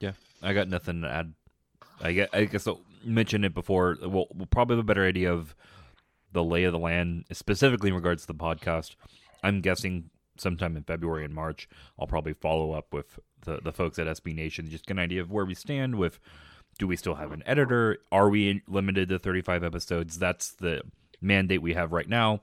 Yeah, 0.00 0.12
I 0.42 0.52
got 0.52 0.68
nothing 0.68 1.02
to 1.02 1.08
add. 1.08 1.32
I 2.00 2.12
guess, 2.12 2.28
I 2.32 2.44
guess 2.46 2.66
I'll 2.66 2.80
mention 3.04 3.44
it 3.44 3.54
before. 3.54 3.96
We'll, 4.00 4.26
we'll 4.34 4.46
probably 4.46 4.76
have 4.76 4.84
a 4.84 4.86
better 4.86 5.06
idea 5.06 5.32
of 5.32 5.54
the 6.32 6.44
lay 6.44 6.64
of 6.64 6.72
the 6.72 6.78
land, 6.78 7.24
specifically 7.32 7.88
in 7.88 7.94
regards 7.94 8.22
to 8.22 8.28
the 8.28 8.34
podcast. 8.34 8.96
I'm 9.42 9.60
guessing 9.60 10.10
sometime 10.38 10.76
in 10.76 10.84
February 10.84 11.24
and 11.24 11.34
March, 11.34 11.68
I'll 11.98 12.06
probably 12.06 12.32
follow 12.32 12.72
up 12.72 12.92
with 12.92 13.18
the, 13.42 13.60
the 13.62 13.72
folks 13.72 13.98
at 13.98 14.06
SB 14.06 14.34
Nation, 14.34 14.70
just 14.70 14.86
get 14.86 14.94
an 14.94 14.98
idea 14.98 15.20
of 15.20 15.30
where 15.30 15.44
we 15.44 15.54
stand 15.54 15.96
with 15.96 16.18
do 16.78 16.86
we 16.86 16.96
still 16.96 17.16
have 17.16 17.32
an 17.32 17.42
editor? 17.46 17.98
Are 18.10 18.28
we 18.28 18.62
limited 18.66 19.08
to 19.10 19.18
35 19.18 19.64
episodes? 19.64 20.18
That's 20.18 20.52
the 20.52 20.82
mandate 21.20 21.62
we 21.62 21.74
have 21.74 21.92
right 21.92 22.08
now. 22.08 22.40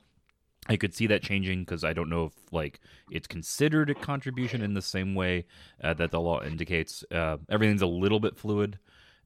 I 0.68 0.76
could 0.76 0.94
see 0.94 1.08
that 1.08 1.24
changing 1.24 1.62
because 1.62 1.84
I 1.84 1.94
don't 1.94 2.10
know 2.10 2.26
if 2.26 2.34
like 2.52 2.80
it's 3.10 3.28
considered 3.28 3.90
a 3.90 3.96
contribution 3.96 4.62
in 4.62 4.76
the 4.76 4.82
same 4.82 5.16
way 5.16 5.46
uh, 5.84 5.96
that 5.96 6.12
the 6.12 6.22
law 6.22 6.44
indicates. 6.44 7.04
Uh, 7.12 7.38
everything's 7.50 7.82
a 7.82 7.88
little 7.88 8.20
bit 8.20 8.38
fluid, 8.38 8.78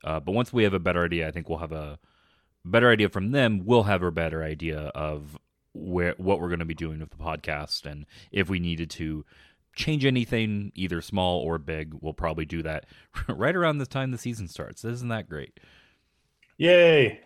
uh, 0.03 0.19
but 0.19 0.31
once 0.31 0.53
we 0.53 0.63
have 0.63 0.73
a 0.73 0.79
better 0.79 1.03
idea, 1.03 1.27
I 1.27 1.31
think 1.31 1.49
we'll 1.49 1.57
have 1.57 1.73
a 1.73 1.99
better 2.65 2.89
idea 2.89 3.09
from 3.09 3.31
them. 3.31 3.61
We'll 3.65 3.83
have 3.83 4.03
a 4.03 4.11
better 4.11 4.43
idea 4.43 4.79
of 4.95 5.37
where 5.73 6.13
what 6.17 6.39
we're 6.39 6.49
going 6.49 6.59
to 6.59 6.65
be 6.65 6.73
doing 6.73 6.99
with 6.99 7.09
the 7.09 7.17
podcast, 7.17 7.85
and 7.85 8.05
if 8.31 8.49
we 8.49 8.59
needed 8.59 8.89
to 8.91 9.25
change 9.75 10.05
anything, 10.05 10.71
either 10.75 11.01
small 11.01 11.39
or 11.39 11.57
big, 11.57 11.93
we'll 11.99 12.13
probably 12.13 12.45
do 12.45 12.61
that 12.61 12.85
right 13.27 13.55
around 13.55 13.79
the 13.79 13.85
time 13.87 14.11
the 14.11 14.17
season 14.17 14.47
starts. 14.47 14.85
Isn't 14.85 15.07
that 15.09 15.27
great? 15.29 15.59
Yay! 16.57 17.21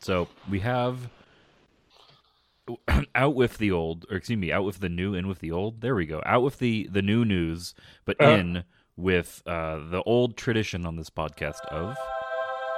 So 0.00 0.28
we 0.50 0.60
have 0.60 1.08
out 3.14 3.34
with 3.36 3.58
the 3.58 3.70
old, 3.70 4.04
or 4.10 4.16
excuse 4.16 4.38
me, 4.38 4.50
out 4.52 4.64
with 4.64 4.80
the 4.80 4.88
new, 4.88 5.14
in 5.14 5.28
with 5.28 5.38
the 5.38 5.52
old. 5.52 5.80
There 5.80 5.94
we 5.94 6.06
go. 6.06 6.20
Out 6.26 6.42
with 6.42 6.58
the 6.58 6.88
the 6.90 7.02
new 7.02 7.24
news, 7.24 7.74
but 8.04 8.20
Uh. 8.20 8.24
in 8.30 8.64
with 8.96 9.42
uh, 9.46 9.78
the 9.90 10.02
old 10.04 10.36
tradition 10.36 10.84
on 10.86 10.96
this 10.96 11.10
podcast 11.10 11.60
of 11.66 11.96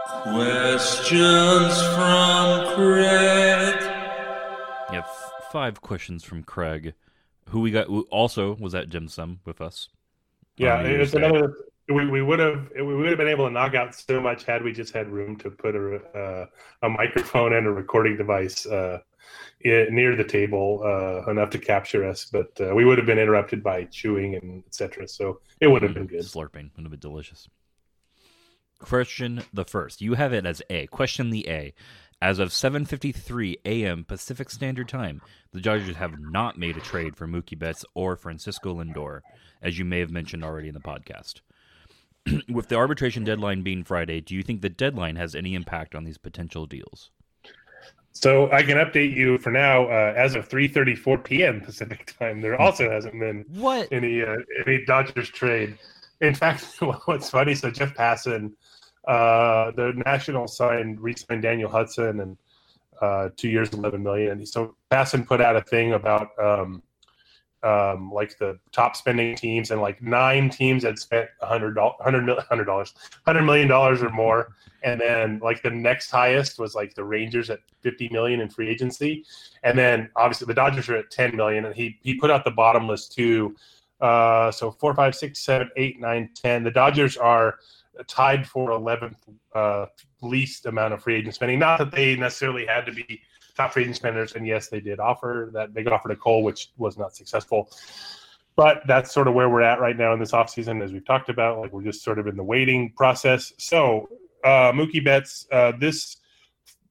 Questions 0.09 1.83
from 1.95 2.75
Craig. 2.75 3.75
you 4.91 4.95
have 4.97 5.09
five 5.53 5.83
questions 5.83 6.25
from 6.25 6.43
Craig, 6.45 6.95
who 7.51 7.61
we 7.61 7.71
got. 7.71 7.89
Who 7.89 8.07
also 8.11 8.57
was 8.57 8.75
at 8.75 8.89
Dim 8.89 9.09
Sum 9.09 9.41
with 9.45 9.61
us. 9.61 9.91
Yeah, 10.57 10.79
on 10.79 10.85
New 10.85 10.91
Year's 10.93 11.13
it's 11.13 11.21
Day. 11.21 11.27
another. 11.29 11.55
We, 11.91 12.09
we 12.09 12.23
would 12.23 12.39
have 12.39 12.71
we 12.75 12.95
would 12.97 13.07
have 13.11 13.19
been 13.19 13.29
able 13.29 13.49
to 13.49 13.53
knock 13.53 13.75
out 13.75 13.95
so 13.95 14.19
much 14.19 14.45
had 14.45 14.63
we 14.63 14.73
just 14.73 14.95
had 14.95 15.09
room 15.11 15.37
to 15.37 15.51
put 15.51 15.77
a 15.77 15.97
uh, 16.19 16.47
a 16.83 16.89
microphone 16.89 17.53
and 17.53 17.67
a 17.67 17.71
recording 17.71 18.17
device 18.17 18.65
uh, 18.65 19.01
i- 19.67 19.87
near 19.91 20.17
the 20.17 20.25
table 20.25 20.81
uh, 20.85 21.31
enough 21.31 21.51
to 21.51 21.59
capture 21.59 22.09
us, 22.09 22.25
but 22.33 22.51
uh, 22.63 22.75
we 22.75 22.87
would 22.87 22.97
have 22.97 23.07
been 23.07 23.19
interrupted 23.19 23.63
by 23.63 23.85
chewing 23.85 24.37
and 24.37 24.65
etc. 24.67 25.07
So 25.07 25.41
it 25.61 25.67
would 25.67 25.83
have 25.83 25.93
been 25.93 26.07
good. 26.07 26.21
Slurping 26.21 26.71
would 26.77 26.85
have 26.85 26.91
been 26.91 26.99
delicious. 27.01 27.47
Question 28.79 29.43
the 29.53 29.65
first. 29.65 30.01
You 30.01 30.15
have 30.15 30.33
it 30.33 30.47
as 30.47 30.63
A. 30.71 30.87
Question 30.87 31.31
the 31.31 31.49
A. 31.49 31.75
As 32.21 32.39
of 32.41 32.49
7:53 32.51 33.57
a.m. 33.65 34.05
Pacific 34.05 34.51
Standard 34.51 34.89
Time, 34.89 35.21
the 35.53 35.61
Dodgers 35.61 35.97
have 35.97 36.19
not 36.19 36.59
made 36.59 36.77
a 36.77 36.81
trade 36.81 37.17
for 37.17 37.29
Mookie 37.29 37.59
Betts 37.59 37.85
or 37.95 38.17
Francisco 38.17 38.75
Lindor, 38.75 39.21
as 39.63 39.79
you 39.79 39.85
may 39.85 40.01
have 40.01 40.11
mentioned 40.11 40.45
already 40.45 40.69
in 40.69 40.75
the 40.75 40.81
podcast. 40.81 41.41
With 42.49 42.69
the 42.69 42.75
arbitration 42.75 43.23
deadline 43.25 43.63
being 43.63 43.85
Friday, 43.85 44.21
do 44.21 44.35
you 44.35 44.43
think 44.43 44.63
the 44.63 44.69
deadline 44.69 45.15
has 45.17 45.35
any 45.37 45.55
impact 45.55 45.95
on 45.95 46.03
these 46.05 46.19
potential 46.19 46.67
deals? 46.67 47.11
So 48.13 48.51
I 48.51 48.65
can 48.65 48.79
update 48.79 49.15
you 49.15 49.39
for 49.39 49.51
now. 49.53 49.85
Uh, 49.85 50.13
as 50.17 50.35
of 50.35 50.49
3:34 50.49 51.23
p.m. 51.23 51.61
Pacific 51.61 52.13
time, 52.19 52.41
there 52.41 52.61
also 52.61 52.91
hasn't 52.91 53.19
been 53.19 53.45
What? 53.49 53.89
any 53.93 54.23
uh, 54.23 54.37
any 54.67 54.85
Dodgers 54.85 55.29
trade. 55.29 55.79
In 56.21 56.35
fact, 56.35 56.65
what's 57.05 57.31
funny? 57.31 57.55
So 57.55 57.71
Jeff 57.71 57.95
Passan, 57.95 58.53
uh, 59.07 59.71
the 59.73 59.93
National 60.05 60.47
signed 60.49 61.01
re-signed 61.01 61.43
Daniel 61.43 61.71
Hudson 61.71 62.21
and 62.21 62.37
uh, 63.01 63.29
two 63.37 63.49
years, 63.49 63.73
eleven 63.73 64.03
million. 64.03 64.45
So 64.45 64.75
Passan 64.91 65.27
put 65.27 65.41
out 65.41 65.57
a 65.57 65.63
thing 65.63 65.93
about 65.93 66.31
um, 66.39 66.83
um, 67.63 68.13
like 68.13 68.39
the 68.39 68.59
top 68.73 68.97
spending 68.97 69.35
teams, 69.35 69.71
and 69.71 69.81
like 69.81 70.03
nine 70.03 70.51
teams 70.51 70.83
had 70.85 70.99
spent 70.99 71.29
hundred 71.41 71.75
dollars, 71.75 71.97
hundred 72.01 72.65
dollars, 72.65 72.95
hundred 73.27 73.43
million 73.43 73.69
dollars 73.69 74.03
or 74.03 74.11
more, 74.11 74.55
and 74.83 75.01
then 75.01 75.41
like 75.43 75.63
the 75.63 75.71
next 75.71 76.11
highest 76.11 76.59
was 76.59 76.75
like 76.75 76.95
the 76.95 77.05
Rangers 77.05 77.51
at 77.51 77.61
fifty 77.81 78.09
million 78.11 78.41
in 78.41 78.49
free 78.49 78.69
agency, 78.69 79.25
and 79.63 79.79
then 79.79 80.11
obviously 80.17 80.47
the 80.47 80.55
Dodgers 80.55 80.89
are 80.89 80.97
at 80.97 81.11
ten 81.11 81.35
million, 81.37 81.65
and 81.65 81.75
he 81.75 81.99
he 82.03 82.15
put 82.15 82.31
out 82.31 82.45
the 82.45 82.51
bottom 82.51 82.87
list 82.89 83.13
too. 83.13 83.57
Uh, 84.01 84.51
so 84.51 84.71
four, 84.71 84.95
five, 84.95 85.15
six, 85.15 85.41
seven, 85.41 85.71
eight, 85.77 85.99
nine, 86.01 86.31
ten. 86.35 86.63
The 86.63 86.71
Dodgers 86.71 87.17
are 87.17 87.59
tied 88.07 88.47
for 88.47 88.71
eleventh 88.71 89.19
uh, 89.55 89.87
least 90.23 90.67
amount 90.67 90.95
of 90.95 91.03
free 91.03 91.17
agent 91.17 91.35
spending. 91.35 91.59
Not 91.59 91.79
that 91.79 91.91
they 91.91 92.17
necessarily 92.17 92.65
had 92.65 92.87
to 92.87 92.93
be 92.93 93.21
top 93.57 93.73
free 93.73 93.83
agent 93.83 93.97
spenders, 93.97 94.35
and 94.35 94.47
yes, 94.47 94.69
they 94.69 94.81
did 94.81 95.01
offer 95.01 95.51
that 95.53 95.75
big 95.75 95.89
offer 95.89 96.09
to 96.09 96.17
Cole, 96.17 96.43
which 96.43 96.71
was 96.77 96.97
not 96.97 97.15
successful. 97.15 97.71
But 98.55 98.83
that's 98.87 99.13
sort 99.13 99.29
of 99.29 99.35
where 99.35 99.49
we're 99.49 99.63
at 99.63 99.81
right 99.81 99.97
now 99.97 100.13
in 100.13 100.19
this 100.19 100.33
offseason, 100.33 100.83
as 100.83 100.93
we've 100.93 101.05
talked 101.05 101.29
about. 101.29 101.59
Like 101.59 101.73
we're 101.73 101.85
just 101.85 102.03
sort 102.03 102.19
of 102.19 102.27
in 102.27 102.37
the 102.37 102.43
waiting 102.43 102.93
process. 102.97 103.53
So 103.59 104.09
uh, 104.45 104.73
Mookie 104.73 105.05
Betts, 105.05 105.47
uh, 105.53 105.73
this 105.79 106.19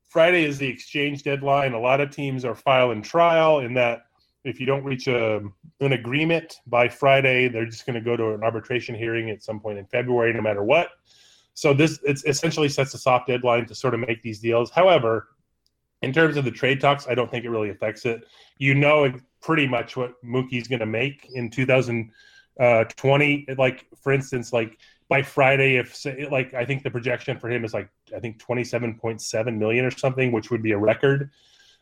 Friday 0.07 0.45
is 0.45 0.57
the 0.57 0.67
exchange 0.67 1.23
deadline. 1.23 1.73
A 1.73 1.79
lot 1.79 2.01
of 2.01 2.09
teams 2.09 2.45
are 2.45 2.55
filing 2.55 3.01
trial 3.01 3.59
in 3.59 3.73
that 3.75 4.06
if 4.47 4.59
you 4.59 4.65
don't 4.65 4.83
reach 4.83 5.07
a, 5.07 5.41
an 5.81 5.91
agreement 5.93 6.61
by 6.67 6.87
Friday, 6.87 7.47
they're 7.49 7.65
just 7.65 7.85
going 7.85 7.95
to 7.95 8.01
go 8.01 8.15
to 8.15 8.33
an 8.33 8.43
arbitration 8.43 8.95
hearing 8.95 9.29
at 9.29 9.43
some 9.43 9.59
point 9.59 9.77
in 9.77 9.85
February, 9.85 10.33
no 10.33 10.41
matter 10.41 10.63
what. 10.63 10.89
So 11.53 11.73
this 11.73 11.99
it's 12.03 12.23
essentially 12.25 12.69
sets 12.69 12.93
a 12.93 12.97
soft 12.97 13.27
deadline 13.27 13.65
to 13.65 13.75
sort 13.75 13.93
of 13.93 13.99
make 13.99 14.21
these 14.21 14.39
deals. 14.39 14.71
However, 14.71 15.29
in 16.01 16.13
terms 16.13 16.37
of 16.37 16.45
the 16.45 16.51
trade 16.51 16.79
talks, 16.79 17.07
I 17.07 17.15
don't 17.15 17.29
think 17.29 17.45
it 17.45 17.49
really 17.49 17.71
affects 17.71 18.05
it. 18.05 18.21
You 18.57 18.73
know 18.73 19.11
pretty 19.41 19.67
much 19.67 19.97
what 19.97 20.13
Mookie's 20.23 20.67
going 20.67 20.79
to 20.79 20.85
make 20.85 21.29
in 21.33 21.49
2020. 21.49 23.45
Uh, 23.49 23.55
like 23.57 23.85
for 24.01 24.13
instance, 24.13 24.53
like 24.53 24.77
by 25.09 25.21
Friday, 25.23 25.77
if 25.77 26.05
like 26.31 26.53
I 26.53 26.63
think 26.63 26.83
the 26.83 26.91
projection 26.91 27.39
for 27.39 27.49
him 27.49 27.65
is 27.65 27.73
like 27.73 27.89
I 28.15 28.19
think 28.19 28.41
27.7 28.41 29.57
million 29.57 29.83
or 29.85 29.91
something, 29.91 30.31
which 30.31 30.51
would 30.51 30.61
be 30.61 30.71
a 30.71 30.77
record. 30.77 31.31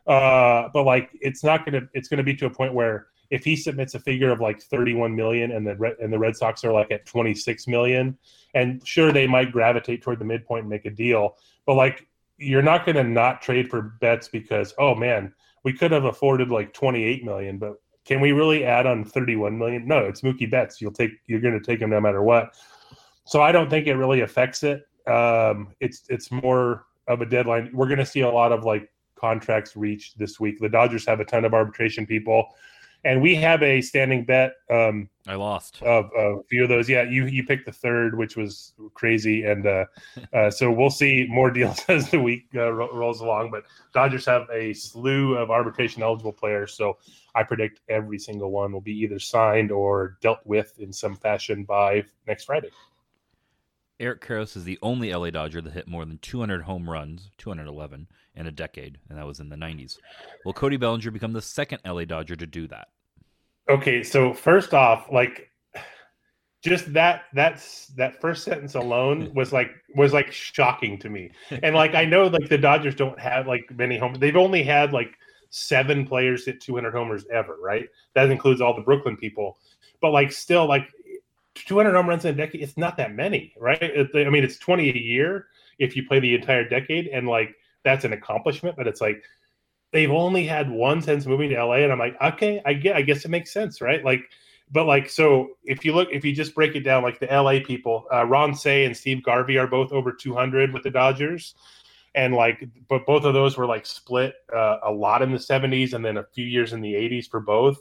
Uh, 0.08 0.70
but 0.74 0.84
like 0.84 1.10
it's 1.22 1.44
not 1.44 1.66
gonna 1.66 1.82
it's 1.94 2.08
gonna 2.08 2.24
be 2.24 2.36
to 2.36 2.46
a 2.46 2.50
point 2.50 2.74
where 2.74 3.08
if 3.32 3.44
he 3.44 3.56
submits 3.56 3.96
a 3.96 4.00
figure 4.00 4.32
of 4.32 4.40
like 4.40 4.62
31 4.62 5.16
million 5.16 5.52
and 5.52 5.66
the 5.66 5.76
Red, 5.76 5.96
and 6.00 6.14
the 6.14 6.20
Red 6.20 6.36
Sox 6.36 6.64
are 6.64 6.72
like 6.72 6.92
at 6.92 7.06
26 7.06 7.68
million, 7.68 8.18
and 8.54 8.86
sure 8.88 9.12
they 9.12 9.26
might 9.26 9.52
gravitate 9.52 10.02
toward 10.04 10.20
the 10.20 10.26
midpoint 10.26 10.62
and 10.62 10.70
make 10.70 10.86
a 10.86 10.92
deal, 10.92 11.36
but 11.66 11.74
like 11.74 12.08
you're 12.38 12.62
not 12.62 12.86
going 12.86 12.96
to 12.96 13.04
not 13.04 13.42
trade 13.42 13.70
for 13.70 13.82
Betts 14.02 14.28
because 14.28 14.74
oh 14.78 14.94
man 14.94 15.34
we 15.64 15.74
could 15.74 15.92
have 15.92 16.06
afforded 16.06 16.50
like 16.50 16.74
28 16.74 17.24
million 17.24 17.58
but 17.58 17.76
can 18.06 18.22
we 18.22 18.34
really 18.34 18.64
add 18.64 18.86
on 18.86 19.04
31 19.04 19.58
million? 19.58 19.88
No 19.88 20.00
it's 20.00 20.22
mookie 20.22 20.50
betts. 20.50 20.80
You'll 20.80 20.92
take 20.92 21.12
you're 21.26 21.40
going 21.40 21.60
to 21.60 21.66
take 21.66 21.80
him 21.82 21.90
no 21.90 22.00
matter 22.00 22.22
what. 22.22 22.56
So 23.26 23.42
i 23.42 23.52
don't 23.52 23.70
think 23.70 23.88
it 23.88 23.96
really 23.96 24.22
affects 24.22 24.64
it. 24.64 24.84
Um 25.08 25.74
it's 25.80 26.04
it's 26.10 26.32
more 26.32 26.86
of 27.08 27.22
a 27.22 27.26
deadline. 27.26 27.70
We're 27.74 27.88
going 27.88 28.00
to 28.00 28.06
see 28.06 28.22
a 28.22 28.30
lot 28.30 28.52
of 28.52 28.64
like 28.64 28.90
contracts 29.16 29.76
reached 29.76 30.18
this 30.18 30.40
week 30.40 30.60
the 30.60 30.70
dodgers 30.70 31.06
have 31.06 31.20
a 31.20 31.26
ton 31.26 31.46
of 31.46 31.54
arbitration 31.54 32.06
people 32.06 32.50
and 33.06 33.22
we 33.22 33.36
have 33.36 33.62
a 33.64 33.82
standing 33.82 34.26
bet 34.26 34.54
um 34.70 35.10
I 35.28 35.36
lost. 35.36 35.82
of, 35.82 36.06
of 36.16 36.40
a 36.40 36.44
few 36.44 36.64
of 36.64 36.70
those. 36.70 36.88
Yeah, 36.88 37.04
you 37.04 37.26
you 37.26 37.44
picked 37.44 37.66
the 37.66 37.72
third, 37.72 38.18
which 38.18 38.36
was 38.36 38.74
crazy, 38.94 39.44
and 39.44 39.66
uh, 39.66 39.86
uh, 40.34 40.52
so 40.52 40.72
we'll 40.72 40.90
see 40.92 41.26
more 41.30 41.50
deals 41.50 41.84
as 41.88 42.10
the 42.10 42.20
week 42.20 42.46
uh, 42.56 42.72
ro- 42.72 42.94
rolls 42.94 43.22
along. 43.22 43.52
But 43.52 43.64
Dodgers 43.94 44.26
have 44.26 44.48
a 44.52 44.74
slew 44.74 45.36
of 45.38 45.50
arbitration 45.50 46.04
eligible 46.04 46.34
players, 46.34 46.74
so 46.74 46.98
I 47.34 47.44
predict 47.44 47.82
every 47.90 48.20
single 48.20 48.52
one 48.52 48.72
will 48.72 48.82
be 48.82 48.98
either 49.00 49.20
signed 49.20 49.72
or 49.72 50.18
dealt 50.22 50.40
with 50.46 50.78
in 50.80 50.94
some 50.94 51.16
fashion 51.16 51.64
by 51.64 52.04
next 52.28 52.46
Friday. 52.46 52.70
Eric 54.00 54.22
Karros 54.22 54.58
is 54.58 54.66
the 54.66 54.80
only 54.82 55.14
LA 55.14 55.30
Dodger 55.30 55.62
that 55.62 55.74
hit 55.74 55.88
more 55.88 56.06
than 56.06 56.18
200 56.18 56.64
home 56.64 56.90
runs, 56.90 57.32
211, 57.38 58.08
in 58.36 58.48
a 58.48 58.52
decade, 58.52 58.98
and 59.10 59.18
that 59.18 59.26
was 59.26 59.40
in 59.40 59.50
the 59.50 59.56
90s. 59.56 59.98
Will 60.44 60.54
Cody 60.54 60.78
Bellinger 60.78 61.12
become 61.12 61.34
the 61.34 61.42
second 61.42 61.80
LA 61.86 62.04
Dodger 62.06 62.36
to 62.36 62.46
do 62.46 62.68
that? 62.68 62.90
Okay, 63.70 64.04
so 64.04 64.34
first 64.34 64.74
off, 64.74 65.08
like 65.12 65.50
just 66.62 66.92
that 66.94 67.26
that's 67.34 67.88
that 67.96 68.20
first 68.20 68.44
sentence 68.44 68.76
alone 68.76 69.32
was 69.36 69.54
like 69.54 69.72
was 69.96 70.14
like 70.14 70.32
shocking 70.32 70.98
to 71.00 71.10
me. 71.10 71.32
And 71.64 71.76
like 71.76 71.96
I 71.96 72.06
know 72.06 72.28
like 72.28 72.50
the 72.50 72.58
Dodgers 72.58 72.96
don't 72.96 73.20
have 73.20 73.48
like 73.48 73.66
many 73.76 73.98
homers. 73.98 74.20
They've 74.20 74.36
only 74.36 74.64
had 74.64 74.92
like 74.92 75.16
seven 75.52 76.06
players 76.06 76.46
hit 76.46 76.60
200 76.60 76.92
homers 76.92 77.26
ever, 77.32 77.58
right? 77.62 77.88
That 78.14 78.30
includes 78.30 78.62
all 78.62 78.76
the 78.76 78.82
Brooklyn 78.82 79.16
people. 79.16 79.58
But 80.02 80.12
like 80.12 80.32
still 80.32 80.68
like 80.68 80.90
200 81.56 81.94
home 81.94 82.08
runs 82.08 82.26
in 82.26 82.34
a 82.34 82.38
decade, 82.38 82.62
it's 82.62 82.78
not 82.78 82.98
that 82.98 83.14
many, 83.14 83.54
right? 83.60 83.82
I 83.82 84.30
mean, 84.30 84.44
it's 84.44 84.58
20 84.58 84.90
a 84.90 84.98
year 84.98 85.48
if 85.80 85.96
you 85.96 86.06
play 86.08 86.20
the 86.20 86.36
entire 86.36 86.68
decade, 86.68 87.08
and 87.08 87.28
like 87.28 87.56
that's 87.84 88.06
an 88.06 88.14
accomplishment. 88.14 88.76
But 88.78 88.88
it's 88.88 89.02
like 89.02 89.24
they've 89.92 90.12
only 90.12 90.46
had 90.46 90.70
one 90.70 91.02
since 91.02 91.26
moving 91.26 91.50
to 91.50 91.64
LA, 91.64 91.76
and 91.76 91.92
I'm 91.92 92.00
like, 92.00 92.22
okay, 92.22 92.62
I 92.66 92.74
get, 92.74 92.96
I 92.96 93.02
guess 93.02 93.26
it 93.26 93.30
makes 93.30 93.52
sense, 93.52 93.82
right? 93.82 94.04
Like, 94.04 94.22
but 94.72 94.86
like, 94.86 95.10
so 95.10 95.52
if 95.64 95.86
you 95.86 95.94
look, 95.94 96.10
if 96.12 96.26
you 96.26 96.34
just 96.34 96.56
break 96.56 96.76
it 96.76 96.82
down, 96.82 97.04
like 97.04 97.20
the 97.20 97.28
LA 97.28 97.60
people, 97.66 98.06
uh, 98.14 98.26
Ron 98.26 98.54
Cey 98.54 98.86
and 98.86 98.96
Steve 98.96 99.24
Garvey 99.24 99.58
are 99.58 99.68
both 99.68 99.92
over 99.92 100.12
200 100.12 100.74
with 100.74 100.84
the 100.84 100.90
Dodgers. 100.90 101.56
And 102.16 102.34
like, 102.34 102.68
but 102.88 103.06
both 103.06 103.26
of 103.26 103.34
those 103.34 103.58
were 103.58 103.66
like 103.66 103.86
split 103.86 104.36
uh, 104.54 104.78
a 104.84 104.92
lot 104.92 105.22
in 105.22 105.32
the 105.32 105.38
70s 105.38 105.94
and 105.94 106.04
then 106.04 106.18
a 106.18 106.24
few 106.24 106.46
years 106.46 106.72
in 106.72 106.80
the 106.80 106.94
80s 106.94 107.30
for 107.30 107.42
both. 107.42 107.78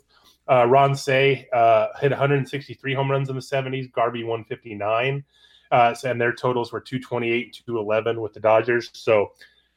Uh, 0.51 0.67
Ron 0.67 0.95
Cey 0.95 1.49
uh, 1.53 1.89
hit 2.01 2.11
163 2.11 2.95
home 2.95 3.11
runs 3.11 3.29
in 3.29 3.35
the 3.35 3.41
70s, 3.41 3.91
Garvey 3.93 4.25
159. 4.25 5.25
Uh, 5.71 5.95
and 6.05 6.21
their 6.21 6.33
totals 6.33 6.73
were 6.73 6.81
228 6.81 7.63
211 7.67 8.21
with 8.21 8.33
the 8.33 8.41
Dodgers. 8.41 8.91
So 8.93 9.33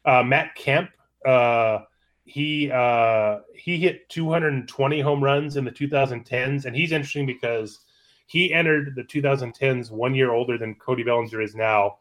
uh, 0.05 0.23
Matt 0.23 0.55
Kemp, 0.55 0.89
uh, 1.25 1.79
he 2.25 2.69
uh, 2.71 3.39
he 3.55 3.77
hit 3.77 4.07
220 4.09 4.99
home 4.99 5.23
runs 5.23 5.55
in 5.55 5.63
the 5.63 5.71
2010s, 5.71 6.65
and 6.65 6.75
he's 6.75 6.91
interesting 6.91 7.25
because 7.25 7.79
he 8.27 8.53
entered 8.53 8.93
the 8.95 9.03
2010s 9.03 9.89
one 9.89 10.13
year 10.13 10.31
older 10.31 10.57
than 10.57 10.75
Cody 10.75 11.03
Bellinger 11.03 11.41
is 11.41 11.55
now. 11.55 11.97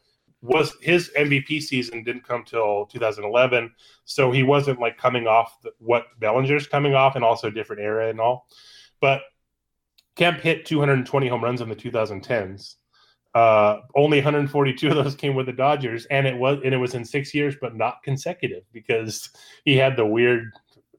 Was 0.47 0.77
his 0.81 1.11
MVP 1.19 1.61
season 1.61 2.05
didn't 2.05 2.27
come 2.27 2.45
till 2.45 2.87
2011, 2.87 3.73
so 4.05 4.31
he 4.31 4.43
wasn't 4.43 4.81
like 4.81 4.97
coming 4.97 5.27
off 5.27 5.61
the, 5.63 5.73
what 5.79 6.07
Bellinger's 6.21 6.67
coming 6.69 6.95
off, 6.95 7.17
and 7.17 7.25
also 7.25 7.51
different 7.51 7.83
era 7.83 8.09
and 8.09 8.21
all. 8.21 8.47
But 9.01 9.23
Kemp 10.15 10.41
hit 10.41 10.65
220 10.65 11.29
home 11.29 11.43
runs 11.43 11.61
in 11.61 11.69
the 11.69 11.77
2010s. 11.77 12.77
Uh, 13.35 13.81
only 13.95 14.19
142 14.19 14.89
of 14.89 14.95
those 14.95 15.15
came 15.15 15.35
with 15.35 15.47
the 15.47 15.53
Dodgers, 15.53 16.07
and 16.07 16.27
it 16.27 16.37
was 16.37 16.59
and 16.65 16.73
it 16.73 16.79
was 16.79 16.95
in 16.95 17.05
six 17.05 17.35
years, 17.35 17.55
but 17.61 17.77
not 17.77 18.03
consecutive 18.03 18.63
because 18.73 19.31
he 19.65 19.77
had 19.77 19.97
the 19.97 20.07
weird 20.07 20.53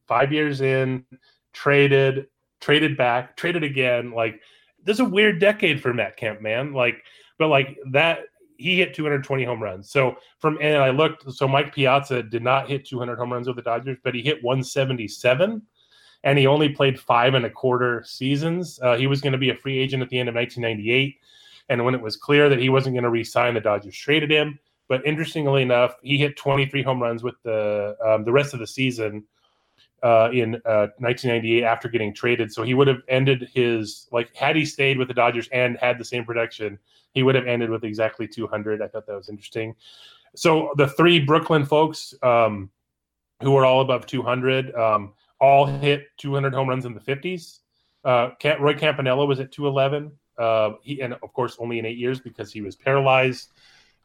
five 0.08 0.32
years 0.32 0.62
in, 0.62 1.04
traded, 1.54 2.28
traded 2.62 2.98
back, 2.98 3.38
traded 3.38 3.64
again. 3.64 4.12
Like 4.12 4.42
there's 4.84 5.00
a 5.00 5.06
weird 5.06 5.40
decade 5.40 5.82
for 5.82 5.94
Matt 5.94 6.16
Kemp, 6.16 6.42
man. 6.42 6.74
Like, 6.74 7.04
but 7.40 7.48
like 7.48 7.78
that, 7.92 8.20
he 8.58 8.78
hit 8.78 8.94
220 8.94 9.44
home 9.44 9.62
runs. 9.62 9.90
So 9.90 10.18
from 10.40 10.58
and 10.62 10.78
I 10.78 10.90
looked, 10.90 11.32
so 11.32 11.48
Mike 11.48 11.74
Piazza 11.74 12.24
did 12.24 12.44
not 12.44 12.70
hit 12.70 12.86
200 12.86 13.18
home 13.18 13.34
runs 13.34 13.48
with 13.48 13.56
the 13.56 13.62
Dodgers, 13.62 13.98
but 14.04 14.14
he 14.14 14.22
hit 14.22 14.44
177 14.44 15.62
and 16.24 16.38
he 16.38 16.48
only 16.48 16.70
played 16.70 17.00
five 17.00 17.34
and 17.34 17.46
a 17.46 17.50
quarter 17.50 18.04
seasons. 18.06 18.80
Uh, 18.82 18.98
he 18.98 19.08
was 19.08 19.22
going 19.22 19.34
to 19.34 19.38
be 19.38 19.50
a 19.50 19.56
free 19.56 19.78
agent 19.78 20.04
at 20.04 20.10
the 20.10 20.20
end 20.20 20.30
of 20.30 20.36
1998. 20.36 21.16
And 21.70 21.84
when 21.84 21.96
it 21.96 22.02
was 22.02 22.16
clear 22.16 22.50
that 22.50 22.60
he 22.60 22.70
wasn't 22.70 22.96
going 22.96 23.04
to 23.04 23.10
re-sign, 23.10 23.54
the 23.54 23.60
Dodgers 23.60 23.96
traded 23.96 24.32
him. 24.32 24.60
But 24.88 25.06
interestingly 25.06 25.62
enough, 25.62 25.96
he 26.02 26.18
hit 26.18 26.38
23 26.38 26.82
home 26.82 27.02
runs 27.02 27.22
with 27.24 27.36
the 27.44 27.96
um, 28.06 28.24
the 28.24 28.32
rest 28.32 28.54
of 28.54 28.60
the 28.60 28.68
season 28.68 29.26
uh, 30.04 30.30
in 30.32 30.56
uh, 30.66 30.88
1998 31.00 31.64
after 31.64 31.90
getting 31.90 32.14
traded. 32.14 32.52
So 32.52 32.64
he 32.64 32.74
would 32.74 32.88
have 32.88 33.02
ended 33.08 33.50
his 33.54 34.08
like 34.12 34.36
had 34.36 34.56
he 34.56 34.66
stayed 34.66 34.98
with 34.98 35.08
the 35.08 35.14
Dodgers 35.14 35.48
and 35.52 35.78
had 35.78 35.98
the 35.98 36.06
same 36.06 36.26
production, 36.26 36.78
he 37.14 37.24
would 37.24 37.36
have 37.36 37.48
ended 37.48 37.70
with 37.70 37.84
exactly 37.84 38.28
200. 38.28 38.82
I 38.82 38.88
thought 38.88 39.08
that 39.08 39.16
was 39.16 39.30
interesting. 39.30 39.76
So 40.36 40.72
the 40.78 40.88
three 40.88 41.20
Brooklyn 41.20 41.66
folks 41.66 42.14
um, 42.22 42.70
who 43.42 43.52
were 43.52 43.66
all 43.66 43.82
above 43.82 44.06
200 44.06 44.74
um, 44.76 45.14
all 45.40 45.66
hit 45.66 46.08
200 46.18 46.54
home 46.54 46.70
runs 46.70 46.86
in 46.86 46.94
the 46.94 47.00
50s. 47.00 47.60
Uh, 48.04 48.30
Roy 48.60 48.74
Campanella 48.74 49.26
was 49.26 49.40
at 49.40 49.52
211. 49.52 50.12
Uh, 50.38 50.74
he 50.84 51.02
and 51.02 51.14
of 51.14 51.34
course 51.34 51.58
only 51.60 51.80
in 51.80 51.86
eight 51.86 51.98
years 51.98 52.20
because 52.20 52.52
he 52.52 52.62
was 52.62 52.76
paralyzed 52.76 53.52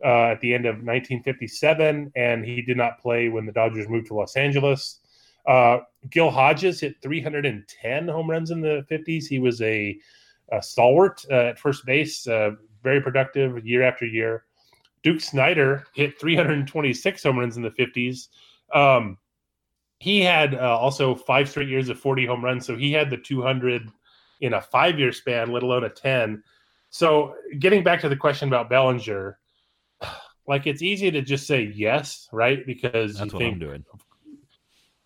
uh, 0.04 0.32
at 0.32 0.40
the 0.40 0.52
end 0.52 0.66
of 0.66 0.76
1957, 0.76 2.12
and 2.16 2.44
he 2.44 2.62
did 2.62 2.76
not 2.76 3.00
play 3.00 3.28
when 3.28 3.46
the 3.46 3.52
Dodgers 3.52 3.88
moved 3.88 4.06
to 4.08 4.14
Los 4.14 4.36
Angeles. 4.36 5.00
Uh, 5.46 5.78
Gil 6.10 6.30
Hodges 6.30 6.80
hit 6.80 6.96
310 7.02 8.08
home 8.08 8.30
runs 8.30 8.50
in 8.50 8.60
the 8.60 8.84
50s. 8.90 9.26
He 9.26 9.38
was 9.38 9.60
a, 9.62 9.98
a 10.50 10.62
stalwart 10.62 11.24
uh, 11.30 11.34
at 11.34 11.58
first 11.58 11.84
base, 11.86 12.26
uh, 12.26 12.52
very 12.82 13.00
productive 13.00 13.64
year 13.66 13.82
after 13.82 14.06
year. 14.06 14.44
Duke 15.02 15.20
Snider 15.20 15.84
hit 15.94 16.18
326 16.20 17.22
home 17.22 17.38
runs 17.38 17.56
in 17.56 17.62
the 17.62 17.70
50s. 17.70 18.28
Um, 18.72 19.18
he 19.98 20.20
had 20.20 20.54
uh, 20.54 20.78
also 20.78 21.14
five 21.14 21.48
straight 21.48 21.68
years 21.68 21.88
of 21.88 21.98
40 21.98 22.26
home 22.26 22.44
runs, 22.44 22.66
so 22.66 22.76
he 22.76 22.92
had 22.92 23.10
the 23.10 23.16
200 23.16 23.88
in 24.40 24.54
a 24.54 24.60
five 24.60 24.98
year 24.98 25.12
span, 25.12 25.52
let 25.52 25.62
alone 25.62 25.84
a 25.84 25.88
10. 25.88 26.42
So, 26.90 27.34
getting 27.58 27.82
back 27.82 28.00
to 28.02 28.08
the 28.08 28.16
question 28.16 28.48
about 28.48 28.68
Bellinger, 28.68 29.38
like 30.46 30.66
it's 30.66 30.82
easy 30.82 31.10
to 31.10 31.22
just 31.22 31.46
say 31.46 31.72
yes, 31.74 32.28
right? 32.32 32.66
Because 32.66 33.14
That's 33.14 33.32
you 33.32 33.38
what 33.38 33.44
think, 33.44 33.54
I'm 33.54 33.60
doing. 33.60 33.84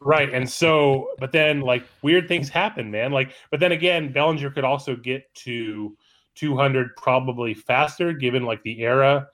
Right. 0.07 0.33
And 0.33 0.49
so, 0.49 1.09
but 1.19 1.33
then 1.33 1.63
like 1.63 1.85
weird 2.01 2.29
things 2.29 2.49
happen, 2.49 2.93
man. 2.93 3.11
Like, 3.11 3.33
but 3.51 3.59
then 3.59 3.73
again, 3.73 4.13
Bellinger 4.13 4.51
could 4.51 4.63
also 4.63 4.95
get 4.95 5.35
to 5.35 5.97
200 6.37 6.95
probably 6.95 7.55
faster 7.55 8.13
given 8.13 8.45
like 8.45 8.63
the 8.63 8.83
era. 8.83 9.27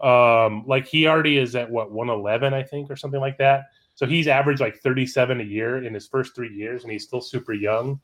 Um, 0.00 0.64
like 0.66 0.86
he 0.86 1.06
already 1.06 1.38
is 1.38 1.56
at 1.56 1.70
what 1.70 1.92
111, 1.92 2.52
I 2.52 2.62
think, 2.62 2.90
or 2.90 2.96
something 2.96 3.20
like 3.20 3.38
that. 3.38 3.68
So 3.94 4.04
he's 4.04 4.28
averaged 4.28 4.60
like 4.60 4.76
37 4.76 5.40
a 5.40 5.44
year 5.44 5.82
in 5.82 5.94
his 5.94 6.06
first 6.06 6.34
three 6.34 6.52
years, 6.54 6.82
and 6.82 6.92
he's 6.92 7.04
still 7.04 7.22
super 7.22 7.54
young. 7.54 7.98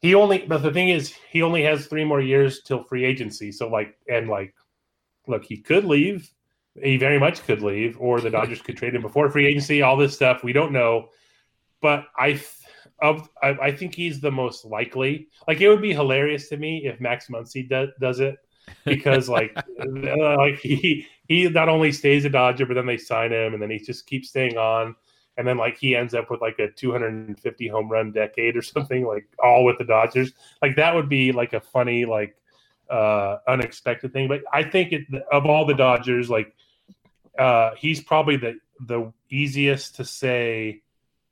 He 0.00 0.14
only, 0.14 0.46
but 0.46 0.62
the 0.62 0.72
thing 0.72 0.90
is, 0.90 1.12
he 1.30 1.42
only 1.42 1.64
has 1.64 1.88
three 1.88 2.04
more 2.04 2.20
years 2.20 2.62
till 2.62 2.84
free 2.84 3.04
agency. 3.04 3.50
So 3.50 3.68
like, 3.68 3.98
and 4.08 4.28
like, 4.28 4.54
look, 5.26 5.44
he 5.44 5.56
could 5.56 5.84
leave 5.84 6.30
he 6.82 6.96
very 6.96 7.18
much 7.18 7.44
could 7.44 7.62
leave, 7.62 7.96
or 8.00 8.20
the 8.20 8.30
Dodgers 8.30 8.62
could 8.62 8.76
trade 8.76 8.94
him 8.94 9.02
before 9.02 9.30
free 9.30 9.46
agency. 9.46 9.82
All 9.82 9.96
this 9.96 10.14
stuff 10.14 10.42
we 10.42 10.52
don't 10.52 10.72
know, 10.72 11.08
but 11.80 12.06
I 12.16 12.40
of 13.00 13.28
I, 13.42 13.48
I, 13.50 13.72
think 13.72 13.94
he's 13.94 14.20
the 14.20 14.30
most 14.30 14.64
likely. 14.64 15.28
Like 15.46 15.60
it 15.60 15.68
would 15.68 15.82
be 15.82 15.94
hilarious 15.94 16.48
to 16.48 16.56
me 16.56 16.86
if 16.86 17.00
Max 17.00 17.28
Muncy 17.28 17.68
does, 17.68 17.90
does 18.00 18.20
it 18.20 18.38
because 18.84 19.28
like 19.28 19.56
like 19.78 20.58
he 20.58 21.06
he 21.28 21.48
not 21.48 21.68
only 21.68 21.92
stays 21.92 22.24
a 22.24 22.30
Dodger, 22.30 22.66
but 22.66 22.74
then 22.74 22.86
they 22.86 22.96
sign 22.96 23.32
him, 23.32 23.54
and 23.54 23.62
then 23.62 23.70
he 23.70 23.78
just 23.78 24.06
keeps 24.06 24.30
staying 24.30 24.56
on. 24.56 24.94
And 25.36 25.46
then 25.46 25.56
like 25.56 25.78
he 25.78 25.94
ends 25.94 26.14
up 26.14 26.30
with 26.30 26.40
like 26.40 26.58
a 26.58 26.68
250 26.68 27.68
home 27.68 27.88
run 27.88 28.10
decade 28.10 28.56
or 28.56 28.62
something 28.62 29.06
like 29.06 29.26
all 29.42 29.64
with 29.64 29.78
the 29.78 29.84
Dodgers. 29.84 30.32
Like 30.60 30.74
that 30.76 30.94
would 30.94 31.08
be 31.08 31.30
like 31.30 31.52
a 31.52 31.60
funny 31.60 32.04
like 32.04 32.36
uh 32.90 33.36
unexpected 33.46 34.12
thing. 34.12 34.26
But 34.26 34.40
I 34.52 34.64
think 34.64 34.92
it, 34.92 35.06
of 35.30 35.46
all 35.46 35.64
the 35.64 35.74
Dodgers, 35.74 36.28
like 36.28 36.54
uh, 37.38 37.70
he's 37.76 38.02
probably 38.02 38.36
the 38.36 38.58
the 38.86 39.12
easiest 39.30 39.96
to 39.96 40.04
say 40.04 40.82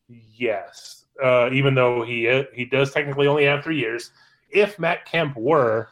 yes, 0.09 1.05
uh, 1.23 1.51
even 1.53 1.75
though 1.75 2.05
he 2.05 2.45
he 2.55 2.65
does 2.65 2.93
technically 2.93 3.27
only 3.27 3.45
have 3.45 3.63
three 3.63 3.79
years. 3.79 4.11
If 4.49 4.79
Matt 4.79 5.05
Kemp 5.05 5.37
were 5.37 5.89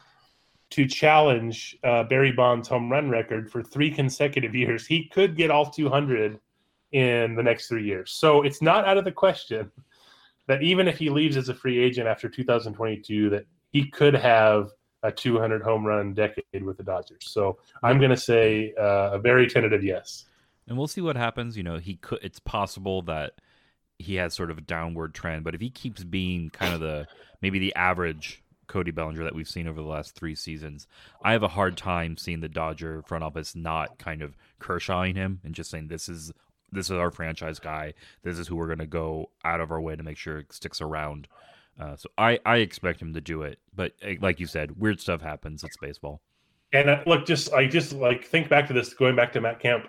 to 0.71 0.87
challenge 0.87 1.77
uh, 1.83 2.03
Barry 2.03 2.31
Bonds' 2.31 2.67
home 2.67 2.91
run 2.91 3.09
record 3.09 3.51
for 3.51 3.61
three 3.61 3.91
consecutive 3.91 4.55
years, 4.63 4.85
he 4.85 5.05
could 5.05 5.35
get 5.35 5.51
all 5.51 5.69
200 5.69 6.39
in 6.91 7.35
the 7.35 7.43
next 7.43 7.67
three 7.67 7.85
years. 7.85 8.11
So 8.11 8.43
it's 8.43 8.61
not 8.61 8.85
out 8.85 8.97
of 8.97 9.03
the 9.05 9.11
question 9.11 9.71
that 10.47 10.61
even 10.61 10.87
if 10.87 10.97
he 10.97 11.09
leaves 11.09 11.37
as 11.37 11.49
a 11.49 11.53
free 11.53 11.77
agent 11.77 12.07
after 12.07 12.29
2022, 12.29 13.29
that 13.31 13.45
he 13.71 13.89
could 13.89 14.13
have 14.13 14.71
a 15.05 15.11
200 15.11 15.61
home 15.61 15.85
run 15.85 16.13
decade 16.13 16.63
with 16.63 16.77
the 16.77 16.83
Dodgers. 16.83 17.29
So 17.29 17.57
I'm 17.83 17.97
going 17.99 18.09
to 18.09 18.17
say 18.17 18.73
uh, 18.79 19.11
a 19.13 19.19
very 19.19 19.47
tentative 19.47 19.83
yes. 19.83 20.25
And 20.67 20.77
we'll 20.77 20.87
see 20.87 21.01
what 21.01 21.15
happens. 21.15 21.55
You 21.55 21.63
know, 21.63 21.77
he 21.77 21.95
could. 21.97 22.19
It's 22.23 22.39
possible 22.39 23.03
that 23.03 23.33
he 23.99 24.15
has 24.15 24.33
sort 24.33 24.51
of 24.51 24.57
a 24.57 24.61
downward 24.61 25.13
trend, 25.13 25.43
but 25.43 25.55
if 25.55 25.61
he 25.61 25.69
keeps 25.69 26.03
being 26.03 26.49
kind 26.49 26.73
of 26.73 26.79
the 26.79 27.07
maybe 27.41 27.59
the 27.59 27.75
average 27.75 28.43
Cody 28.67 28.91
Bellinger 28.91 29.23
that 29.23 29.35
we've 29.35 29.47
seen 29.47 29.67
over 29.67 29.81
the 29.81 29.87
last 29.87 30.15
three 30.15 30.35
seasons, 30.35 30.87
I 31.23 31.33
have 31.33 31.43
a 31.43 31.47
hard 31.47 31.77
time 31.77 32.17
seeing 32.17 32.39
the 32.39 32.49
Dodger 32.49 33.03
front 33.03 33.23
office 33.23 33.55
not 33.55 33.99
kind 33.99 34.21
of 34.21 34.35
Kershawing 34.59 35.15
him 35.15 35.39
and 35.43 35.53
just 35.53 35.69
saying 35.69 35.87
this 35.87 36.09
is 36.09 36.33
this 36.71 36.87
is 36.87 36.97
our 36.97 37.11
franchise 37.11 37.59
guy. 37.59 37.93
This 38.23 38.39
is 38.39 38.47
who 38.47 38.55
we're 38.55 38.67
going 38.67 38.79
to 38.79 38.87
go 38.87 39.29
out 39.43 39.61
of 39.61 39.71
our 39.71 39.79
way 39.79 39.95
to 39.95 40.03
make 40.03 40.17
sure 40.17 40.39
it 40.39 40.51
sticks 40.51 40.81
around. 40.81 41.27
Uh, 41.79 41.95
so 41.95 42.09
I, 42.17 42.39
I 42.45 42.57
expect 42.57 43.01
him 43.01 43.13
to 43.13 43.21
do 43.21 43.41
it, 43.41 43.59
but 43.75 43.93
eh, 44.01 44.15
like 44.21 44.39
you 44.39 44.47
said, 44.47 44.79
weird 44.79 45.01
stuff 45.01 45.21
happens. 45.21 45.63
It's 45.63 45.75
baseball. 45.77 46.21
And 46.73 46.89
uh, 46.89 47.03
look, 47.05 47.25
just 47.25 47.53
I 47.53 47.67
just 47.67 47.93
like 47.93 48.25
think 48.25 48.49
back 48.49 48.67
to 48.67 48.73
this, 48.73 48.93
going 48.93 49.15
back 49.15 49.33
to 49.33 49.41
Matt 49.41 49.59
Kemp, 49.59 49.87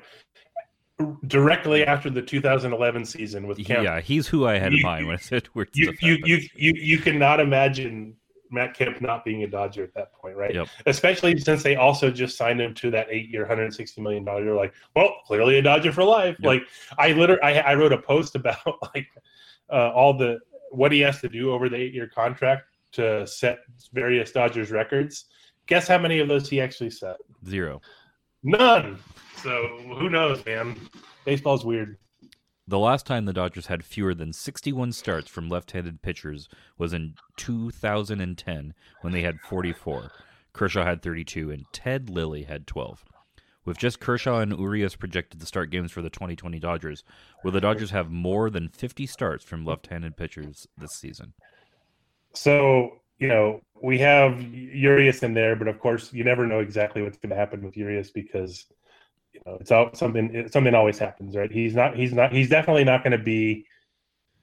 directly 1.27 1.85
after 1.85 2.11
the 2.11 2.23
2011 2.23 3.05
season 3.05 3.47
with 3.47 3.65
Kemp. 3.65 3.85
Yeah, 3.85 4.01
he's 4.01 4.27
who 4.27 4.47
I 4.47 4.59
had 4.59 4.73
in 4.73 4.83
mind 4.83 5.07
when 5.07 5.17
I 5.17 5.19
said 5.19 5.49
weird 5.55 5.71
you, 5.75 5.87
stuff. 5.87 6.03
You, 6.03 6.15
happens. 6.15 6.29
you, 6.29 6.49
you, 6.55 6.73
you 6.75 6.99
cannot 6.99 7.41
imagine 7.41 8.17
Matt 8.51 8.75
Kemp 8.75 9.01
not 9.01 9.25
being 9.25 9.43
a 9.43 9.47
Dodger 9.47 9.85
at 9.85 9.95
that 9.95 10.13
point, 10.13 10.37
right? 10.37 10.55
Yep. 10.55 10.69
Especially 10.87 11.39
since 11.39 11.63
they 11.63 11.77
also 11.77 12.11
just 12.11 12.37
signed 12.37 12.61
him 12.61 12.75
to 12.75 12.91
that 12.91 13.09
eight-year, 13.11 13.47
hundred 13.47 13.73
sixty 13.75 14.01
million 14.01 14.25
dollar. 14.25 14.45
You're 14.45 14.57
like, 14.57 14.75
well, 14.95 15.17
clearly 15.27 15.59
a 15.59 15.63
Dodger 15.63 15.93
for 15.93 16.05
life. 16.05 16.37
Yep. 16.41 16.47
Like 16.47 16.63
I 16.99 17.13
literally, 17.13 17.43
I, 17.43 17.73
I 17.73 17.75
wrote 17.75 17.93
a 17.93 17.99
post 17.99 18.35
about 18.35 18.59
like 18.95 19.09
uh, 19.71 19.91
all 19.91 20.17
the 20.17 20.39
what 20.71 20.93
he 20.93 21.01
has 21.01 21.21
to 21.21 21.29
do 21.29 21.53
over 21.53 21.69
the 21.69 21.77
eight-year 21.77 22.11
contract 22.15 22.65
to 22.93 23.27
set 23.27 23.59
various 23.93 24.33
Dodgers 24.33 24.71
records. 24.71 25.27
Guess 25.67 25.89
how 25.89 25.99
many 25.99 26.21
of 26.21 26.29
those 26.29 26.49
he 26.49 26.61
actually 26.61 26.91
set? 26.91 27.17
Zero. 27.47 27.81
None. 28.43 28.99
So 29.43 29.79
who 29.99 30.09
knows, 30.09 30.45
man? 30.45 30.77
Baseball's 31.25 31.65
weird. 31.65 31.99
The 32.69 32.79
last 32.79 33.07
time 33.07 33.27
the 33.27 33.33
Dodgers 33.33 33.67
had 33.67 33.85
fewer 33.85 34.15
than 34.15 34.33
61 34.33 34.93
starts 34.93 35.29
from 35.29 35.49
left-handed 35.49 36.03
pitchers 36.03 36.49
was 36.79 36.93
in 36.93 37.15
2010 37.37 38.75
when 39.03 39.13
they 39.13 39.23
had 39.23 39.41
44. 39.41 40.11
Kershaw 40.53 40.85
had 40.85 41.03
32 41.03 41.51
and 41.51 41.65
Ted 41.73 42.11
Lilly 42.11 42.43
had 42.43 42.67
12. 42.67 43.05
With 43.67 43.79
just 43.79 43.99
Kershaw 43.99 44.39
and 44.39 44.57
Urias 44.59 44.95
projected 44.95 45.41
to 45.41 45.47
start 45.47 45.71
games 45.71 45.91
for 45.91 46.01
the 46.01 46.09
2020 46.09 46.61
Dodgers, 46.61 47.03
will 47.43 47.51
the 47.51 47.61
Dodgers 47.61 47.91
have 47.91 48.11
more 48.11 48.49
than 48.49 48.69
50 48.69 49.07
starts 49.07 49.45
from 49.45 49.65
left-handed 49.65 50.17
pitchers 50.17 50.69
this 50.79 50.93
season? 50.93 51.35
So 52.33 53.01
you 53.19 53.29
know 53.29 53.61
we 53.83 53.99
have 53.99 54.41
Urias 54.41 55.23
in 55.23 55.35
there, 55.35 55.57
but 55.57 55.69
of 55.69 55.81
course 55.81 56.13
you 56.13 56.23
never 56.23 56.47
know 56.47 56.61
exactly 56.61 57.03
what's 57.03 57.19
going 57.19 57.31
to 57.31 57.37
happen 57.37 57.63
with 57.63 57.77
Urias 57.77 58.11
because 58.13 58.67
you 59.33 59.41
know 59.45 59.59
it's 59.61 59.73
all 59.73 59.91
something. 59.95 60.49
Something 60.49 60.75
always 60.75 60.99
happens, 60.99 61.37
right? 61.37 61.51
He's 61.51 61.75
not. 61.75 61.97
He's 61.97 62.13
not. 62.13 62.33
He's 62.33 62.49
definitely 62.49 62.85
not 62.85 63.03
going 63.03 63.19
to 63.19 63.25
be 63.25 63.67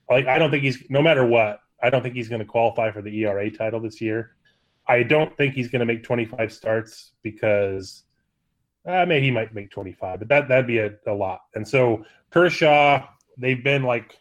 like. 0.10 0.28
I 0.28 0.38
don't 0.38 0.52
think 0.52 0.64
he's. 0.64 0.84
No 0.90 1.02
matter 1.02 1.26
what, 1.26 1.60
I 1.82 1.90
don't 1.90 2.04
think 2.04 2.16
he's 2.16 2.30
going 2.30 2.40
to 2.40 2.46
qualify 2.46 2.92
for 2.92 3.02
the 3.02 3.24
ERA 3.24 3.50
title 3.50 3.80
this 3.80 4.02
year. 4.02 4.36
I 4.86 5.04
don't 5.04 5.36
think 5.38 5.54
he's 5.54 5.70
going 5.70 5.80
to 5.80 5.86
make 5.86 6.04
25 6.04 6.52
starts 6.52 7.14
because 7.22 8.04
uh, 8.86 9.06
maybe 9.06 9.26
he 9.26 9.32
might 9.32 9.54
make 9.54 9.72
25, 9.72 10.20
but 10.20 10.28
that 10.28 10.48
that'd 10.48 10.68
be 10.68 10.80
a, 10.80 10.94
a 11.08 11.14
lot. 11.14 11.42
And 11.56 11.68
so 11.68 12.04
Kershaw, 12.32 13.06
they've 13.38 13.64
been 13.64 13.84
like 13.84 14.18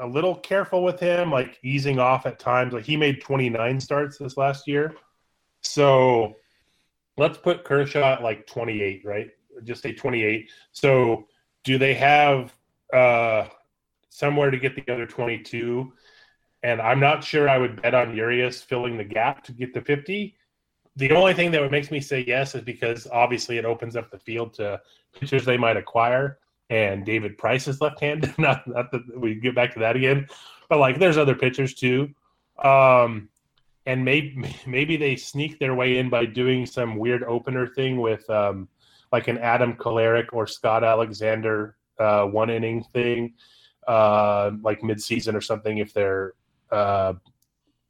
a 0.00 0.06
little 0.06 0.34
careful 0.34 0.82
with 0.82 1.00
him, 1.00 1.30
like 1.30 1.58
easing 1.62 1.98
off 1.98 2.24
at 2.24 2.38
times. 2.38 2.72
Like 2.72 2.84
he 2.84 2.96
made 2.96 3.20
29 3.20 3.80
starts 3.80 4.18
this 4.18 4.36
last 4.36 4.66
year. 4.66 4.94
So 5.60 6.36
let's 7.16 7.36
put 7.36 7.64
Kershaw 7.64 8.14
at 8.14 8.22
like 8.22 8.46
28, 8.46 9.02
right? 9.04 9.30
Just 9.64 9.82
say 9.82 9.92
28. 9.92 10.50
So 10.72 11.26
do 11.64 11.78
they 11.78 11.94
have 11.94 12.54
uh 12.92 13.46
somewhere 14.08 14.50
to 14.50 14.58
get 14.58 14.74
the 14.74 14.92
other 14.92 15.06
22? 15.06 15.92
And 16.62 16.80
I'm 16.80 17.00
not 17.00 17.22
sure 17.22 17.48
I 17.48 17.58
would 17.58 17.80
bet 17.82 17.94
on 17.94 18.16
Urias 18.16 18.62
filling 18.62 18.96
the 18.96 19.04
gap 19.04 19.44
to 19.44 19.52
get 19.52 19.74
to 19.74 19.82
50. 19.82 20.36
The 20.98 21.12
only 21.12 21.32
thing 21.32 21.52
that 21.52 21.60
would 21.60 21.70
makes 21.70 21.92
me 21.92 22.00
say 22.00 22.24
yes 22.26 22.56
is 22.56 22.62
because 22.62 23.06
obviously 23.12 23.56
it 23.56 23.64
opens 23.64 23.94
up 23.94 24.10
the 24.10 24.18
field 24.18 24.52
to 24.54 24.80
pitchers 25.12 25.44
they 25.44 25.56
might 25.56 25.76
acquire. 25.76 26.38
And 26.70 27.06
David 27.06 27.38
Price 27.38 27.68
is 27.68 27.80
left-handed. 27.80 28.36
Not, 28.38 28.66
not 28.66 28.90
that 28.90 29.18
we 29.18 29.36
get 29.36 29.54
back 29.54 29.72
to 29.74 29.78
that 29.78 29.94
again, 29.94 30.26
but 30.68 30.78
like 30.78 30.98
there's 30.98 31.16
other 31.16 31.36
pitchers 31.36 31.74
too. 31.74 32.10
Um, 32.62 33.28
and 33.86 34.04
maybe 34.04 34.54
maybe 34.66 34.96
they 34.96 35.14
sneak 35.14 35.60
their 35.60 35.74
way 35.74 35.98
in 35.98 36.10
by 36.10 36.26
doing 36.26 36.66
some 36.66 36.96
weird 36.96 37.22
opener 37.22 37.68
thing 37.68 38.00
with 38.00 38.28
um, 38.28 38.68
like 39.12 39.28
an 39.28 39.38
Adam 39.38 39.74
Kolarek 39.74 40.26
or 40.32 40.48
Scott 40.48 40.82
Alexander 40.82 41.76
uh, 41.98 42.24
one 42.24 42.50
inning 42.50 42.82
thing, 42.92 43.34
uh, 43.86 44.50
like 44.62 44.80
midseason 44.82 45.34
or 45.34 45.40
something. 45.40 45.78
If 45.78 45.94
they're 45.94 46.34
uh, 46.70 47.14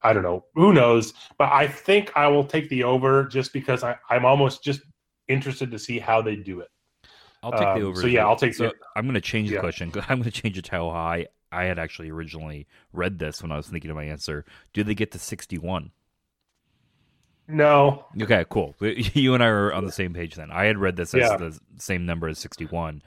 I 0.02 0.12
don't 0.12 0.22
know. 0.22 0.44
Who 0.54 0.72
knows? 0.72 1.12
But 1.38 1.52
I 1.52 1.66
think 1.66 2.12
I 2.16 2.28
will 2.28 2.44
take 2.44 2.68
the 2.68 2.84
over 2.84 3.24
just 3.24 3.52
because 3.52 3.82
I, 3.82 3.96
I'm 4.10 4.24
almost 4.24 4.62
just 4.62 4.80
interested 5.26 5.70
to 5.72 5.78
see 5.78 5.98
how 5.98 6.22
they 6.22 6.36
do 6.36 6.60
it. 6.60 6.68
I'll 7.42 7.52
take 7.52 7.60
the 7.60 7.66
Um, 7.82 7.82
over. 7.84 8.00
so 8.00 8.06
yeah. 8.06 8.26
I'll 8.26 8.36
take 8.36 8.54
So 8.54 8.68
the- 8.68 8.74
I'm 8.96 9.04
going 9.04 9.14
to 9.14 9.20
change 9.20 9.48
the 9.48 9.54
Yeah. 9.56 9.60
question. 9.60 9.92
I'm 10.08 10.18
going 10.20 10.30
to 10.30 10.30
change 10.30 10.56
it 10.58 10.64
to 10.66 10.70
how 10.72 10.90
high 10.90 11.26
I 11.50 11.64
had 11.64 11.78
actually 11.78 12.10
originally 12.10 12.66
read 12.92 13.18
this 13.18 13.42
when 13.42 13.50
I 13.52 13.56
was 13.56 13.68
thinking 13.68 13.90
of 13.90 13.96
my 13.96 14.04
answer. 14.04 14.44
Do 14.72 14.84
they 14.84 14.94
get 14.94 15.10
to 15.12 15.18
61? 15.18 15.90
No, 17.50 18.04
Okay, 18.20 18.44
cool. 18.50 18.74
You 18.80 19.32
and 19.34 19.42
I 19.42 19.46
are 19.46 19.72
on 19.72 19.86
the 19.86 19.92
same 19.92 20.12
page 20.12 20.34
then. 20.34 20.50
I 20.50 20.64
had 20.64 20.76
read 20.76 20.96
this 20.96 21.14
as 21.14 21.20
Yeah. 21.30 21.36
the 21.38 21.58
same 21.78 22.04
number 22.04 22.28
as 22.28 22.38
61. 22.38 23.02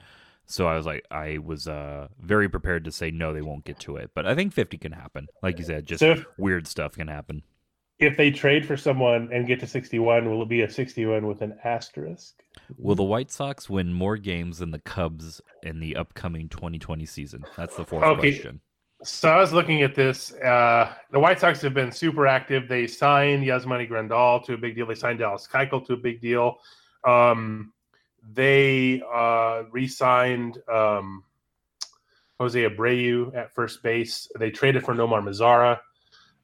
So 0.46 0.66
I 0.66 0.76
was 0.76 0.84
like, 0.86 1.04
I 1.10 1.38
was 1.38 1.66
uh, 1.68 2.08
very 2.20 2.48
prepared 2.48 2.84
to 2.84 2.92
say 2.92 3.10
no, 3.10 3.32
they 3.32 3.42
won't 3.42 3.64
get 3.64 3.78
to 3.80 3.96
it. 3.96 4.10
But 4.14 4.26
I 4.26 4.34
think 4.34 4.52
50 4.52 4.76
can 4.78 4.92
happen. 4.92 5.26
Like 5.42 5.58
you 5.58 5.64
said, 5.64 5.86
just 5.86 6.00
So 6.00 6.12
if- 6.12 6.26
weird 6.38 6.66
stuff 6.66 6.94
can 6.96 7.08
happen. 7.08 7.42
if 7.98 8.16
they 8.16 8.30
trade 8.30 8.66
for 8.66 8.76
someone 8.76 9.30
and 9.32 9.46
get 9.46 9.60
to 9.60 9.66
61, 9.66 10.28
will 10.28 10.42
it 10.42 10.48
be 10.48 10.62
a 10.62 10.68
61 10.70 11.26
with 11.26 11.40
an 11.40 11.56
asterisk? 11.64 12.42
Will 12.76 12.96
the 12.96 13.02
White 13.04 13.30
Sox 13.30 13.70
win 13.70 13.92
more 13.94 14.16
games 14.16 14.58
than 14.58 14.72
the 14.72 14.80
Cubs 14.80 15.40
in 15.62 15.78
the 15.80 15.96
upcoming 15.96 16.48
2020 16.48 17.06
season? 17.06 17.44
That's 17.56 17.76
the 17.76 17.84
fourth 17.84 18.02
Okay. 18.04 18.32
question. 18.32 18.60
So 19.04 19.30
I 19.30 19.38
was 19.38 19.52
looking 19.52 19.82
at 19.82 19.94
this. 19.94 20.32
Uh, 20.34 20.92
the 21.12 21.18
White 21.18 21.40
Sox 21.40 21.60
have 21.62 21.74
been 21.74 21.90
super 21.90 22.26
active. 22.26 22.68
They 22.68 22.86
signed 22.86 23.44
Yasmani 23.44 23.88
Grandal 23.88 24.44
to 24.46 24.54
a 24.54 24.56
big 24.58 24.74
deal. 24.76 24.86
They 24.86 24.94
signed 24.94 25.18
Dallas 25.20 25.48
Keuchel 25.50 25.84
to 25.86 25.94
a 25.94 25.96
big 25.96 26.20
deal. 26.20 26.58
Um, 27.04 27.72
they 28.22 29.02
uh, 29.12 29.64
re-signed 29.70 30.58
um, 30.72 31.24
Jose 32.38 32.60
Abreu 32.60 33.34
at 33.36 33.54
first 33.54 33.82
base. 33.82 34.28
They 34.38 34.50
traded 34.50 34.84
for 34.84 34.94
Nomar 34.94 35.22
Mazara. 35.22 35.78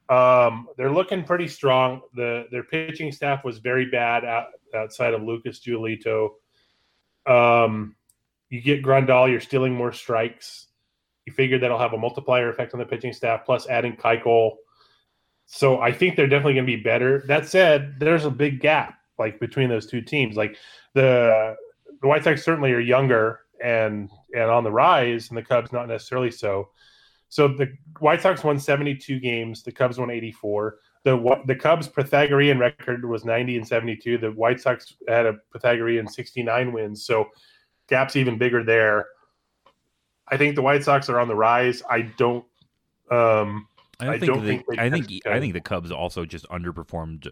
Um, 0.08 0.68
they're 0.76 0.92
looking 0.92 1.24
pretty 1.24 1.48
strong. 1.48 2.00
The 2.14 2.46
their 2.50 2.62
pitching 2.62 3.12
staff 3.12 3.44
was 3.44 3.58
very 3.58 3.90
bad 3.90 4.24
out, 4.24 4.46
outside 4.74 5.14
of 5.14 5.22
Lucas 5.22 5.60
Giolito. 5.60 6.30
Um, 7.26 7.94
you 8.48 8.62
get 8.62 8.82
Grandal, 8.82 9.30
you're 9.30 9.40
stealing 9.40 9.74
more 9.74 9.92
strikes. 9.92 10.68
You 11.26 11.32
figure 11.34 11.58
that'll 11.58 11.78
have 11.78 11.92
a 11.92 11.98
multiplier 11.98 12.48
effect 12.48 12.72
on 12.72 12.80
the 12.80 12.86
pitching 12.86 13.12
staff, 13.12 13.44
plus 13.44 13.68
adding 13.68 13.96
Keuchel. 13.96 14.52
So 15.44 15.80
I 15.80 15.92
think 15.92 16.16
they're 16.16 16.26
definitely 16.26 16.54
going 16.54 16.66
to 16.66 16.76
be 16.76 16.82
better. 16.82 17.24
That 17.26 17.46
said, 17.46 17.96
there's 17.98 18.24
a 18.24 18.30
big 18.30 18.60
gap 18.60 18.94
like 19.18 19.40
between 19.40 19.68
those 19.68 19.86
two 19.86 20.00
teams. 20.00 20.36
Like 20.36 20.56
the 20.94 21.56
the 22.00 22.08
White 22.08 22.24
Sox 22.24 22.44
certainly 22.44 22.72
are 22.72 22.80
younger 22.80 23.40
and 23.62 24.10
and 24.34 24.50
on 24.50 24.64
the 24.64 24.70
rise, 24.70 25.28
and 25.28 25.38
the 25.38 25.42
Cubs 25.42 25.72
not 25.72 25.88
necessarily 25.88 26.30
so. 26.30 26.70
So 27.28 27.48
the 27.48 27.72
White 28.00 28.22
Sox 28.22 28.42
won 28.42 28.58
72 28.58 29.20
games. 29.20 29.62
The 29.62 29.72
Cubs 29.72 29.98
won 29.98 30.10
84. 30.10 30.78
The 31.04 31.42
the 31.46 31.54
Cubs 31.54 31.88
Pythagorean 31.88 32.58
record 32.58 33.04
was 33.04 33.24
90 33.24 33.58
and 33.58 33.68
72. 33.68 34.18
The 34.18 34.32
White 34.32 34.60
Sox 34.60 34.94
had 35.06 35.26
a 35.26 35.34
Pythagorean 35.52 36.08
69 36.08 36.72
wins. 36.72 37.04
So 37.04 37.28
gap's 37.88 38.16
even 38.16 38.38
bigger 38.38 38.64
there. 38.64 39.06
I 40.28 40.36
think 40.36 40.54
the 40.54 40.62
White 40.62 40.84
Sox 40.84 41.08
are 41.08 41.20
on 41.20 41.28
the 41.28 41.34
rise. 41.36 41.82
I 41.88 42.02
don't. 42.02 42.44
Um, 43.10 43.68
I 44.00 44.04
don't 44.04 44.14
I 44.14 44.18
think 44.18 44.32
don't 44.32 44.44
the, 44.44 44.48
think 44.48 44.64
they 44.68 44.78
I 44.78 44.90
think 44.90 45.26
I 45.26 45.40
think 45.40 45.54
the 45.54 45.60
Cubs 45.60 45.90
also 45.90 46.24
just 46.24 46.46
underperformed, 46.48 47.28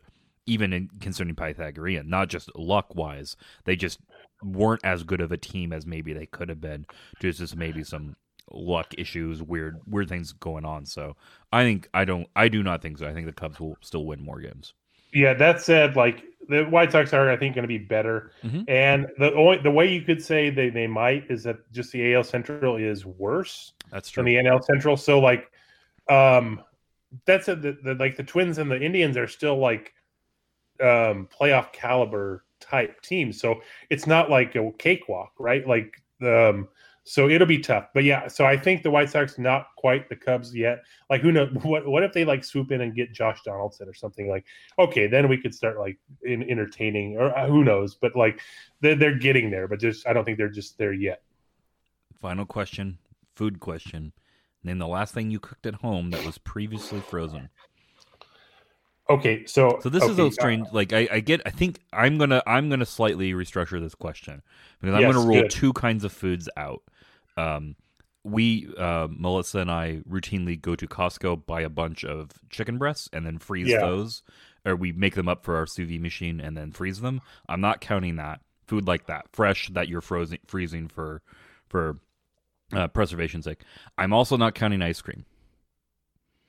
even 0.47 0.73
in 0.73 0.89
concerning 1.01 1.35
Pythagorean, 1.35 2.09
not 2.09 2.28
just 2.28 2.55
luck 2.56 2.94
wise. 2.94 3.36
They 3.64 3.77
just 3.77 3.98
weren't 4.43 4.85
as 4.85 5.02
good 5.02 5.20
of 5.20 5.32
a 5.32 5.36
team 5.36 5.73
as 5.73 5.86
maybe 5.86 6.12
they 6.12 6.27
could 6.27 6.48
have 6.48 6.60
been. 6.60 6.86
Just 7.20 7.39
just 7.39 7.56
maybe 7.56 7.82
some 7.85 8.16
luck 8.51 8.94
issues, 8.97 9.43
weird 9.43 9.81
weird 9.86 10.09
things 10.09 10.32
going 10.32 10.64
on. 10.64 10.86
So 10.86 11.16
I 11.52 11.64
think 11.64 11.89
I 11.94 12.05
don't 12.05 12.28
I 12.36 12.48
do 12.48 12.62
not 12.62 12.82
think 12.82 12.98
so. 12.98 13.06
I 13.09 13.12
think 13.12 13.27
the 13.27 13.32
Cubs 13.32 13.59
will 13.59 13.77
still 13.81 14.05
win 14.06 14.23
more 14.24 14.40
games. 14.40 14.74
yeah, 15.12 15.35
that 15.35 15.60
said, 15.60 15.97
like 15.97 16.23
the 16.48 16.62
White 16.64 16.93
Sox 16.93 17.12
are, 17.12 17.28
I 17.28 17.36
think, 17.36 17.56
going 17.56 17.64
to 17.64 17.68
be 17.68 17.78
better. 17.78 18.31
Mhm. 18.44 18.64
And 18.68 19.06
the 19.18 19.35
only 19.35 19.59
the 19.59 19.70
way 19.70 19.93
you 19.93 20.02
could 20.02 20.23
say 20.23 20.48
they, 20.51 20.68
they 20.70 20.86
might 20.86 21.28
is 21.28 21.43
that 21.43 21.56
just 21.73 21.90
the 21.90 22.14
AL 22.14 22.23
Central 22.23 22.77
is 22.77 23.05
worse 23.05 23.73
That's 23.90 24.09
true. 24.10 24.23
than 24.23 24.32
the 24.32 24.39
NL 24.48 24.62
Central. 24.62 24.97
So 24.97 25.18
like, 25.18 25.51
um, 26.09 26.62
that's 27.24 27.48
a, 27.48 27.56
the, 27.56 27.77
the 27.82 27.94
like 27.94 28.16
the 28.16 28.23
Twins 28.23 28.59
and 28.59 28.70
the 28.70 28.81
Indians 28.81 29.16
are 29.16 29.27
still 29.27 29.56
like 29.59 29.93
um 30.81 31.28
playoff 31.28 31.73
caliber 31.73 32.44
type 32.61 33.01
teams. 33.03 33.40
So 33.40 33.61
it's 33.90 34.07
not 34.07 34.31
like 34.31 34.55
a 34.55 34.70
cakewalk, 34.78 35.32
right? 35.39 35.66
Like 35.66 36.03
um 36.23 36.69
so 37.09 37.28
it'll 37.28 37.47
be 37.47 37.61
tough. 37.61 37.86
But 37.94 38.03
yeah, 38.03 38.27
so 38.27 38.44
I 38.44 38.57
think 38.57 38.82
the 38.82 38.90
White 38.90 39.09
Sox 39.09 39.39
not 39.39 39.69
quite 39.77 40.09
the 40.09 40.16
Cubs 40.16 40.53
yet. 40.53 40.82
Like 41.09 41.20
who 41.20 41.31
knows 41.31 41.53
what 41.62 41.86
what 41.86 42.03
if 42.03 42.12
they 42.12 42.24
like 42.24 42.43
swoop 42.43 42.73
in 42.73 42.81
and 42.81 42.94
get 42.94 43.12
Josh 43.12 43.43
Donaldson 43.44 43.89
or 43.89 43.94
something 43.94 44.28
like 44.28 44.44
okay, 44.78 45.07
then 45.07 45.28
we 45.28 45.39
could 45.39 45.55
start 45.55 45.78
like 45.78 45.98
in, 46.24 46.43
entertaining 46.51 47.16
or 47.16 47.36
uh, 47.36 47.47
who 47.47 47.62
knows, 47.62 47.94
but 47.94 48.16
like 48.16 48.40
they're, 48.81 48.97
they're 48.97 49.19
getting 49.19 49.51
there, 49.51 49.69
but 49.69 49.78
just 49.78 50.07
I 50.07 50.12
don't 50.12 50.24
think 50.24 50.36
they're 50.36 50.48
just 50.48 50.78
there 50.78 50.93
yet. 50.93 51.23
Final 52.20 52.44
question, 52.44 52.98
food 53.35 53.61
question. 53.61 54.12
Name 54.65 54.78
the 54.78 54.89
last 54.89 55.15
thing 55.15 55.31
you 55.31 55.39
cooked 55.39 55.66
at 55.66 55.77
home 55.77 56.11
that 56.11 56.24
was 56.27 56.39
previously 56.39 57.01
frozen. 57.01 57.51
Okay, 59.08 59.46
so 59.46 59.78
So 59.80 59.88
this 59.88 60.02
is 60.04 60.18
a 60.18 60.30
strange. 60.32 60.66
Like 60.72 60.92
I, 60.92 61.08
I 61.10 61.20
get. 61.20 61.40
I 61.46 61.50
think 61.50 61.80
I'm 61.92 62.18
gonna. 62.18 62.42
I'm 62.46 62.68
gonna 62.68 62.86
slightly 62.86 63.32
restructure 63.32 63.80
this 63.80 63.94
question 63.94 64.42
because 64.80 64.94
I'm 64.94 65.02
Yes, 65.02 65.14
gonna 65.14 65.26
rule 65.26 65.42
good. 65.42 65.50
two 65.50 65.72
kinds 65.72 66.04
of 66.04 66.12
foods 66.12 66.48
out. 66.56 66.82
Um, 67.36 67.76
we 68.24 68.68
uh, 68.76 69.06
Melissa 69.10 69.60
and 69.60 69.70
I 69.70 70.00
routinely 70.08 70.60
go 70.60 70.74
to 70.74 70.88
Costco, 70.88 71.46
buy 71.46 71.60
a 71.60 71.68
bunch 71.68 72.04
of 72.04 72.30
chicken 72.50 72.78
breasts, 72.78 73.08
and 73.12 73.24
then 73.24 73.38
freeze 73.38 73.68
Yeah. 73.68 73.78
those, 73.78 74.22
or 74.64 74.74
we 74.74 74.90
make 74.90 75.14
them 75.14 75.28
up 75.28 75.44
for 75.44 75.54
our 75.56 75.66
sous 75.66 75.88
vide 75.88 76.00
machine 76.00 76.40
and 76.40 76.56
then 76.56 76.72
freeze 76.72 77.00
them. 77.00 77.20
I'm 77.48 77.60
not 77.60 77.80
counting 77.80 78.16
that 78.16 78.40
food 78.66 78.88
like 78.88 79.06
that, 79.06 79.26
fresh 79.32 79.68
that 79.68 79.88
you're 79.88 80.00
frozen 80.00 80.38
freezing 80.46 80.88
for 80.88 81.22
for 81.68 81.98
uh, 82.72 82.88
preservation's 82.88 83.44
sake. 83.44 83.62
I'm 83.96 84.12
also 84.12 84.36
not 84.36 84.56
counting 84.56 84.82
ice 84.82 85.00
cream. 85.00 85.24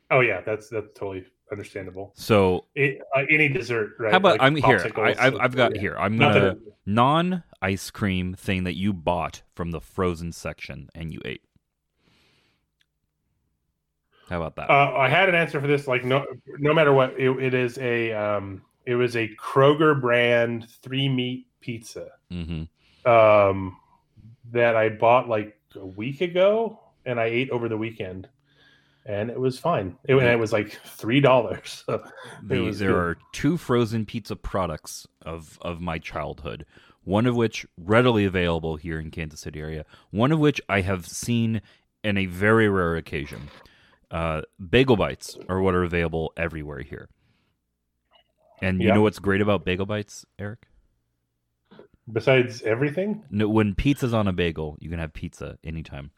Oh 0.09 0.21
yeah, 0.21 0.41
that's 0.41 0.69
that's 0.69 0.87
totally 0.95 1.25
understandable. 1.51 2.13
So 2.15 2.65
It, 2.75 2.99
uh, 3.15 3.23
any 3.29 3.49
dessert, 3.49 3.95
right? 3.99 4.11
how 4.11 4.17
about 4.17 4.39
Like 4.39 4.41
I'm 4.41 4.55
here? 4.55 4.91
I, 4.95 5.15
I've, 5.17 5.35
I've 5.39 5.55
got 5.55 5.75
yeah. 5.75 5.81
here. 5.81 5.95
I'm 5.97 6.17
gonna 6.17 6.57
non 6.85 7.43
ice 7.61 7.89
cream 7.89 8.33
thing 8.33 8.63
that 8.63 8.75
you 8.75 8.93
bought 8.93 9.41
from 9.53 9.71
the 9.71 9.81
frozen 9.81 10.31
section 10.31 10.89
and 10.93 11.13
you 11.13 11.21
ate. 11.25 11.41
How 14.29 14.37
about 14.41 14.55
that? 14.57 14.69
Uh, 14.69 14.93
I 14.97 15.07
had 15.07 15.29
an 15.29 15.35
answer 15.35 15.61
for 15.61 15.67
this. 15.67 15.87
Like 15.87 16.03
no, 16.03 16.25
no 16.59 16.73
matter 16.73 16.93
what, 16.93 17.13
it, 17.17 17.29
it 17.31 17.53
is 17.53 17.77
a 17.77 18.11
um, 18.13 18.61
it 18.85 18.95
was 18.95 19.15
a 19.15 19.29
Kroger 19.35 19.99
brand 19.99 20.67
three 20.81 21.07
meat 21.07 21.47
pizza 21.61 22.09
hmm 22.29 22.63
um, 23.05 23.77
that 24.51 24.75
I 24.75 24.89
bought 24.89 25.29
like 25.29 25.57
a 25.75 25.85
week 25.85 26.21
ago, 26.21 26.79
and 27.05 27.19
I 27.19 27.25
ate 27.25 27.49
over 27.51 27.69
the 27.69 27.77
weekend, 27.77 28.27
and 29.07 29.29
it 29.29 29.39
was 29.39 29.57
fine. 29.57 29.97
It, 30.03 30.15
and 30.15 30.27
it 30.27 30.39
was 30.39 30.53
like 30.53 30.79
three 30.85 31.19
dollars. 31.21 31.83
So 31.87 32.03
there 32.43 32.69
good. 32.73 32.89
are 32.91 33.17
two 33.33 33.57
frozen 33.57 34.05
pizza 34.05 34.35
products 34.35 35.07
of 35.23 35.57
of 35.61 35.81
my 35.81 35.97
childhood. 35.99 36.65
One 37.03 37.25
of 37.25 37.35
which 37.35 37.65
readily 37.77 38.25
available 38.25 38.75
here 38.75 38.99
in 38.99 39.11
Kansas 39.11 39.39
City 39.39 39.61
area. 39.61 39.85
One 40.11 40.31
of 40.33 40.39
which 40.39 40.59
I 40.67 40.81
have 40.81 41.07
seen 41.07 41.61
in 42.03 42.17
a 42.17 42.25
very 42.25 42.67
rare 42.69 42.97
occasion. 42.97 43.49
Uh, 44.11 44.41
bagel 44.69 44.97
bites 44.97 45.37
are 45.49 45.61
what 45.61 45.73
are 45.73 45.83
available 45.83 46.33
everywhere 46.37 46.81
here. 46.81 47.07
And 48.61 48.81
you 48.81 48.87
Yeah. 48.89 48.95
know 48.95 49.01
what's 49.01 49.19
great 49.19 49.41
about 49.41 49.63
bagel 49.65 49.85
bites, 49.85 50.25
Eric? 50.37 50.67
Besides 52.11 52.61
everything, 52.63 53.23
No, 53.29 53.49
when 53.49 53.75
pizza's 53.75 54.13
on 54.13 54.27
a 54.27 54.33
bagel, 54.33 54.77
you 54.79 54.89
can 54.89 54.99
have 54.99 55.13
pizza 55.13 55.57
anytime, 55.63 56.11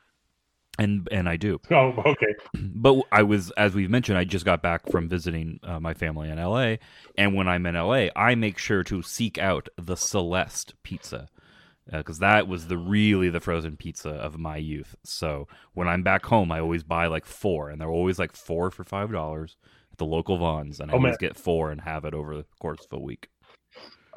and 0.79 1.07
and 1.11 1.29
I 1.29 1.37
do. 1.37 1.61
oh 1.71 1.93
okay, 2.05 2.35
But 2.55 3.03
I 3.11 3.23
was, 3.23 3.51
as 3.51 3.75
we've 3.75 3.89
mentioned, 3.89 4.17
I 4.17 4.23
just 4.23 4.45
got 4.45 4.61
back 4.63 4.87
from 4.89 5.07
visiting 5.09 5.59
uh, 5.63 5.79
my 5.79 5.93
family 5.93 6.29
in 6.29 6.39
LA, 6.39 6.77
and 7.17 7.35
when 7.35 7.47
I'm 7.47 7.65
in 7.67 7.75
LA, 7.75 8.07
I 8.15 8.35
make 8.35 8.57
sure 8.57 8.83
to 8.85 9.01
seek 9.03 9.37
out 9.37 9.69
the 9.77 9.95
Celeste 9.95 10.73
pizza 10.83 11.29
because 11.91 12.19
that 12.19 12.47
was 12.47 12.67
the 12.67 12.77
really 12.77 13.29
the 13.29 13.39
frozen 13.39 13.77
pizza 13.77 14.09
of 14.11 14.37
my 14.39 14.57
youth. 14.57 14.95
So 15.03 15.47
when 15.73 15.87
I'm 15.87 16.03
back 16.03 16.25
home, 16.25 16.51
I 16.51 16.59
always 16.59 16.83
buy 16.83 17.07
like 17.07 17.25
four, 17.25 17.69
and 17.69 17.79
they're 17.81 17.89
always 17.89 18.19
like 18.19 18.33
four 18.35 18.71
for 18.71 18.83
five 18.83 19.11
dollars 19.11 19.57
at 19.91 19.97
the 19.99 20.05
local 20.05 20.37
Vons, 20.37 20.79
and 20.79 20.91
I 20.91 20.93
Oh, 20.93 20.97
always 20.97 21.13
man. 21.13 21.17
get 21.17 21.37
four 21.37 21.71
and 21.71 21.81
have 21.81 22.05
it 22.05 22.13
over 22.15 22.35
the 22.37 22.45
course 22.59 22.85
of 22.91 22.93
a 22.97 23.01
week. 23.01 23.29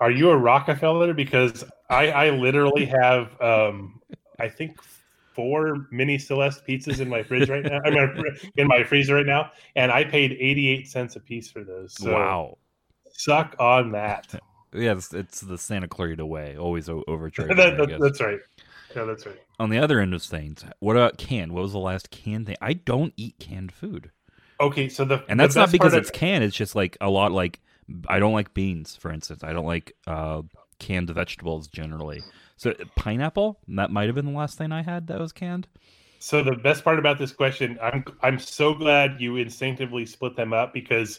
are 0.00 0.10
you 0.10 0.30
a 0.30 0.36
Rockefeller? 0.36 1.14
Because 1.14 1.64
I 1.90 2.10
I 2.10 2.30
literally 2.30 2.86
have 2.86 3.40
um 3.40 4.00
I 4.38 4.48
think 4.48 4.78
four 5.34 5.86
mini 5.90 6.18
Celeste 6.18 6.66
pizzas 6.66 7.00
in 7.00 7.08
my 7.08 7.22
fridge 7.22 7.48
right 7.48 7.64
now. 7.64 7.80
I 7.84 7.90
mean, 7.90 8.24
in 8.56 8.66
my 8.66 8.84
freezer 8.84 9.14
right 9.14 9.26
now, 9.26 9.50
and 9.76 9.90
I 9.92 10.04
paid 10.04 10.32
eighty 10.32 10.68
eight 10.68 10.88
cents 10.88 11.16
a 11.16 11.20
piece 11.20 11.50
for 11.50 11.64
those. 11.64 11.94
So 11.94 12.12
wow. 12.12 12.58
suck 13.12 13.56
on 13.58 13.92
that. 13.92 14.34
Yeah, 14.74 14.92
it's, 14.92 15.12
it's 15.12 15.42
the 15.42 15.58
Santa 15.58 15.86
Clarita 15.86 16.24
way, 16.24 16.56
always 16.56 16.88
overcharging. 16.88 17.56
That- 17.58 17.76
that- 17.76 18.00
that's 18.00 18.22
right. 18.22 18.38
Yeah, 18.96 19.04
that's 19.04 19.26
right. 19.26 19.38
On 19.60 19.68
the 19.68 19.78
other 19.78 20.00
end 20.00 20.14
of 20.14 20.22
things, 20.22 20.64
what 20.80 20.96
about 20.96 21.18
canned? 21.18 21.52
What 21.52 21.62
was 21.62 21.72
the 21.72 21.78
last 21.78 22.10
canned 22.10 22.46
thing? 22.46 22.56
I 22.60 22.72
don't 22.72 23.12
eat 23.18 23.34
canned 23.38 23.72
food. 23.72 24.10
Okay, 24.60 24.88
so 24.88 25.04
the 25.04 25.22
and 25.28 25.38
the 25.38 25.44
that's 25.44 25.56
not 25.56 25.70
because 25.72 25.92
it's 25.92 26.08
of- 26.08 26.14
canned. 26.14 26.42
It's 26.42 26.56
just 26.56 26.74
like 26.74 26.96
a 27.02 27.10
lot 27.10 27.32
like 27.32 27.60
I 28.08 28.18
don't 28.18 28.32
like 28.32 28.54
beans, 28.54 28.96
for 28.96 29.12
instance. 29.12 29.44
I 29.44 29.52
don't 29.52 29.66
like 29.66 29.92
uh, 30.06 30.42
canned 30.78 31.10
vegetables 31.10 31.68
generally. 31.68 32.22
So 32.62 32.72
pineapple 32.94 33.58
that 33.66 33.90
might 33.90 34.06
have 34.06 34.14
been 34.14 34.26
the 34.26 34.30
last 34.38 34.56
thing 34.56 34.70
I 34.70 34.82
had 34.82 35.08
that 35.08 35.18
was 35.18 35.32
canned. 35.32 35.66
So 36.20 36.44
the 36.44 36.52
best 36.52 36.84
part 36.84 37.00
about 37.00 37.18
this 37.18 37.32
question, 37.32 37.76
I'm 37.82 38.04
I'm 38.22 38.38
so 38.38 38.72
glad 38.72 39.16
you 39.20 39.34
instinctively 39.36 40.06
split 40.06 40.36
them 40.36 40.52
up 40.52 40.72
because 40.72 41.18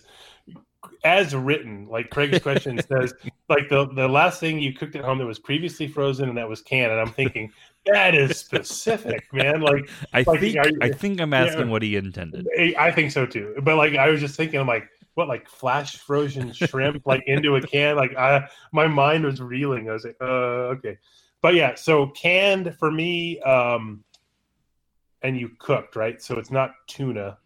as 1.04 1.36
written, 1.36 1.90
like 1.90 2.10
Craig's 2.12 2.40
question 2.40 2.80
says, 2.90 3.14
like 3.50 3.68
the 3.68 3.88
the 3.94 4.08
last 4.08 4.40
thing 4.40 4.58
you 4.60 4.72
cooked 4.72 4.96
at 4.96 5.04
home 5.04 5.18
that 5.18 5.26
was 5.26 5.38
previously 5.38 5.86
frozen 5.86 6.30
and 6.30 6.38
that 6.38 6.48
was 6.48 6.62
canned, 6.62 6.94
and 6.94 7.02
I'm 7.02 7.12
thinking 7.12 7.52
that 7.88 8.16
is 8.16 8.38
specific, 8.38 9.26
man. 9.34 9.60
Like 9.60 9.90
I 10.14 10.24
Like, 10.24 10.40
think 10.40 10.56
you- 10.56 10.80
I 10.82 10.90
think 10.94 11.20
I'm 11.20 11.34
asking 11.34 11.70
what 11.70 11.82
he 11.82 11.98
intended. 11.98 12.48
I 12.58 12.74
I 12.80 12.92
think 12.92 13.12
so 13.12 13.26
too. 13.26 13.56
But 13.62 13.76
like 13.76 13.96
I 13.98 14.08
was 14.08 14.22
just 14.22 14.38
thinking, 14.38 14.62
I'm 14.62 14.68
like, 14.68 14.88
what, 15.16 15.28
like 15.28 15.50
flash 15.50 15.98
frozen 15.98 16.54
shrimp, 16.54 17.06
like 17.06 17.24
into 17.28 17.58
a 17.58 17.62
can? 17.62 17.98
Like 17.98 18.16
I, 18.16 18.48
my 18.72 18.88
mind 18.88 19.26
was 19.26 19.42
reeling. 19.42 19.90
I 19.90 19.94
was 19.94 20.06
like, 20.06 20.16
uh, 20.22 20.72
okay. 20.78 20.98
But 21.44 21.56
yeah, 21.56 21.76
so 21.76 22.08
canned 22.08 22.74
for 22.80 22.90
me, 22.90 23.40
um, 23.42 24.02
and 25.22 25.38
you 25.38 25.52
cooked 25.60 25.98
right, 25.98 26.22
so 26.22 26.40
it's 26.40 26.52
not 26.52 26.72
tuna. 26.88 27.38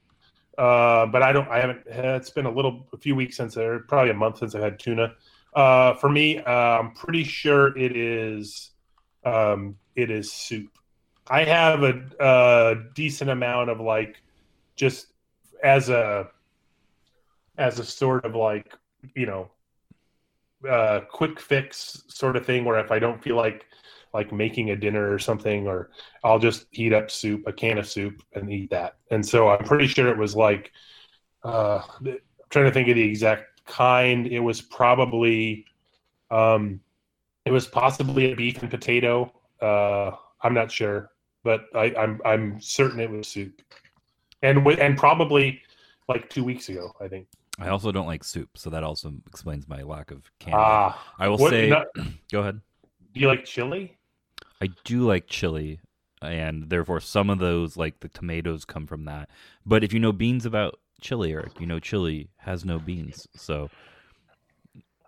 Uh, 0.56 1.08
but 1.08 1.24
I 1.24 1.32
don't. 1.32 1.48
I 1.50 1.60
haven't. 1.60 1.82
It's 1.88 2.30
been 2.30 2.46
a 2.46 2.52
little, 2.52 2.88
a 2.94 2.98
few 2.98 3.16
weeks 3.16 3.38
since, 3.38 3.58
or 3.58 3.80
probably 3.88 4.12
a 4.12 4.14
month 4.14 4.38
since 4.38 4.54
I 4.54 4.60
had 4.60 4.78
tuna. 4.78 5.16
Uh, 5.56 5.96
for 5.96 6.10
me, 6.10 6.38
uh, 6.38 6.52
I'm 6.52 6.92
pretty 6.94 7.24
sure 7.24 7.76
it 7.76 7.98
is. 7.98 8.70
Um, 9.26 9.78
it 9.96 10.12
is 10.12 10.32
soup. 10.32 10.78
I 11.28 11.44
have 11.44 11.82
a, 11.82 12.02
a 12.20 12.76
decent 12.94 13.32
amount 13.32 13.72
of 13.72 13.80
like, 13.80 14.22
just 14.76 15.08
as 15.64 15.90
a, 15.90 16.30
as 17.58 17.80
a 17.80 17.84
sort 17.84 18.26
of 18.26 18.36
like, 18.36 18.78
you 19.16 19.26
know, 19.26 19.50
uh, 20.70 21.02
quick 21.10 21.40
fix 21.40 22.04
sort 22.10 22.36
of 22.36 22.46
thing. 22.46 22.64
Where 22.64 22.80
if 22.80 22.92
I 22.92 23.00
don't 23.00 23.22
feel 23.22 23.36
like 23.36 23.66
like 24.14 24.32
making 24.32 24.72
a 24.72 24.76
dinner 24.76 25.12
or 25.14 25.20
something, 25.20 25.68
or 25.68 25.92
I'll 26.24 26.40
just 26.40 26.66
heat 26.72 26.94
up 26.94 27.12
soup, 27.12 27.44
a 27.48 27.54
can 27.54 27.78
of 27.78 27.88
soup, 27.88 28.22
and 28.34 28.52
eat 28.52 28.70
that. 28.72 28.96
And 29.12 29.26
so 29.26 29.50
I'm 29.50 29.64
pretty 29.66 29.88
sure 29.88 30.08
it 30.10 30.18
was 30.18 30.36
like, 30.36 30.72
uh, 31.44 31.82
I'm 32.06 32.18
trying 32.50 32.66
to 32.66 32.72
think 32.72 32.88
of 32.90 32.96
the 32.96 33.02
exact 33.04 33.66
kind. 33.66 34.28
It 34.28 34.40
was 34.40 34.62
probably, 34.62 35.66
um, 36.32 36.80
it 37.46 37.52
was 37.52 37.68
possibly 37.68 38.32
a 38.32 38.36
beef 38.36 38.62
and 38.62 38.70
potato. 38.72 39.32
Uh, 39.62 40.12
I'm 40.42 40.54
not 40.54 40.72
sure, 40.72 41.12
but 41.44 41.66
I, 41.74 41.94
I'm 41.98 42.22
I'm 42.26 42.60
certain 42.62 43.00
it 43.00 43.10
was 43.10 43.28
soup, 43.28 43.62
and 44.44 44.66
with 44.66 44.80
and 44.80 44.98
probably 44.98 45.62
like 46.08 46.30
two 46.30 46.44
weeks 46.44 46.70
ago, 46.70 46.94
I 47.02 47.08
think. 47.08 47.28
I 47.60 47.70
also 47.70 47.92
don't 47.92 48.06
like 48.06 48.24
soup, 48.24 48.50
so 48.56 48.70
that 48.70 48.84
also 48.84 49.14
explains 49.26 49.68
my 49.68 49.82
lack 49.82 50.12
of 50.12 50.30
canned. 50.40 50.58
Ah, 50.60 51.14
I 51.18 51.28
will 51.28 51.38
what- 51.38 51.50
say, 51.50 51.70
no- 51.70 51.86
go 52.32 52.42
ahead. 52.42 52.62
do 53.14 53.20
you 53.20 53.28
like 53.28 53.46
chili? 53.46 53.97
I 54.62 54.70
do 54.84 55.02
like 55.02 55.28
chili, 55.28 55.80
and 56.22 56.70
therefore 56.70 57.00
some 57.00 57.30
of 57.30 57.40
those, 57.40 57.78
like 57.78 58.00
the 58.00 58.10
tomatoes, 58.10 58.66
come 58.66 58.88
from 58.88 59.06
that. 59.06 59.30
But 59.66 59.84
if 59.84 59.94
you 59.94 60.00
know 60.00 60.12
beans 60.12 60.46
about 60.46 60.80
chili, 61.02 61.32
Eric, 61.34 61.60
you 61.60 61.68
know 61.68 61.80
chili 61.80 62.30
has 62.38 62.66
no 62.66 62.80
beans, 62.80 63.28
so 63.36 63.70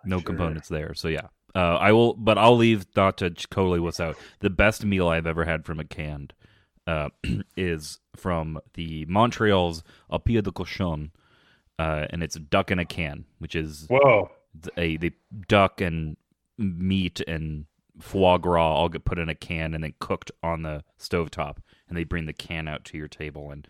no 0.04 0.18
Sure. 0.18 0.24
components 0.24 0.68
there. 0.68 0.94
So 0.94 1.08
yeah, 1.08 1.28
uh, 1.54 1.76
I 1.76 1.92
will, 1.92 2.14
but 2.14 2.38
I'll 2.38 2.56
leave 2.56 2.90
to 2.94 3.30
totally 3.30 3.80
what's 3.80 4.00
out. 4.00 4.16
The 4.40 4.50
best 4.50 4.84
meal 4.84 5.08
I've 5.08 5.26
ever 5.26 5.44
had 5.44 5.64
from 5.64 5.80
a 5.80 5.84
canned 5.84 6.32
uh, 6.86 7.08
is 7.56 7.98
from 8.16 8.60
the 8.74 9.04
Montreal's 9.06 9.82
Au 10.10 10.18
Pied 10.18 10.44
de 10.44 10.52
Cochon, 10.52 11.10
uh, 11.78 12.06
and 12.10 12.22
it's 12.22 12.36
duck 12.36 12.70
in 12.70 12.78
a 12.78 12.84
can, 12.84 13.24
which 13.38 13.54
is 13.54 13.86
Whoa, 13.88 14.30
a 14.76 14.96
the 14.96 15.12
duck 15.48 15.80
and 15.80 16.16
meat 16.58 17.20
and 17.26 17.64
foie 18.00 18.38
gras 18.38 18.74
all 18.74 18.88
get 18.88 19.04
put 19.04 19.18
in 19.18 19.28
a 19.28 19.34
can 19.34 19.74
and 19.74 19.84
then 19.84 19.94
cooked 19.98 20.30
on 20.42 20.62
the 20.62 20.82
stovetop 20.98 21.58
and 21.88 21.96
they 21.96 22.04
bring 22.04 22.26
the 22.26 22.32
can 22.32 22.68
out 22.68 22.84
to 22.84 22.98
your 22.98 23.08
table 23.08 23.50
and 23.50 23.66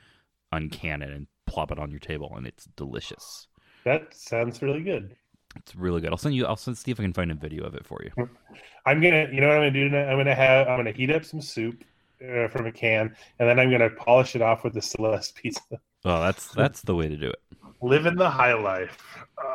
uncan 0.53 1.03
it 1.03 1.11
and 1.11 1.27
plop 1.47 1.71
it 1.71 1.79
on 1.79 1.91
your 1.91 2.01
table 2.01 2.33
and 2.37 2.47
it's 2.47 2.65
delicious 2.77 3.49
that 3.85 4.15
sounds 4.15 4.63
really 4.63 4.83
good. 4.83 5.17
it's 5.57 5.75
really 5.75 6.01
good 6.01 6.11
i'll 6.11 6.17
send 6.17 6.35
you 6.35 6.47
i'll 6.47 6.57
send, 6.57 6.77
see 6.77 6.91
if 6.91 7.01
i 7.01 7.03
can 7.03 7.13
find 7.13 7.31
a 7.31 7.35
video 7.35 7.65
of 7.65 7.75
it 7.75 7.87
for 7.87 8.01
you 8.05 8.29
I'm 8.87 9.01
gonna, 9.01 9.29
you 9.31 9.43
know 9.43 9.49
what 9.49 9.57
I'm 9.57 9.61
gonna 9.61 9.71
do 9.73 9.91
tonight? 9.91 10.11
I'm 10.11 10.17
gonna 10.17 10.35
have, 10.35 10.67
I'm 10.67 10.79
gonna 10.79 10.91
heat 10.91 11.11
up 11.11 11.23
some 11.23 11.43
soup 11.43 11.85
uh, 12.23 12.49
from 12.49 12.65
a 12.65 12.73
can, 12.73 13.15
and 13.39 13.49
then 13.49 13.61
I'm 13.61 13.71
gonna 13.71 13.91
polish 13.91 14.35
it 14.35 14.41
off 14.41 14.65
with 14.65 14.73
the 14.73 14.81
Celeste 14.81 15.35
pizza. 15.35 15.61
oh 16.07 16.21
that's 16.21 16.49
that's 16.55 16.81
the 16.81 16.95
way 16.95 17.09
to 17.09 17.17
do 17.17 17.29
it 17.29 17.41
living 17.83 18.17
the 18.17 18.29
high 18.29 18.55
life. 18.55 19.27
Uh, 19.39 19.55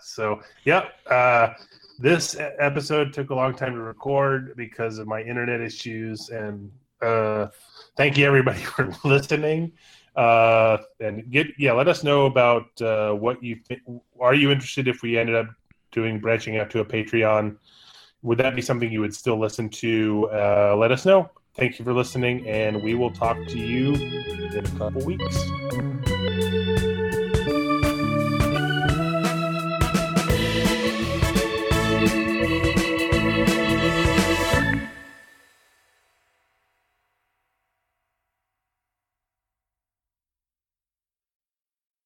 so, 0.00 0.40
yep. 0.64 0.92
Uh, 1.06 1.50
this 1.98 2.36
episode 2.58 3.12
took 3.12 3.30
a 3.30 3.34
long 3.34 3.54
time 3.54 3.74
to 3.74 3.80
record 3.80 4.54
because 4.56 4.98
of 4.98 5.06
my 5.06 5.20
internet 5.20 5.60
issues, 5.60 6.30
and 6.30 6.70
uh, 7.02 7.48
thank 7.96 8.16
you 8.16 8.26
everybody 8.26 8.62
for 8.62 8.94
listening. 9.04 9.72
Uh, 10.16 10.78
and 11.00 11.30
get 11.30 11.46
yeah, 11.58 11.72
let 11.72 11.88
us 11.88 12.02
know 12.02 12.26
about 12.26 12.80
uh, 12.80 13.12
what 13.12 13.42
you 13.42 13.56
think. 13.66 13.80
Are 14.20 14.34
you 14.34 14.50
interested 14.50 14.88
if 14.88 15.02
we 15.02 15.18
ended 15.18 15.34
up 15.34 15.46
doing 15.92 16.18
branching 16.18 16.58
out 16.58 16.70
to 16.70 16.80
a 16.80 16.84
Patreon? 16.84 17.56
Would 18.22 18.38
that 18.38 18.56
be 18.56 18.62
something 18.62 18.90
you 18.90 19.00
would 19.00 19.14
still 19.14 19.38
listen 19.38 19.68
to? 19.70 20.28
Uh, 20.32 20.76
let 20.76 20.90
us 20.90 21.04
know. 21.04 21.30
thank 21.54 21.78
you 21.78 21.84
for 21.84 21.92
listening, 21.92 22.46
and 22.48 22.82
we 22.82 22.94
will 22.94 23.12
talk 23.12 23.36
to 23.48 23.58
you 23.58 23.94
in 23.94 24.64
a 24.64 24.78
couple 24.78 25.04
weeks. 25.04 26.17